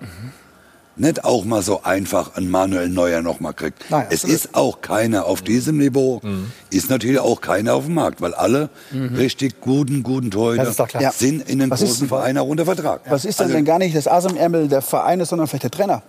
nicht 0.95 1.23
auch 1.25 1.43
mal 1.43 1.63
so 1.63 1.81
einfach 1.81 2.35
einen 2.35 2.51
Manuel 2.51 2.87
Neuer 2.87 3.23
noch 3.23 3.39
mal 3.39 3.53
kriegt. 3.53 3.89
Nein, 3.89 4.05
es 4.11 4.23
ist 4.23 4.53
auch 4.53 4.81
keiner 4.81 5.25
auf 5.25 5.41
diesem 5.41 5.77
Niveau, 5.77 6.21
ist 6.69 6.89
natürlich 6.91 7.19
auch 7.19 7.41
keiner 7.41 7.73
auf 7.73 7.85
dem 7.85 7.95
Markt, 7.95 8.21
weil 8.21 8.35
alle 8.35 8.69
richtig 8.93 9.59
guten, 9.59 10.03
guten 10.03 10.29
Torhüter 10.29 10.65
Das 10.99 11.17
sind 11.19 11.49
in 11.49 11.57
den 11.59 11.71
Was 11.71 11.81
ist- 11.81 11.89
großen 11.89 12.07
Vereinen 12.09 12.37
auch 12.37 12.47
unter 12.47 12.65
Vertrag. 12.65 13.01
Was 13.09 13.25
ist 13.25 13.39
denn 13.39 13.45
Also- 13.45 13.55
denn 13.55 13.65
gar 13.65 13.79
nicht 13.79 13.95
das 13.95 14.07
Ass 14.07 14.25
im 14.25 14.37
Ärmel 14.37 14.67
der 14.67 14.81
Vereine, 14.83 15.25
sondern 15.25 15.47
vielleicht 15.47 15.63
der 15.63 15.71
Trainer? 15.71 16.03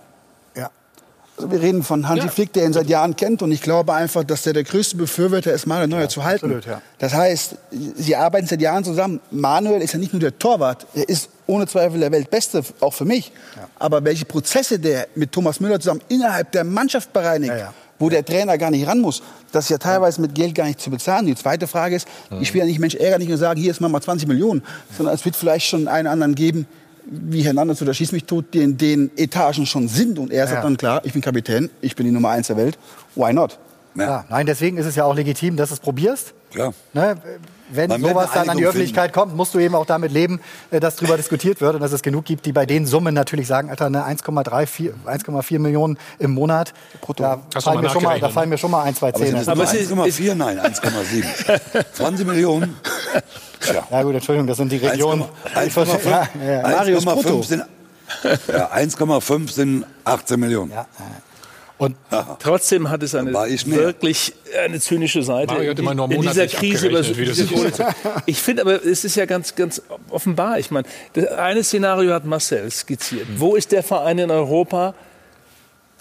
Ja. 1.37 1.43
Also 1.43 1.51
wir 1.51 1.61
reden 1.61 1.83
von 1.83 2.07
Hansi 2.07 2.25
Ja. 2.25 2.31
Flick, 2.31 2.53
der 2.53 2.65
ihn 2.65 2.73
seit 2.73 2.87
Jahren 2.87 3.15
kennt. 3.15 3.41
Und 3.41 3.51
ich 3.51 3.61
glaube 3.61 3.93
einfach, 3.93 4.23
dass 4.23 4.43
der 4.43 4.53
der 4.53 4.63
größte 4.63 4.95
Befürworter 4.95 5.51
ist, 5.53 5.65
Manuel 5.67 5.87
Neuer 5.89 6.09
zu 6.09 6.23
halten. 6.23 6.45
absolut, 6.45 6.65
ja. 6.65 6.81
Das 6.97 7.13
heißt, 7.13 7.55
sie 7.95 8.15
arbeiten 8.15 8.47
seit 8.47 8.61
Jahren 8.61 8.83
zusammen. 8.83 9.19
Manuel 9.31 9.81
ist 9.81 9.93
ja 9.93 9.99
nicht 9.99 10.13
nur 10.13 10.19
der 10.21 10.37
Torwart, 10.39 10.87
er 10.95 11.07
ist 11.09 11.29
ohne 11.47 11.67
Zweifel 11.67 11.99
der 11.99 12.11
Weltbeste, 12.11 12.63
auch 12.79 12.93
für 12.93 13.05
mich. 13.05 13.31
Aber 13.77 14.03
welche 14.03 14.25
Prozesse 14.25 14.79
der 14.79 15.07
mit 15.15 15.31
Thomas 15.31 15.59
Müller 15.59 15.79
zusammen 15.79 16.01
innerhalb 16.07 16.51
der 16.53 16.63
Mannschaft 16.63 17.11
bereinigt, 17.13 17.51
Ja, 17.51 17.57
ja. 17.57 17.73
wo 17.99 18.09
der 18.09 18.23
Trainer 18.25 18.57
gar 18.57 18.71
nicht 18.71 18.87
ran 18.87 18.99
muss, 19.01 19.21
das 19.51 19.65
ist 19.65 19.69
ja 19.69 19.77
teilweise 19.77 20.21
mit 20.21 20.33
Geld 20.35 20.55
gar 20.55 20.65
nicht 20.65 20.79
zu 20.81 20.89
bezahlen. 20.89 21.25
Die 21.27 21.35
zweite 21.35 21.67
Frage 21.67 21.95
ist, 21.97 22.07
ich 22.41 22.53
will 22.53 22.61
ja 22.61 22.65
nicht 22.65 22.79
Mensch 22.79 22.95
ärgern, 22.95 23.19
nicht 23.19 23.29
nur 23.29 23.37
sagen, 23.37 23.59
hier 23.59 23.71
ist 23.71 23.79
mal 23.81 24.01
20 24.01 24.27
Millionen, 24.27 24.63
sondern 24.97 25.13
es 25.13 25.23
wird 25.25 25.35
vielleicht 25.35 25.67
schon 25.67 25.87
einen 25.87 26.07
anderen 26.07 26.33
geben, 26.33 26.65
wie 27.05 27.41
Hernandez 27.43 27.81
oder 27.81 27.93
Schieß 27.93 28.11
mich 28.11 28.25
tot, 28.25 28.45
die 28.53 28.59
in 28.61 28.77
den 28.77 29.11
Etagen 29.17 29.65
schon 29.65 29.87
sind. 29.87 30.17
Und 30.19 30.31
er 30.31 30.45
sagt 30.47 30.57
Ja. 30.57 30.63
dann, 30.63 30.77
klar, 30.77 31.01
ich 31.03 31.13
bin 31.13 31.21
Kapitän, 31.21 31.69
ich 31.81 31.95
bin 31.95 32.05
die 32.05 32.11
Nummer 32.11 32.29
eins 32.29 32.47
der 32.47 32.57
Welt, 32.57 32.77
why 33.15 33.31
not? 33.33 33.59
Ja. 33.95 34.25
Nein, 34.29 34.45
deswegen 34.45 34.77
ist 34.77 34.85
es 34.85 34.95
ja 34.95 35.05
auch 35.05 35.15
legitim, 35.15 35.55
dass 35.55 35.69
du 35.69 35.75
es 35.75 35.79
probierst. 35.79 36.33
Klar. 36.51 36.73
Ne? 36.93 37.15
Wenn 37.75 37.89
Man 37.89 38.01
sowas 38.01 38.29
dann 38.33 38.49
an 38.49 38.57
die 38.57 38.65
Öffentlichkeit 38.65 39.13
kommt, 39.13 39.35
musst 39.35 39.53
du 39.53 39.59
eben 39.59 39.75
auch 39.75 39.85
damit 39.85 40.11
leben, 40.11 40.39
äh, 40.71 40.79
dass 40.79 40.95
darüber 40.95 41.17
diskutiert 41.17 41.61
wird 41.61 41.75
und 41.75 41.81
dass 41.81 41.91
es 41.91 42.01
genug 42.01 42.25
gibt, 42.25 42.45
die 42.45 42.51
bei 42.51 42.65
den 42.65 42.85
Summen 42.85 43.13
natürlich 43.13 43.47
sagen, 43.47 43.69
Alter, 43.69 43.85
eine 43.87 44.03
1,34 44.05 44.91
1,4 45.05 45.59
Millionen 45.59 45.97
im 46.19 46.31
Monat. 46.31 46.73
Da 47.15 47.39
Hast 47.53 47.65
du 47.67 47.71
fallen, 47.71 47.81
mir 47.81 47.89
schon 47.89 48.03
mal, 48.03 48.19
da 48.19 48.27
nachgerechnet, 48.27 48.31
fallen 48.33 48.49
mir 48.49 48.57
schon 48.57 48.71
mal 48.71 48.83
ein, 48.83 48.95
zwei 48.95 49.11
Zähne. 49.11 49.43
Aber 49.47 49.63
ist- 49.63 49.73
1,4? 49.91 50.35
Nein, 50.35 50.59
1,7. 50.59 51.25
20 51.93 52.27
Millionen? 52.27 52.75
Ja. 53.73 53.83
Ja 53.89 54.03
gut, 54.03 54.13
Entschuldigung, 54.15 54.47
das 54.47 54.57
sind 54.57 54.71
die 54.71 54.77
Regionen. 54.77 55.25
1,5 55.55 56.05
Ja, 56.09 56.27
ja, 56.43 56.51
ja. 56.51 56.61
Marius 56.61 57.05
Brutto. 57.05 57.39
1,5 57.39 57.43
sind, 57.45 57.63
ja, 58.47 58.71
1,5 58.71 59.51
sind 59.51 59.85
18 60.03 60.39
Millionen. 60.39 60.71
Ja. 60.71 60.85
Und 61.77 61.97
Trotzdem 62.39 62.89
hat 62.89 63.03
es 63.03 63.15
eine 63.15 63.33
wirklich 63.33 64.33
eine 64.63 64.79
zynische 64.79 65.23
Seite 65.23 65.53
Mario 65.53 65.71
hat 65.71 65.79
in, 65.79 65.83
immer 65.83 65.93
nur 65.93 66.09
in 66.09 66.21
dieser 66.21 66.47
Krise. 66.47 66.87
Über, 66.87 66.99
abgerechnet, 66.99 67.17
wie 67.17 67.25
das 67.25 67.35
diese 67.35 67.93
ich 68.25 68.41
finde 68.41 68.61
aber, 68.61 68.85
es 68.85 69.03
ist 69.03 69.15
ja 69.15 69.25
ganz, 69.25 69.55
ganz 69.55 69.81
offenbar. 70.09 70.57
Ich 70.57 70.71
meine, 70.71 70.87
das 71.13 71.27
eine 71.27 71.63
Szenario 71.63 72.13
hat 72.13 72.23
Marcel 72.25 72.71
skizziert. 72.71 73.27
Wo 73.37 73.55
ist 73.55 73.73
der 73.73 73.83
Verein 73.83 74.19
in 74.19 74.31
Europa, 74.31 74.93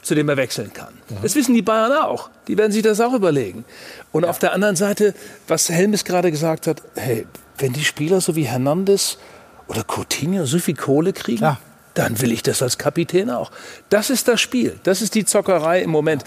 zu 0.03 0.15
dem 0.15 0.29
er 0.29 0.37
wechseln 0.37 0.73
kann? 0.73 0.95
Das 1.23 1.35
wissen 1.35 1.55
die 1.55 1.63
Bayern 1.63 1.93
auch. 1.93 2.31
Die 2.47 2.57
werden 2.57 2.71
sich 2.71 2.83
das 2.83 3.01
auch 3.01 3.13
überlegen. 3.13 3.65
Und 4.13 4.25
auf 4.25 4.39
der 4.39 4.53
anderen 4.53 4.77
Seite, 4.77 5.13
was 5.49 5.69
Helmes 5.71 6.05
gerade 6.05 6.31
gesagt 6.31 6.69
hat, 6.69 6.83
hey, 6.95 7.27
wenn 7.59 7.73
die 7.73 7.85
Spieler 7.85 8.21
so 8.21 8.37
wie 8.37 8.45
Hernandez 8.45 9.19
oder 9.67 9.83
Coutinho 9.85 10.47
so 10.47 10.61
viel 10.61 10.77
Kohle 10.77 11.13
kriegen, 11.13 11.39
Klar. 11.39 11.59
Dann 11.95 12.21
will 12.21 12.33
ich 12.33 12.43
das 12.43 12.61
als 12.63 12.77
Kapitän 12.79 13.31
auch. 13.31 13.51
Das 13.89 14.11
ist 14.11 14.27
das 14.29 14.41
Spiel. 14.41 14.79
Das 14.83 15.01
ist 15.01 15.15
die 15.15 15.25
Zockerei 15.25 15.81
im 15.81 15.91
Moment. 15.91 16.25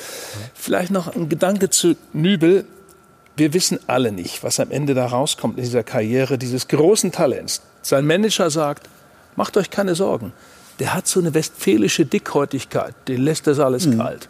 Vielleicht 0.54 0.92
noch 0.92 1.14
ein 1.14 1.28
Gedanke 1.30 1.70
zu 1.70 1.96
Nübel. 2.14 2.66
Wir 3.36 3.54
wissen 3.54 3.80
alle 3.86 4.12
nicht, 4.12 4.44
was 4.44 4.60
am 4.60 4.72
Ende 4.72 4.94
da 4.94 5.06
rauskommt 5.06 5.58
in 5.58 5.64
dieser 5.64 5.84
Karriere 5.84 6.38
dieses 6.38 6.68
großen 6.68 7.12
Talents. 7.12 7.62
Sein 7.82 8.06
Manager 8.08 8.50
sagt, 8.50 8.90
macht 9.36 9.58
euch 9.58 9.70
keine 9.70 9.94
Sorgen. 9.94 10.34
Der 10.80 10.94
hat 10.94 11.08
so 11.08 11.20
eine 11.20 11.34
westfälische 11.34 12.06
Dickhäutigkeit, 12.06 12.96
den 13.08 13.22
lässt 13.24 13.46
das 13.48 13.60
alles 13.60 13.90
kalt. 13.98 14.30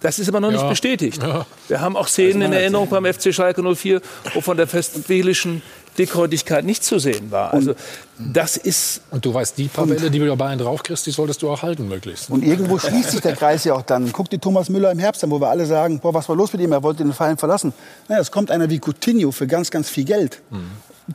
Das 0.00 0.18
ist 0.20 0.28
aber 0.28 0.38
noch 0.40 0.52
nicht 0.52 0.60
Ja. 0.62 0.68
bestätigt. 0.68 1.20
Wir 1.66 1.80
haben 1.80 1.96
auch 1.96 2.06
Szenen 2.06 2.42
in 2.42 2.52
Erinnerung 2.52 2.88
beim 2.88 3.04
FC 3.04 3.34
Schalke 3.34 3.62
04, 3.62 4.00
wo 4.34 4.40
von 4.40 4.56
der 4.56 4.72
westfälischen 4.72 5.62
Dickhäutigkeit 5.98 6.64
nicht 6.64 6.84
zu 6.84 6.98
sehen 6.98 7.30
war. 7.30 7.52
Also 7.52 7.74
das 8.18 8.56
ist 8.56 9.02
Und 9.10 9.24
du 9.24 9.34
weißt, 9.34 9.58
die 9.58 9.68
paar 9.68 9.88
Welle, 9.88 10.10
die 10.10 10.18
du 10.18 10.28
bei 10.28 10.36
Bayern 10.36 10.58
draufkriegst, 10.58 11.06
die 11.06 11.10
solltest 11.10 11.42
du 11.42 11.50
auch 11.50 11.62
halten 11.62 11.88
möglichst. 11.88 12.30
Und 12.30 12.44
irgendwo 12.44 12.78
schließt 12.78 13.10
sich 13.10 13.20
der 13.20 13.36
Kreis 13.36 13.64
ja 13.64 13.74
auch 13.74 13.82
dann. 13.82 14.12
Guck 14.12 14.30
dir 14.30 14.40
Thomas 14.40 14.68
Müller 14.68 14.90
im 14.90 14.98
Herbst 14.98 15.22
an, 15.24 15.30
wo 15.30 15.40
wir 15.40 15.48
alle 15.48 15.66
sagen, 15.66 16.00
boah, 16.00 16.14
was 16.14 16.28
war 16.28 16.36
los 16.36 16.52
mit 16.52 16.62
ihm? 16.62 16.72
Er 16.72 16.82
wollte 16.82 17.02
den 17.02 17.12
Verein 17.12 17.36
verlassen. 17.36 17.72
Naja, 18.08 18.20
es 18.20 18.30
kommt 18.30 18.50
einer 18.50 18.70
wie 18.70 18.78
Coutinho 18.78 19.30
für 19.32 19.46
ganz, 19.46 19.70
ganz 19.70 19.88
viel 19.88 20.04
Geld. 20.04 20.40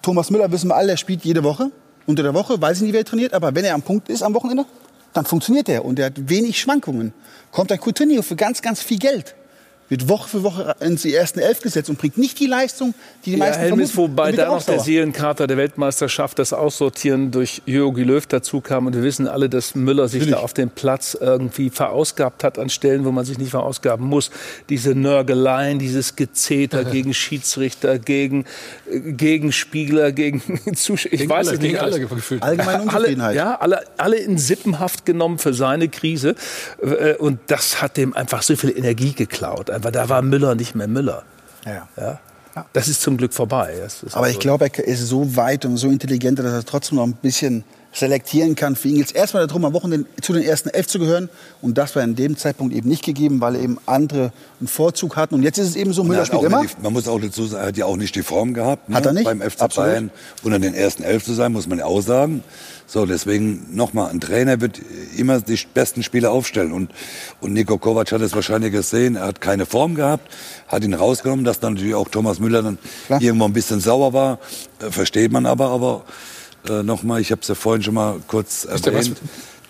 Thomas 0.01 0.29
Müller, 0.29 0.51
wissen 0.51 0.69
wir 0.69 0.75
alle, 0.75 0.91
er 0.91 0.97
spielt 0.97 1.23
jede 1.23 1.43
Woche. 1.43 1.71
Unter 2.05 2.23
der 2.23 2.33
Woche, 2.33 2.61
weiß 2.61 2.77
ich 2.77 2.83
nicht, 2.83 2.93
wer 2.93 3.05
trainiert, 3.05 3.33
aber 3.33 3.55
wenn 3.55 3.63
er 3.63 3.75
am 3.75 3.81
Punkt 3.81 4.09
ist 4.09 4.23
am 4.23 4.33
Wochenende, 4.33 4.65
dann 5.13 5.25
funktioniert 5.25 5.69
er. 5.69 5.85
Und 5.85 5.99
er 5.99 6.07
hat 6.07 6.29
wenig 6.29 6.59
Schwankungen. 6.59 7.13
Kommt 7.51 7.71
ein 7.71 7.79
Coutinho 7.79 8.21
für 8.21 8.35
ganz, 8.35 8.61
ganz 8.61 8.81
viel 8.81 8.97
Geld. 8.97 9.35
Wird 9.89 10.07
Woche 10.09 10.29
für 10.29 10.43
Woche 10.43 10.75
ins 10.79 11.01
die 11.03 11.13
ersten 11.13 11.39
Elf 11.39 11.61
gesetzt 11.61 11.89
und 11.89 11.99
bringt 11.99 12.17
nicht 12.17 12.39
die 12.39 12.47
Leistung, 12.47 12.93
die 13.25 13.31
die 13.31 13.37
Ja, 13.37 13.45
meisten 13.45 13.61
Helmes, 13.61 13.91
vermuten. 13.91 14.13
wobei 14.17 14.31
da 14.31 14.47
noch 14.47 14.63
der. 14.63 14.79
Seelenkater 14.79 15.45
der 15.45 15.57
Weltmeisterschaft, 15.57 16.39
das 16.39 16.53
Aussortieren 16.53 17.31
durch 17.31 17.61
Jogi 17.65 18.03
Löw 18.03 18.25
dazu 18.25 18.61
kam. 18.61 18.87
Und 18.87 18.95
wir 18.95 19.03
wissen 19.03 19.27
alle, 19.27 19.49
dass 19.49 19.75
Müller 19.75 20.07
sich 20.07 20.29
da 20.29 20.37
auf 20.37 20.53
dem 20.53 20.69
Platz 20.69 21.17
irgendwie 21.19 21.69
verausgabt 21.69 22.43
hat 22.43 22.57
an 22.57 22.69
Stellen, 22.69 23.05
wo 23.05 23.11
man 23.11 23.25
sich 23.25 23.37
nicht 23.37 23.51
verausgaben 23.51 24.07
muss. 24.07 24.31
Diese 24.69 24.95
Nörgeleien, 24.95 25.79
dieses 25.79 26.15
Gezeter 26.15 26.83
gegen 26.91 27.13
Schiedsrichter, 27.13 27.99
gegen 27.99 28.45
äh, 28.89 28.99
Gegenspieler, 29.11 30.11
gegen 30.11 30.41
Zuschauer. 30.75 31.11
Ich 31.13 31.19
Gegen 31.21 31.29
weiß 31.29 31.47
alle, 31.49 31.57
es 31.57 31.61
nicht. 31.61 31.79
alle 31.79 31.99
gefühlt. 31.99 32.41
Allgemeine 32.41 32.71
alle, 32.79 32.83
Unzufriedenheit. 32.85 33.35
ja, 33.35 33.55
alle, 33.59 33.81
alle 33.97 34.17
in 34.17 34.37
Sippenhaft 34.37 35.05
genommen 35.05 35.39
für 35.39 35.53
seine 35.53 35.89
Krise. 35.89 36.35
Äh, 36.81 37.15
Und 37.15 37.39
das 37.47 37.81
hat 37.81 37.97
dem 37.97 38.13
einfach 38.13 38.41
so 38.43 38.55
viel 38.55 38.75
Energie 38.77 39.11
geklaut. 39.13 39.69
Da 39.79 40.09
war 40.09 40.21
Müller 40.21 40.55
nicht 40.55 40.75
mehr 40.75 40.87
Müller. 40.87 41.23
Ja. 41.65 41.87
Ja? 41.97 42.19
Das 42.73 42.87
ist 42.87 43.01
zum 43.01 43.17
Glück 43.17 43.33
vorbei. 43.33 43.75
Das 43.81 44.03
ist 44.03 44.15
Aber 44.15 44.25
also- 44.25 44.33
ich 44.35 44.39
glaube, 44.39 44.65
er 44.65 44.87
ist 44.87 45.07
so 45.07 45.35
weit 45.35 45.65
und 45.65 45.77
so 45.77 45.89
intelligent, 45.89 46.39
dass 46.39 46.45
er 46.45 46.63
trotzdem 46.63 46.97
noch 46.97 47.05
ein 47.05 47.13
bisschen 47.13 47.63
selektieren 47.95 48.55
kann. 48.55 48.75
Für 48.75 48.87
ihn 48.87 48.95
geht 48.95 49.05
es 49.07 49.11
erstmal 49.11 49.45
darum, 49.45 49.65
am 49.65 49.73
Wochenende 49.73 50.07
zu 50.21 50.33
den 50.33 50.41
ersten 50.43 50.69
elf 50.69 50.87
zu 50.87 50.97
gehören. 50.97 51.29
Und 51.61 51.77
das 51.77 51.95
war 51.95 52.03
in 52.03 52.15
dem 52.15 52.37
Zeitpunkt 52.37 52.73
eben 52.75 52.89
nicht 52.89 53.03
gegeben, 53.03 53.39
weil 53.39 53.55
eben 53.55 53.77
andere 53.85 54.31
einen 54.59 54.67
Vorzug 54.67 55.15
hatten. 55.15 55.35
Und 55.35 55.43
jetzt 55.43 55.59
ist 55.59 55.69
es 55.69 55.75
eben 55.75 55.93
so, 55.93 56.01
er 56.01 56.07
Müller 56.07 56.25
spielt 56.25 56.41
auch 56.41 56.45
immer. 56.45 56.61
nicht 56.63 56.77
die, 56.77 56.81
man 56.83 56.93
muss 56.93 57.07
auch 57.07 57.19
dazu 57.19 57.45
sagen, 57.45 57.63
er 57.63 57.67
hat 57.67 57.77
ja 57.77 57.85
auch 57.85 57.97
nicht 57.97 58.15
die 58.15 58.23
Form 58.23 58.53
gehabt. 58.55 58.89
Ne? 58.89 58.95
Hat 58.95 59.05
er 59.05 59.13
nicht? 59.13 59.25
Beim 59.25 59.41
FC 59.41 59.61
Absolut. 59.61 59.89
Bayern 59.89 60.11
unter 60.43 60.59
den 60.59 60.73
ersten 60.73 61.03
Elf 61.03 61.23
zu 61.23 61.33
sein, 61.33 61.51
muss 61.51 61.67
man 61.67 61.79
ja 61.79 61.85
auch 61.85 62.01
sagen. 62.01 62.43
So, 62.85 63.05
deswegen 63.05 63.75
nochmal, 63.75 64.11
ein 64.11 64.19
Trainer 64.19 64.61
wird 64.61 64.79
immer 65.17 65.39
die 65.41 65.59
besten 65.73 66.03
Spieler 66.03 66.31
aufstellen. 66.31 66.71
Und, 66.71 66.91
und 67.41 67.53
Nico 67.53 67.77
Kovac 67.77 68.11
hat 68.11 68.21
es 68.21 68.35
wahrscheinlich 68.35 68.71
gesehen, 68.71 69.15
er 69.15 69.25
hat 69.25 69.41
keine 69.41 69.65
Form 69.65 69.95
gehabt, 69.95 70.31
hat 70.67 70.83
ihn 70.83 70.93
rausgenommen, 70.93 71.45
dass 71.45 71.59
dann 71.59 71.73
natürlich 71.73 71.95
auch 71.95 72.09
Thomas 72.09 72.39
Müller 72.39 72.61
dann 72.61 72.77
irgendwo 73.19 73.45
ein 73.45 73.53
bisschen 73.53 73.79
sauer 73.79 74.13
war. 74.13 74.39
Äh, 74.79 74.91
versteht 74.91 75.31
man 75.31 75.45
aber, 75.45 75.69
aber 75.69 76.03
äh, 76.69 76.83
nochmal, 76.83 77.21
ich 77.21 77.31
habe 77.31 77.41
es 77.41 77.47
ja 77.47 77.55
vorhin 77.55 77.83
schon 77.83 77.95
mal 77.95 78.17
kurz 78.27 78.67
was? 78.69 78.81
erwähnt. 78.81 79.17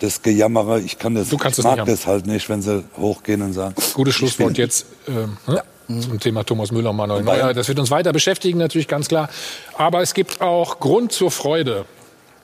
Das 0.00 0.20
Gejammere, 0.20 0.80
ich 0.80 0.98
kann 0.98 1.14
das, 1.14 1.28
Du 1.28 1.38
kannst 1.38 1.60
ich 1.60 1.64
mag 1.64 1.78
nicht 1.78 1.88
das 1.88 2.06
halt 2.06 2.26
nicht, 2.26 2.48
wenn 2.48 2.60
sie 2.60 2.84
hochgehen 2.96 3.42
und 3.42 3.52
sagen. 3.52 3.74
Gutes 3.94 4.14
Schlusswort 4.14 4.58
jetzt 4.58 4.86
ähm, 5.06 5.38
ne? 5.46 5.62
zum 6.00 6.18
Thema 6.18 6.44
Thomas 6.44 6.72
Müller 6.72 6.90
und 6.90 6.96
Manuel. 6.96 7.22
Neuer. 7.22 7.54
Das 7.54 7.68
wird 7.68 7.78
uns 7.78 7.90
weiter 7.90 8.12
beschäftigen, 8.12 8.58
natürlich 8.58 8.88
ganz 8.88 9.08
klar. 9.08 9.28
Aber 9.76 10.02
es 10.02 10.12
gibt 10.14 10.40
auch 10.40 10.80
Grund 10.80 11.12
zur 11.12 11.30
Freude. 11.30 11.84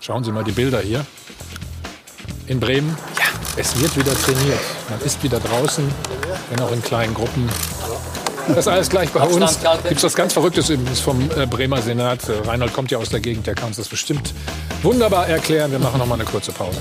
Schauen 0.01 0.25
Sie 0.25 0.33
mal 0.33 0.45
die 0.45 0.53
Bilder 0.53 0.81
hier. 0.81 1.05
In 2.47 2.59
Bremen. 2.59 2.97
Ja. 3.19 3.25
Es 3.57 3.79
wird 3.79 3.97
wieder 3.97 4.15
trainiert. 4.15 4.59
Man 4.89 5.01
ist 5.03 5.23
wieder 5.23 5.39
draußen, 5.39 5.87
wenn 6.49 6.61
auch 6.61 6.73
in 6.73 6.83
kleinen 6.83 7.13
Gruppen. 7.13 7.49
Das 8.49 8.59
ist 8.59 8.69
alles 8.69 8.89
gleich 8.89 9.11
bei 9.11 9.23
uns. 9.23 9.59
Gibt 9.61 9.99
es 9.99 10.03
was 10.03 10.15
ganz 10.15 10.33
Verrücktes 10.33 10.71
übrigens 10.71 11.01
vom 11.01 11.31
äh, 11.37 11.47
Bremer 11.47 11.83
Senat. 11.83 12.29
Äh, 12.29 12.49
Reinhold 12.49 12.73
kommt 12.73 12.91
ja 12.91 12.99
aus 12.99 13.11
der 13.11 13.21
Gegend, 13.21 13.47
der 13.47 13.55
kann 13.55 13.69
uns 13.69 13.77
das 13.77 13.89
bestimmt 13.89 14.33
wunderbar 14.83 15.29
erklären. 15.29 15.71
Wir 15.71 15.79
machen 15.79 15.99
noch 15.99 16.07
mal 16.07 16.15
eine 16.15 16.25
kurze 16.25 16.53
Pause. 16.53 16.81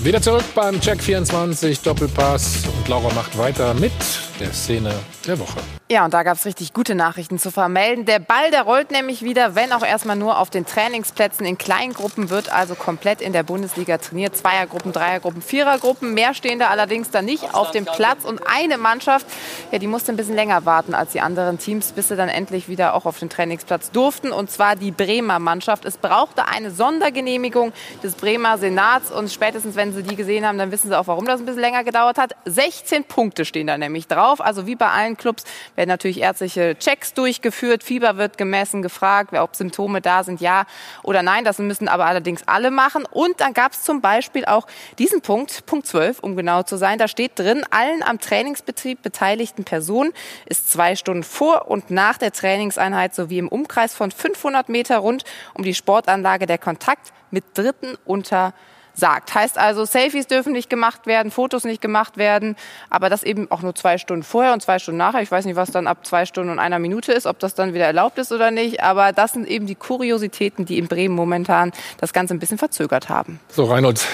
Wieder 0.00 0.22
zurück 0.22 0.44
beim 0.54 0.80
Check 0.80 1.02
24 1.02 1.80
Doppelpass 1.80 2.62
und 2.78 2.88
Laura 2.88 3.12
macht 3.12 3.36
weiter 3.36 3.74
mit 3.74 3.92
der 4.38 4.52
Szene 4.52 4.94
der 5.26 5.38
Woche. 5.38 5.60
Ja, 5.88 6.04
und 6.04 6.12
da 6.14 6.24
gab 6.24 6.36
es 6.36 6.44
richtig 6.44 6.72
gute 6.72 6.96
Nachrichten 6.96 7.38
zu 7.38 7.52
vermelden. 7.52 8.06
Der 8.06 8.18
Ball, 8.18 8.50
der 8.50 8.62
rollt 8.62 8.90
nämlich 8.90 9.22
wieder, 9.22 9.54
wenn 9.54 9.72
auch 9.72 9.84
erstmal 9.84 10.16
nur 10.16 10.40
auf 10.40 10.50
den 10.50 10.66
Trainingsplätzen. 10.66 11.46
In 11.46 11.58
Kleingruppen 11.58 12.28
wird 12.28 12.52
also 12.52 12.74
komplett 12.74 13.20
in 13.20 13.32
der 13.32 13.44
Bundesliga 13.44 13.98
trainiert. 13.98 14.36
Zweiergruppen, 14.36 14.92
Dreiergruppen, 14.92 15.42
Vierergruppen. 15.42 16.12
Mehr 16.12 16.34
stehen 16.34 16.58
da 16.58 16.70
allerdings 16.70 17.10
dann 17.10 17.24
nicht 17.24 17.54
auf 17.54 17.70
dem 17.70 17.84
Platz. 17.84 18.24
Und 18.24 18.40
eine 18.48 18.78
Mannschaft, 18.78 19.26
ja, 19.70 19.78
die 19.78 19.86
musste 19.86 20.12
ein 20.12 20.16
bisschen 20.16 20.34
länger 20.34 20.64
warten 20.64 20.92
als 20.92 21.12
die 21.12 21.20
anderen 21.20 21.58
Teams, 21.58 21.92
bis 21.92 22.08
sie 22.08 22.16
dann 22.16 22.28
endlich 22.28 22.68
wieder 22.68 22.94
auch 22.94 23.06
auf 23.06 23.20
den 23.20 23.30
Trainingsplatz 23.30 23.92
durften. 23.92 24.32
Und 24.32 24.50
zwar 24.50 24.74
die 24.74 24.90
Bremer 24.90 25.38
Mannschaft. 25.38 25.84
Es 25.84 25.98
brauchte 25.98 26.48
eine 26.48 26.72
Sondergenehmigung 26.72 27.72
des 28.02 28.16
Bremer 28.16 28.58
Senats. 28.58 29.12
Und 29.12 29.30
spätestens, 29.30 29.76
wenn 29.76 29.94
Sie 29.94 30.02
die 30.02 30.16
gesehen 30.16 30.44
haben, 30.44 30.58
dann 30.58 30.72
wissen 30.72 30.88
Sie 30.88 30.98
auch, 30.98 31.06
warum 31.06 31.26
das 31.26 31.38
ein 31.38 31.46
bisschen 31.46 31.60
länger 31.60 31.84
gedauert 31.84 32.18
hat. 32.18 32.34
16 32.44 33.04
Punkte 33.04 33.44
stehen 33.44 33.68
da 33.68 33.78
nämlich 33.78 34.08
drauf. 34.08 34.40
Also 34.40 34.66
wie 34.66 34.74
bei 34.74 34.88
allen 34.88 35.15
Clubs 35.16 35.44
werden 35.74 35.88
natürlich 35.88 36.20
ärztliche 36.20 36.76
Checks 36.78 37.14
durchgeführt, 37.14 37.82
Fieber 37.82 38.16
wird 38.16 38.38
gemessen, 38.38 38.82
gefragt, 38.82 39.34
ob 39.34 39.56
Symptome 39.56 40.00
da 40.00 40.22
sind, 40.22 40.40
ja 40.40 40.64
oder 41.02 41.22
nein. 41.22 41.44
Das 41.44 41.58
müssen 41.58 41.88
aber 41.88 42.06
allerdings 42.06 42.42
alle 42.46 42.70
machen. 42.70 43.04
Und 43.10 43.40
dann 43.40 43.54
gab 43.54 43.72
es 43.72 43.82
zum 43.82 44.00
Beispiel 44.00 44.44
auch 44.44 44.66
diesen 44.98 45.20
Punkt, 45.20 45.66
Punkt 45.66 45.86
12, 45.86 46.20
um 46.20 46.36
genau 46.36 46.62
zu 46.62 46.76
sein. 46.76 46.98
Da 46.98 47.08
steht 47.08 47.38
drin, 47.38 47.64
allen 47.70 48.02
am 48.02 48.20
Trainingsbetrieb 48.20 49.02
beteiligten 49.02 49.64
Personen 49.64 50.12
ist 50.46 50.70
zwei 50.70 50.96
Stunden 50.96 51.22
vor 51.22 51.68
und 51.68 51.90
nach 51.90 52.18
der 52.18 52.32
Trainingseinheit 52.32 53.14
sowie 53.14 53.38
im 53.38 53.48
Umkreis 53.48 53.94
von 53.94 54.10
500 54.10 54.68
Meter 54.68 54.98
rund 54.98 55.24
um 55.54 55.64
die 55.64 55.74
Sportanlage 55.74 56.46
der 56.46 56.58
Kontakt 56.58 57.12
mit 57.30 57.44
Dritten 57.54 57.96
unter 58.04 58.54
sagt. 58.96 59.34
Heißt 59.34 59.58
also, 59.58 59.84
Selfies 59.84 60.26
dürfen 60.26 60.52
nicht 60.52 60.70
gemacht 60.70 61.06
werden, 61.06 61.30
Fotos 61.30 61.64
nicht 61.64 61.80
gemacht 61.80 62.16
werden, 62.16 62.56
aber 62.90 63.08
das 63.10 63.22
eben 63.22 63.50
auch 63.50 63.62
nur 63.62 63.74
zwei 63.74 63.98
Stunden 63.98 64.22
vorher 64.22 64.52
und 64.52 64.62
zwei 64.62 64.78
Stunden 64.78 64.98
nachher. 64.98 65.22
Ich 65.22 65.30
weiß 65.30 65.44
nicht, 65.44 65.56
was 65.56 65.70
dann 65.70 65.86
ab 65.86 66.06
zwei 66.06 66.26
Stunden 66.26 66.50
und 66.50 66.58
einer 66.58 66.78
Minute 66.78 67.12
ist, 67.12 67.26
ob 67.26 67.38
das 67.38 67.54
dann 67.54 67.74
wieder 67.74 67.84
erlaubt 67.84 68.18
ist 68.18 68.32
oder 68.32 68.50
nicht, 68.50 68.82
aber 68.82 69.12
das 69.12 69.32
sind 69.32 69.46
eben 69.46 69.66
die 69.66 69.74
Kuriositäten, 69.74 70.64
die 70.64 70.78
in 70.78 70.88
Bremen 70.88 71.14
momentan 71.14 71.72
das 71.98 72.12
Ganze 72.12 72.34
ein 72.34 72.38
bisschen 72.38 72.58
verzögert 72.58 73.08
haben. 73.08 73.38
So, 73.48 73.64
Reinhold, 73.64 74.04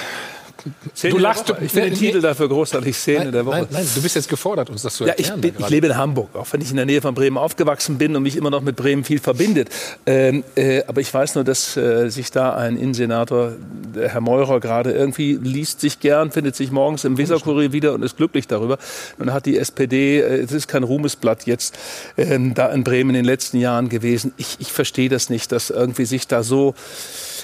Szene 0.95 1.15
du 1.15 1.19
lachst. 1.19 1.49
Woche. 1.49 1.65
Ich 1.65 1.73
finde 1.73 1.91
den 1.91 1.99
Titel 1.99 2.21
dafür 2.21 2.49
großartig, 2.49 2.97
Szene 2.97 3.25
nein, 3.25 3.33
der 3.33 3.47
Woche. 3.47 3.57
Nein, 3.63 3.69
nein, 3.71 3.87
du 3.95 4.03
bist 4.03 4.15
jetzt 4.15 4.29
gefordert, 4.29 4.71
uns 4.71 4.83
das 4.83 4.97
zu 4.97 5.05
Ja, 5.07 5.15
ich, 5.17 5.29
erklären. 5.29 5.41
bin, 5.41 5.55
ich 5.59 5.69
lebe 5.71 5.87
in 5.89 5.97
Hamburg, 5.97 6.35
auch 6.35 6.47
wenn 6.53 6.61
ich 6.61 6.71
in 6.71 6.77
der 6.77 6.87
Nähe 6.87 7.01
von 7.01 7.15
Bremen 7.15 7.39
aufgewachsen 7.39 7.99
bin 7.99 8.15
und 8.17 8.23
mich 8.23 8.37
immer 8.37 8.51
noch 8.51 8.61
mit 8.63 8.77
Bremen 8.77 9.05
viel 9.05 9.19
verbindet. 9.19 9.71
Ähm, 10.07 10.45
äh, 10.55 10.83
aber 10.87 11.01
ich 11.01 11.13
weiß 11.13 11.35
nur, 11.35 11.45
dass 11.45 11.77
äh, 11.77 12.09
sich 12.11 12.31
da 12.31 12.55
ein 12.55 12.77
Innensenator, 12.77 13.53
der 13.95 14.09
Herr 14.11 14.21
Meurer, 14.21 14.61
gerade 14.61 14.93
irgendwie 14.93 15.39
liest 15.43 15.81
sich 15.81 16.01
gern, 16.01 16.31
findet 16.31 16.57
sich 16.57 16.71
morgens 16.71 17.05
im 17.05 17.19
Weserkurier 17.19 17.73
wieder 17.73 17.93
und 17.95 18.03
ist 18.03 18.17
glücklich 18.17 18.47
darüber. 18.47 18.79
Und 19.19 19.33
hat 19.33 19.47
die 19.47 19.59
SPD, 19.59 20.21
äh, 20.21 20.41
es 20.43 20.53
ist 20.53 20.69
kein 20.69 20.83
Ruhmesblatt 20.83 21.47
jetzt, 21.47 21.79
ähm, 22.17 22.55
da 22.55 22.69
in 22.69 22.85
Bremen 22.85 23.11
in 23.11 23.15
den 23.17 23.25
letzten 23.25 23.59
Jahren 23.59 23.89
gewesen. 23.89 24.33
Ich, 24.37 24.57
ich 24.61 24.73
verstehe 24.73 25.09
das 25.09 25.31
nicht, 25.31 25.53
dass 25.53 25.71
irgendwie 25.71 26.05
sich 26.05 26.27
da 26.29 26.43
so 26.43 26.75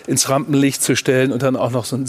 ins 0.07 0.29
Rampenlicht 0.29 0.83
zu 0.83 0.97
stellen 0.97 1.33
und 1.33 1.43
dann 1.43 1.57
auch 1.57 1.71
noch 1.71 1.85
so 1.85 1.97
ein 1.97 2.07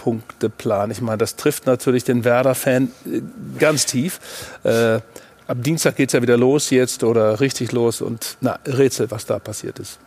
16-Punkte-Plan. 0.00 0.90
Ich 0.90 1.00
meine, 1.00 1.18
das 1.18 1.36
trifft 1.36 1.66
natürlich 1.66 2.04
den 2.04 2.24
Werder-Fan 2.24 2.92
äh, 3.06 3.20
ganz 3.58 3.86
tief. 3.86 4.20
Äh, 4.64 5.00
ab 5.46 5.56
Dienstag 5.58 5.96
geht 5.96 6.08
es 6.10 6.12
ja 6.14 6.22
wieder 6.22 6.36
los 6.36 6.70
jetzt 6.70 7.04
oder 7.04 7.40
richtig 7.40 7.72
los 7.72 8.00
und 8.00 8.36
na, 8.40 8.58
Rätsel, 8.66 9.10
was 9.10 9.26
da 9.26 9.38
passiert 9.38 9.78
ist. 9.78 9.98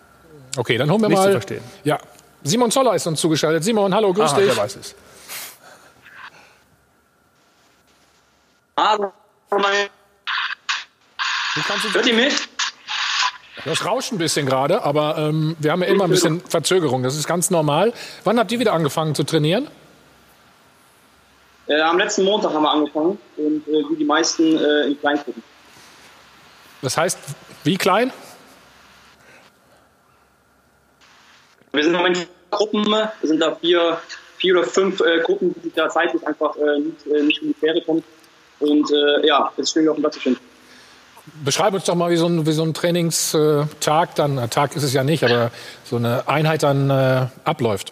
Okay, 0.57 0.77
dann 0.77 0.89
holen 0.89 1.01
wir 1.01 1.09
Nicht 1.09 1.17
zu 1.17 1.23
mal. 1.25 1.31
verstehen. 1.31 1.63
Ja, 1.83 1.97
Simon 2.43 2.71
Zoller 2.71 2.93
ist 2.95 3.07
uns 3.07 3.19
zugeschaltet. 3.19 3.63
Simon, 3.63 3.93
hallo, 3.93 4.13
grüß 4.13 4.31
Aha, 4.31 4.37
dich. 4.37 4.47
der 4.47 4.57
weiß 4.57 4.75
es. 4.75 4.95
Hallo. 8.77 9.11
Hört 11.93 12.07
ihr 12.07 12.13
mich? 12.13 12.33
Das 13.65 13.85
rauscht 13.85 14.11
ein 14.11 14.17
bisschen 14.17 14.45
gerade, 14.45 14.83
aber 14.83 15.17
ähm, 15.17 15.55
wir 15.59 15.71
haben 15.71 15.81
ja 15.81 15.87
immer 15.87 16.03
ein 16.05 16.09
bisschen 16.09 16.41
Verzögerung. 16.41 17.03
Das 17.03 17.15
ist 17.15 17.27
ganz 17.27 17.49
normal. 17.49 17.93
Wann 18.23 18.37
habt 18.39 18.51
ihr 18.51 18.59
wieder 18.59 18.73
angefangen 18.73 19.15
zu 19.15 19.23
trainieren? 19.23 19.67
Äh, 21.67 21.79
am 21.79 21.97
letzten 21.97 22.25
Montag 22.25 22.53
haben 22.53 22.63
wir 22.63 22.71
angefangen 22.71 23.17
und 23.37 23.67
äh, 23.67 23.83
wie 23.89 23.95
die 23.95 24.05
meisten 24.05 24.57
äh, 24.57 24.87
in 24.87 24.99
Kleingruppen. 24.99 25.41
Das 26.81 26.97
heißt, 26.97 27.17
wie 27.63 27.77
klein? 27.77 28.11
Wir 31.71 31.83
sind 31.83 31.93
im 31.93 31.99
Moment 31.99 32.17
in 32.17 32.27
Gruppen, 32.51 32.85
sind 33.21 33.39
da 33.39 33.55
vier, 33.55 33.97
vier 34.37 34.57
oder 34.57 34.67
fünf 34.67 34.99
äh, 34.99 35.21
Gruppen, 35.21 35.53
die 35.55 35.61
sich 35.61 35.73
da 35.73 35.89
zeitlich 35.89 36.25
einfach 36.27 36.55
äh, 36.57 36.79
nicht, 36.79 37.07
äh, 37.07 37.23
nicht 37.23 37.41
in 37.41 37.47
die 37.47 37.53
Quere 37.53 37.81
kommen. 37.81 38.03
Und 38.59 38.89
ja, 39.23 39.51
jetzt 39.57 39.71
stehen 39.71 39.83
wir 39.83 39.91
auf 39.91 39.97
dem 39.97 40.03
Platz 40.03 40.21
stehen. 40.21 40.37
Beschreib 41.43 41.73
uns 41.73 41.83
doch 41.83 41.95
mal, 41.95 42.09
wie 42.11 42.15
so 42.15 42.27
ein, 42.27 42.45
wie 42.45 42.53
so 42.53 42.63
ein 42.63 42.73
Trainingstag 42.73 44.15
dann, 44.15 44.49
Tag 44.49 44.77
ist 44.77 44.83
es 44.83 44.93
ja 44.93 45.03
nicht, 45.03 45.25
aber 45.25 45.51
so 45.83 45.97
eine 45.97 46.25
Einheit 46.29 46.63
dann 46.63 47.29
abläuft. 47.43 47.91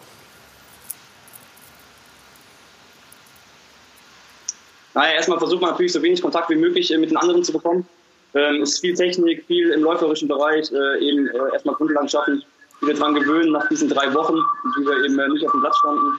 Naja, 4.94 5.14
erstmal 5.14 5.38
versucht 5.38 5.60
man 5.60 5.70
natürlich 5.70 5.92
so 5.92 6.02
wenig 6.02 6.20
Kontakt 6.20 6.50
wie 6.50 6.56
möglich 6.56 6.92
äh, 6.92 6.98
mit 6.98 7.10
den 7.10 7.16
anderen 7.16 7.42
zu 7.44 7.52
bekommen. 7.52 7.86
Ähm, 8.34 8.62
es 8.62 8.74
ist 8.74 8.80
viel 8.80 8.94
Technik, 8.94 9.44
viel 9.46 9.70
im 9.70 9.82
läuferischen 9.82 10.28
Bereich, 10.28 10.70
äh, 10.72 10.98
eben 11.06 11.26
äh, 11.28 11.52
erstmal 11.52 11.74
Grundlagen 11.74 12.08
schaffen, 12.08 12.44
die 12.80 12.86
wir 12.86 12.94
dran 12.94 13.14
gewöhnen 13.14 13.52
nach 13.52 13.68
diesen 13.68 13.88
drei 13.88 14.12
Wochen, 14.14 14.36
die 14.76 14.86
wir 14.86 15.04
eben 15.04 15.18
äh, 15.18 15.28
nicht 15.28 15.44
auf 15.44 15.52
dem 15.52 15.60
Platz 15.60 15.76
standen. 15.78 16.18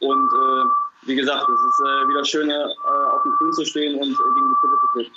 Und 0.00 0.28
äh, 0.28 1.06
wie 1.06 1.16
gesagt, 1.16 1.42
es 1.48 1.60
ist 1.60 1.80
äh, 1.80 2.08
wieder 2.08 2.24
schön, 2.24 2.50
äh, 2.50 2.54
auf 2.54 3.22
dem 3.22 3.32
Grün 3.38 3.52
zu 3.52 3.64
stehen 3.64 3.94
und 3.94 4.10
äh, 4.10 4.34
gegen 4.34 4.48
die 4.48 4.54
Pille 4.60 4.76
zu 4.80 4.86
treten. 4.94 5.14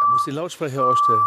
Er 0.00 0.08
muss 0.08 0.24
den 0.24 0.34
Lautsprecher 0.34 0.84
ausstellen. 0.84 1.22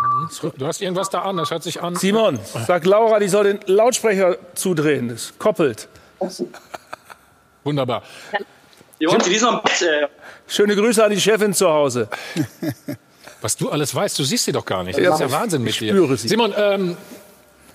Du 0.57 0.67
hast 0.67 0.81
irgendwas 0.81 1.09
da 1.09 1.21
an, 1.21 1.37
das 1.37 1.51
hört 1.51 1.63
sich 1.63 1.81
an. 1.81 1.95
Simon, 1.95 2.39
sag 2.67 2.85
Laura, 2.85 3.19
die 3.19 3.27
soll 3.27 3.45
den 3.45 3.59
Lautsprecher 3.65 4.37
zudrehen. 4.55 5.09
Das 5.09 5.33
koppelt. 5.39 5.87
Wunderbar. 7.63 8.03
Jungs, 8.99 9.25
die 9.25 9.33
ist 9.35 9.41
noch 9.43 9.53
im 9.53 9.61
Bett. 9.63 9.81
Äh. 9.81 10.07
Schöne 10.47 10.75
Grüße 10.75 11.03
an 11.03 11.11
die 11.11 11.19
Chefin 11.21 11.53
zu 11.53 11.67
Hause. 11.69 12.07
Was 13.41 13.55
du 13.55 13.69
alles 13.69 13.93
weißt, 13.93 14.17
du 14.17 14.23
siehst 14.23 14.45
sie 14.45 14.51
doch 14.51 14.65
gar 14.65 14.83
nicht. 14.83 14.97
Ja, 14.97 15.11
Das 15.11 15.19
ist 15.21 15.31
ja 15.31 15.31
Wahnsinn 15.31 15.61
mit 15.61 15.71
ich 15.73 15.79
dir. 15.79 15.89
spüre 15.93 16.17
sie. 16.17 16.27
Simon, 16.27 16.53
ähm, 16.57 16.97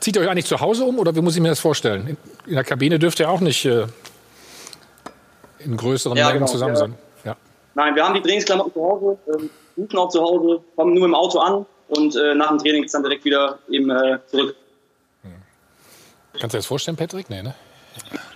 zieht 0.00 0.16
ihr 0.16 0.22
euch 0.22 0.28
eigentlich 0.28 0.46
zu 0.46 0.58
Hause 0.60 0.84
um 0.84 0.98
oder 0.98 1.14
wie 1.14 1.20
muss 1.20 1.36
ich 1.36 1.40
mir 1.40 1.50
das 1.50 1.60
vorstellen? 1.60 2.06
In, 2.08 2.16
in 2.46 2.54
der 2.54 2.64
Kabine 2.64 2.98
dürft 2.98 3.20
ihr 3.20 3.30
auch 3.30 3.40
nicht 3.40 3.64
äh, 3.64 3.86
in 5.60 5.76
größeren 5.76 6.16
Ja, 6.16 6.26
Mengen 6.26 6.40
genau, 6.40 6.50
zusammen 6.50 6.74
ja. 6.74 6.80
sein. 6.80 6.94
Ja. 7.24 7.36
Nein, 7.74 7.94
wir 7.94 8.04
haben 8.04 8.14
die 8.14 8.22
Trainingsklamotten 8.22 8.72
zu 8.72 8.80
Hause, 8.82 9.18
ähm, 9.38 9.50
duschen 9.76 9.98
auch 9.98 10.08
zu 10.08 10.20
Hause, 10.20 10.60
kommen 10.74 10.94
nur 10.94 11.04
im 11.06 11.14
Auto 11.14 11.38
an 11.38 11.64
und 11.88 12.16
äh, 12.16 12.34
nach 12.34 12.48
dem 12.48 12.58
Training 12.58 12.82
ist 12.84 12.94
dann 12.94 13.04
direkt 13.04 13.24
wieder 13.24 13.58
eben 13.70 13.88
äh, 13.90 14.18
zurück. 14.26 14.56
Kannst 16.32 16.42
du 16.54 16.56
dir 16.56 16.58
das 16.58 16.66
vorstellen, 16.66 16.96
Patrick? 16.96 17.28
Nee, 17.30 17.42
ne? 17.42 17.54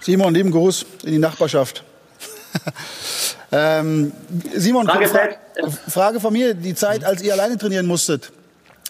Simon, 0.00 0.32
lieben 0.34 0.50
Gruß 0.52 0.84
in 1.04 1.12
die 1.12 1.18
Nachbarschaft. 1.18 1.82
ähm, 3.52 4.12
Simon, 4.54 4.86
Danke, 4.86 5.08
Fra. 5.08 5.28
Frage 5.88 6.20
von 6.20 6.32
mir. 6.32 6.54
Die 6.54 6.74
Zeit, 6.74 7.04
als 7.04 7.22
ihr 7.22 7.32
alleine 7.32 7.56
trainieren 7.58 7.86
musstet, 7.86 8.32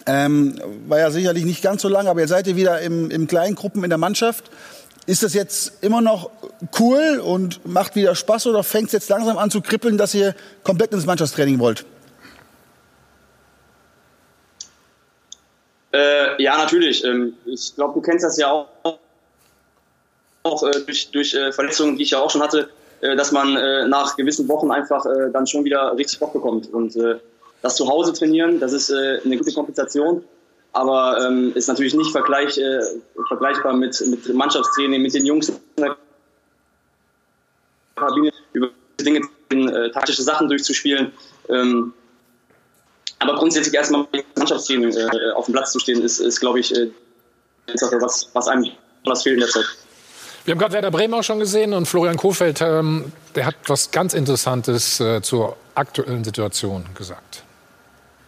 ähm, 0.05 0.59
war 0.87 0.99
ja 0.99 1.11
sicherlich 1.11 1.45
nicht 1.45 1.61
ganz 1.61 1.81
so 1.81 1.89
lang, 1.89 2.07
aber 2.07 2.21
jetzt 2.21 2.29
seid 2.29 2.47
ihr 2.47 2.55
wieder 2.55 2.81
im, 2.81 3.11
im 3.11 3.27
kleinen 3.27 3.55
Gruppen 3.55 3.83
in 3.83 3.89
der 3.89 3.97
Mannschaft. 3.97 4.49
Ist 5.05 5.23
das 5.23 5.33
jetzt 5.33 5.83
immer 5.83 6.01
noch 6.01 6.29
cool 6.79 7.21
und 7.23 7.65
macht 7.65 7.95
wieder 7.95 8.13
Spaß 8.13 8.47
oder 8.47 8.63
fängt 8.63 8.87
es 8.87 8.93
jetzt 8.93 9.09
langsam 9.09 9.37
an 9.37 9.49
zu 9.49 9.61
kribbeln, 9.61 9.97
dass 9.97 10.13
ihr 10.13 10.35
komplett 10.63 10.91
ins 10.91 11.05
Mannschaftstraining 11.05 11.59
wollt? 11.59 11.85
Äh, 15.93 16.41
ja, 16.41 16.57
natürlich. 16.57 17.03
Ähm, 17.03 17.33
ich 17.45 17.73
glaube, 17.75 17.93
du 17.93 18.01
kennst 18.01 18.25
das 18.25 18.37
ja 18.37 18.51
auch, 18.51 18.67
auch 20.43 20.63
äh, 20.63 20.81
durch, 20.85 21.09
durch 21.11 21.33
äh, 21.33 21.51
Verletzungen, 21.51 21.97
die 21.97 22.03
ich 22.03 22.11
ja 22.11 22.19
auch 22.19 22.29
schon 22.29 22.41
hatte, 22.41 22.69
dass 23.01 23.31
man 23.31 23.55
äh, 23.55 23.87
nach 23.87 24.15
gewissen 24.15 24.47
Wochen 24.47 24.71
einfach 24.71 25.05
äh, 25.05 25.31
dann 25.31 25.45
schon 25.47 25.63
wieder 25.63 25.95
richtig 25.97 26.19
Bock 26.19 26.33
bekommt. 26.33 26.73
Und 26.73 26.95
äh, 26.95 27.19
das 27.61 27.75
zu 27.75 27.87
Hause 27.87 28.13
trainieren, 28.13 28.59
das 28.59 28.73
ist 28.73 28.89
äh, 28.89 29.19
eine 29.23 29.37
gute 29.37 29.53
Kompensation, 29.53 30.23
aber 30.73 31.25
ähm, 31.25 31.51
ist 31.55 31.67
natürlich 31.67 31.93
nicht 31.93 32.11
vergleich, 32.11 32.57
äh, 32.57 32.81
vergleichbar 33.27 33.73
mit, 33.73 33.99
mit 34.07 34.33
Mannschaftstraining, 34.33 35.01
mit 35.01 35.13
den 35.13 35.25
Jungs 35.25 35.49
in 35.49 35.57
der 35.77 35.97
Kabine 37.95 38.31
über 38.53 38.69
Dinge, 38.99 39.21
äh, 39.51 39.91
taktische 39.91 40.23
Sachen 40.23 40.47
durchzuspielen. 40.49 41.11
Ähm, 41.49 41.93
aber 43.19 43.35
grundsätzlich 43.35 43.73
erstmal 43.73 44.07
im 44.11 44.23
Mannschaftstraining 44.35 44.95
äh, 44.95 45.31
auf 45.31 45.45
dem 45.45 45.53
Platz 45.53 45.71
zu 45.71 45.79
stehen, 45.79 46.01
ist, 46.01 46.19
ist 46.19 46.39
glaube 46.39 46.59
ich, 46.59 46.75
äh, 46.75 46.91
was, 47.99 48.29
was 48.33 48.47
einem 48.47 48.71
was 49.05 49.23
fehlt 49.23 49.35
in 49.35 49.39
der 49.41 49.49
Zeit. 49.49 49.65
Wir 50.47 50.53
haben 50.53 50.59
gerade 50.59 50.75
Werder 50.75 50.91
Bremen 50.91 51.13
auch 51.13 51.23
schon 51.23 51.39
gesehen 51.39 51.73
und 51.73 51.89
Florian 51.89 52.15
Kofeld, 52.15 52.61
ähm, 52.61 53.11
der 53.35 53.47
hat 53.47 53.55
was 53.67 53.91
ganz 53.91 54.13
Interessantes 54.13 54.97
äh, 55.01 55.21
zur 55.21 55.57
aktuellen 55.75 56.23
Situation 56.23 56.85
gesagt. 56.95 57.43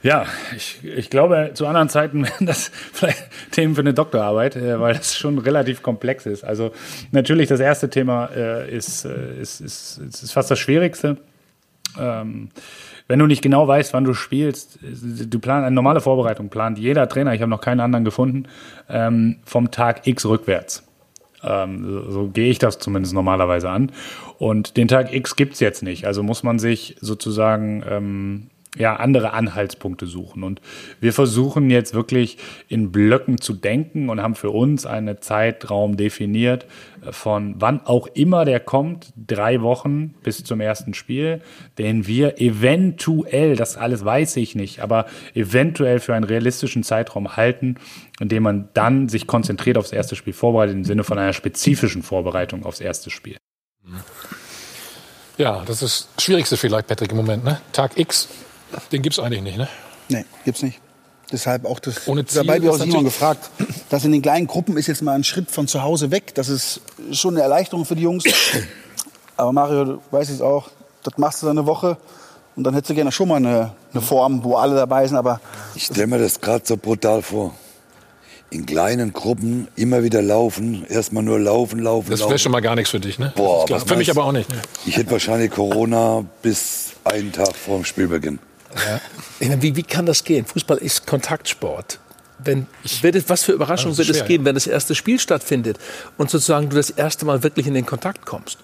Ja, 0.04 0.26
ich, 0.54 0.84
ich 0.84 1.10
glaube, 1.10 1.52
zu 1.54 1.66
anderen 1.66 1.88
Zeiten 1.88 2.24
wären 2.28 2.46
das 2.46 2.72
vielleicht 2.92 3.24
Themen 3.52 3.74
für 3.74 3.80
eine 3.80 3.94
Doktorarbeit, 3.94 4.58
äh, 4.58 4.82
weil 4.82 4.96
das 4.96 5.16
schon 5.16 5.38
relativ 5.38 5.82
komplex 5.82 6.26
ist. 6.26 6.44
Also 6.44 6.74
natürlich 7.12 7.48
das 7.48 7.62
erste 7.62 7.90
Thema 7.90 8.26
äh, 8.36 8.70
ist, 8.70 9.06
äh, 9.06 9.40
ist, 9.40 9.62
ist, 9.62 10.00
ist, 10.00 10.22
ist 10.22 10.34
fast 10.34 10.52
das 10.52 10.60
Schwierigste. 10.60 11.16
ähm, 11.98 12.50
wenn 13.08 13.20
du 13.20 13.28
nicht 13.28 13.42
genau 13.42 13.66
weißt, 13.66 13.94
wann 13.94 14.04
du 14.04 14.14
spielst, 14.14 14.78
du 14.82 15.40
plan, 15.40 15.64
eine 15.64 15.74
normale 15.74 16.02
Vorbereitung 16.02 16.50
plant 16.50 16.80
jeder 16.80 17.08
Trainer, 17.08 17.34
ich 17.34 17.40
habe 17.40 17.50
noch 17.50 17.62
keinen 17.62 17.80
anderen 17.80 18.04
gefunden, 18.04 18.50
ähm, 18.90 19.38
vom 19.46 19.72
Tag 19.72 20.06
X 20.06 20.26
rückwärts. 20.26 20.84
Ähm, 21.44 21.86
so, 21.86 22.12
so 22.12 22.28
gehe 22.28 22.50
ich 22.50 22.60
das 22.60 22.80
zumindest 22.80 23.14
normalerweise 23.14 23.70
an. 23.70 23.92
Und 24.38 24.78
den 24.78 24.88
Tag 24.88 25.14
X 25.14 25.36
gibt's 25.36 25.60
jetzt 25.60 25.84
nicht. 25.84 26.06
Also 26.06 26.24
muss 26.24 26.44
man 26.44 26.60
sich 26.60 26.96
sozusagen 27.02 27.84
ähm, 27.88 28.48
ja, 28.78 28.96
andere 28.96 29.34
Anhaltspunkte 29.34 30.06
suchen. 30.06 30.44
Und 30.44 30.62
wir 31.00 31.12
versuchen 31.12 31.70
jetzt 31.72 31.94
wirklich 31.94 32.38
in 32.68 32.92
Blöcken 32.92 33.42
zu 33.42 33.54
denken 33.54 34.10
und 34.10 34.22
haben 34.22 34.36
für 34.36 34.52
uns 34.52 34.86
einen 34.86 35.22
Zeitraum 35.22 35.98
definiert, 35.98 36.68
von 37.10 37.56
wann 37.58 37.82
auch 37.86 38.08
immer 38.08 38.46
der 38.46 38.60
kommt, 38.60 39.12
drei 39.16 39.62
Wochen 39.62 40.14
bis 40.24 40.44
zum 40.44 40.62
ersten 40.62 40.94
Spiel, 40.94 41.42
den 41.78 42.06
wir 42.06 42.40
eventuell, 42.40 43.56
das 43.56 43.76
alles 43.76 44.06
weiß 44.06 44.36
ich 44.38 44.54
nicht, 44.54 44.82
aber 44.82 45.08
eventuell 45.34 46.00
für 46.00 46.14
einen 46.14 46.26
realistischen 46.26 46.84
Zeitraum 46.84 47.38
halten, 47.38 47.76
in 48.20 48.30
dem 48.30 48.44
man 48.44 48.70
dann 48.74 49.10
sich 49.10 49.26
konzentriert 49.26 49.78
aufs 49.78 49.92
erste 49.92 50.16
Spiel 50.16 50.34
vorbereitet, 50.34 50.76
im 50.76 50.86
Sinne 50.86 51.04
von 51.04 51.18
einer 51.18 51.34
spezifischen 51.34 52.04
Vorbereitung 52.04 52.66
aufs 52.66 52.82
erste 52.82 53.10
Spiel. 53.10 53.38
Ja, 55.38 55.64
das 55.66 55.82
ist 55.82 56.10
das 56.16 56.24
Schwierigste 56.24 56.58
vielleicht, 56.58 56.88
Patrick, 56.88 57.12
im 57.12 57.18
Moment. 57.18 57.46
Ne? 57.46 57.62
Tag 57.72 57.98
X, 57.98 58.28
den 58.92 59.02
gibt 59.02 59.18
es 59.18 59.24
eigentlich 59.24 59.42
nicht, 59.42 59.58
ne? 59.58 59.68
Nee, 60.10 60.26
gibt's 60.46 60.62
nicht. 60.62 60.80
Deshalb 61.32 61.66
auch 61.66 61.80
das. 61.80 62.08
Ohne 62.08 62.26
Ziel 62.26 62.44
dabei 62.44 62.62
wird 62.62 62.74
auch 62.74 62.80
Simon 62.80 63.04
gefragt. 63.04 63.50
Das 63.90 64.04
in 64.04 64.12
den 64.12 64.22
kleinen 64.22 64.48
Gruppen 64.48 64.78
ist 64.78 64.88
jetzt 64.88 65.02
mal 65.04 65.14
ein 65.14 65.24
Schritt 65.24 65.52
von 65.52 65.68
zu 65.68 65.84
Hause 65.84 66.10
weg. 66.12 66.34
Das 66.34 66.50
ist 66.50 66.82
schon 67.12 67.36
eine 67.36 67.44
Erleichterung 67.44 67.86
für 67.86 67.96
die 67.96 68.02
Jungs. 68.04 68.24
Aber 69.38 69.52
Mario, 69.52 69.86
du 69.86 70.02
weißt 70.12 70.32
es 70.32 70.42
auch, 70.42 70.70
das 71.04 71.18
machst 71.18 71.42
du 71.42 71.48
dann 71.48 71.58
eine 71.60 71.68
Woche 71.68 71.98
und 72.56 72.64
dann 72.64 72.74
hättest 72.74 72.90
du 72.90 72.96
gerne 72.96 73.12
schon 73.12 73.28
mal 73.28 73.36
eine, 73.36 73.74
eine 73.94 74.02
Form, 74.02 74.44
wo 74.44 74.56
alle 74.56 74.76
dabei 74.76 75.08
sind. 75.08 75.18
Aber 75.18 75.40
Ich 75.76 75.86
stelle 75.86 76.08
mir 76.08 76.18
das 76.18 76.42
gerade 76.42 76.66
so 76.66 76.78
brutal 76.78 77.22
vor. 77.22 77.54
In 78.52 78.66
kleinen 78.66 79.14
Gruppen 79.14 79.68
immer 79.76 80.02
wieder 80.04 80.24
laufen, 80.24 80.84
erstmal 80.90 81.22
nur 81.22 81.40
laufen, 81.40 81.78
laufen, 81.80 82.10
Das 82.10 82.22
wäre 82.22 82.40
schon 82.40 82.52
mal 82.52 82.62
gar 82.62 82.74
nichts 82.76 82.90
für 82.90 83.00
dich, 83.00 83.20
ne? 83.20 83.32
Boah, 83.36 83.68
Das 83.68 83.84
für 83.84 83.96
mich 83.96 84.10
aber 84.10 84.26
auch 84.26 84.32
nicht. 84.32 84.50
Ne? 84.50 84.60
Ich 84.88 84.98
hätte 84.98 85.12
wahrscheinlich 85.12 85.52
Corona 85.52 86.26
bis 86.42 86.94
einen 87.04 87.32
Tag 87.32 87.56
vor 87.56 87.76
dem 87.78 87.86
Spielbeginn. 87.86 88.40
Meine, 89.40 89.62
wie, 89.62 89.76
wie 89.76 89.84
kann 89.84 90.06
das 90.06 90.24
gehen? 90.24 90.46
Fußball 90.46 90.78
ist 90.78 91.08
Kontaktsport. 91.08 92.00
Wenn, 92.42 92.68
wird 93.02 93.16
es, 93.16 93.28
was 93.28 93.44
für 93.44 93.52
Überraschungen 93.52 93.96
Das 93.98 94.08
wird 94.08 94.16
es 94.18 94.26
geben, 94.26 94.46
wenn 94.46 94.56
das 94.56 94.66
erste 94.68 94.96
Spiel 94.96 95.20
stattfindet 95.20 95.78
und 96.18 96.30
sozusagen 96.30 96.70
du 96.70 96.76
das 96.78 96.90
erste 96.90 97.26
Mal 97.26 97.44
wirklich 97.44 97.68
in 97.68 97.74
den 97.74 97.86
Kontakt 97.86 98.26
kommst? 98.26 98.60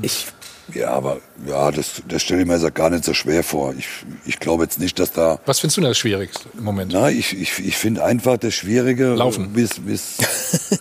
Ich, 0.00 0.26
Ja, 0.74 0.90
aber 0.90 1.18
ja, 1.46 1.70
das, 1.70 2.02
das 2.08 2.22
stelle 2.22 2.40
ich 2.42 2.46
mir 2.48 2.56
jetzt 2.58 2.74
gar 2.74 2.90
nicht 2.90 3.04
so 3.04 3.14
schwer 3.14 3.44
vor. 3.44 3.74
Ich, 3.78 3.86
ich 4.24 4.40
glaube 4.40 4.64
jetzt 4.64 4.80
nicht, 4.80 4.98
dass 4.98 5.12
da. 5.12 5.38
Was 5.46 5.60
findest 5.60 5.76
du 5.76 5.80
denn 5.82 5.90
das 5.90 5.98
Schwierigste 5.98 6.48
im 6.56 6.64
Moment? 6.64 6.92
Na, 6.92 7.10
ich, 7.10 7.38
ich, 7.38 7.58
ich 7.60 7.76
finde 7.76 8.02
einfach 8.04 8.38
das 8.38 8.54
Schwierige. 8.54 9.14
Laufen. 9.14 9.52
Bis, 9.52 9.78
bis, 9.78 10.16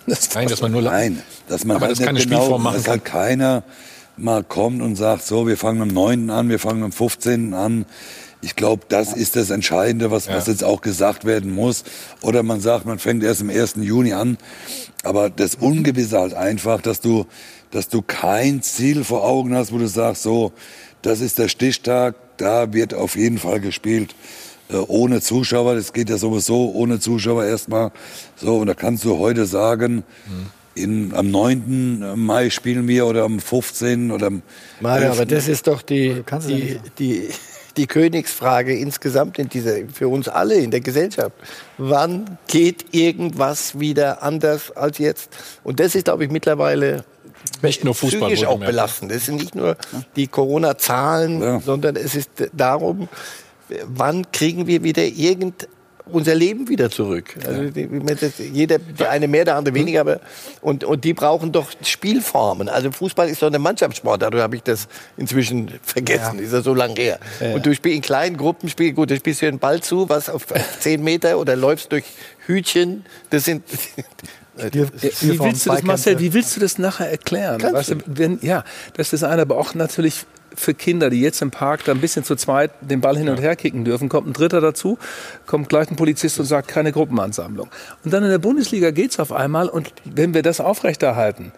Nein, 0.34 0.48
dass 0.48 0.62
man 0.62 0.72
nur 0.72 0.82
la- 0.82 0.92
Nein, 0.94 1.22
dass 1.48 1.66
man 1.66 1.76
Aber 1.78 1.88
halt 1.88 2.00
das 2.00 2.06
keine 2.06 2.20
genau, 2.20 2.38
Spielform 2.40 2.64
machen 2.64 2.78
dass 2.78 2.88
halt 2.88 3.06
keiner 3.06 3.64
mal 4.18 4.44
kommt 4.44 4.82
und 4.82 4.96
sagt, 4.96 5.26
so, 5.26 5.48
wir 5.48 5.58
fangen 5.58 5.82
am 5.82 5.88
9. 5.90 6.30
an, 6.30 6.50
wir 6.50 6.60
fangen 6.60 6.84
am 6.84 6.92
15. 6.92 7.54
an. 7.54 7.86
Ich 8.42 8.56
glaube, 8.56 8.86
das 8.90 9.14
ist 9.14 9.36
das 9.36 9.52
Entscheidende, 9.52 10.10
was, 10.10 10.28
was 10.28 10.48
jetzt 10.48 10.64
auch 10.64 10.82
gesagt 10.82 11.26
werden 11.26 11.54
muss. 11.54 11.84
Oder 12.22 12.42
man 12.42 12.60
sagt, 12.60 12.86
man 12.86 12.98
fängt 12.98 13.24
erst 13.24 13.42
am 13.42 13.50
1. 13.50 13.76
Juni 13.82 14.14
an. 14.14 14.38
Aber 15.04 15.30
das 15.30 15.56
Ungewisse 15.56 16.20
halt 16.20 16.34
einfach, 16.34 16.82
dass 16.82 17.02
du, 17.02 17.28
dass 17.70 17.88
du 17.88 18.02
kein 18.02 18.64
Ziel 18.64 19.04
vor 19.04 19.24
Augen 19.24 19.56
hast, 19.56 19.72
wo 19.72 19.78
du 19.78 19.88
sagst, 19.88 20.24
so, 20.24 20.54
das 21.04 21.22
ist 21.22 21.38
der 21.38 21.50
Stichtag, 21.50 22.16
da 22.38 22.74
wird 22.74 22.94
auf 22.94 23.16
jeden 23.16 23.38
Fall 23.38 23.60
gespielt. 23.60 24.16
Äh, 24.70 24.78
ohne 24.88 25.22
Zuschauer, 25.22 25.76
das 25.76 25.94
geht 25.94 26.10
ja 26.10 26.18
sowieso 26.18 26.72
ohne 26.72 27.00
Zuschauer 27.00 27.46
erstmal. 27.46 27.92
So, 28.36 28.58
und 28.58 28.68
da 28.68 28.74
kannst 28.74 29.04
du 29.04 29.18
heute 29.18 29.46
sagen, 29.46 30.04
in, 30.76 31.14
am 31.14 31.32
9. 31.32 32.14
Mai 32.16 32.50
spielen 32.50 32.88
wir 32.88 33.06
oder 33.06 33.24
am 33.24 33.40
15. 33.40 34.12
oder 34.12 34.28
am 34.28 34.42
Mario, 34.80 35.08
11.. 35.08 35.16
aber 35.16 35.26
das 35.26 35.48
ist 35.48 35.68
doch 35.68 35.82
die, 35.82 36.24
ja 36.30 36.40
die, 36.40 36.80
die, 36.98 37.30
die 37.78 37.88
Königsfrage 37.88 38.76
insgesamt 38.76 39.40
in 39.40 39.50
dieser, 39.50 39.88
für 39.94 40.08
uns 40.08 40.28
alle 40.28 40.56
in 40.56 40.72
der 40.72 40.82
Gesellschaft. 40.82 41.32
Wann 41.78 42.38
geht 42.48 42.94
irgendwas 42.94 43.80
wieder 43.80 44.24
anders 44.24 44.72
als 44.72 44.98
jetzt? 44.98 45.30
Und 45.64 45.80
das 45.80 45.96
ist, 45.96 46.06
glaube 46.06 46.26
ich, 46.26 46.32
mittlerweile 46.32 47.04
Nicht 47.62 47.84
nur 47.84 47.96
Fußball, 47.96 48.30
psychisch 48.30 48.46
auch 48.46 48.60
belastend. 48.60 49.12
Es 49.12 49.26
sind 49.26 49.38
nicht 49.38 49.56
nur 49.56 49.78
die 50.16 50.28
Corona-Zahlen, 50.28 51.62
sondern 51.62 51.96
es 51.96 52.16
ist 52.16 52.30
darum, 52.54 53.08
wann 53.86 54.32
kriegen 54.32 54.68
wir 54.68 54.84
wieder 54.84 55.04
irgend 55.04 55.68
unser 56.12 56.36
Leben 56.36 56.68
wieder 56.70 56.90
zurück. 56.90 57.36
Also 57.46 57.76
wie 57.76 58.16
das- 58.16 58.34
jeder, 58.38 58.80
der 58.80 59.10
eine 59.10 59.28
mehr, 59.28 59.46
der 59.46 59.56
andere 59.56 59.74
weniger, 59.76 60.02
aber 60.02 60.20
und, 60.62 60.84
und 60.84 61.04
die 61.04 61.14
brauchen 61.14 61.52
doch 61.52 61.68
Spielformen. 61.84 62.70
Also 62.70 62.92
Fußball 62.92 63.30
ist 63.30 63.42
doch 63.42 63.48
eine 63.48 63.60
Mannschaftssport, 63.60 64.22
dadurch 64.22 64.44
habe 64.44 64.56
ich 64.56 64.64
das 64.64 64.88
inzwischen 65.18 65.72
vergessen, 65.84 66.40
ist 66.40 66.54
ja 66.54 66.62
so 66.62 66.74
lange 66.74 66.96
her. 66.96 67.20
Ja. 67.40 67.54
Und 67.56 67.66
du 67.66 67.74
spielst 67.74 67.96
in 67.96 68.02
kleinen 68.02 68.38
Gruppen, 68.38 68.70
spiel, 68.70 68.94
gut, 68.94 69.12
du 69.12 69.16
spielst 69.16 69.42
dir 69.42 69.50
einen 69.50 69.60
Ball 69.60 69.82
zu, 69.82 70.10
was 70.10 70.30
auf 70.30 70.46
10 70.80 71.04
Meter 71.04 71.38
oder 71.40 71.56
läufst 71.56 71.92
durch 71.92 72.06
Hütchen, 72.46 73.06
das 73.30 73.46
sind 73.46 73.64
wie 74.72 75.40
willst 75.40 75.66
du 75.66 75.70
das, 75.72 75.84
Marcel, 75.84 76.20
wie 76.20 76.34
willst 76.34 76.56
du 76.56 76.60
das 76.60 76.78
nachher 76.78 77.10
erklären? 77.10 77.58
Kannst 77.60 77.76
Weißt 77.76 77.90
du, 77.92 77.96
wenn, 78.06 78.40
ja, 78.42 78.64
das 78.96 79.14
ist 79.14 79.24
eine, 79.24 79.42
aber 79.44 79.58
auch 79.58 79.74
natürlich 79.76 80.26
für 80.56 80.74
Kinder, 80.74 81.10
die 81.10 81.22
jetzt 81.22 81.42
im 81.42 81.52
Park 81.52 81.86
da 81.86 81.92
ein 81.92 82.02
bisschen 82.02 82.24
zu 82.24 82.36
zweit 82.36 82.72
den 82.82 83.02
Ball 83.02 83.18
hin 83.18 83.30
und 83.30 83.40
her 83.40 83.56
kicken 83.56 83.86
dürfen, 83.86 84.10
kommt 84.10 84.28
ein 84.28 84.34
Dritter 84.34 84.62
dazu, 84.62 84.98
kommt 85.46 85.70
gleich 85.70 85.90
ein 85.90 85.96
Polizist 85.96 86.40
und 86.40 86.46
sagt, 86.46 86.68
keine 86.68 86.92
Gruppenansammlung. 86.92 87.70
Und 88.04 88.12
dann 88.14 88.24
in 88.24 88.30
der 88.30 88.40
Bundesliga 88.40 88.92
geht's 88.92 89.20
auf 89.20 89.32
einmal 89.32 89.70
und 89.70 89.94
wenn 90.06 90.34
wir 90.34 90.42
das 90.42 90.60
aufrechterhalten, 90.60 91.52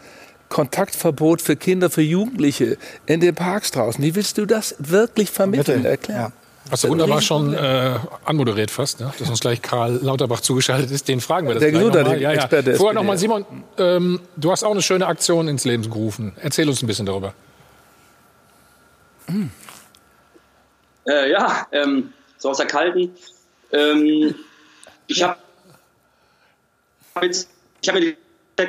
Kontaktverbot 0.49 1.41
für 1.41 1.55
Kinder, 1.55 1.89
für 1.89 2.03
Jugendliche 2.03 2.77
in 3.07 3.19
den 3.21 3.33
Parks 3.33 3.71
draußen, 3.71 4.03
wie 4.03 4.15
willst 4.15 4.37
du 4.37 4.45
das 4.45 4.75
wirklich 4.77 5.31
vermitteln, 5.31 5.83
erklären? 5.83 6.31
Hast 6.69 6.85
du 6.85 6.89
wunderbar 6.89 7.21
schon 7.21 7.53
äh, 7.53 7.95
anmoderiert 8.23 8.71
fast, 8.71 9.01
ne? 9.01 9.11
dass 9.19 9.29
uns 9.29 9.41
gleich 9.41 9.61
Karl 9.61 9.99
Lauterbach 10.01 10.39
zugeschaltet 10.39 10.91
ist. 10.91 11.07
Den 11.07 11.19
fragen 11.19 11.47
wir 11.47 11.55
das 11.55 11.61
Der 11.61 11.71
gleich 11.71 11.83
noch 11.83 11.93
mal. 11.93 12.03
Gesundheitsexperte 12.03 12.63
der 12.63 12.75
Vorher 12.77 12.93
nochmal, 12.93 13.17
Simon, 13.17 13.45
ähm, 13.77 14.21
du 14.37 14.51
hast 14.51 14.63
auch 14.63 14.71
eine 14.71 14.81
schöne 14.81 15.07
Aktion 15.07 15.47
ins 15.47 15.65
Leben 15.65 15.83
gerufen. 15.83 16.33
Erzähl 16.41 16.69
uns 16.69 16.81
ein 16.81 16.87
bisschen 16.87 17.05
darüber. 17.05 17.33
Äh, 21.07 21.31
ja, 21.31 21.67
ähm, 21.71 22.13
so 22.37 22.49
aus 22.49 22.57
der 22.57 22.67
Kalten. 22.67 23.15
Ähm, 23.71 24.35
ich 25.07 25.23
habe 25.23 25.37
ich 27.21 27.47
hab 27.87 27.95
mir 27.95 28.01
die 28.01 28.17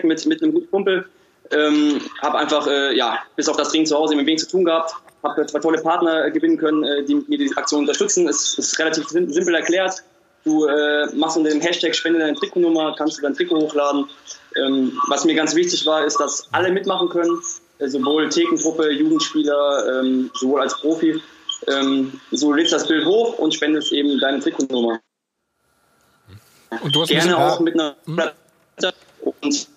mit, 0.02 0.26
mit 0.26 0.42
einem 0.42 0.52
guten 0.52 0.70
Kumpel, 0.70 1.08
ähm, 1.50 2.00
habe 2.22 2.38
einfach, 2.38 2.66
äh, 2.66 2.96
ja, 2.96 3.18
bis 3.36 3.48
auf 3.48 3.56
das 3.56 3.68
Training 3.68 3.86
zu 3.86 3.96
Hause 3.96 4.16
mit 4.16 4.26
wenig 4.26 4.40
zu 4.40 4.48
tun 4.48 4.64
gehabt, 4.64 4.94
habe 5.22 5.46
zwei 5.46 5.58
tolle 5.58 5.80
Partner 5.80 6.24
äh, 6.24 6.30
gewinnen 6.30 6.56
können, 6.56 6.82
äh, 6.84 7.04
die 7.04 7.14
mir 7.14 7.38
die 7.38 7.54
Aktion 7.56 7.80
unterstützen. 7.80 8.28
Es 8.28 8.58
ist 8.58 8.78
relativ 8.78 9.08
sim- 9.08 9.30
simpel 9.30 9.54
erklärt. 9.54 10.02
Du 10.44 10.66
äh, 10.66 11.06
machst 11.14 11.36
unter 11.36 11.50
dem 11.50 11.60
Hashtag 11.60 11.94
Spende 11.94 12.18
deine 12.18 12.34
Trikotnummer, 12.36 12.94
kannst 12.96 13.18
du 13.18 13.22
dein 13.22 13.34
Trikot 13.34 13.60
hochladen. 13.60 14.08
Ähm, 14.56 14.98
was 15.08 15.24
mir 15.24 15.34
ganz 15.34 15.54
wichtig 15.54 15.86
war, 15.86 16.04
ist, 16.04 16.18
dass 16.18 16.48
alle 16.52 16.70
mitmachen 16.70 17.08
können, 17.08 17.40
sowohl 17.78 18.28
Thekengruppe, 18.28 18.90
Jugendspieler, 18.92 20.00
ähm, 20.00 20.30
sowohl 20.34 20.60
als 20.62 20.76
Profi. 20.78 21.20
Ähm, 21.66 22.20
so 22.30 22.52
lädst 22.52 22.72
das 22.72 22.86
Bild 22.86 23.04
hoch 23.06 23.38
und 23.38 23.54
spendest 23.54 23.92
eben 23.92 24.18
deine 24.20 24.40
Trikotnummer. 24.40 25.00
Und 26.82 26.94
du 26.94 27.02
hast 27.02 27.08
Gerne 27.08 27.30
bisschen- 27.30 27.42
auch 27.42 27.60
mit 27.60 27.74
einer 27.74 27.96
und 29.40 29.68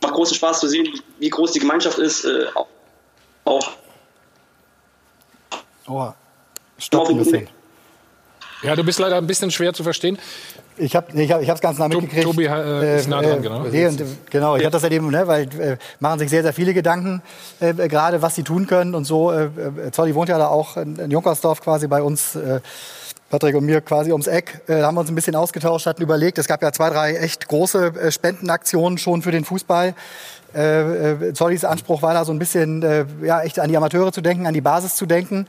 macht 0.00 0.14
großen 0.14 0.36
Spaß 0.36 0.60
zu 0.60 0.68
sehen, 0.68 0.88
wie 1.18 1.28
groß 1.30 1.52
die 1.52 1.58
Gemeinschaft 1.60 1.98
ist. 1.98 2.24
Äh, 2.24 2.46
auch- 2.54 2.68
Oh, 5.86 6.12
stopp. 6.78 7.08
Ja, 8.62 8.76
du 8.76 8.84
bist 8.84 9.00
leider 9.00 9.16
ein 9.16 9.26
bisschen 9.26 9.50
schwer 9.50 9.72
zu 9.74 9.82
verstehen. 9.82 10.16
Ich 10.76 10.96
habe 10.96 11.06
ich 11.12 11.30
hab, 11.30 11.42
ich 11.42 11.50
hab's 11.50 11.60
ganz 11.60 11.78
nah 11.78 11.88
mitgekriegt. 11.88 12.22
Tobi 12.22 12.46
äh, 12.46 12.98
ist 12.98 13.08
nah 13.08 13.20
dran, 13.20 13.42
genau. 13.42 13.64
nee, 13.64 13.86
und, 13.86 14.00
äh, 14.00 14.04
genau, 14.30 14.56
ich 14.56 14.64
hatte 14.64 14.72
das 14.72 14.82
ja 14.82 14.90
eben, 14.90 15.10
ne, 15.10 15.26
weil 15.26 15.42
äh, 15.60 15.76
machen 16.00 16.18
sich 16.18 16.30
sehr, 16.30 16.42
sehr 16.42 16.52
viele 16.52 16.72
Gedanken, 16.72 17.22
äh, 17.60 17.74
gerade 17.74 18.22
was 18.22 18.34
sie 18.34 18.42
tun 18.42 18.66
können 18.66 18.94
und 18.94 19.04
so. 19.04 19.30
Äh, 19.30 19.44
äh, 19.44 19.90
Zolli 19.90 20.14
wohnt 20.14 20.30
ja 20.30 20.38
da 20.38 20.48
auch 20.48 20.76
in, 20.76 20.96
in 20.96 21.10
Junkersdorf 21.10 21.60
quasi 21.60 21.88
bei 21.88 22.02
uns. 22.02 22.36
Äh, 22.36 22.60
Patrick 23.28 23.54
und 23.56 23.64
mir 23.64 23.80
quasi 23.80 24.12
ums 24.12 24.26
Eck, 24.26 24.60
äh, 24.68 24.82
haben 24.82 24.94
wir 24.94 25.00
uns 25.00 25.08
ein 25.08 25.14
bisschen 25.14 25.34
ausgetauscht, 25.34 25.86
hatten 25.86 26.02
überlegt, 26.02 26.36
es 26.36 26.46
gab 26.46 26.60
ja 26.60 26.70
zwei, 26.70 26.90
drei 26.90 27.14
echt 27.14 27.48
große 27.48 27.86
äh, 27.86 28.12
Spendenaktionen 28.12 28.98
schon 28.98 29.22
für 29.22 29.30
den 29.30 29.46
Fußball. 29.46 29.94
Äh, 30.54 31.12
äh, 31.12 31.32
Zollis 31.32 31.64
Anspruch 31.64 32.02
war 32.02 32.12
da 32.12 32.26
so 32.26 32.32
ein 32.32 32.38
bisschen, 32.38 32.82
äh, 32.82 33.06
ja, 33.22 33.40
echt 33.40 33.58
an 33.58 33.70
die 33.70 33.76
Amateure 33.76 34.12
zu 34.12 34.20
denken, 34.20 34.46
an 34.46 34.52
die 34.52 34.60
Basis 34.60 34.96
zu 34.96 35.06
denken. 35.06 35.46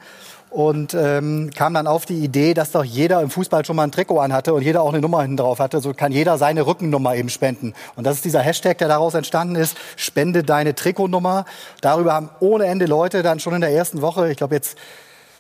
Und 0.53 0.93
ähm, 0.93 1.49
kam 1.55 1.73
dann 1.73 1.87
auf 1.87 2.05
die 2.05 2.23
Idee, 2.23 2.53
dass 2.53 2.71
doch 2.71 2.83
jeder 2.83 3.21
im 3.21 3.31
Fußball 3.31 3.65
schon 3.65 3.75
mal 3.75 3.83
ein 3.83 3.91
Trikot 3.91 4.19
anhatte 4.19 4.53
und 4.53 4.61
jeder 4.61 4.83
auch 4.83 4.93
eine 4.93 5.01
Nummer 5.01 5.21
hinten 5.21 5.37
drauf 5.37 5.57
hatte. 5.57 5.79
So 5.79 5.93
kann 5.93 6.11
jeder 6.11 6.37
seine 6.37 6.67
Rückennummer 6.67 7.15
eben 7.15 7.29
spenden. 7.29 7.73
Und 7.95 8.05
das 8.05 8.17
ist 8.17 8.25
dieser 8.25 8.41
Hashtag, 8.41 8.77
der 8.77 8.87
daraus 8.87 9.15
entstanden 9.15 9.55
ist, 9.55 9.75
spende 9.95 10.43
deine 10.43 10.75
Trikotnummer. 10.75 11.45
Darüber 11.81 12.13
haben 12.13 12.29
ohne 12.39 12.65
Ende 12.65 12.85
Leute 12.85 13.23
dann 13.23 13.39
schon 13.39 13.55
in 13.55 13.61
der 13.61 13.71
ersten 13.71 14.01
Woche, 14.01 14.29
ich 14.29 14.37
glaube 14.37 14.53
jetzt 14.53 14.77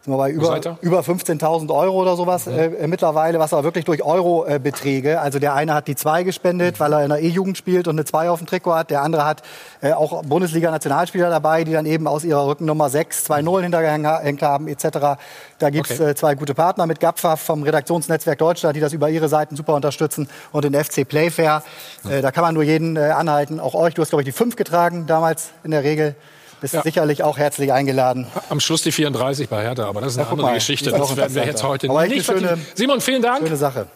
sind 0.03 0.11
wir 0.11 0.17
bei 0.17 0.31
über, 0.31 0.59
über 0.81 0.99
15.000 0.99 1.73
Euro 1.73 2.01
oder 2.01 2.17
sowas 2.17 2.45
äh, 2.45 2.87
mittlerweile, 2.87 3.39
was 3.39 3.53
aber 3.53 3.63
wirklich 3.63 3.85
durch 3.85 4.03
Euro-Beträge. 4.03 5.11
Äh, 5.11 5.15
also 5.15 5.39
der 5.39 5.53
eine 5.53 5.73
hat 5.73 5.87
die 5.87 5.95
zwei 5.95 6.23
gespendet, 6.23 6.81
weil 6.81 6.91
er 6.91 7.03
in 7.03 7.09
der 7.09 7.21
E-Jugend 7.21 7.57
spielt 7.57 7.87
und 7.87 7.95
eine 7.95 8.03
zwei 8.03 8.29
auf 8.29 8.39
dem 8.39 8.45
Trikot 8.45 8.75
hat. 8.75 8.89
Der 8.89 9.01
andere 9.01 9.25
hat 9.25 9.43
äh, 9.81 9.93
auch 9.93 10.23
Bundesliga-Nationalspieler 10.23 11.29
dabei, 11.29 11.63
die 11.63 11.71
dann 11.71 11.85
eben 11.85 12.07
aus 12.07 12.25
ihrer 12.25 12.45
Rückennummer 12.47 12.89
6 12.89 13.23
zwei 13.23 13.41
Nullen 13.41 13.63
hintergehängt 13.63 14.41
haben 14.41 14.67
etc. 14.67 15.17
Da 15.59 15.69
gibt's 15.69 15.91
Okay. 15.93 16.09
äh, 16.09 16.15
zwei 16.15 16.35
gute 16.35 16.53
Partner 16.53 16.85
mit 16.85 16.99
GAPFA 16.99 17.37
vom 17.37 17.63
Redaktionsnetzwerk 17.63 18.37
Deutschland, 18.39 18.75
die 18.75 18.81
das 18.81 18.91
über 18.91 19.09
ihre 19.09 19.29
Seiten 19.29 19.55
super 19.55 19.73
unterstützen 19.73 20.27
und 20.51 20.65
den 20.65 20.73
FC 20.73 21.07
Playfair. 21.07 21.63
Äh, 22.09 22.21
da 22.21 22.31
kann 22.31 22.43
man 22.43 22.53
nur 22.53 22.63
jeden 22.63 22.97
äh, 22.97 23.11
anhalten. 23.11 23.61
Auch 23.61 23.73
euch, 23.73 23.93
du 23.93 24.01
hast 24.01 24.09
glaube 24.09 24.23
ich 24.23 24.25
die 24.25 24.33
fünf 24.33 24.57
getragen 24.57 25.05
damals 25.07 25.51
in 25.63 25.71
der 25.71 25.83
Regel. 25.85 26.15
Bist 26.63 26.81
sicherlich 26.81 27.23
auch 27.23 27.37
herzlich 27.37 27.73
eingeladen. 27.73 28.25
Am 28.49 28.61
Schluss 28.61 28.83
die 28.83 28.93
34 28.93 29.49
bei 29.49 29.63
Hertha, 29.63 29.85
aber 29.85 29.99
das 29.99 30.13
ist 30.13 30.17
eine 30.17 30.27
Ja, 30.27 30.31
andere 30.31 30.47
mal, 30.47 30.53
Geschichte. 30.53 30.91
Das 30.91 31.17
werden 31.17 31.35
wir 31.35 31.45
jetzt 31.45 31.61
heute 31.61 31.89
Aber 31.89 32.07
nicht 32.07 32.25
schöne-. 32.25 32.57
Simon, 32.73 33.01
vielen 33.01 33.21
Dank. 33.21 33.43
Schöne 33.45 33.57
Sache. 33.57 33.87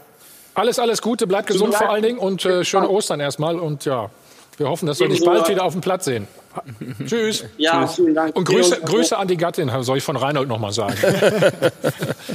Alles, 0.53 0.77
alles 0.77 1.01
Gute, 1.01 1.27
bleibt 1.27 1.47
gesund 1.47 1.73
vor 1.75 1.89
allen 1.89 2.03
Dingen 2.03 2.19
und 2.19 2.43
äh, 2.43 2.65
schöne 2.65 2.89
Ostern 2.89 3.21
erstmal. 3.21 3.57
Und 3.57 3.85
ja, 3.85 4.09
wir 4.57 4.67
hoffen, 4.67 4.85
dass 4.85 4.99
wir 4.99 5.07
dich 5.07 5.23
bald 5.23 5.47
wieder 5.47 5.63
auf 5.63 5.71
dem 5.71 5.79
Platz 5.79 6.03
sehen. 6.03 6.27
Tschüss. 7.05 7.45
Ja, 7.55 7.85
Tschüss. 7.85 7.95
vielen 7.95 8.13
Dank. 8.13 8.35
Und 8.35 8.43
Grüße, 8.45 8.81
Grüße 8.81 9.17
an 9.17 9.29
die 9.29 9.37
Gattin, 9.37 9.71
soll 9.83 9.99
ich 9.99 10.03
von 10.03 10.17
Reinhold 10.17 10.49
noch 10.49 10.59
mal 10.59 10.73
sagen. 10.73 10.95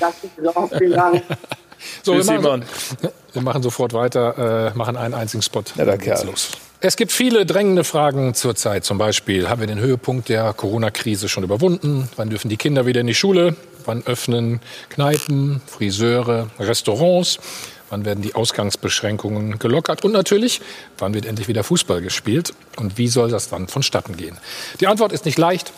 Danke, 0.00 0.30
vielen 0.78 0.92
Dank. 0.92 1.22
So, 2.02 2.14
Tschüss, 2.14 2.30
wir, 2.30 2.40
machen, 2.40 2.64
wir 3.34 3.42
machen 3.42 3.62
sofort 3.62 3.92
weiter, 3.92 4.70
äh, 4.72 4.78
machen 4.78 4.96
einen 4.96 5.12
einzigen 5.12 5.42
Spot. 5.42 5.62
Ja, 5.76 5.96
geht's 5.96 6.24
los. 6.24 6.52
Es 6.84 6.96
gibt 6.96 7.12
viele 7.12 7.46
drängende 7.46 7.84
Fragen 7.84 8.34
zurzeit. 8.34 8.84
Zum 8.84 8.98
Beispiel, 8.98 9.48
haben 9.48 9.60
wir 9.60 9.68
den 9.68 9.78
Höhepunkt 9.78 10.28
der 10.28 10.52
Corona-Krise 10.52 11.28
schon 11.28 11.44
überwunden? 11.44 12.08
Wann 12.16 12.28
dürfen 12.28 12.48
die 12.48 12.56
Kinder 12.56 12.86
wieder 12.86 13.02
in 13.02 13.06
die 13.06 13.14
Schule? 13.14 13.54
Wann 13.84 14.04
öffnen 14.04 14.60
Kneipen, 14.88 15.62
Friseure, 15.64 16.50
Restaurants? 16.58 17.38
Wann 17.88 18.04
werden 18.04 18.20
die 18.20 18.34
Ausgangsbeschränkungen 18.34 19.60
gelockert? 19.60 20.04
Und 20.04 20.10
natürlich, 20.10 20.60
wann 20.98 21.14
wird 21.14 21.24
endlich 21.24 21.46
wieder 21.46 21.62
Fußball 21.62 22.02
gespielt? 22.02 22.52
Und 22.76 22.98
wie 22.98 23.06
soll 23.06 23.30
das 23.30 23.48
dann 23.48 23.68
vonstatten 23.68 24.16
gehen? 24.16 24.36
Die 24.80 24.88
Antwort 24.88 25.12
ist 25.12 25.24
nicht 25.24 25.38
leicht. 25.38 25.72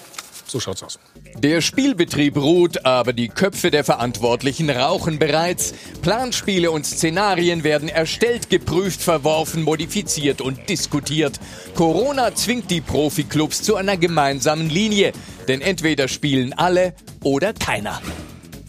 So 0.54 0.60
schaut's 0.60 0.84
aus. 0.84 1.00
Der 1.36 1.60
Spielbetrieb 1.60 2.36
ruht, 2.36 2.86
aber 2.86 3.12
die 3.12 3.26
Köpfe 3.26 3.72
der 3.72 3.82
Verantwortlichen 3.82 4.70
rauchen 4.70 5.18
bereits. 5.18 5.74
Planspiele 6.00 6.70
und 6.70 6.86
Szenarien 6.86 7.64
werden 7.64 7.88
erstellt, 7.88 8.50
geprüft, 8.50 9.02
verworfen, 9.02 9.64
modifiziert 9.64 10.40
und 10.40 10.68
diskutiert. 10.68 11.40
Corona 11.74 12.36
zwingt 12.36 12.70
die 12.70 12.80
Profiklubs 12.80 13.64
zu 13.64 13.74
einer 13.74 13.96
gemeinsamen 13.96 14.70
Linie, 14.70 15.10
denn 15.48 15.60
entweder 15.60 16.06
spielen 16.06 16.52
alle 16.52 16.94
oder 17.24 17.52
keiner. 17.52 18.00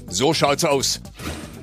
So 0.08 0.34
schaut's 0.34 0.64
aus. 0.66 1.02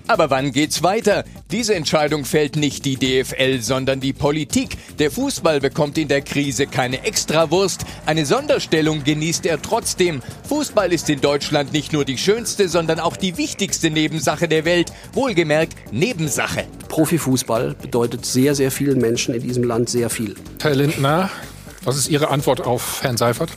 Aber 0.08 0.30
wann 0.30 0.52
geht's 0.52 0.82
weiter? 0.82 1.24
Diese 1.50 1.74
Entscheidung 1.74 2.24
fällt 2.24 2.56
nicht 2.56 2.84
die 2.84 2.96
DFL, 2.96 3.60
sondern 3.60 4.00
die 4.00 4.12
Politik. 4.12 4.76
Der 4.98 5.10
Fußball 5.10 5.60
bekommt 5.60 5.96
in 5.96 6.08
der 6.08 6.22
Krise 6.22 6.66
keine 6.66 7.04
Extrawurst. 7.04 7.84
Eine 8.04 8.26
Sonderstellung 8.26 9.04
genießt 9.04 9.46
er 9.46 9.62
trotzdem. 9.62 10.22
Fußball 10.48 10.92
ist 10.92 11.08
in 11.08 11.20
Deutschland 11.20 11.72
nicht 11.72 11.92
nur 11.92 12.04
die 12.04 12.18
schönste, 12.18 12.68
sondern 12.68 13.00
auch 13.00 13.16
die 13.16 13.36
wichtigste 13.38 13.90
Nebensache 13.90 14.48
der 14.48 14.64
Welt. 14.64 14.92
Wohlgemerkt 15.12 15.74
Nebensache. 15.92 16.64
Profifußball 16.88 17.74
bedeutet 17.80 18.26
sehr, 18.26 18.54
sehr 18.54 18.70
vielen 18.70 18.98
Menschen 18.98 19.34
in 19.34 19.42
diesem 19.42 19.64
Land 19.64 19.88
sehr 19.88 20.10
viel. 20.10 20.34
Herr 20.60 20.74
Lindner, 20.74 21.30
was 21.84 21.96
ist 21.96 22.08
Ihre 22.08 22.28
Antwort 22.28 22.60
auf 22.60 23.02
Herrn 23.02 23.16
Seifert? 23.16 23.50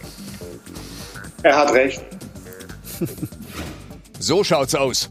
Er 1.44 1.58
hat 1.58 1.74
recht. 1.74 2.02
So 4.20 4.44
schaut's 4.44 4.74
aus. 4.74 5.10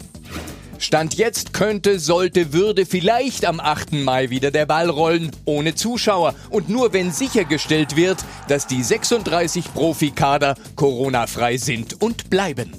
Stand 0.79 1.15
jetzt 1.15 1.53
könnte, 1.53 1.99
sollte, 1.99 2.53
würde 2.53 2.87
vielleicht 2.87 3.45
am 3.45 3.61
8. 3.61 3.93
Mai 3.93 4.31
wieder 4.31 4.51
der 4.51 4.67
Ball 4.67 4.91
rollen, 4.91 5.31
ohne 5.45 5.75
Zuschauer 5.75 6.35
und 6.51 6.69
nur 6.69 6.93
wenn 6.93 7.11
sichergestellt 7.11 7.97
wird, 7.97 8.25
dass 8.49 8.67
die 8.67 8.83
36 8.83 9.73
Profikader 9.73 10.55
Corona-frei 10.77 11.57
sind 11.57 12.03
und 12.03 12.31
bleiben. 12.31 12.73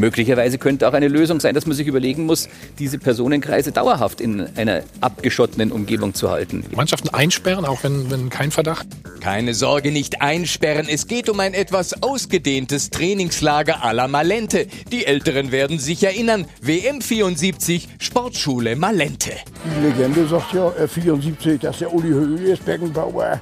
Möglicherweise 0.00 0.56
könnte 0.56 0.88
auch 0.88 0.94
eine 0.94 1.08
Lösung 1.08 1.40
sein, 1.40 1.54
dass 1.54 1.66
man 1.66 1.76
sich 1.76 1.86
überlegen 1.86 2.24
muss, 2.24 2.48
diese 2.78 2.98
Personenkreise 2.98 3.70
dauerhaft 3.70 4.22
in 4.22 4.48
einer 4.56 4.82
abgeschotteten 5.02 5.70
Umgebung 5.70 6.14
zu 6.14 6.30
halten. 6.30 6.64
Mannschaften 6.74 7.10
einsperren, 7.10 7.66
auch 7.66 7.84
wenn, 7.84 8.10
wenn 8.10 8.30
kein 8.30 8.50
Verdacht? 8.50 8.86
Keine 9.20 9.52
Sorge, 9.52 9.92
nicht 9.92 10.22
einsperren. 10.22 10.88
Es 10.88 11.06
geht 11.06 11.28
um 11.28 11.38
ein 11.38 11.52
etwas 11.52 12.02
ausgedehntes 12.02 12.88
Trainingslager 12.88 13.84
à 13.84 13.92
la 13.92 14.08
Malente. 14.08 14.66
Die 14.90 15.04
Älteren 15.04 15.52
werden 15.52 15.78
sich 15.78 16.02
erinnern. 16.02 16.46
WM 16.62 17.02
74, 17.02 17.88
Sportschule 17.98 18.76
Malente. 18.76 19.32
Die 19.64 19.86
Legende 19.86 20.26
sagt 20.26 20.54
ja, 20.54 20.70
äh, 20.70 20.88
74, 20.88 21.60
dass 21.60 21.78
der 21.78 21.92
Uli 21.92 22.08
Höhle 22.08 22.52
ist, 22.52 22.64
Beckenbauer. 22.64 23.38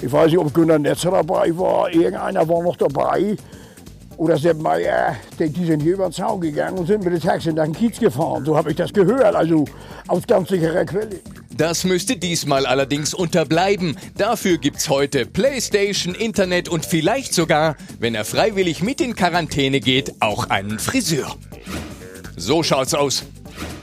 Ich 0.00 0.10
weiß 0.10 0.30
nicht, 0.30 0.38
ob 0.38 0.54
Gunnar 0.54 0.78
Netzer 0.78 1.10
dabei 1.10 1.50
war, 1.58 1.92
irgendeiner 1.92 2.48
war 2.48 2.62
noch 2.62 2.76
dabei. 2.76 3.36
Oder 4.18 4.36
Sepp 4.36 4.60
Meier, 4.60 5.16
die, 5.38 5.48
die 5.48 5.64
sind 5.64 5.80
hier 5.80 5.94
über 5.94 6.08
den 6.08 6.12
Zaun 6.12 6.40
gegangen 6.40 6.76
und 6.76 6.86
sind 6.86 7.04
mit 7.04 7.12
dem 7.12 7.20
Taxi 7.20 7.52
nach 7.52 7.64
den 7.64 7.72
Kiez 7.72 8.00
gefahren. 8.00 8.44
So 8.44 8.56
habe 8.56 8.70
ich 8.70 8.76
das 8.76 8.92
gehört, 8.92 9.36
also 9.36 9.64
aus 10.08 10.26
ganz 10.26 10.48
sicherer 10.48 10.84
Quelle. 10.84 11.20
Das 11.56 11.84
müsste 11.84 12.16
diesmal 12.16 12.66
allerdings 12.66 13.14
unterbleiben. 13.14 13.96
Dafür 14.16 14.58
gibt's 14.58 14.88
heute 14.88 15.24
Playstation, 15.24 16.16
Internet 16.16 16.68
und 16.68 16.84
vielleicht 16.84 17.32
sogar, 17.32 17.76
wenn 18.00 18.16
er 18.16 18.24
freiwillig 18.24 18.82
mit 18.82 19.00
in 19.00 19.14
Quarantäne 19.14 19.78
geht, 19.78 20.14
auch 20.20 20.50
einen 20.50 20.80
Friseur. 20.80 21.36
So 22.36 22.64
schaut's 22.64 22.94
aus. 22.94 23.24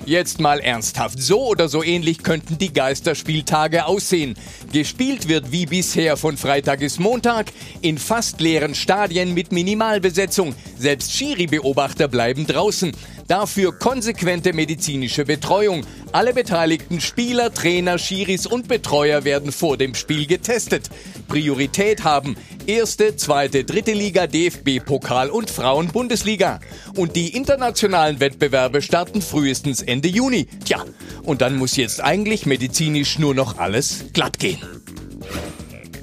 Jetzt 0.05 0.39
mal 0.39 0.59
ernsthaft. 0.59 1.19
So 1.19 1.47
oder 1.47 1.67
so 1.67 1.81
ähnlich 1.81 2.21
könnten 2.21 2.59
die 2.59 2.71
Geisterspieltage 2.71 3.87
aussehen. 3.87 4.35
Gespielt 4.71 5.27
wird 5.27 5.51
wie 5.51 5.65
bisher 5.65 6.15
von 6.15 6.37
Freitag 6.37 6.79
bis 6.79 6.99
Montag 6.99 7.47
in 7.81 7.97
fast 7.97 8.39
leeren 8.39 8.75
Stadien 8.75 9.33
mit 9.33 9.51
Minimalbesetzung. 9.51 10.53
Selbst 10.77 11.11
Schiri-Beobachter 11.13 12.07
bleiben 12.07 12.45
draußen. 12.45 12.91
Dafür 13.27 13.77
konsequente 13.77 14.53
medizinische 14.53 15.25
Betreuung. 15.25 15.83
Alle 16.11 16.33
beteiligten 16.33 17.01
Spieler, 17.01 17.51
Trainer, 17.51 17.97
Schiris 17.97 18.45
und 18.45 18.67
Betreuer 18.67 19.23
werden 19.23 19.51
vor 19.51 19.77
dem 19.77 19.95
Spiel 19.95 20.27
getestet. 20.27 20.89
Priorität 21.27 22.03
haben 22.03 22.37
erste, 22.67 23.15
zweite, 23.15 23.63
dritte 23.63 23.93
Liga, 23.93 24.27
DFB-Pokal 24.27 25.31
und 25.31 25.49
Frauen-Bundesliga. 25.49 26.59
Und 26.95 27.15
die 27.15 27.35
internationalen 27.35 28.19
Wettbewerbe 28.19 28.83
starten 28.83 29.23
frühestens 29.23 29.81
Ende 29.81 30.07
Juni. 30.07 30.47
Tja, 30.63 30.85
und 31.23 31.41
dann 31.41 31.55
muss 31.55 31.77
jetzt 31.77 32.03
eigentlich 32.03 32.45
medizinisch 32.45 33.17
nur 33.17 33.33
noch 33.33 33.57
alles 33.57 34.05
glatt 34.13 34.37
gehen. 34.37 34.61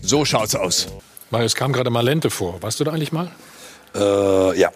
So 0.02 0.24
schaut's 0.24 0.56
aus. 0.56 0.88
Marius 1.30 1.54
kam 1.54 1.72
gerade 1.72 1.90
Malente 1.90 2.30
vor. 2.30 2.60
Warst 2.62 2.80
du 2.80 2.84
da 2.84 2.90
eigentlich 2.90 3.12
mal? 3.12 3.30
Äh, 3.94 4.58
ja. 4.58 4.70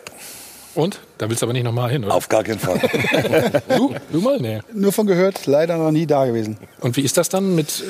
Und? 0.75 1.01
Da 1.19 1.29
willst 1.31 1.41
du 1.43 1.47
aber 1.47 1.53
nicht 1.55 1.65
nochmal 1.65 1.91
hin, 1.91 2.05
oder? 2.05 2.15
Auf 2.15 2.29
gar 2.29 2.45
keinen 2.45 2.59
Fall. 2.59 2.79
du? 3.77 3.95
Du 4.13 4.21
mal? 4.21 4.39
Nee. 4.39 4.61
Nur 4.75 4.93
von 4.93 5.07
gehört, 5.07 5.47
leider 5.47 5.77
noch 5.79 5.91
nie 5.91 6.07
da 6.07 6.27
gewesen. 6.27 6.59
Und 6.81 6.97
wie 6.97 7.01
ist 7.03 7.17
das 7.17 7.29
dann 7.29 7.55
mit. 7.55 7.83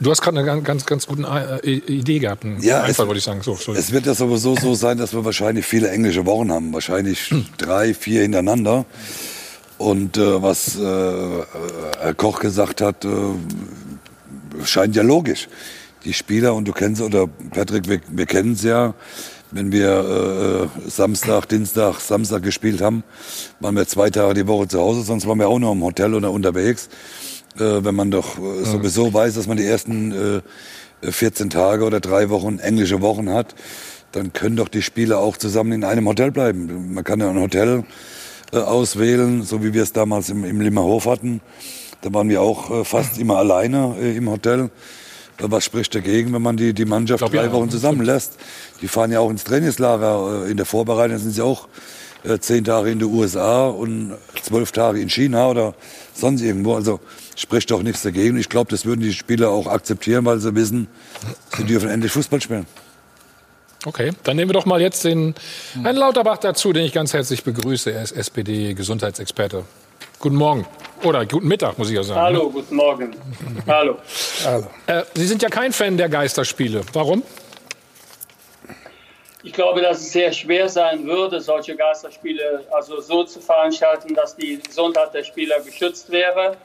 Du 0.00 0.10
hast 0.10 0.20
gerade 0.22 0.40
eine 0.40 0.62
ganz, 0.62 0.84
ganz, 0.86 1.06
gute 1.06 1.22
äh, 1.62 1.70
Idee 1.70 2.18
gehabt. 2.18 2.44
Einen 2.44 2.60
Ja, 2.62 2.78
Einfall, 2.82 2.90
es- 3.04 3.08
wollte 3.08 3.18
ich 3.18 3.24
sagen. 3.24 3.42
So. 3.42 3.56
Es 3.74 3.92
wird 3.92 4.06
ja 4.06 4.14
sowieso 4.14 4.56
so 4.56 4.74
sein, 4.74 4.96
dass 4.98 5.12
wir 5.12 5.24
wahrscheinlich 5.24 5.64
viele 5.66 5.90
englische 5.90 6.24
Wochen 6.26 6.50
haben. 6.50 6.72
Wahrscheinlich 6.72 7.30
Hm. 7.30 7.44
drei, 7.58 7.92
vier 7.94 8.22
hintereinander. 8.22 8.84
Und 9.78 10.16
äh, 10.16 10.42
was 10.42 10.76
äh, 10.76 10.82
äh, 10.82 11.44
Herr 12.00 12.14
Koch 12.14 12.40
gesagt 12.40 12.80
hat, 12.80 13.04
äh, 13.04 13.08
scheint 14.64 14.96
ja 14.96 15.02
logisch. 15.02 15.48
Die 16.04 16.12
Spieler, 16.12 16.54
und 16.54 16.66
du 16.66 16.72
kennst, 16.72 17.00
oder 17.00 17.28
Patrick, 17.50 17.88
wir, 17.88 18.00
wir 18.08 18.26
kennen 18.26 18.54
es 18.54 18.62
ja, 18.62 18.94
wenn 19.52 19.70
wir 19.70 20.70
äh, 20.86 20.90
Samstag, 20.90 21.46
Dienstag, 21.48 22.00
Samstag 22.00 22.42
gespielt 22.42 22.80
haben, 22.80 23.04
waren 23.60 23.76
wir 23.76 23.86
zwei 23.86 24.10
Tage 24.10 24.34
die 24.34 24.46
Woche 24.48 24.68
zu 24.68 24.80
Hause, 24.80 25.02
sonst 25.02 25.26
waren 25.26 25.38
wir 25.38 25.48
auch 25.48 25.58
noch 25.58 25.72
im 25.72 25.82
Hotel 25.82 26.14
oder 26.14 26.30
unterwegs. 26.30 26.88
Äh, 27.56 27.84
wenn 27.84 27.94
man 27.94 28.10
doch 28.10 28.38
äh, 28.38 28.64
sowieso 28.64 29.12
weiß, 29.12 29.34
dass 29.34 29.46
man 29.46 29.58
die 29.58 29.66
ersten 29.66 30.42
äh, 31.02 31.12
14 31.12 31.50
Tage 31.50 31.84
oder 31.84 32.00
drei 32.00 32.30
Wochen 32.30 32.58
englische 32.58 33.00
Wochen 33.00 33.30
hat, 33.30 33.54
dann 34.12 34.32
können 34.32 34.56
doch 34.56 34.68
die 34.68 34.82
Spieler 34.82 35.18
auch 35.18 35.36
zusammen 35.36 35.72
in 35.72 35.84
einem 35.84 36.06
Hotel 36.08 36.30
bleiben. 36.30 36.94
Man 36.94 37.04
kann 37.04 37.20
ja 37.20 37.30
ein 37.30 37.40
Hotel 37.40 37.84
äh, 38.52 38.58
auswählen, 38.58 39.42
so 39.42 39.62
wie 39.62 39.74
wir 39.74 39.82
es 39.82 39.92
damals 39.92 40.30
im, 40.30 40.44
im 40.44 40.60
Limmerhof 40.60 41.06
hatten. 41.06 41.40
Da 42.02 42.12
waren 42.12 42.28
wir 42.28 42.42
auch 42.42 42.70
äh, 42.70 42.84
fast 42.84 43.18
immer 43.18 43.36
alleine 43.36 43.96
äh, 44.00 44.16
im 44.16 44.30
Hotel. 44.30 44.70
Äh, 45.42 45.50
Was 45.50 45.64
spricht 45.64 45.94
dagegen, 45.94 46.32
wenn 46.32 46.42
man 46.42 46.56
die, 46.56 46.72
die 46.72 46.84
Mannschaft 46.84 47.22
drei 47.22 47.44
ja. 47.44 47.52
Wochen 47.52 47.70
zusammenlässt? 47.70 48.34
Die 48.80 48.88
fahren 48.88 49.12
ja 49.12 49.20
auch 49.20 49.30
ins 49.30 49.44
Trainingslager. 49.44 50.44
äh, 50.46 50.50
In 50.50 50.56
der 50.56 50.66
Vorbereitung 50.66 51.18
sind 51.18 51.32
sie 51.32 51.42
auch 51.42 51.68
äh, 52.24 52.38
zehn 52.38 52.64
Tage 52.64 52.90
in 52.90 52.98
den 52.98 53.08
USA 53.12 53.66
und 53.66 54.14
zwölf 54.42 54.72
Tage 54.72 55.00
in 55.00 55.08
China 55.10 55.48
oder 55.48 55.74
sonst 56.14 56.42
irgendwo. 56.42 56.74
Also 56.74 57.00
spricht 57.36 57.70
doch 57.70 57.82
nichts 57.82 58.02
dagegen. 58.02 58.36
Ich 58.36 58.48
glaube, 58.48 58.70
das 58.70 58.84
würden 58.84 59.00
die 59.00 59.12
Spieler 59.12 59.50
auch 59.50 59.66
akzeptieren, 59.66 60.24
weil 60.24 60.38
sie 60.38 60.54
wissen, 60.54 60.86
sie 61.56 61.64
dürfen 61.64 61.88
endlich 61.88 62.12
Fußball 62.12 62.40
spielen. 62.40 62.66
Okay, 63.84 64.12
dann 64.22 64.36
nehmen 64.36 64.50
wir 64.50 64.54
doch 64.54 64.66
mal 64.66 64.80
jetzt 64.80 65.02
den 65.02 65.34
Herrn 65.82 65.96
Lauterbach 65.96 66.38
dazu, 66.38 66.72
den 66.72 66.84
ich 66.84 66.92
ganz 66.92 67.12
herzlich 67.12 67.42
begrüße. 67.42 67.90
Er 67.90 68.02
ist 68.02 68.12
SPD-Gesundheitsexperte. 68.12 69.64
Guten 70.22 70.36
Morgen. 70.36 70.64
Oder 71.02 71.26
guten 71.26 71.48
Mittag, 71.48 71.76
muss 71.78 71.90
ich 71.90 71.96
ja 71.96 72.04
sagen. 72.04 72.20
Hallo, 72.20 72.48
guten 72.48 72.76
Morgen. 72.76 73.10
Hallo. 73.66 73.96
Äh, 74.86 75.02
Sie 75.14 75.26
sind 75.26 75.42
ja 75.42 75.48
kein 75.48 75.72
Fan 75.72 75.96
der 75.96 76.08
Geisterspiele. 76.08 76.82
Warum? 76.92 77.24
Ich 79.42 79.52
glaube, 79.52 79.80
dass 79.80 79.98
es 79.98 80.12
sehr 80.12 80.32
schwer 80.32 80.68
sein 80.68 81.04
würde, 81.08 81.40
solche 81.40 81.74
Geisterspiele 81.74 82.64
also 82.70 83.00
so 83.00 83.24
zu 83.24 83.40
veranstalten, 83.40 84.14
dass 84.14 84.36
die 84.36 84.60
Gesundheit 84.60 85.12
der 85.12 85.24
Spieler 85.24 85.58
geschützt 85.58 86.12
wäre. 86.12 86.56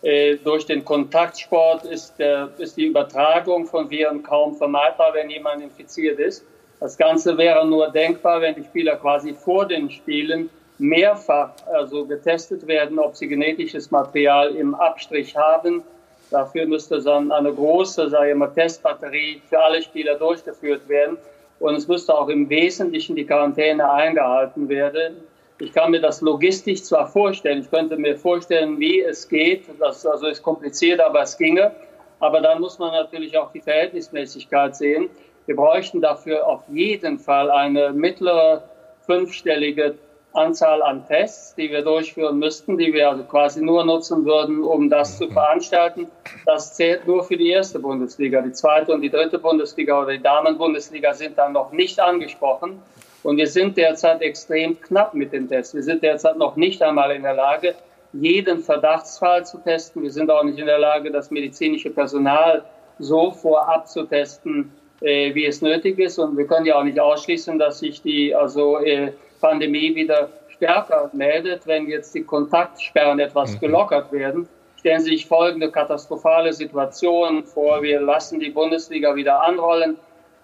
Äh, 0.00 0.36
durch 0.36 0.64
den 0.64 0.82
Kontaktsport 0.82 1.84
ist, 1.84 2.14
der, 2.18 2.48
ist 2.56 2.78
die 2.78 2.86
Übertragung 2.86 3.66
von 3.66 3.90
Viren 3.90 4.22
kaum 4.22 4.56
vermeidbar, 4.56 5.12
wenn 5.12 5.28
jemand 5.28 5.62
infiziert 5.62 6.18
ist. 6.18 6.46
Das 6.80 6.96
Ganze 6.96 7.36
wäre 7.36 7.66
nur 7.66 7.90
denkbar, 7.90 8.40
wenn 8.40 8.54
die 8.54 8.64
Spieler 8.64 8.96
quasi 8.96 9.34
vor 9.34 9.66
den 9.66 9.90
Spielen 9.90 10.48
mehrfach 10.82 11.50
also 11.72 12.04
getestet 12.04 12.66
werden, 12.66 12.98
ob 12.98 13.16
sie 13.16 13.28
genetisches 13.28 13.90
Material 13.90 14.54
im 14.54 14.74
Abstrich 14.74 15.36
haben. 15.36 15.82
Dafür 16.30 16.66
müsste 16.66 17.00
dann 17.00 17.30
eine 17.30 17.52
große 17.52 18.10
sage 18.10 18.30
ich 18.30 18.36
mal, 18.36 18.48
Testbatterie 18.48 19.40
für 19.48 19.62
alle 19.62 19.82
Spieler 19.82 20.16
durchgeführt 20.16 20.88
werden. 20.88 21.16
Und 21.60 21.76
es 21.76 21.86
müsste 21.86 22.14
auch 22.14 22.28
im 22.28 22.48
Wesentlichen 22.48 23.14
die 23.14 23.24
Quarantäne 23.24 23.88
eingehalten 23.90 24.68
werden. 24.68 25.16
Ich 25.60 25.72
kann 25.72 25.92
mir 25.92 26.00
das 26.00 26.20
logistisch 26.20 26.82
zwar 26.82 27.06
vorstellen, 27.06 27.60
ich 27.60 27.70
könnte 27.70 27.96
mir 27.96 28.16
vorstellen, 28.16 28.80
wie 28.80 29.00
es 29.00 29.28
geht. 29.28 29.66
Das 29.78 30.04
also 30.04 30.26
ist 30.26 30.42
kompliziert, 30.42 31.00
aber 31.00 31.22
es 31.22 31.38
ginge. 31.38 31.70
Aber 32.18 32.40
dann 32.40 32.60
muss 32.60 32.78
man 32.78 32.92
natürlich 32.92 33.36
auch 33.38 33.52
die 33.52 33.60
Verhältnismäßigkeit 33.60 34.74
sehen. 34.74 35.08
Wir 35.46 35.56
bräuchten 35.56 36.00
dafür 36.00 36.46
auf 36.46 36.62
jeden 36.68 37.18
Fall 37.18 37.50
eine 37.50 37.92
mittlere 37.92 38.64
fünfstellige 39.06 39.94
Anzahl 40.34 40.82
an 40.82 41.06
Tests, 41.06 41.54
die 41.54 41.70
wir 41.70 41.82
durchführen 41.82 42.38
müssten, 42.38 42.78
die 42.78 42.92
wir 42.92 43.10
also 43.10 43.24
quasi 43.24 43.62
nur 43.62 43.84
nutzen 43.84 44.24
würden, 44.24 44.64
um 44.64 44.88
das 44.88 45.18
zu 45.18 45.28
veranstalten. 45.28 46.08
Das 46.46 46.74
zählt 46.74 47.06
nur 47.06 47.22
für 47.24 47.36
die 47.36 47.50
erste 47.50 47.78
Bundesliga. 47.78 48.40
Die 48.40 48.52
zweite 48.52 48.92
und 48.92 49.02
die 49.02 49.10
dritte 49.10 49.38
Bundesliga 49.38 50.00
oder 50.00 50.12
die 50.12 50.22
Damenbundesliga 50.22 51.12
sind 51.12 51.36
dann 51.36 51.52
noch 51.52 51.72
nicht 51.72 52.00
angesprochen. 52.00 52.80
Und 53.22 53.36
wir 53.36 53.46
sind 53.46 53.76
derzeit 53.76 54.20
extrem 54.22 54.80
knapp 54.80 55.14
mit 55.14 55.32
den 55.32 55.48
Tests. 55.48 55.74
Wir 55.74 55.82
sind 55.82 56.02
derzeit 56.02 56.38
noch 56.38 56.56
nicht 56.56 56.82
einmal 56.82 57.12
in 57.12 57.22
der 57.22 57.34
Lage, 57.34 57.74
jeden 58.12 58.60
Verdachtsfall 58.60 59.46
zu 59.46 59.58
testen. 59.58 60.02
Wir 60.02 60.10
sind 60.10 60.30
auch 60.30 60.42
nicht 60.42 60.58
in 60.58 60.66
der 60.66 60.78
Lage, 60.78 61.10
das 61.10 61.30
medizinische 61.30 61.90
Personal 61.90 62.64
so 62.98 63.30
vorab 63.30 63.88
zu 63.88 64.04
testen, 64.04 64.72
äh, 65.00 65.34
wie 65.34 65.46
es 65.46 65.62
nötig 65.62 65.98
ist. 65.98 66.18
Und 66.18 66.36
wir 66.36 66.46
können 66.46 66.66
ja 66.66 66.78
auch 66.78 66.84
nicht 66.84 67.00
ausschließen, 67.00 67.58
dass 67.58 67.78
sich 67.78 68.02
die 68.02 68.34
also 68.34 68.78
äh, 68.78 69.12
Pandemie 69.42 69.94
wieder 69.94 70.30
stärker 70.48 71.10
meldet, 71.12 71.66
wenn 71.66 71.88
jetzt 71.88 72.14
die 72.14 72.22
Kontaktsperren 72.22 73.18
etwas 73.18 73.58
gelockert 73.60 74.12
werden. 74.12 74.48
Stellen 74.78 75.00
Sie 75.00 75.10
sich 75.10 75.26
folgende 75.26 75.70
katastrophale 75.70 76.52
Situation 76.52 77.44
vor. 77.44 77.82
Wir 77.82 78.00
lassen 78.00 78.40
die 78.40 78.50
Bundesliga 78.50 79.14
wieder 79.14 79.42
anrollen. 79.42 79.96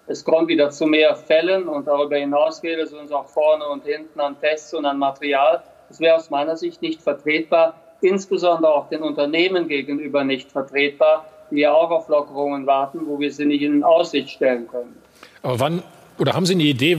Es 0.07 0.23
kommt 0.23 0.49
wieder 0.49 0.69
zu 0.69 0.85
mehr 0.85 1.15
Fällen 1.15 1.67
und 1.67 1.87
darüber 1.87 2.17
hinaus 2.17 2.59
fehlt 2.59 2.79
es 2.79 2.93
uns 2.93 3.11
auch 3.11 3.27
vorne 3.27 3.65
und 3.67 3.85
hinten 3.85 4.19
an 4.19 4.39
Tests 4.39 4.73
und 4.73 4.85
an 4.85 4.97
Material. 4.97 5.63
Das 5.87 5.99
wäre 5.99 6.15
aus 6.15 6.29
meiner 6.29 6.57
Sicht 6.57 6.81
nicht 6.81 7.01
vertretbar, 7.01 7.75
insbesondere 8.01 8.73
auch 8.73 8.89
den 8.89 9.01
Unternehmen 9.01 9.67
gegenüber 9.67 10.23
nicht 10.23 10.51
vertretbar, 10.51 11.25
die 11.51 11.61
ja 11.61 11.73
auch 11.73 11.91
auf 11.91 12.09
Lockerungen 12.09 12.65
warten, 12.65 13.01
wo 13.05 13.19
wir 13.19 13.31
sie 13.31 13.45
nicht 13.45 13.61
in 13.61 13.83
Aussicht 13.83 14.29
stellen 14.29 14.67
können. 14.67 14.95
Aber 15.43 15.59
wann, 15.59 15.83
oder 16.17 16.33
haben 16.33 16.45
Sie 16.45 16.53
eine 16.53 16.63
Idee, 16.63 16.97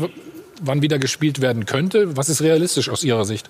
wann 0.61 0.83
wieder 0.83 0.99
gespielt 0.99 1.41
werden 1.41 1.67
könnte? 1.67 2.17
Was 2.17 2.29
ist 2.29 2.43
realistisch 2.43 2.89
aus 2.89 3.05
Ihrer 3.05 3.25
Sicht? 3.25 3.49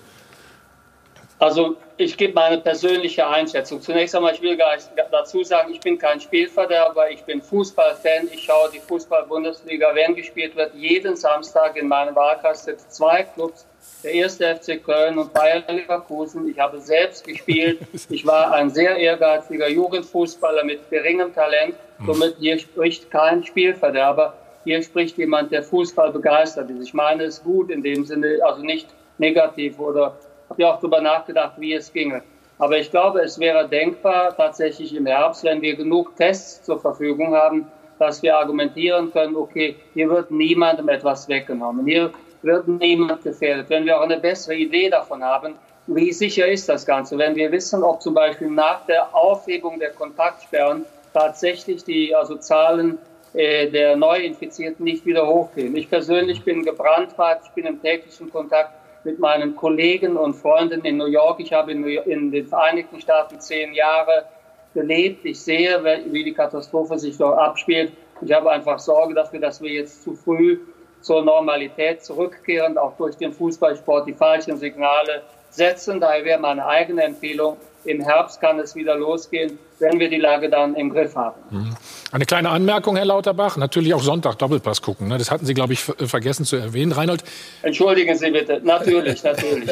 Also 1.41 1.75
ich 1.97 2.17
gebe 2.17 2.33
meine 2.33 2.59
persönliche 2.59 3.27
Einschätzung. 3.27 3.81
Zunächst 3.81 4.15
einmal, 4.15 4.33
ich 4.35 4.43
will 4.43 4.55
gar 4.57 4.75
nicht 4.75 4.87
dazu 5.11 5.43
sagen, 5.43 5.73
ich 5.73 5.79
bin 5.79 5.97
kein 5.97 6.21
Spielverderber, 6.21 7.09
ich 7.09 7.23
bin 7.23 7.41
Fußballfan, 7.41 8.29
ich 8.31 8.43
schaue 8.43 8.69
die 8.71 8.79
Fußball-Bundesliga, 8.79 9.89
wenn 9.95 10.13
gespielt 10.13 10.55
wird, 10.55 10.75
jeden 10.75 11.15
Samstag 11.15 11.77
in 11.77 11.87
meinem 11.87 12.15
Wahlkreis 12.15 12.65
sind 12.65 12.79
zwei 12.91 13.23
Clubs, 13.23 13.65
der 14.03 14.13
erste 14.13 14.55
FC 14.55 14.83
Köln 14.83 15.17
und 15.17 15.33
Bayern 15.33 15.63
Leverkusen. 15.67 16.47
Ich 16.47 16.59
habe 16.59 16.79
selbst 16.79 17.25
gespielt. 17.25 17.79
Ich 18.09 18.25
war 18.25 18.51
ein 18.53 18.69
sehr 18.69 18.97
ehrgeiziger 18.97 19.67
Jugendfußballer 19.67 20.63
mit 20.63 20.89
geringem 20.89 21.33
Talent. 21.33 21.75
Somit 22.05 22.35
hier 22.39 22.59
spricht 22.59 23.09
kein 23.09 23.43
Spielverderber. 23.43 24.33
Hier 24.63 24.81
spricht 24.83 25.17
jemand, 25.17 25.51
der 25.51 25.63
Fußball 25.63 26.11
begeistert 26.11 26.69
ist. 26.69 26.83
Ich 26.83 26.93
meine 26.93 27.23
es 27.23 27.43
gut 27.43 27.71
in 27.71 27.81
dem 27.81 28.05
Sinne, 28.05 28.39
also 28.43 28.61
nicht 28.61 28.87
negativ 29.17 29.79
oder 29.79 30.15
habe 30.49 30.61
ja 30.61 30.73
auch 30.73 30.79
darüber 30.79 31.01
nachgedacht, 31.01 31.53
wie 31.57 31.73
es 31.73 31.91
ginge. 31.91 32.21
Aber 32.59 32.77
ich 32.77 32.91
glaube, 32.91 33.21
es 33.21 33.39
wäre 33.39 33.67
denkbar 33.67 34.35
tatsächlich 34.35 34.95
im 34.95 35.07
Herbst, 35.07 35.43
wenn 35.43 35.61
wir 35.61 35.75
genug 35.75 36.15
Tests 36.15 36.63
zur 36.63 36.79
Verfügung 36.79 37.33
haben, 37.33 37.67
dass 37.97 38.21
wir 38.21 38.37
argumentieren 38.37 39.11
können, 39.11 39.35
okay, 39.35 39.75
hier 39.93 40.09
wird 40.09 40.31
niemandem 40.31 40.89
etwas 40.89 41.27
weggenommen, 41.27 41.85
hier 41.85 42.11
wird 42.41 42.67
niemand 42.67 43.23
gefährdet. 43.23 43.69
Wenn 43.69 43.85
wir 43.85 43.97
auch 43.97 44.03
eine 44.03 44.19
bessere 44.19 44.55
Idee 44.55 44.89
davon 44.89 45.23
haben, 45.23 45.55
wie 45.87 46.11
sicher 46.11 46.47
ist 46.47 46.69
das 46.69 46.85
Ganze? 46.85 47.17
Wenn 47.17 47.35
wir 47.35 47.51
wissen, 47.51 47.83
ob 47.83 48.01
zum 48.01 48.13
Beispiel 48.13 48.49
nach 48.49 48.85
der 48.85 49.15
Aufhebung 49.15 49.79
der 49.79 49.91
Kontaktsperren 49.91 50.85
tatsächlich 51.13 51.83
die 51.83 52.15
also 52.15 52.35
Zahlen 52.35 52.97
der 53.33 53.95
Neuinfizierten 53.95 54.83
nicht 54.83 55.05
wieder 55.05 55.27
hochgehen. 55.27 55.75
Ich 55.75 55.89
persönlich 55.89 56.43
bin 56.43 56.63
gebrandmarkt, 56.63 57.45
ich 57.45 57.51
bin 57.51 57.65
im 57.65 57.81
täglichen 57.81 58.29
Kontakt 58.29 58.71
mit 59.03 59.19
meinen 59.19 59.55
Kollegen 59.55 60.17
und 60.17 60.33
Freunden 60.33 60.81
in 60.85 60.97
New 60.97 61.07
York. 61.07 61.39
Ich 61.39 61.53
habe 61.53 61.71
in, 61.71 61.85
in 61.85 62.31
den 62.31 62.47
Vereinigten 62.47 62.99
Staaten 62.99 63.39
zehn 63.39 63.73
Jahre 63.73 64.25
gelebt. 64.73 65.25
Ich 65.25 65.41
sehe, 65.41 65.81
wie 66.11 66.23
die 66.23 66.33
Katastrophe 66.33 66.99
sich 66.99 67.17
dort 67.17 67.39
abspielt. 67.39 67.91
Ich 68.21 68.31
habe 68.31 68.51
einfach 68.51 68.79
Sorge 68.79 69.13
dafür, 69.13 69.39
dass 69.39 69.61
wir 69.61 69.71
jetzt 69.71 70.03
zu 70.03 70.13
früh 70.13 70.59
zur 71.01 71.23
Normalität 71.23 72.03
zurückkehren, 72.03 72.77
auch 72.77 72.95
durch 72.97 73.15
den 73.15 73.33
Fußballsport 73.33 74.07
die 74.07 74.13
falschen 74.13 74.57
Signale 74.57 75.23
setzen. 75.49 75.99
Daher 75.99 76.23
wäre 76.23 76.39
meine 76.39 76.65
eigene 76.65 77.03
Empfehlung, 77.03 77.57
im 77.85 78.01
Herbst 78.01 78.39
kann 78.39 78.59
es 78.59 78.75
wieder 78.75 78.95
losgehen, 78.95 79.57
wenn 79.81 79.99
wir 79.99 80.09
die 80.09 80.17
Lage 80.17 80.49
dann 80.49 80.75
im 80.75 80.89
Griff 80.89 81.15
haben. 81.15 81.35
Mhm. 81.49 81.75
Eine 82.11 82.25
kleine 82.25 82.49
Anmerkung, 82.49 82.95
Herr 82.95 83.05
Lauterbach. 83.05 83.57
Natürlich 83.57 83.93
auch 83.93 84.03
Sonntag 84.03 84.37
Doppelpass 84.37 84.81
gucken. 84.81 85.07
Ne? 85.07 85.17
Das 85.17 85.31
hatten 85.31 85.45
Sie, 85.45 85.53
glaube 85.53 85.73
ich, 85.73 85.79
vergessen 85.81 86.45
zu 86.45 86.57
erwähnen. 86.57 86.91
Reinhold? 86.91 87.23
Entschuldigen 87.61 88.17
Sie 88.17 88.31
bitte. 88.31 88.61
Natürlich, 88.63 89.23
natürlich. 89.23 89.69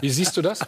Wie 0.00 0.10
siehst 0.10 0.36
du 0.36 0.42
das? 0.42 0.60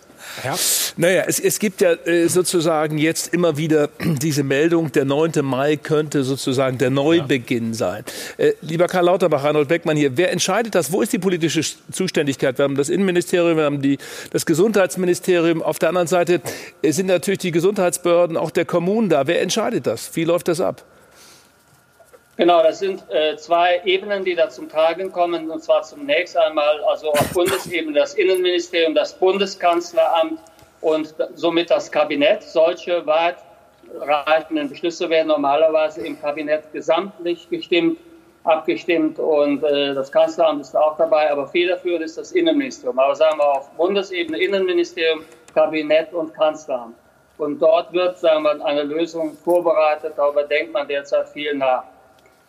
Herr? 0.42 0.56
Naja, 0.96 1.24
es, 1.26 1.40
es 1.40 1.58
gibt 1.58 1.80
ja 1.80 1.92
äh, 1.92 2.28
sozusagen 2.28 2.98
jetzt 2.98 3.32
immer 3.32 3.56
wieder 3.56 3.88
diese 3.98 4.44
Meldung, 4.44 4.92
der 4.92 5.04
9. 5.04 5.32
Mai 5.42 5.76
könnte 5.76 6.22
sozusagen 6.22 6.78
der 6.78 6.90
Neubeginn 6.90 7.68
ja. 7.68 7.74
sein. 7.74 8.04
Äh, 8.36 8.52
lieber 8.60 8.86
Karl 8.86 9.06
Lauterbach, 9.06 9.42
Reinhold 9.42 9.68
Beckmann 9.68 9.96
hier, 9.96 10.16
wer 10.16 10.30
entscheidet 10.32 10.74
das? 10.74 10.92
Wo 10.92 11.02
ist 11.02 11.12
die 11.12 11.18
politische 11.18 11.62
Zuständigkeit? 11.90 12.58
Wir 12.58 12.64
haben 12.64 12.76
das 12.76 12.88
Innenministerium, 12.88 13.56
wir 13.56 13.64
haben 13.64 13.82
die, 13.82 13.98
das 14.30 14.46
Gesundheitsministerium. 14.46 15.62
Auf 15.62 15.78
der 15.78 15.88
anderen 15.88 16.08
Seite 16.08 16.40
sind 16.82 17.06
natürlich 17.06 17.40
die 17.40 17.50
Gesundheitsbehörden 17.50 18.36
auch 18.44 18.50
der 18.50 18.66
Kommunen 18.66 19.08
da. 19.08 19.26
Wer 19.26 19.40
entscheidet 19.40 19.86
das? 19.86 20.14
Wie 20.14 20.24
läuft 20.24 20.48
das 20.48 20.60
ab? 20.60 20.82
Genau, 22.36 22.62
das 22.62 22.80
sind 22.80 23.04
äh, 23.10 23.36
zwei 23.36 23.80
Ebenen, 23.84 24.24
die 24.24 24.34
da 24.34 24.50
zum 24.50 24.68
Tragen 24.68 25.10
kommen. 25.12 25.50
Und 25.50 25.62
zwar 25.62 25.82
zunächst 25.82 26.36
einmal 26.36 26.82
also 26.84 27.10
auf 27.12 27.32
Bundesebene 27.32 27.98
das 27.98 28.14
Innenministerium, 28.14 28.94
das 28.94 29.14
Bundeskanzleramt 29.18 30.40
und 30.80 31.14
somit 31.36 31.70
das 31.70 31.90
Kabinett. 31.90 32.42
Solche 32.42 33.04
weitreichenden 33.06 34.68
Beschlüsse 34.68 35.08
werden 35.08 35.28
normalerweise 35.28 36.04
im 36.04 36.20
Kabinett 36.20 36.70
gesamtlich 36.72 37.48
gestimmt, 37.48 37.98
abgestimmt 38.42 39.18
und 39.18 39.62
äh, 39.62 39.94
das 39.94 40.10
Kanzleramt 40.12 40.60
ist 40.60 40.76
auch 40.76 40.98
dabei. 40.98 41.30
Aber 41.30 41.46
federführend 41.46 42.04
ist 42.04 42.18
das 42.18 42.32
Innenministerium. 42.32 42.98
Aber 42.98 43.14
sagen 43.14 43.38
wir 43.38 43.46
auf 43.46 43.70
Bundesebene 43.70 44.38
Innenministerium, 44.38 45.24
Kabinett 45.54 46.12
und 46.12 46.34
Kanzleramt. 46.34 46.96
Und 47.38 47.60
dort 47.60 47.92
wird 47.92 48.18
sagen 48.18 48.44
wir, 48.44 48.64
eine 48.64 48.82
Lösung 48.82 49.36
vorbereitet. 49.36 50.14
Darüber 50.16 50.44
denkt 50.44 50.72
man 50.72 50.86
derzeit 50.86 51.28
viel 51.28 51.54
nach. 51.54 51.84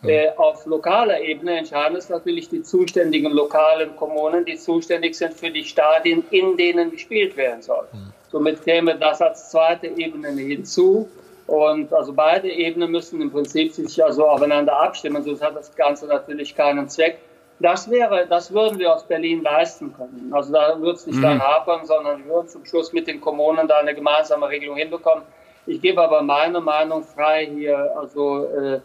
Äh, 0.04 0.30
auf 0.38 0.66
lokaler 0.68 1.20
Ebene 1.22 1.58
entscheiden 1.58 1.98
es 1.98 2.10
natürlich 2.10 2.50
die 2.50 2.62
zuständigen 2.62 3.32
lokalen 3.32 3.96
Kommunen, 3.96 4.46
die 4.46 4.56
zuständig 4.56 5.16
sind 5.16 5.34
für 5.34 5.50
die 5.50 5.64
Stadien, 5.64 6.24
in 6.30 6.58
denen 6.58 6.92
gespielt 6.92 7.36
werden 7.38 7.64
soll. 7.64 7.88
Mhm. 7.92 8.14
Somit 8.30 8.64
käme 8.64 8.96
das 8.96 9.22
als 9.22 9.50
zweite 9.50 9.88
Ebene 9.88 10.30
hinzu. 10.30 11.10
Und 11.48 11.94
also 11.94 12.14
beide 12.14 12.50
Ebenen 12.50 12.92
müssen 12.92 13.22
im 13.22 13.32
Prinzip 13.32 13.72
sich 13.74 14.04
also 14.04 14.28
aufeinander 14.28 14.78
abstimmen, 14.80 15.24
sonst 15.24 15.44
hat 15.44 15.56
das 15.56 15.76
Ganze 15.76 16.08
natürlich 16.08 16.56
keinen 16.56 16.90
Zweck. 16.90 17.20
Das 17.60 17.90
wäre, 17.90 18.28
das 18.28 18.54
würden 18.54 18.80
wir 18.80 18.94
aus 18.94 19.06
Berlin 19.08 19.42
leisten 19.42 19.94
können. 19.96 20.30
Also 20.34 20.52
da 20.52 20.80
wird 20.82 20.98
es 20.98 21.08
nicht 21.08 21.18
Mhm. 21.18 21.22
daran 21.22 21.42
hapern, 21.42 21.86
sondern 21.86 22.26
wir 22.26 22.34
würden 22.34 22.50
zum 22.50 22.66
Schluss 22.66 22.92
mit 22.92 23.08
den 23.08 23.22
Kommunen 23.22 23.68
da 23.68 23.78
eine 23.78 23.96
gemeinsame 23.96 24.50
Regelung 24.50 24.76
hinbekommen. 24.76 25.24
Ich 25.66 25.82
gebe 25.82 26.02
aber 26.02 26.22
meine 26.22 26.60
Meinung 26.60 27.04
frei 27.04 27.46
hier, 27.48 27.94
also 27.98 28.46
äh, 28.48 28.80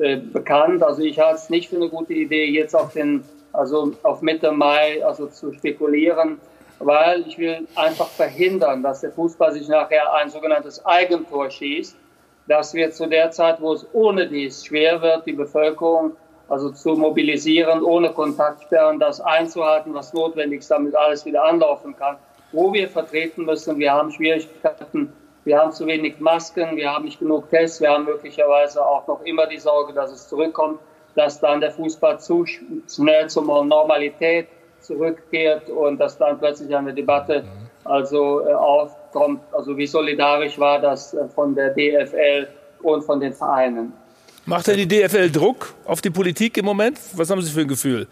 äh, 0.00 0.16
bekannt. 0.16 0.82
Also 0.82 1.02
ich 1.02 1.18
halte 1.18 1.36
es 1.36 1.50
nicht 1.50 1.68
für 1.68 1.76
eine 1.76 1.88
gute 1.88 2.14
Idee, 2.14 2.46
jetzt 2.46 2.74
auf 2.74 2.92
den, 2.94 3.22
also 3.52 3.92
auf 4.02 4.22
Mitte 4.22 4.50
Mai, 4.50 5.04
also 5.04 5.26
zu 5.26 5.52
spekulieren, 5.52 6.40
weil 6.78 7.20
ich 7.28 7.36
will 7.38 7.68
einfach 7.74 8.08
verhindern, 8.08 8.82
dass 8.82 9.02
der 9.02 9.12
Fußball 9.12 9.52
sich 9.52 9.68
nachher 9.68 10.12
ein 10.14 10.30
sogenanntes 10.30 10.84
Eigentor 10.86 11.50
schießt, 11.50 11.96
dass 12.48 12.72
wir 12.72 12.90
zu 12.90 13.06
der 13.06 13.30
Zeit, 13.30 13.60
wo 13.60 13.74
es 13.74 13.86
ohne 13.92 14.26
dies 14.26 14.64
schwer 14.64 15.02
wird, 15.02 15.26
die 15.26 15.32
Bevölkerung 15.34 16.16
also 16.50 16.70
zu 16.70 16.90
mobilisieren, 16.90 17.82
ohne 17.82 18.10
Kontaktsperren, 18.10 18.98
das 18.98 19.20
einzuhalten, 19.20 19.94
was 19.94 20.12
notwendig 20.12 20.58
ist, 20.60 20.70
damit 20.70 20.94
alles 20.94 21.24
wieder 21.24 21.44
anlaufen 21.44 21.96
kann. 21.96 22.16
Wo 22.52 22.72
wir 22.72 22.88
vertreten 22.88 23.44
müssen, 23.44 23.78
wir 23.78 23.92
haben 23.92 24.10
Schwierigkeiten, 24.10 25.12
wir 25.44 25.58
haben 25.58 25.72
zu 25.72 25.86
wenig 25.86 26.18
Masken, 26.20 26.76
wir 26.76 26.92
haben 26.92 27.04
nicht 27.04 27.20
genug 27.20 27.48
Tests, 27.50 27.80
wir 27.80 27.90
haben 27.90 28.04
möglicherweise 28.04 28.84
auch 28.84 29.06
noch 29.06 29.22
immer 29.22 29.46
die 29.46 29.58
Sorge, 29.58 29.92
dass 29.94 30.12
es 30.12 30.28
zurückkommt, 30.28 30.80
dass 31.14 31.40
dann 31.40 31.60
der 31.60 31.70
Fußball 31.70 32.18
zu 32.20 32.42
sch- 32.42 32.60
schnell 32.94 33.28
zur 33.30 33.44
Normalität 33.64 34.48
zurückkehrt 34.80 35.70
und 35.70 35.98
dass 35.98 36.18
dann 36.18 36.38
plötzlich 36.38 36.74
eine 36.74 36.92
Debatte 36.92 37.44
also 37.84 38.40
äh, 38.46 38.52
aufkommt, 38.52 39.40
also 39.52 39.76
wie 39.76 39.86
solidarisch 39.86 40.58
war 40.58 40.80
das 40.80 41.14
äh, 41.14 41.28
von 41.28 41.54
der 41.54 41.70
DFL 41.70 42.48
und 42.82 43.02
von 43.02 43.20
den 43.20 43.32
Vereinen. 43.32 43.92
Macht 44.46 44.66
denn 44.66 44.76
die 44.76 44.88
DFL 44.88 45.30
Druck 45.30 45.74
auf 45.84 46.00
die 46.00 46.10
Politik 46.10 46.56
im 46.56 46.64
Moment? 46.64 46.98
Was 47.14 47.30
haben 47.30 47.42
Sie 47.42 47.50
für 47.50 47.60
ein 47.60 47.68
Gefühl? 47.68 48.06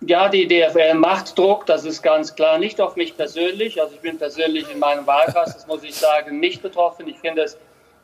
Ja, 0.00 0.28
die 0.28 0.46
DFL 0.46 0.94
macht 0.94 1.38
Druck, 1.38 1.64
das 1.66 1.84
ist 1.84 2.02
ganz 2.02 2.34
klar. 2.34 2.58
Nicht 2.58 2.80
auf 2.80 2.96
mich 2.96 3.16
persönlich. 3.16 3.80
Also 3.80 3.94
ich 3.94 4.00
bin 4.00 4.18
persönlich 4.18 4.70
in 4.70 4.78
meinem 4.78 5.06
Wahlkreis, 5.06 5.54
das 5.54 5.66
muss 5.66 5.82
ich 5.82 5.94
sagen, 5.94 6.38
nicht 6.38 6.62
betroffen. 6.62 7.08
Ich 7.08 7.18
finde 7.18 7.42
es 7.42 7.56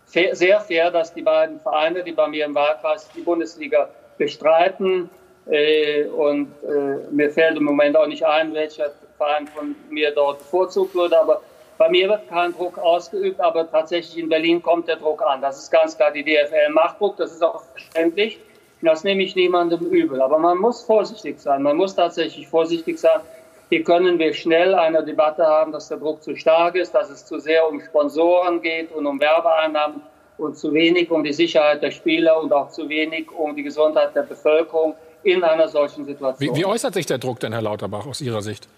fair, 0.07 0.35
sehr 0.35 0.61
fair, 0.61 0.91
dass 0.91 1.13
die 1.13 1.23
beiden 1.23 1.61
Vereine, 1.61 2.03
die 2.03 2.13
bei 2.13 2.29
mir 2.29 2.47
im 2.47 2.55
Wahlkreis 2.55 3.09
die 3.15 3.21
Bundesliga 3.21 3.89
bestreiten, 4.17 5.11
äh, 5.47 6.05
und 6.05 6.49
äh, 6.63 7.13
mir 7.13 7.31
fällt 7.31 7.57
im 7.57 7.65
Moment 7.65 7.97
auch 7.97 8.07
nicht 8.07 8.25
ein, 8.25 8.55
welcher 8.55 8.93
Verein 9.17 9.47
von 9.49 9.75
mir 9.91 10.13
dort 10.13 10.39
bevorzugt 10.39 10.95
würde. 10.95 11.19
Aber 11.21 11.43
bei 11.79 11.89
mir 11.89 12.09
wird 12.09 12.29
kein 12.29 12.53
Druck 12.53 12.79
ausgeübt, 12.79 13.41
aber 13.41 13.71
tatsächlich 13.71 14.19
in 14.19 14.29
Berlin 14.29 14.63
kommt 14.63 14.89
der 14.89 14.97
Druck 14.97 15.23
an. 15.23 15.41
Das 15.41 15.59
ist 15.59 15.71
ganz 15.71 15.97
klar, 15.97 16.11
die 16.13 16.23
DFL 16.23 16.71
macht 16.73 17.01
Druck, 17.01 17.17
das 17.17 17.33
ist 17.33 17.43
auch 17.43 17.63
verständlich. 17.73 18.39
Das 18.83 19.05
nehme 19.05 19.23
ich 19.23 19.37
niemandem 19.37 19.81
übel. 19.81 20.21
Aber 20.21 20.39
man 20.39 20.59
muss 20.59 20.83
vorsichtig 20.83 21.39
sein. 21.41 21.63
Man 21.63 21.77
muss 21.77 21.95
tatsächlich 21.95 22.49
vorsichtig 22.49 22.99
sein. 22.99 23.21
Hier 23.69 23.85
können 23.85 24.19
wir 24.19 24.35
schnell 24.35 24.75
eine 24.75 25.05
Debatte 25.05 25.47
haben, 25.47 25.73
dass 25.73 25.89
der 25.89 25.99
Druck 25.99 26.23
zu 26.23 26.37
stark 26.37 26.75
ist, 26.75 26.93
dass 26.93 27.09
es 27.09 27.25
zu 27.25 27.39
sehr 27.39 27.67
um 27.69 27.81
Sponsoren 27.81 28.61
geht 28.61 28.93
und 28.93 29.07
um 29.07 29.21
Werbeeinnahmen 29.21 30.03
und 30.37 30.59
zu 30.59 30.75
wenig 30.75 31.11
um 31.11 31.23
die 31.23 31.33
Sicherheit 31.33 31.83
der 31.83 31.91
Spieler 31.91 32.41
und 32.41 32.53
auch 32.53 32.71
zu 32.71 32.89
wenig 32.89 33.31
um 33.31 33.55
die 33.55 33.63
Gesundheit 33.63 34.15
der 34.15 34.23
Bevölkerung 34.23 34.95
in 35.23 35.45
einer 35.45 35.69
solchen 35.69 36.05
Situation. 36.05 36.55
Wie, 36.55 36.61
wie 36.61 36.67
äußert 36.67 36.95
sich 36.95 37.07
der 37.07 37.19
Druck 37.19 37.41
denn, 37.41 37.53
Herr 37.53 37.63
Lauterbach, 37.63 38.07
aus 38.07 38.21
Ihrer 38.21 38.43
Sicht? 38.43 38.69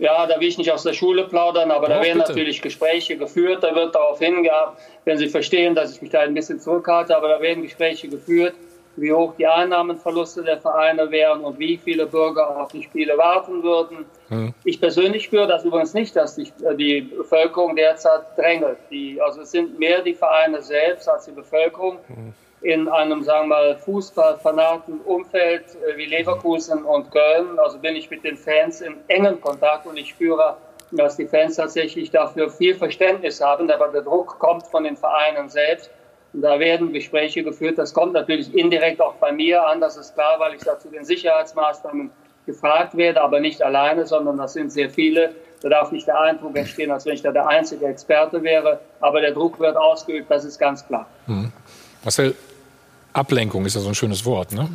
Ja, 0.00 0.26
da 0.26 0.40
will 0.40 0.48
ich 0.48 0.58
nicht 0.58 0.72
aus 0.72 0.82
der 0.82 0.92
Schule 0.92 1.24
plaudern, 1.24 1.70
aber 1.70 1.88
da 1.88 1.96
Doch, 1.98 2.04
werden 2.04 2.18
bitte. 2.18 2.30
natürlich 2.30 2.60
Gespräche 2.60 3.16
geführt. 3.16 3.62
Da 3.62 3.74
wird 3.74 3.94
darauf 3.94 4.18
hingehabt, 4.18 4.80
wenn 5.04 5.18
Sie 5.18 5.28
verstehen, 5.28 5.74
dass 5.74 5.94
ich 5.94 6.02
mich 6.02 6.10
da 6.10 6.20
ein 6.20 6.34
bisschen 6.34 6.60
zurückhalte, 6.60 7.16
aber 7.16 7.28
da 7.28 7.40
werden 7.40 7.62
Gespräche 7.62 8.08
geführt, 8.08 8.54
wie 8.96 9.12
hoch 9.12 9.34
die 9.36 9.46
Einnahmenverluste 9.46 10.42
der 10.42 10.58
Vereine 10.58 11.10
wären 11.10 11.40
und 11.40 11.58
wie 11.58 11.76
viele 11.76 12.06
Bürger 12.06 12.56
auf 12.60 12.72
die 12.72 12.82
Spiele 12.82 13.16
warten 13.18 13.62
würden. 13.62 14.04
Ich 14.64 14.80
persönlich 14.80 15.24
spüre 15.24 15.46
das 15.46 15.64
übrigens 15.64 15.94
nicht, 15.94 16.14
dass 16.16 16.36
die, 16.36 16.52
die 16.76 17.02
Bevölkerung 17.02 17.76
derzeit 17.76 18.22
drängelt. 18.36 18.78
Die, 18.90 19.20
also 19.20 19.42
es 19.42 19.50
sind 19.50 19.78
mehr 19.78 20.02
die 20.02 20.14
Vereine 20.14 20.62
selbst 20.62 21.08
als 21.08 21.24
die 21.26 21.32
Bevölkerung 21.32 21.98
in 22.64 22.88
einem, 22.88 23.22
sagen 23.22 23.48
wir 23.48 23.56
mal, 23.56 23.76
fußballfanaten 23.76 25.00
Umfeld 25.02 25.64
äh, 25.86 25.96
wie 25.98 26.06
Leverkusen 26.06 26.82
und 26.82 27.10
Köln. 27.10 27.58
Also 27.58 27.78
bin 27.78 27.94
ich 27.94 28.10
mit 28.10 28.24
den 28.24 28.36
Fans 28.36 28.80
in 28.80 28.96
engem 29.08 29.40
Kontakt 29.40 29.86
und 29.86 29.98
ich 29.98 30.08
spüre, 30.08 30.56
dass 30.90 31.16
die 31.16 31.26
Fans 31.26 31.56
tatsächlich 31.56 32.10
dafür 32.10 32.48
viel 32.48 32.74
Verständnis 32.74 33.40
haben, 33.40 33.70
aber 33.70 33.88
der 33.88 34.02
Druck 34.02 34.38
kommt 34.38 34.66
von 34.66 34.84
den 34.84 34.96
Vereinen 34.96 35.48
selbst. 35.50 35.90
Und 36.32 36.40
da 36.40 36.58
werden 36.58 36.92
Gespräche 36.92 37.44
geführt. 37.44 37.78
Das 37.78 37.92
kommt 37.92 38.14
natürlich 38.14 38.52
indirekt 38.54 39.00
auch 39.00 39.14
bei 39.14 39.30
mir 39.30 39.66
an, 39.66 39.80
das 39.80 39.96
ist 39.96 40.14
klar, 40.14 40.40
weil 40.40 40.54
ich 40.54 40.62
da 40.62 40.78
zu 40.78 40.88
den 40.88 41.04
Sicherheitsmaßnahmen 41.04 42.10
gefragt 42.46 42.96
werde, 42.96 43.20
aber 43.20 43.40
nicht 43.40 43.62
alleine, 43.62 44.06
sondern 44.06 44.38
das 44.38 44.54
sind 44.54 44.72
sehr 44.72 44.90
viele. 44.90 45.34
Da 45.60 45.68
darf 45.68 45.92
nicht 45.92 46.06
der 46.06 46.18
Eindruck 46.18 46.56
entstehen, 46.56 46.90
als 46.90 47.06
wenn 47.06 47.14
ich 47.14 47.22
da 47.22 47.30
der 47.30 47.46
einzige 47.46 47.86
Experte 47.86 48.42
wäre. 48.42 48.80
Aber 49.00 49.20
der 49.20 49.32
Druck 49.32 49.60
wird 49.60 49.76
ausgeübt, 49.76 50.30
das 50.30 50.44
ist 50.44 50.58
ganz 50.58 50.86
klar. 50.86 51.06
Hm. 51.26 51.52
Marcel, 52.02 52.34
Ablenkung 53.14 53.64
ist 53.64 53.74
ja 53.74 53.80
so 53.80 53.88
ein 53.88 53.94
schönes 53.94 54.24
Wort, 54.26 54.52
ne? 54.52 54.68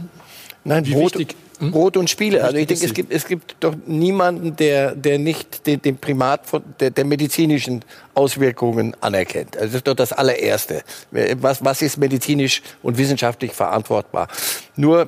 Nein, 0.63 0.85
Wie 0.85 0.93
Brot, 0.93 1.17
wichtig- 1.17 1.35
Brot 1.59 1.95
und 1.97 2.09
Spiele. 2.09 2.43
Also 2.43 2.57
ich 2.57 2.67
denke, 2.67 2.85
es 2.85 2.93
gibt, 2.93 3.11
es 3.13 3.25
gibt 3.27 3.55
doch 3.59 3.75
niemanden, 3.85 4.55
der, 4.55 4.95
der 4.95 5.19
nicht 5.19 5.65
den, 5.67 5.81
den 5.81 5.97
Primat 5.97 6.45
von, 6.45 6.63
der, 6.79 6.89
der 6.91 7.03
medizinischen 7.05 7.83
Auswirkungen 8.13 8.95
anerkennt. 9.01 9.55
Also 9.57 9.67
das 9.67 9.75
ist 9.75 9.87
doch 9.87 9.93
das 9.95 10.11
allererste. 10.13 10.83
Was, 11.11 11.63
was 11.63 11.81
ist 11.81 11.97
medizinisch 11.97 12.61
und 12.81 12.97
wissenschaftlich 12.97 13.51
verantwortbar? 13.51 14.27
Nur 14.75 15.07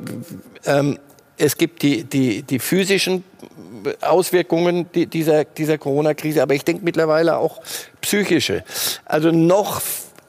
ähm, 0.66 1.00
es 1.38 1.58
gibt 1.58 1.82
die, 1.84 2.04
die, 2.04 2.44
die 2.44 2.60
physischen 2.60 3.24
Auswirkungen 4.02 4.88
die- 4.94 5.06
dieser, 5.08 5.44
dieser 5.46 5.78
Corona-Krise, 5.78 6.42
aber 6.42 6.54
ich 6.54 6.64
denke 6.64 6.84
mittlerweile 6.84 7.38
auch 7.38 7.62
psychische. 8.02 8.64
Also 9.06 9.32
noch 9.32 9.82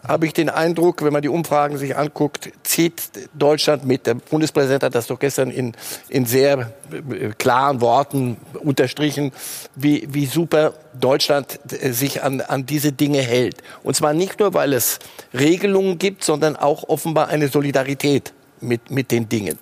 habe 0.07 0.27
ich 0.27 0.33
den 0.33 0.49
Eindruck, 0.49 1.03
wenn 1.05 1.13
man 1.13 1.23
die 1.23 1.29
Umfragen 1.29 1.79
sich 1.79 1.97
anguckt, 1.97 2.51
zieht 2.65 3.03
Deutschland 3.35 3.85
mit. 3.85 4.07
Der 4.07 4.15
Bundespräsident 4.15 4.83
hat 4.83 4.95
das 4.95 5.07
doch 5.07 5.19
gestern 5.19 5.51
in, 5.51 5.75
in 6.09 6.27
sehr 6.27 6.73
äh, 6.91 7.31
klaren 7.39 7.81
Worten 7.81 8.37
unterstrichen, 8.61 9.33
wie, 9.77 10.07
wie 10.11 10.27
super 10.27 10.75
Deutschland 10.99 11.61
äh, 11.71 11.93
sich 11.93 12.23
an, 12.23 12.41
an 12.41 12.67
diese 12.67 12.93
Dinge 12.93 13.21
hält. 13.21 13.63
Und 13.83 13.95
zwar 13.95 14.13
nicht 14.13 14.41
nur, 14.41 14.55
weil 14.55 14.73
es 14.73 14.99
Regelungen 15.33 15.99
gibt, 15.99 16.25
sondern 16.25 16.57
auch 16.57 16.89
offenbar 16.89 17.29
eine 17.29 17.49
Solidarität 17.49 18.33
mit, 18.61 18.91
mit 18.91 19.11
den 19.11 19.29
Dingen. 19.29 19.59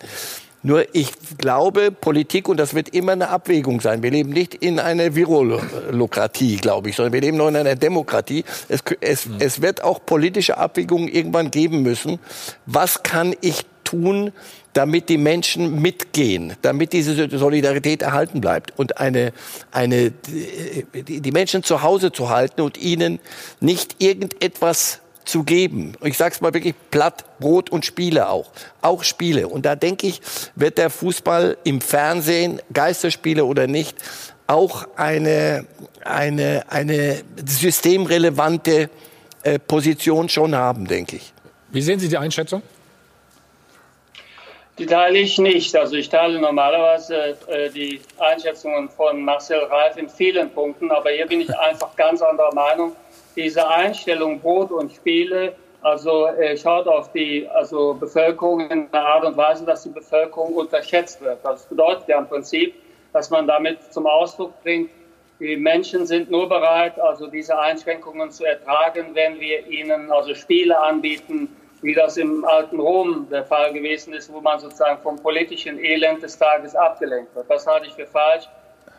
Nur 0.62 0.94
ich 0.94 1.12
glaube, 1.38 1.90
Politik, 1.90 2.48
und 2.48 2.58
das 2.58 2.74
wird 2.74 2.90
immer 2.90 3.12
eine 3.12 3.28
Abwägung 3.28 3.80
sein. 3.80 4.02
Wir 4.02 4.10
leben 4.10 4.30
nicht 4.30 4.54
in 4.54 4.78
einer 4.78 5.14
Virolokratie, 5.14 6.56
glaube 6.56 6.90
ich, 6.90 6.96
sondern 6.96 7.14
wir 7.14 7.22
leben 7.22 7.38
noch 7.38 7.48
in 7.48 7.56
einer 7.56 7.76
Demokratie. 7.76 8.44
Es, 8.68 8.80
es, 9.00 9.26
es 9.38 9.62
wird 9.62 9.82
auch 9.82 10.04
politische 10.04 10.58
Abwägungen 10.58 11.08
irgendwann 11.08 11.50
geben 11.50 11.82
müssen. 11.82 12.18
Was 12.66 13.02
kann 13.02 13.34
ich 13.40 13.64
tun, 13.84 14.32
damit 14.72 15.08
die 15.08 15.18
Menschen 15.18 15.80
mitgehen, 15.80 16.54
damit 16.62 16.92
diese 16.92 17.28
Solidarität 17.36 18.02
erhalten 18.02 18.40
bleibt 18.40 18.78
und 18.78 18.98
eine, 18.98 19.32
eine, 19.72 20.12
die 20.12 21.32
Menschen 21.32 21.62
zu 21.62 21.82
Hause 21.82 22.12
zu 22.12 22.28
halten 22.28 22.60
und 22.60 22.78
ihnen 22.78 23.18
nicht 23.60 23.96
irgendetwas 23.98 25.00
zu 25.30 25.44
geben. 25.44 25.94
Ich 26.02 26.16
sage 26.16 26.34
es 26.34 26.40
mal 26.40 26.52
wirklich 26.52 26.74
platt, 26.90 27.24
Brot 27.38 27.70
und 27.70 27.86
Spiele 27.86 28.28
auch. 28.28 28.50
Auch 28.82 29.04
Spiele. 29.04 29.48
Und 29.48 29.64
da 29.64 29.76
denke 29.76 30.06
ich, 30.06 30.20
wird 30.54 30.78
der 30.78 30.90
Fußball 30.90 31.56
im 31.64 31.80
Fernsehen, 31.80 32.60
Geisterspiele 32.72 33.44
oder 33.44 33.66
nicht, 33.66 33.96
auch 34.46 34.88
eine, 34.96 35.66
eine, 36.04 36.64
eine 36.68 37.22
systemrelevante 37.46 38.90
äh, 39.42 39.58
Position 39.58 40.28
schon 40.28 40.54
haben, 40.54 40.86
denke 40.86 41.16
ich. 41.16 41.32
Wie 41.70 41.82
sehen 41.82 42.00
Sie 42.00 42.08
die 42.08 42.18
Einschätzung? 42.18 42.62
Die 44.80 44.86
teile 44.86 45.18
ich 45.18 45.38
nicht. 45.38 45.76
Also 45.76 45.94
ich 45.94 46.08
teile 46.08 46.40
normalerweise 46.40 47.36
äh, 47.48 47.70
die 47.70 48.00
Einschätzungen 48.18 48.88
von 48.88 49.22
Marcel 49.22 49.62
Reif 49.64 49.96
in 49.98 50.08
vielen 50.08 50.50
Punkten, 50.50 50.90
aber 50.90 51.10
hier 51.10 51.26
bin 51.26 51.42
ich 51.42 51.58
einfach 51.68 51.94
ganz 51.96 52.22
anderer 52.22 52.54
Meinung. 52.54 52.96
Diese 53.36 53.68
Einstellung 53.68 54.40
Brot 54.40 54.70
und 54.70 54.92
Spiele, 54.92 55.54
also 55.82 56.26
äh, 56.26 56.56
schaut 56.56 56.86
auf 56.86 57.10
die 57.12 57.48
also 57.48 57.94
Bevölkerung 57.94 58.60
in 58.68 58.88
einer 58.92 59.06
Art 59.06 59.24
und 59.24 59.36
Weise, 59.36 59.64
dass 59.64 59.84
die 59.84 59.90
Bevölkerung 59.90 60.54
unterschätzt 60.54 61.20
wird. 61.22 61.38
Das 61.42 61.66
bedeutet 61.66 62.08
ja 62.08 62.18
im 62.18 62.28
Prinzip, 62.28 62.74
dass 63.12 63.30
man 63.30 63.46
damit 63.46 63.92
zum 63.92 64.06
Ausdruck 64.06 64.52
bringt, 64.62 64.90
die 65.40 65.56
Menschen 65.56 66.04
sind 66.06 66.30
nur 66.30 66.50
bereit, 66.50 67.00
also 67.00 67.26
diese 67.26 67.58
Einschränkungen 67.58 68.30
zu 68.30 68.44
ertragen, 68.44 69.14
wenn 69.14 69.40
wir 69.40 69.66
ihnen 69.68 70.12
also 70.12 70.34
Spiele 70.34 70.78
anbieten, 70.78 71.48
wie 71.80 71.94
das 71.94 72.18
im 72.18 72.44
alten 72.44 72.78
Rom 72.78 73.26
der 73.30 73.44
Fall 73.44 73.72
gewesen 73.72 74.12
ist, 74.12 74.30
wo 74.30 74.42
man 74.42 74.60
sozusagen 74.60 75.00
vom 75.02 75.16
politischen 75.16 75.82
Elend 75.82 76.22
des 76.22 76.38
Tages 76.38 76.76
abgelenkt 76.76 77.34
wird. 77.34 77.48
Das 77.48 77.66
halte 77.66 77.86
ich 77.86 77.94
für 77.94 78.06
falsch. 78.06 78.44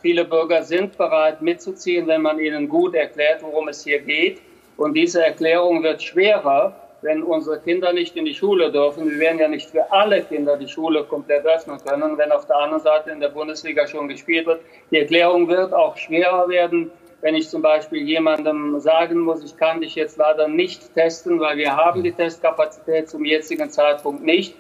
Viele 0.02 0.26
Bürger 0.26 0.64
sind 0.64 0.98
bereit 0.98 1.42
mitzuziehen, 1.42 2.08
wenn 2.08 2.22
man 2.22 2.40
ihnen 2.40 2.68
gut 2.68 2.96
erklärt, 2.96 3.44
worum 3.44 3.68
es 3.68 3.84
hier 3.84 4.00
geht. 4.00 4.42
Und 4.78 4.96
diese 4.96 5.24
Erklärung 5.24 5.84
wird 5.84 6.02
schwerer, 6.02 6.76
wenn 7.04 7.24
unsere 7.24 7.60
Kinder 7.60 7.94
nicht 7.94 8.16
in 8.16 8.26
die 8.26 8.34
Schule 8.34 8.72
dürfen, 8.72 9.10
wir 9.10 9.20
werden 9.20 9.40
ja 9.40 9.48
nicht 9.48 9.70
für 9.70 9.92
alle 9.92 10.22
Kinder 10.24 10.58
die 10.58 10.68
Schule 10.68 11.04
komplett 11.04 11.46
öffnen 11.46 11.80
können, 11.84 12.18
wenn 12.18 12.32
auf 12.32 12.46
der 12.46 12.58
anderen 12.58 12.82
Seite 12.82 13.12
in 13.12 13.20
der 13.20 13.30
Bundesliga 13.30 13.88
schon 13.88 14.08
gespielt 14.08 14.46
wird. 14.46 14.62
Die 14.92 15.00
Erklärung 15.00 15.48
wird 15.48 15.74
auch 15.74 15.98
schwerer 15.98 16.48
werden, 16.50 16.92
wenn 17.22 17.36
ich 17.36 17.50
zum 17.50 17.62
Beispiel 17.62 18.02
jemandem 18.02 18.80
sagen 18.80 19.20
muss, 19.20 19.44
ich 19.44 19.56
kann 19.56 19.82
dich 19.82 19.96
jetzt 19.96 20.18
leider 20.18 20.48
nicht 20.48 20.94
testen, 20.96 21.40
weil 21.40 21.58
wir 21.58 21.76
haben 21.76 22.04
die 22.04 22.12
Testkapazität 22.12 23.10
zum 23.10 23.24
jetzigen 23.26 23.70
Zeitpunkt 23.70 24.24
nicht. 24.24 24.56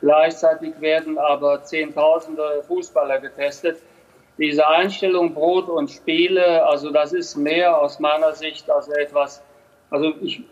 Gleichzeitig 0.00 0.80
werden 0.80 1.18
aber 1.18 1.62
Zehntausende 1.64 2.62
Fußballer 2.68 3.20
getestet. 3.20 3.78
Diese 4.38 4.66
Einstellung 4.66 5.32
Brot 5.32 5.68
und 5.68 5.90
Spiele, 5.90 6.66
also 6.66 6.90
das 6.90 7.12
ist 7.12 7.36
mehr 7.36 7.80
aus 7.80 8.00
meiner 8.00 8.32
Sicht 8.32 8.68
als 8.68 8.88
etwas, 8.88 9.42
also 9.90 10.12
ich, 10.22 10.42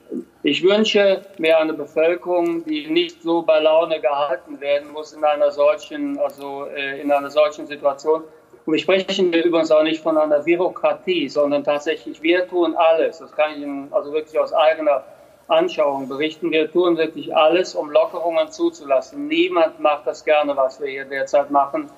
ich 0.45 0.63
wünsche 0.63 1.23
mir 1.39 1.59
eine 1.59 1.73
Bevölkerung, 1.73 2.65
die 2.65 2.87
nicht 2.87 3.23
so 3.23 3.43
bei 3.43 3.59
Laune 3.59 4.01
gehalten 4.01 4.61
werden 4.61 4.93
muss 4.93 5.13
in 5.13 5.25
einer 5.25 5.51
solchen, 5.51 6.17
also 6.21 6.67
äh, 6.67 7.01
in 7.01 7.11
einer 7.11 7.31
solchen 7.31 7.67
Situation. 7.67 8.23
Und 8.65 8.73
wir 8.73 8.79
sprechen 8.79 9.33
hier 9.33 9.45
übrigens 9.45 9.73
auch 9.73 9.83
nicht 9.83 10.01
von 10.01 10.17
einer 10.17 10.41
Bürokratie, 10.41 11.29
sondern 11.29 11.65
tatsächlich, 11.65 12.23
wir 12.23 12.47
tun 12.47 12.77
alles. 12.77 13.19
Das 13.19 13.33
kann 13.33 13.53
ich 13.57 13.63
Ihnen 13.63 13.89
also 13.93 14.13
wirklich 14.13 14.39
aus 14.39 14.53
eigener 14.53 15.03
Anschauung 15.49 16.09
berichten. 16.09 16.53
Wir 16.53 16.71
tun 16.71 16.97
wirklich 16.97 17.35
alles, 17.35 17.75
um 17.75 17.91
Lockerungen 17.91 18.49
zuzulassen. 18.53 19.27
Niemand 19.27 19.81
macht 19.81 20.07
das 20.07 20.25
gerne, 20.25 20.57
was 20.57 20.81
wir 20.81 20.89
hier 20.89 21.05
derzeit 21.05 21.51
machen. 21.51 21.91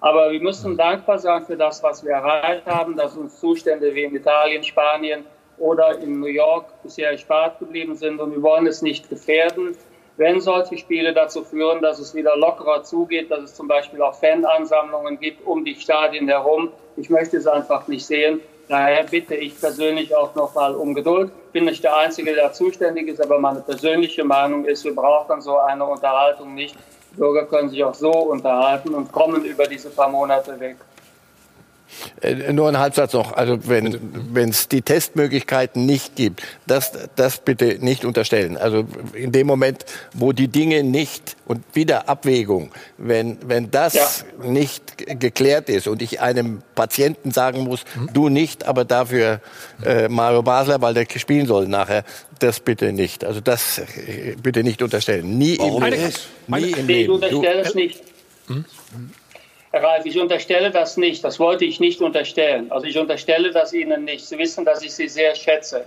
Aber 0.00 0.32
wir 0.32 0.40
müssen 0.40 0.76
dankbar 0.76 1.18
sein 1.18 1.44
für 1.44 1.56
das, 1.56 1.82
was 1.82 2.04
wir 2.04 2.12
erreicht 2.12 2.66
haben, 2.66 2.96
dass 2.96 3.16
uns 3.16 3.38
Zustände 3.38 3.94
wie 3.94 4.04
in 4.04 4.14
Italien, 4.14 4.64
Spanien 4.64 5.24
oder 5.58 5.98
in 5.98 6.20
New 6.20 6.26
York 6.26 6.66
bisher 6.82 7.10
erspart 7.10 7.58
geblieben 7.58 7.94
sind. 7.94 8.18
Und 8.18 8.32
wir 8.32 8.42
wollen 8.42 8.66
es 8.66 8.80
nicht 8.80 9.10
gefährden, 9.10 9.76
wenn 10.16 10.40
solche 10.40 10.78
Spiele 10.78 11.12
dazu 11.12 11.44
führen, 11.44 11.82
dass 11.82 11.98
es 11.98 12.14
wieder 12.14 12.36
lockerer 12.36 12.82
zugeht, 12.82 13.30
dass 13.30 13.40
es 13.40 13.54
zum 13.54 13.68
Beispiel 13.68 14.00
auch 14.02 14.14
Fanansammlungen 14.14 15.20
gibt 15.20 15.46
um 15.46 15.64
die 15.64 15.74
Stadien 15.74 16.28
herum. 16.28 16.70
Ich 16.96 17.10
möchte 17.10 17.36
es 17.36 17.46
einfach 17.46 17.86
nicht 17.88 18.06
sehen. 18.06 18.40
Daher 18.68 19.04
bitte 19.04 19.34
ich 19.34 19.60
persönlich 19.60 20.14
auch 20.14 20.34
nochmal 20.34 20.74
um 20.74 20.94
Geduld. 20.94 21.32
Ich 21.46 21.52
bin 21.52 21.64
nicht 21.64 21.82
der 21.82 21.96
Einzige, 21.96 22.34
der 22.34 22.52
zuständig 22.52 23.08
ist, 23.08 23.20
aber 23.20 23.38
meine 23.38 23.60
persönliche 23.60 24.24
Meinung 24.24 24.64
ist, 24.64 24.84
wir 24.84 24.94
brauchen 24.94 25.40
so 25.40 25.58
eine 25.58 25.84
Unterhaltung 25.84 26.54
nicht. 26.54 26.76
Bürger 27.12 27.46
können 27.46 27.70
sich 27.70 27.82
auch 27.84 27.94
so 27.94 28.10
unterhalten 28.10 28.94
und 28.94 29.10
kommen 29.12 29.44
über 29.44 29.66
diese 29.66 29.90
paar 29.90 30.08
Monate 30.08 30.58
weg. 30.60 30.76
Äh, 32.20 32.52
nur 32.52 32.68
ein 32.68 32.78
Halbsatz 32.78 33.12
noch. 33.12 33.32
Also 33.32 33.58
wenn 33.68 34.48
es 34.48 34.68
die 34.68 34.82
Testmöglichkeiten 34.82 35.86
nicht 35.86 36.16
gibt, 36.16 36.42
das, 36.66 36.92
das 37.16 37.38
bitte 37.38 37.78
nicht 37.80 38.04
unterstellen. 38.04 38.56
Also 38.56 38.84
in 39.14 39.32
dem 39.32 39.46
Moment, 39.46 39.84
wo 40.14 40.32
die 40.32 40.48
Dinge 40.48 40.82
nicht 40.82 41.36
und 41.46 41.64
wieder 41.72 42.08
Abwägung, 42.08 42.70
wenn, 42.98 43.38
wenn 43.46 43.70
das 43.70 43.94
ja. 43.94 44.06
nicht 44.42 45.20
geklärt 45.20 45.68
ist 45.68 45.88
und 45.88 46.02
ich 46.02 46.20
einem 46.20 46.62
Patienten 46.74 47.30
sagen 47.30 47.60
muss, 47.64 47.84
mhm. 47.94 48.10
du 48.12 48.28
nicht, 48.28 48.66
aber 48.66 48.84
dafür 48.84 49.40
äh, 49.84 50.08
Mario 50.08 50.42
Basler, 50.42 50.80
weil 50.80 50.94
der 50.94 51.06
spielen 51.16 51.46
soll 51.46 51.66
nachher, 51.68 52.04
das 52.38 52.60
bitte 52.60 52.92
nicht. 52.92 53.24
Also 53.24 53.40
das 53.40 53.78
äh, 53.78 54.36
bitte 54.42 54.62
nicht 54.62 54.82
unterstellen. 54.82 55.38
Nie 55.38 55.58
Warum 55.58 55.82
im 55.84 55.92
Leben. 55.92 56.12
Nie 56.48 56.70
im 56.70 56.86
Leben. 56.86 57.02
Ich 57.02 57.08
unterstelle 57.10 57.60
es 57.60 57.74
nicht. 57.74 58.02
Hm? 58.46 58.64
Herr 59.72 59.84
Ralf, 59.84 60.04
ich 60.04 60.18
unterstelle 60.18 60.72
das 60.72 60.96
nicht. 60.96 61.22
Das 61.22 61.38
wollte 61.38 61.64
ich 61.64 61.78
nicht 61.78 62.00
unterstellen. 62.00 62.72
Also 62.72 62.86
ich 62.86 62.98
unterstelle 62.98 63.52
das 63.52 63.72
Ihnen 63.72 64.04
nicht. 64.04 64.26
Sie 64.26 64.36
wissen, 64.36 64.64
dass 64.64 64.82
ich 64.82 64.92
Sie 64.92 65.06
sehr 65.06 65.34
schätze. 65.36 65.86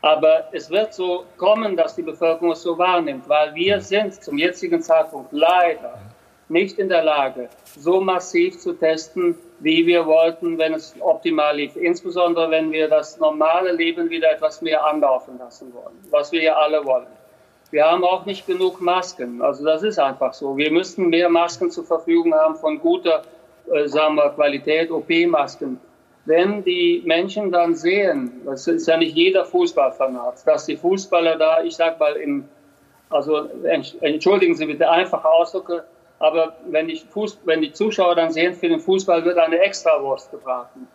Aber 0.00 0.48
es 0.50 0.68
wird 0.70 0.92
so 0.92 1.24
kommen, 1.36 1.76
dass 1.76 1.94
die 1.94 2.02
Bevölkerung 2.02 2.50
es 2.50 2.62
so 2.62 2.76
wahrnimmt, 2.76 3.28
weil 3.28 3.54
wir 3.54 3.80
sind 3.80 4.14
zum 4.14 4.36
jetzigen 4.38 4.82
Zeitpunkt 4.82 5.32
leider 5.32 6.00
nicht 6.48 6.80
in 6.80 6.88
der 6.88 7.04
Lage, 7.04 7.48
so 7.76 8.00
massiv 8.00 8.58
zu 8.58 8.72
testen, 8.72 9.36
wie 9.60 9.86
wir 9.86 10.04
wollten, 10.04 10.58
wenn 10.58 10.74
es 10.74 10.94
optimal 10.98 11.56
lief. 11.56 11.76
Insbesondere, 11.76 12.50
wenn 12.50 12.72
wir 12.72 12.88
das 12.88 13.18
normale 13.18 13.70
Leben 13.70 14.10
wieder 14.10 14.32
etwas 14.32 14.60
mehr 14.60 14.84
anlaufen 14.84 15.38
lassen 15.38 15.72
wollen, 15.72 15.96
was 16.10 16.32
wir 16.32 16.42
ja 16.42 16.56
alle 16.56 16.84
wollen. 16.84 17.06
Wir 17.72 17.86
haben 17.86 18.04
auch 18.04 18.26
nicht 18.26 18.46
genug 18.46 18.80
Masken. 18.80 19.42
Also 19.42 19.64
das 19.64 19.82
ist 19.82 19.98
einfach 19.98 20.34
so. 20.34 20.56
Wir 20.56 20.70
müssten 20.70 21.08
mehr 21.08 21.28
Masken 21.28 21.70
zur 21.70 21.84
Verfügung 21.84 22.32
haben 22.34 22.54
von 22.54 22.78
guter 22.78 23.22
äh, 23.70 23.88
sagen 23.88 24.16
wir, 24.16 24.30
Qualität, 24.30 24.90
OP-Masken. 24.90 25.80
Wenn 26.24 26.62
die 26.62 27.02
Menschen 27.04 27.50
dann 27.50 27.74
sehen, 27.74 28.42
das 28.44 28.66
ist 28.66 28.86
ja 28.86 28.96
nicht 28.96 29.16
jeder 29.16 29.44
Fußballfanat, 29.44 30.46
dass 30.46 30.66
die 30.66 30.76
Fußballer 30.76 31.36
da, 31.36 31.62
ich 31.62 31.74
sag 31.74 31.98
mal, 31.98 32.12
im, 32.12 32.44
also 33.10 33.48
entschuldigen 34.00 34.54
Sie 34.54 34.66
bitte 34.66 34.88
einfache 34.88 35.28
Ausdrücke, 35.28 35.84
aber 36.18 36.54
wenn 36.68 36.86
die, 36.86 36.96
Fuß, 36.96 37.40
wenn 37.44 37.60
die 37.60 37.72
Zuschauer 37.72 38.14
dann 38.14 38.30
sehen, 38.30 38.54
für 38.54 38.68
den 38.68 38.78
Fußball 38.78 39.24
wird 39.24 39.38
eine 39.38 39.58
Extrawurst 39.58 40.30
gebraten, 40.30 40.86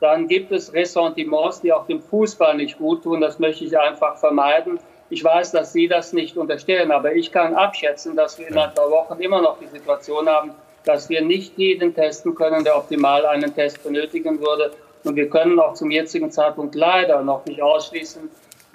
dann 0.00 0.26
gibt 0.26 0.50
es 0.50 0.72
Ressentiments, 0.72 1.60
die 1.60 1.72
auch 1.72 1.86
dem 1.86 2.00
Fußball 2.00 2.56
nicht 2.56 2.78
gut 2.78 3.04
tun. 3.04 3.20
Das 3.20 3.38
möchte 3.38 3.64
ich 3.64 3.78
einfach 3.78 4.16
vermeiden. 4.16 4.80
Ich 5.12 5.22
weiß, 5.22 5.52
dass 5.52 5.74
Sie 5.74 5.88
das 5.88 6.14
nicht 6.14 6.38
unterstellen, 6.38 6.90
aber 6.90 7.14
ich 7.14 7.30
kann 7.30 7.54
abschätzen, 7.54 8.16
dass 8.16 8.38
wir 8.38 8.48
in 8.48 8.56
ein 8.56 8.72
paar 8.72 8.90
Wochen 8.90 9.20
immer 9.20 9.42
noch 9.42 9.58
die 9.58 9.66
Situation 9.66 10.26
haben, 10.26 10.52
dass 10.86 11.10
wir 11.10 11.20
nicht 11.20 11.52
jeden 11.58 11.94
testen 11.94 12.34
können, 12.34 12.64
der 12.64 12.78
optimal 12.78 13.26
einen 13.26 13.54
Test 13.54 13.84
benötigen 13.84 14.40
würde. 14.40 14.70
Und 15.04 15.14
wir 15.16 15.28
können 15.28 15.60
auch 15.60 15.74
zum 15.74 15.90
jetzigen 15.90 16.30
Zeitpunkt 16.30 16.74
leider 16.74 17.20
noch 17.20 17.44
nicht 17.44 17.60
ausschließen, 17.60 18.22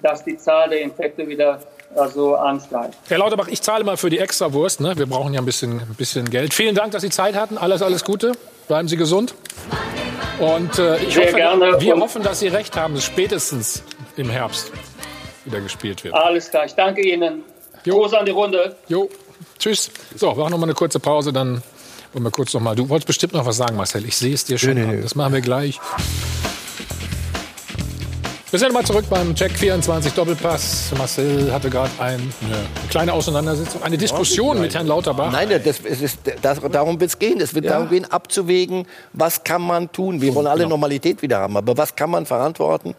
dass 0.00 0.22
die 0.22 0.36
Zahl 0.36 0.70
der 0.70 0.82
Infekte 0.82 1.26
wieder 1.26 1.58
also 1.96 2.36
ansteigt. 2.36 2.94
Herr 3.08 3.18
Lauterbach, 3.18 3.48
ich 3.48 3.60
zahle 3.60 3.82
mal 3.82 3.96
für 3.96 4.08
die 4.08 4.20
Extrawurst. 4.20 4.80
Ne? 4.80 4.96
Wir 4.96 5.06
brauchen 5.06 5.34
ja 5.34 5.40
ein 5.40 5.44
bisschen, 5.44 5.80
ein 5.80 5.96
bisschen 5.98 6.30
Geld. 6.30 6.54
Vielen 6.54 6.76
Dank, 6.76 6.92
dass 6.92 7.02
Sie 7.02 7.10
Zeit 7.10 7.34
hatten. 7.34 7.58
Alles, 7.58 7.82
alles 7.82 8.04
Gute. 8.04 8.30
Bleiben 8.68 8.86
Sie 8.86 8.96
gesund. 8.96 9.34
Und 10.38 10.78
äh, 10.78 10.98
ich 10.98 11.18
hoffe, 11.18 11.34
gerne. 11.34 11.80
wir 11.80 11.96
hoffen, 11.96 12.22
dass 12.22 12.38
Sie 12.38 12.46
recht 12.46 12.76
haben, 12.76 13.00
spätestens 13.00 13.82
im 14.16 14.30
Herbst 14.30 14.70
wieder 15.44 15.60
gespielt 15.60 16.04
wird. 16.04 16.14
Alles 16.14 16.50
klar, 16.50 16.64
ich 16.64 16.74
danke 16.74 17.00
Ihnen. 17.02 17.42
Jo. 17.84 18.00
Groß 18.00 18.14
an 18.14 18.26
die 18.26 18.32
Runde. 18.32 18.76
Jo, 18.88 19.08
tschüss. 19.58 19.90
So, 20.16 20.28
wir 20.28 20.36
machen 20.36 20.50
noch 20.50 20.58
mal 20.58 20.64
eine 20.64 20.74
kurze 20.74 21.00
Pause, 21.00 21.32
dann 21.32 21.62
wollen 22.12 22.24
wir 22.24 22.30
kurz 22.30 22.52
noch 22.54 22.60
mal. 22.60 22.74
Du 22.74 22.88
wolltest 22.88 23.06
bestimmt 23.06 23.32
noch 23.32 23.46
was 23.46 23.56
sagen, 23.56 23.76
Marcel. 23.76 24.04
Ich 24.04 24.16
sehe 24.16 24.34
es 24.34 24.44
dir 24.44 24.58
schon. 24.58 24.74
Nee, 24.74 24.86
nee, 24.86 25.02
das 25.02 25.14
machen 25.14 25.32
wir 25.32 25.40
gleich. 25.40 25.80
Wir 28.50 28.58
sind 28.58 28.72
mal 28.72 28.82
zurück 28.82 29.04
beim 29.10 29.34
Check 29.34 29.52
24 29.52 30.14
Doppelpass. 30.14 30.92
Marcel 30.96 31.52
hatte 31.52 31.68
gerade 31.68 31.90
ein, 31.98 32.14
eine 32.14 32.66
kleine 32.88 33.12
Auseinandersetzung, 33.12 33.82
eine 33.82 33.98
Diskussion 33.98 34.58
mit 34.58 34.74
Herrn 34.74 34.86
Lauterbach. 34.86 35.30
Nein, 35.30 35.50
das, 35.50 35.80
ist, 35.80 36.20
das, 36.40 36.58
darum 36.72 36.98
wird 36.98 37.10
es 37.10 37.18
gehen. 37.18 37.42
Es 37.42 37.54
wird 37.54 37.66
ja. 37.66 37.72
darum 37.72 37.90
gehen, 37.90 38.10
abzuwägen, 38.10 38.86
was 39.12 39.44
kann 39.44 39.60
man 39.60 39.92
tun. 39.92 40.22
Wir 40.22 40.34
wollen 40.34 40.46
alle 40.46 40.60
genau. 40.60 40.70
Normalität 40.70 41.20
wieder 41.20 41.40
haben, 41.40 41.58
aber 41.58 41.76
was 41.76 41.94
kann 41.94 42.08
man 42.08 42.24
verantworten? 42.24 42.94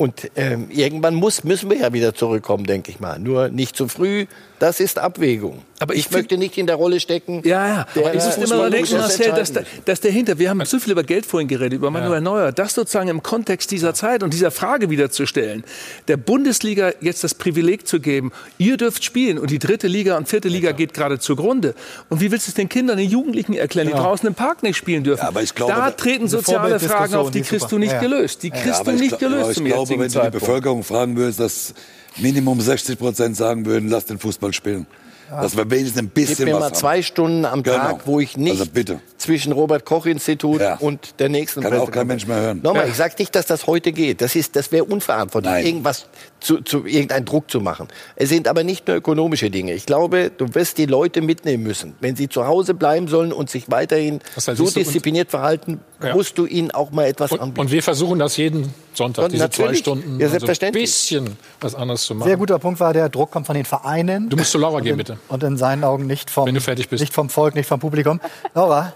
Und 0.00 0.30
ähm, 0.34 0.70
irgendwann 0.70 1.14
muss, 1.14 1.44
müssen 1.44 1.68
wir 1.68 1.76
ja 1.76 1.92
wieder 1.92 2.14
zurückkommen, 2.14 2.64
denke 2.64 2.90
ich 2.90 3.00
mal. 3.00 3.18
Nur 3.18 3.50
nicht 3.50 3.76
zu 3.76 3.86
früh, 3.86 4.24
das 4.60 4.78
ist 4.78 4.98
Abwägung. 4.98 5.62
Aber 5.78 5.94
ich, 5.94 6.06
ich 6.06 6.10
möchte 6.10 6.36
nicht 6.36 6.58
in 6.58 6.66
der 6.66 6.76
Rolle 6.76 7.00
stecken. 7.00 7.40
Ja, 7.44 7.66
ja. 7.66 7.86
Aber 7.96 8.14
ich 8.14 8.22
muss 8.22 8.36
immer 8.36 8.56
mal 8.56 8.70
denken, 8.70 8.98
Marcel, 8.98 9.32
dass, 9.32 9.52
dass 9.86 10.00
dahinter, 10.00 10.38
wir 10.38 10.50
haben 10.50 10.64
zu 10.66 10.78
viel 10.78 10.92
über 10.92 11.02
Geld 11.02 11.24
vorhin 11.24 11.48
geredet, 11.48 11.78
über 11.78 11.90
Manuel 11.90 12.16
ja. 12.16 12.20
Neuer, 12.20 12.52
das 12.52 12.74
sozusagen 12.74 13.08
im 13.08 13.22
Kontext 13.22 13.70
dieser 13.70 13.94
Zeit 13.94 14.22
und 14.22 14.34
dieser 14.34 14.50
Frage 14.50 14.90
wiederzustellen, 14.90 15.64
der 16.08 16.18
Bundesliga 16.18 16.92
jetzt 17.00 17.24
das 17.24 17.32
Privileg 17.32 17.88
zu 17.88 18.00
geben, 18.00 18.32
ihr 18.58 18.76
dürft 18.76 19.02
spielen 19.02 19.38
und 19.38 19.50
die 19.50 19.58
dritte 19.58 19.88
Liga 19.88 20.18
und 20.18 20.28
vierte 20.28 20.48
Liga 20.48 20.68
ja, 20.68 20.76
geht 20.76 20.92
gerade 20.92 21.18
zugrunde. 21.18 21.74
Und 22.10 22.20
wie 22.20 22.30
willst 22.30 22.46
du 22.46 22.50
es 22.50 22.54
den 22.54 22.68
Kindern, 22.68 22.98
den 22.98 23.08
Jugendlichen 23.08 23.54
erklären, 23.54 23.88
die 23.88 23.94
draußen 23.94 24.26
im 24.26 24.34
Park 24.34 24.62
nicht 24.62 24.76
spielen 24.76 25.04
dürfen? 25.04 25.22
Ja, 25.22 25.28
aber 25.28 25.42
ich 25.42 25.54
glaube, 25.54 25.72
da 25.72 25.90
treten 25.90 26.28
soziale 26.28 26.78
Fragen 26.78 27.14
auf, 27.14 27.30
die 27.30 27.40
kriegst 27.40 27.72
du 27.72 27.78
nicht 27.78 27.98
gelöst. 27.98 28.42
Die 28.42 28.50
kriegst 28.50 28.86
du 28.86 28.92
nicht 28.92 29.18
gelöst 29.18 29.54
zum 29.54 29.66
jetzigen 29.66 29.86
glaube, 29.86 30.02
wenn 30.02 30.10
Zeitpunkt. 30.10 30.34
du 30.34 30.38
die 30.38 30.44
Bevölkerung 30.44 30.84
fragen 30.84 31.16
würdest, 31.16 31.40
dass 31.40 31.74
Minimum 32.16 32.60
60 32.60 32.98
Prozent 32.98 33.36
sagen 33.36 33.66
würden, 33.66 33.88
lass 33.88 34.06
den 34.06 34.18
Fußball 34.18 34.52
spielen. 34.52 34.86
Ja. 35.30 35.42
Dass 35.42 35.56
wir 35.56 35.70
wenigstens 35.70 35.98
ein 35.98 36.08
bisschen 36.08 36.36
Gib 36.36 36.46
mir 36.46 36.54
was 36.54 36.60
mal 36.60 36.66
haben. 36.66 36.74
zwei 36.74 37.02
Stunden 37.02 37.44
am 37.44 37.62
genau. 37.62 37.76
Tag, 37.76 38.00
wo 38.06 38.18
ich 38.18 38.36
nicht 38.36 38.60
also 38.60 38.98
zwischen 39.16 39.52
Robert 39.52 39.84
Koch 39.84 40.06
Institut 40.06 40.60
ja. 40.60 40.74
und 40.76 41.20
der 41.20 41.28
nächsten 41.28 41.60
Kann 41.60 41.72
auch 41.74 41.90
kein 41.90 42.08
Mensch 42.08 42.26
mehr 42.26 42.40
hören. 42.40 42.60
Nochmal, 42.62 42.84
ja. 42.84 42.90
ich 42.90 42.96
sage 42.96 43.14
nicht, 43.18 43.34
dass 43.36 43.46
das 43.46 43.68
heute 43.68 43.92
geht. 43.92 44.20
Das 44.22 44.34
ist, 44.34 44.56
das 44.56 44.72
wäre 44.72 44.84
unverantwortlich, 44.84 45.52
Nein. 45.52 45.66
irgendwas 45.66 46.06
zu, 46.40 46.60
zu 46.62 46.86
irgendeinen 46.86 47.24
Druck 47.24 47.50
zu 47.50 47.60
machen. 47.60 47.88
Es 48.16 48.28
sind 48.28 48.48
aber 48.48 48.64
nicht 48.64 48.86
nur 48.88 48.96
ökonomische 48.96 49.50
Dinge. 49.50 49.74
Ich 49.74 49.86
glaube, 49.86 50.30
du 50.36 50.54
wirst 50.54 50.78
die 50.78 50.86
Leute 50.86 51.20
mitnehmen 51.20 51.62
müssen. 51.62 51.94
Wenn 52.00 52.16
sie 52.16 52.28
zu 52.28 52.46
Hause 52.46 52.74
bleiben 52.74 53.08
sollen 53.08 53.32
und 53.32 53.50
sich 53.50 53.70
weiterhin 53.70 54.20
so 54.36 54.68
diszipliniert 54.70 55.30
verhalten, 55.30 55.80
musst 56.14 56.38
du 56.38 56.46
ihnen 56.46 56.70
auch 56.70 56.90
mal 56.90 57.04
etwas 57.04 57.32
und, 57.32 57.40
anbieten. 57.40 57.60
Und 57.60 57.70
wir 57.70 57.82
versuchen 57.82 58.18
das 58.18 58.36
jeden 58.36 58.72
Sonntag, 58.94 59.26
und 59.26 59.32
diese 59.32 59.50
zwei 59.50 59.74
Stunden, 59.74 60.18
ja. 60.18 60.28
Also 60.28 60.46
ein 60.46 60.72
bisschen 60.72 61.36
was 61.60 61.74
anderes 61.74 62.02
zu 62.02 62.14
machen. 62.14 62.28
Sehr 62.28 62.36
guter 62.36 62.58
Punkt 62.58 62.80
war, 62.80 62.92
der 62.92 63.08
Druck 63.08 63.30
kommt 63.30 63.46
von 63.46 63.54
den 63.54 63.64
Vereinen. 63.64 64.28
Du 64.28 64.36
musst 64.36 64.50
zu 64.50 64.58
Laura 64.58 64.80
gehen, 64.80 64.96
bitte. 64.96 65.18
Und 65.28 65.42
in 65.42 65.56
seinen 65.56 65.84
Augen 65.84 66.06
nicht 66.06 66.30
vom, 66.30 66.46
Wenn 66.46 66.54
du 66.54 66.60
fertig 66.60 66.88
bist. 66.88 67.00
nicht 67.00 67.12
vom 67.12 67.28
Volk, 67.28 67.54
nicht 67.54 67.66
vom 67.66 67.80
Publikum. 67.80 68.20
Laura, 68.54 68.92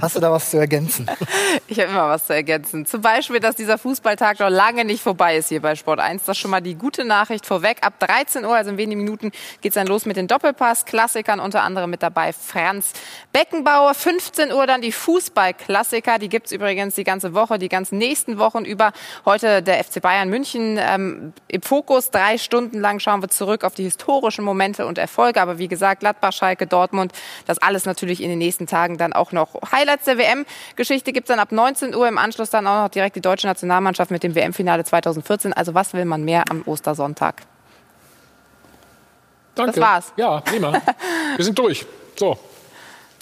hast 0.00 0.16
du 0.16 0.20
da 0.20 0.30
was 0.30 0.50
zu 0.50 0.58
ergänzen? 0.58 1.06
Ich 1.66 1.78
habe 1.78 1.90
immer 1.90 2.08
was 2.08 2.26
zu 2.26 2.34
ergänzen. 2.34 2.86
Zum 2.86 3.00
Beispiel, 3.00 3.40
dass 3.40 3.56
dieser 3.56 3.78
Fußballtag 3.78 4.40
noch 4.40 4.50
lange 4.50 4.84
nicht 4.84 5.02
vorbei 5.02 5.36
ist 5.36 5.48
hier 5.48 5.62
bei 5.62 5.74
Sport 5.74 6.00
1. 6.00 6.24
Das 6.24 6.36
schon 6.36 6.50
mal 6.50 6.60
die 6.60 6.71
die 6.72 6.78
gute 6.78 7.04
Nachricht 7.04 7.44
vorweg. 7.44 7.78
Ab 7.82 7.98
13 7.98 8.44
Uhr, 8.44 8.54
also 8.54 8.70
in 8.70 8.78
wenigen 8.78 9.02
Minuten, 9.02 9.30
geht's 9.60 9.74
dann 9.74 9.86
los 9.86 10.06
mit 10.06 10.16
den 10.16 10.26
Doppelpass-Klassikern. 10.26 11.38
Unter 11.38 11.62
anderem 11.62 11.90
mit 11.90 12.02
dabei 12.02 12.32
Franz 12.32 12.92
Beckenbauer. 13.32 13.94
15 13.94 14.52
Uhr 14.52 14.66
dann 14.66 14.80
die 14.80 14.92
Fußball-Klassiker. 14.92 16.18
Die 16.18 16.28
gibt's 16.28 16.50
übrigens 16.50 16.94
die 16.94 17.04
ganze 17.04 17.34
Woche, 17.34 17.58
die 17.58 17.68
ganzen 17.68 17.98
nächsten 17.98 18.38
Wochen 18.38 18.64
über. 18.64 18.92
Heute 19.26 19.62
der 19.62 19.84
FC 19.84 20.00
Bayern 20.00 20.30
München 20.30 20.78
ähm, 20.80 21.34
im 21.48 21.62
Fokus. 21.62 22.10
Drei 22.10 22.38
Stunden 22.38 22.80
lang 22.80 23.00
schauen 23.00 23.22
wir 23.22 23.28
zurück 23.28 23.64
auf 23.64 23.74
die 23.74 23.84
historischen 23.84 24.44
Momente 24.44 24.86
und 24.86 24.96
Erfolge. 24.96 25.42
Aber 25.42 25.58
wie 25.58 25.68
gesagt, 25.68 26.00
Gladbach, 26.00 26.32
Schalke, 26.32 26.66
Dortmund, 26.66 27.12
das 27.46 27.58
alles 27.58 27.84
natürlich 27.84 28.22
in 28.22 28.30
den 28.30 28.38
nächsten 28.38 28.66
Tagen 28.66 28.96
dann 28.96 29.12
auch 29.12 29.32
noch. 29.32 29.60
Highlights 29.70 30.06
der 30.06 30.16
WM-Geschichte 30.16 31.12
gibt's 31.12 31.28
dann 31.28 31.38
ab 31.38 31.52
19 31.52 31.94
Uhr. 31.94 32.08
Im 32.08 32.16
Anschluss 32.16 32.48
dann 32.48 32.66
auch 32.66 32.84
noch 32.84 32.88
direkt 32.88 33.16
die 33.16 33.20
deutsche 33.20 33.46
Nationalmannschaft 33.46 34.10
mit 34.10 34.22
dem 34.22 34.34
WM-Finale 34.34 34.84
2014. 34.84 35.52
Also 35.52 35.74
was 35.74 35.92
will 35.92 36.06
man 36.06 36.24
mehr 36.24 36.44
am 36.50 36.61
Ostersonntag? 36.66 37.42
Danke. 39.54 39.72
Das 39.72 39.80
war's. 39.80 40.12
Ja, 40.16 40.40
prima. 40.40 40.72
Wir 41.36 41.44
sind 41.44 41.58
durch. 41.58 41.84
So. 42.16 42.38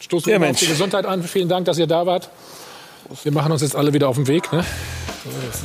Stoßen 0.01 0.31
Ja, 0.31 0.35
wir 0.35 0.39
mal 0.41 0.47
auf 0.47 0.49
Mensch. 0.53 0.61
die 0.61 0.67
Gesundheit 0.67 1.05
an. 1.07 1.23
Vielen 1.23 1.49
Dank, 1.49 1.67
dass 1.67 1.79
ihr 1.79 1.87
da 1.87 2.07
wart. 2.07 2.31
Wir 3.25 3.33
machen 3.33 3.51
uns 3.53 3.63
jetzt 3.63 3.75
alle 3.75 3.93
wieder 3.93 4.09
auf 4.09 4.17
den 4.17 4.29
Weg. 4.29 4.53
Ne? 4.53 4.65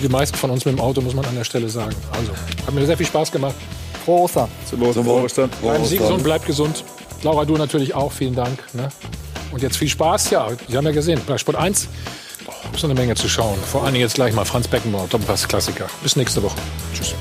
Die 0.01 0.09
meisten 0.09 0.35
von 0.37 0.49
uns 0.49 0.65
mit 0.65 0.75
dem 0.75 0.81
Auto, 0.81 1.01
muss 1.01 1.13
man 1.13 1.23
an 1.25 1.35
der 1.35 1.43
Stelle 1.43 1.69
sagen. 1.69 1.95
Also, 2.11 2.31
hat 2.65 2.73
mir 2.73 2.85
sehr 2.85 2.97
viel 2.97 3.05
Spaß 3.05 3.31
gemacht. 3.31 3.55
Frohe 4.03 4.21
Ostern. 4.21 4.49
Zum 4.67 4.79
Wohl. 4.81 4.93
Frohe 4.93 5.23
Ostern. 5.23 5.49
Bleiben 5.61 5.85
Sie 5.85 5.97
gesund, 5.97 6.23
bleibt 6.23 6.45
gesund. 6.45 6.83
Laura, 7.23 7.45
du 7.45 7.55
natürlich 7.55 7.93
auch. 7.93 8.11
Vielen 8.11 8.35
Dank. 8.35 8.59
Ne? 8.73 8.89
Und 9.51 9.61
jetzt 9.61 9.77
viel 9.77 9.87
Spaß. 9.87 10.31
Ja, 10.31 10.49
Sie 10.67 10.75
haben 10.75 10.85
ja 10.85 10.91
gesehen, 10.91 11.21
bei 11.25 11.37
Sport 11.37 11.57
1 11.57 11.87
oh, 12.47 12.51
ist 12.73 12.83
noch 12.83 12.89
eine 12.89 12.99
Menge 12.99 13.15
zu 13.15 13.29
schauen. 13.29 13.57
Vor 13.71 13.83
allen 13.83 13.93
Dingen 13.93 14.03
jetzt 14.03 14.15
gleich 14.15 14.33
mal 14.33 14.43
Franz 14.45 14.67
Beckenbauer, 14.67 15.07
Doppelpass-Klassiker. 15.07 15.85
Bis 16.03 16.15
nächste 16.15 16.43
Woche. 16.43 16.57
Tschüss. 16.93 17.13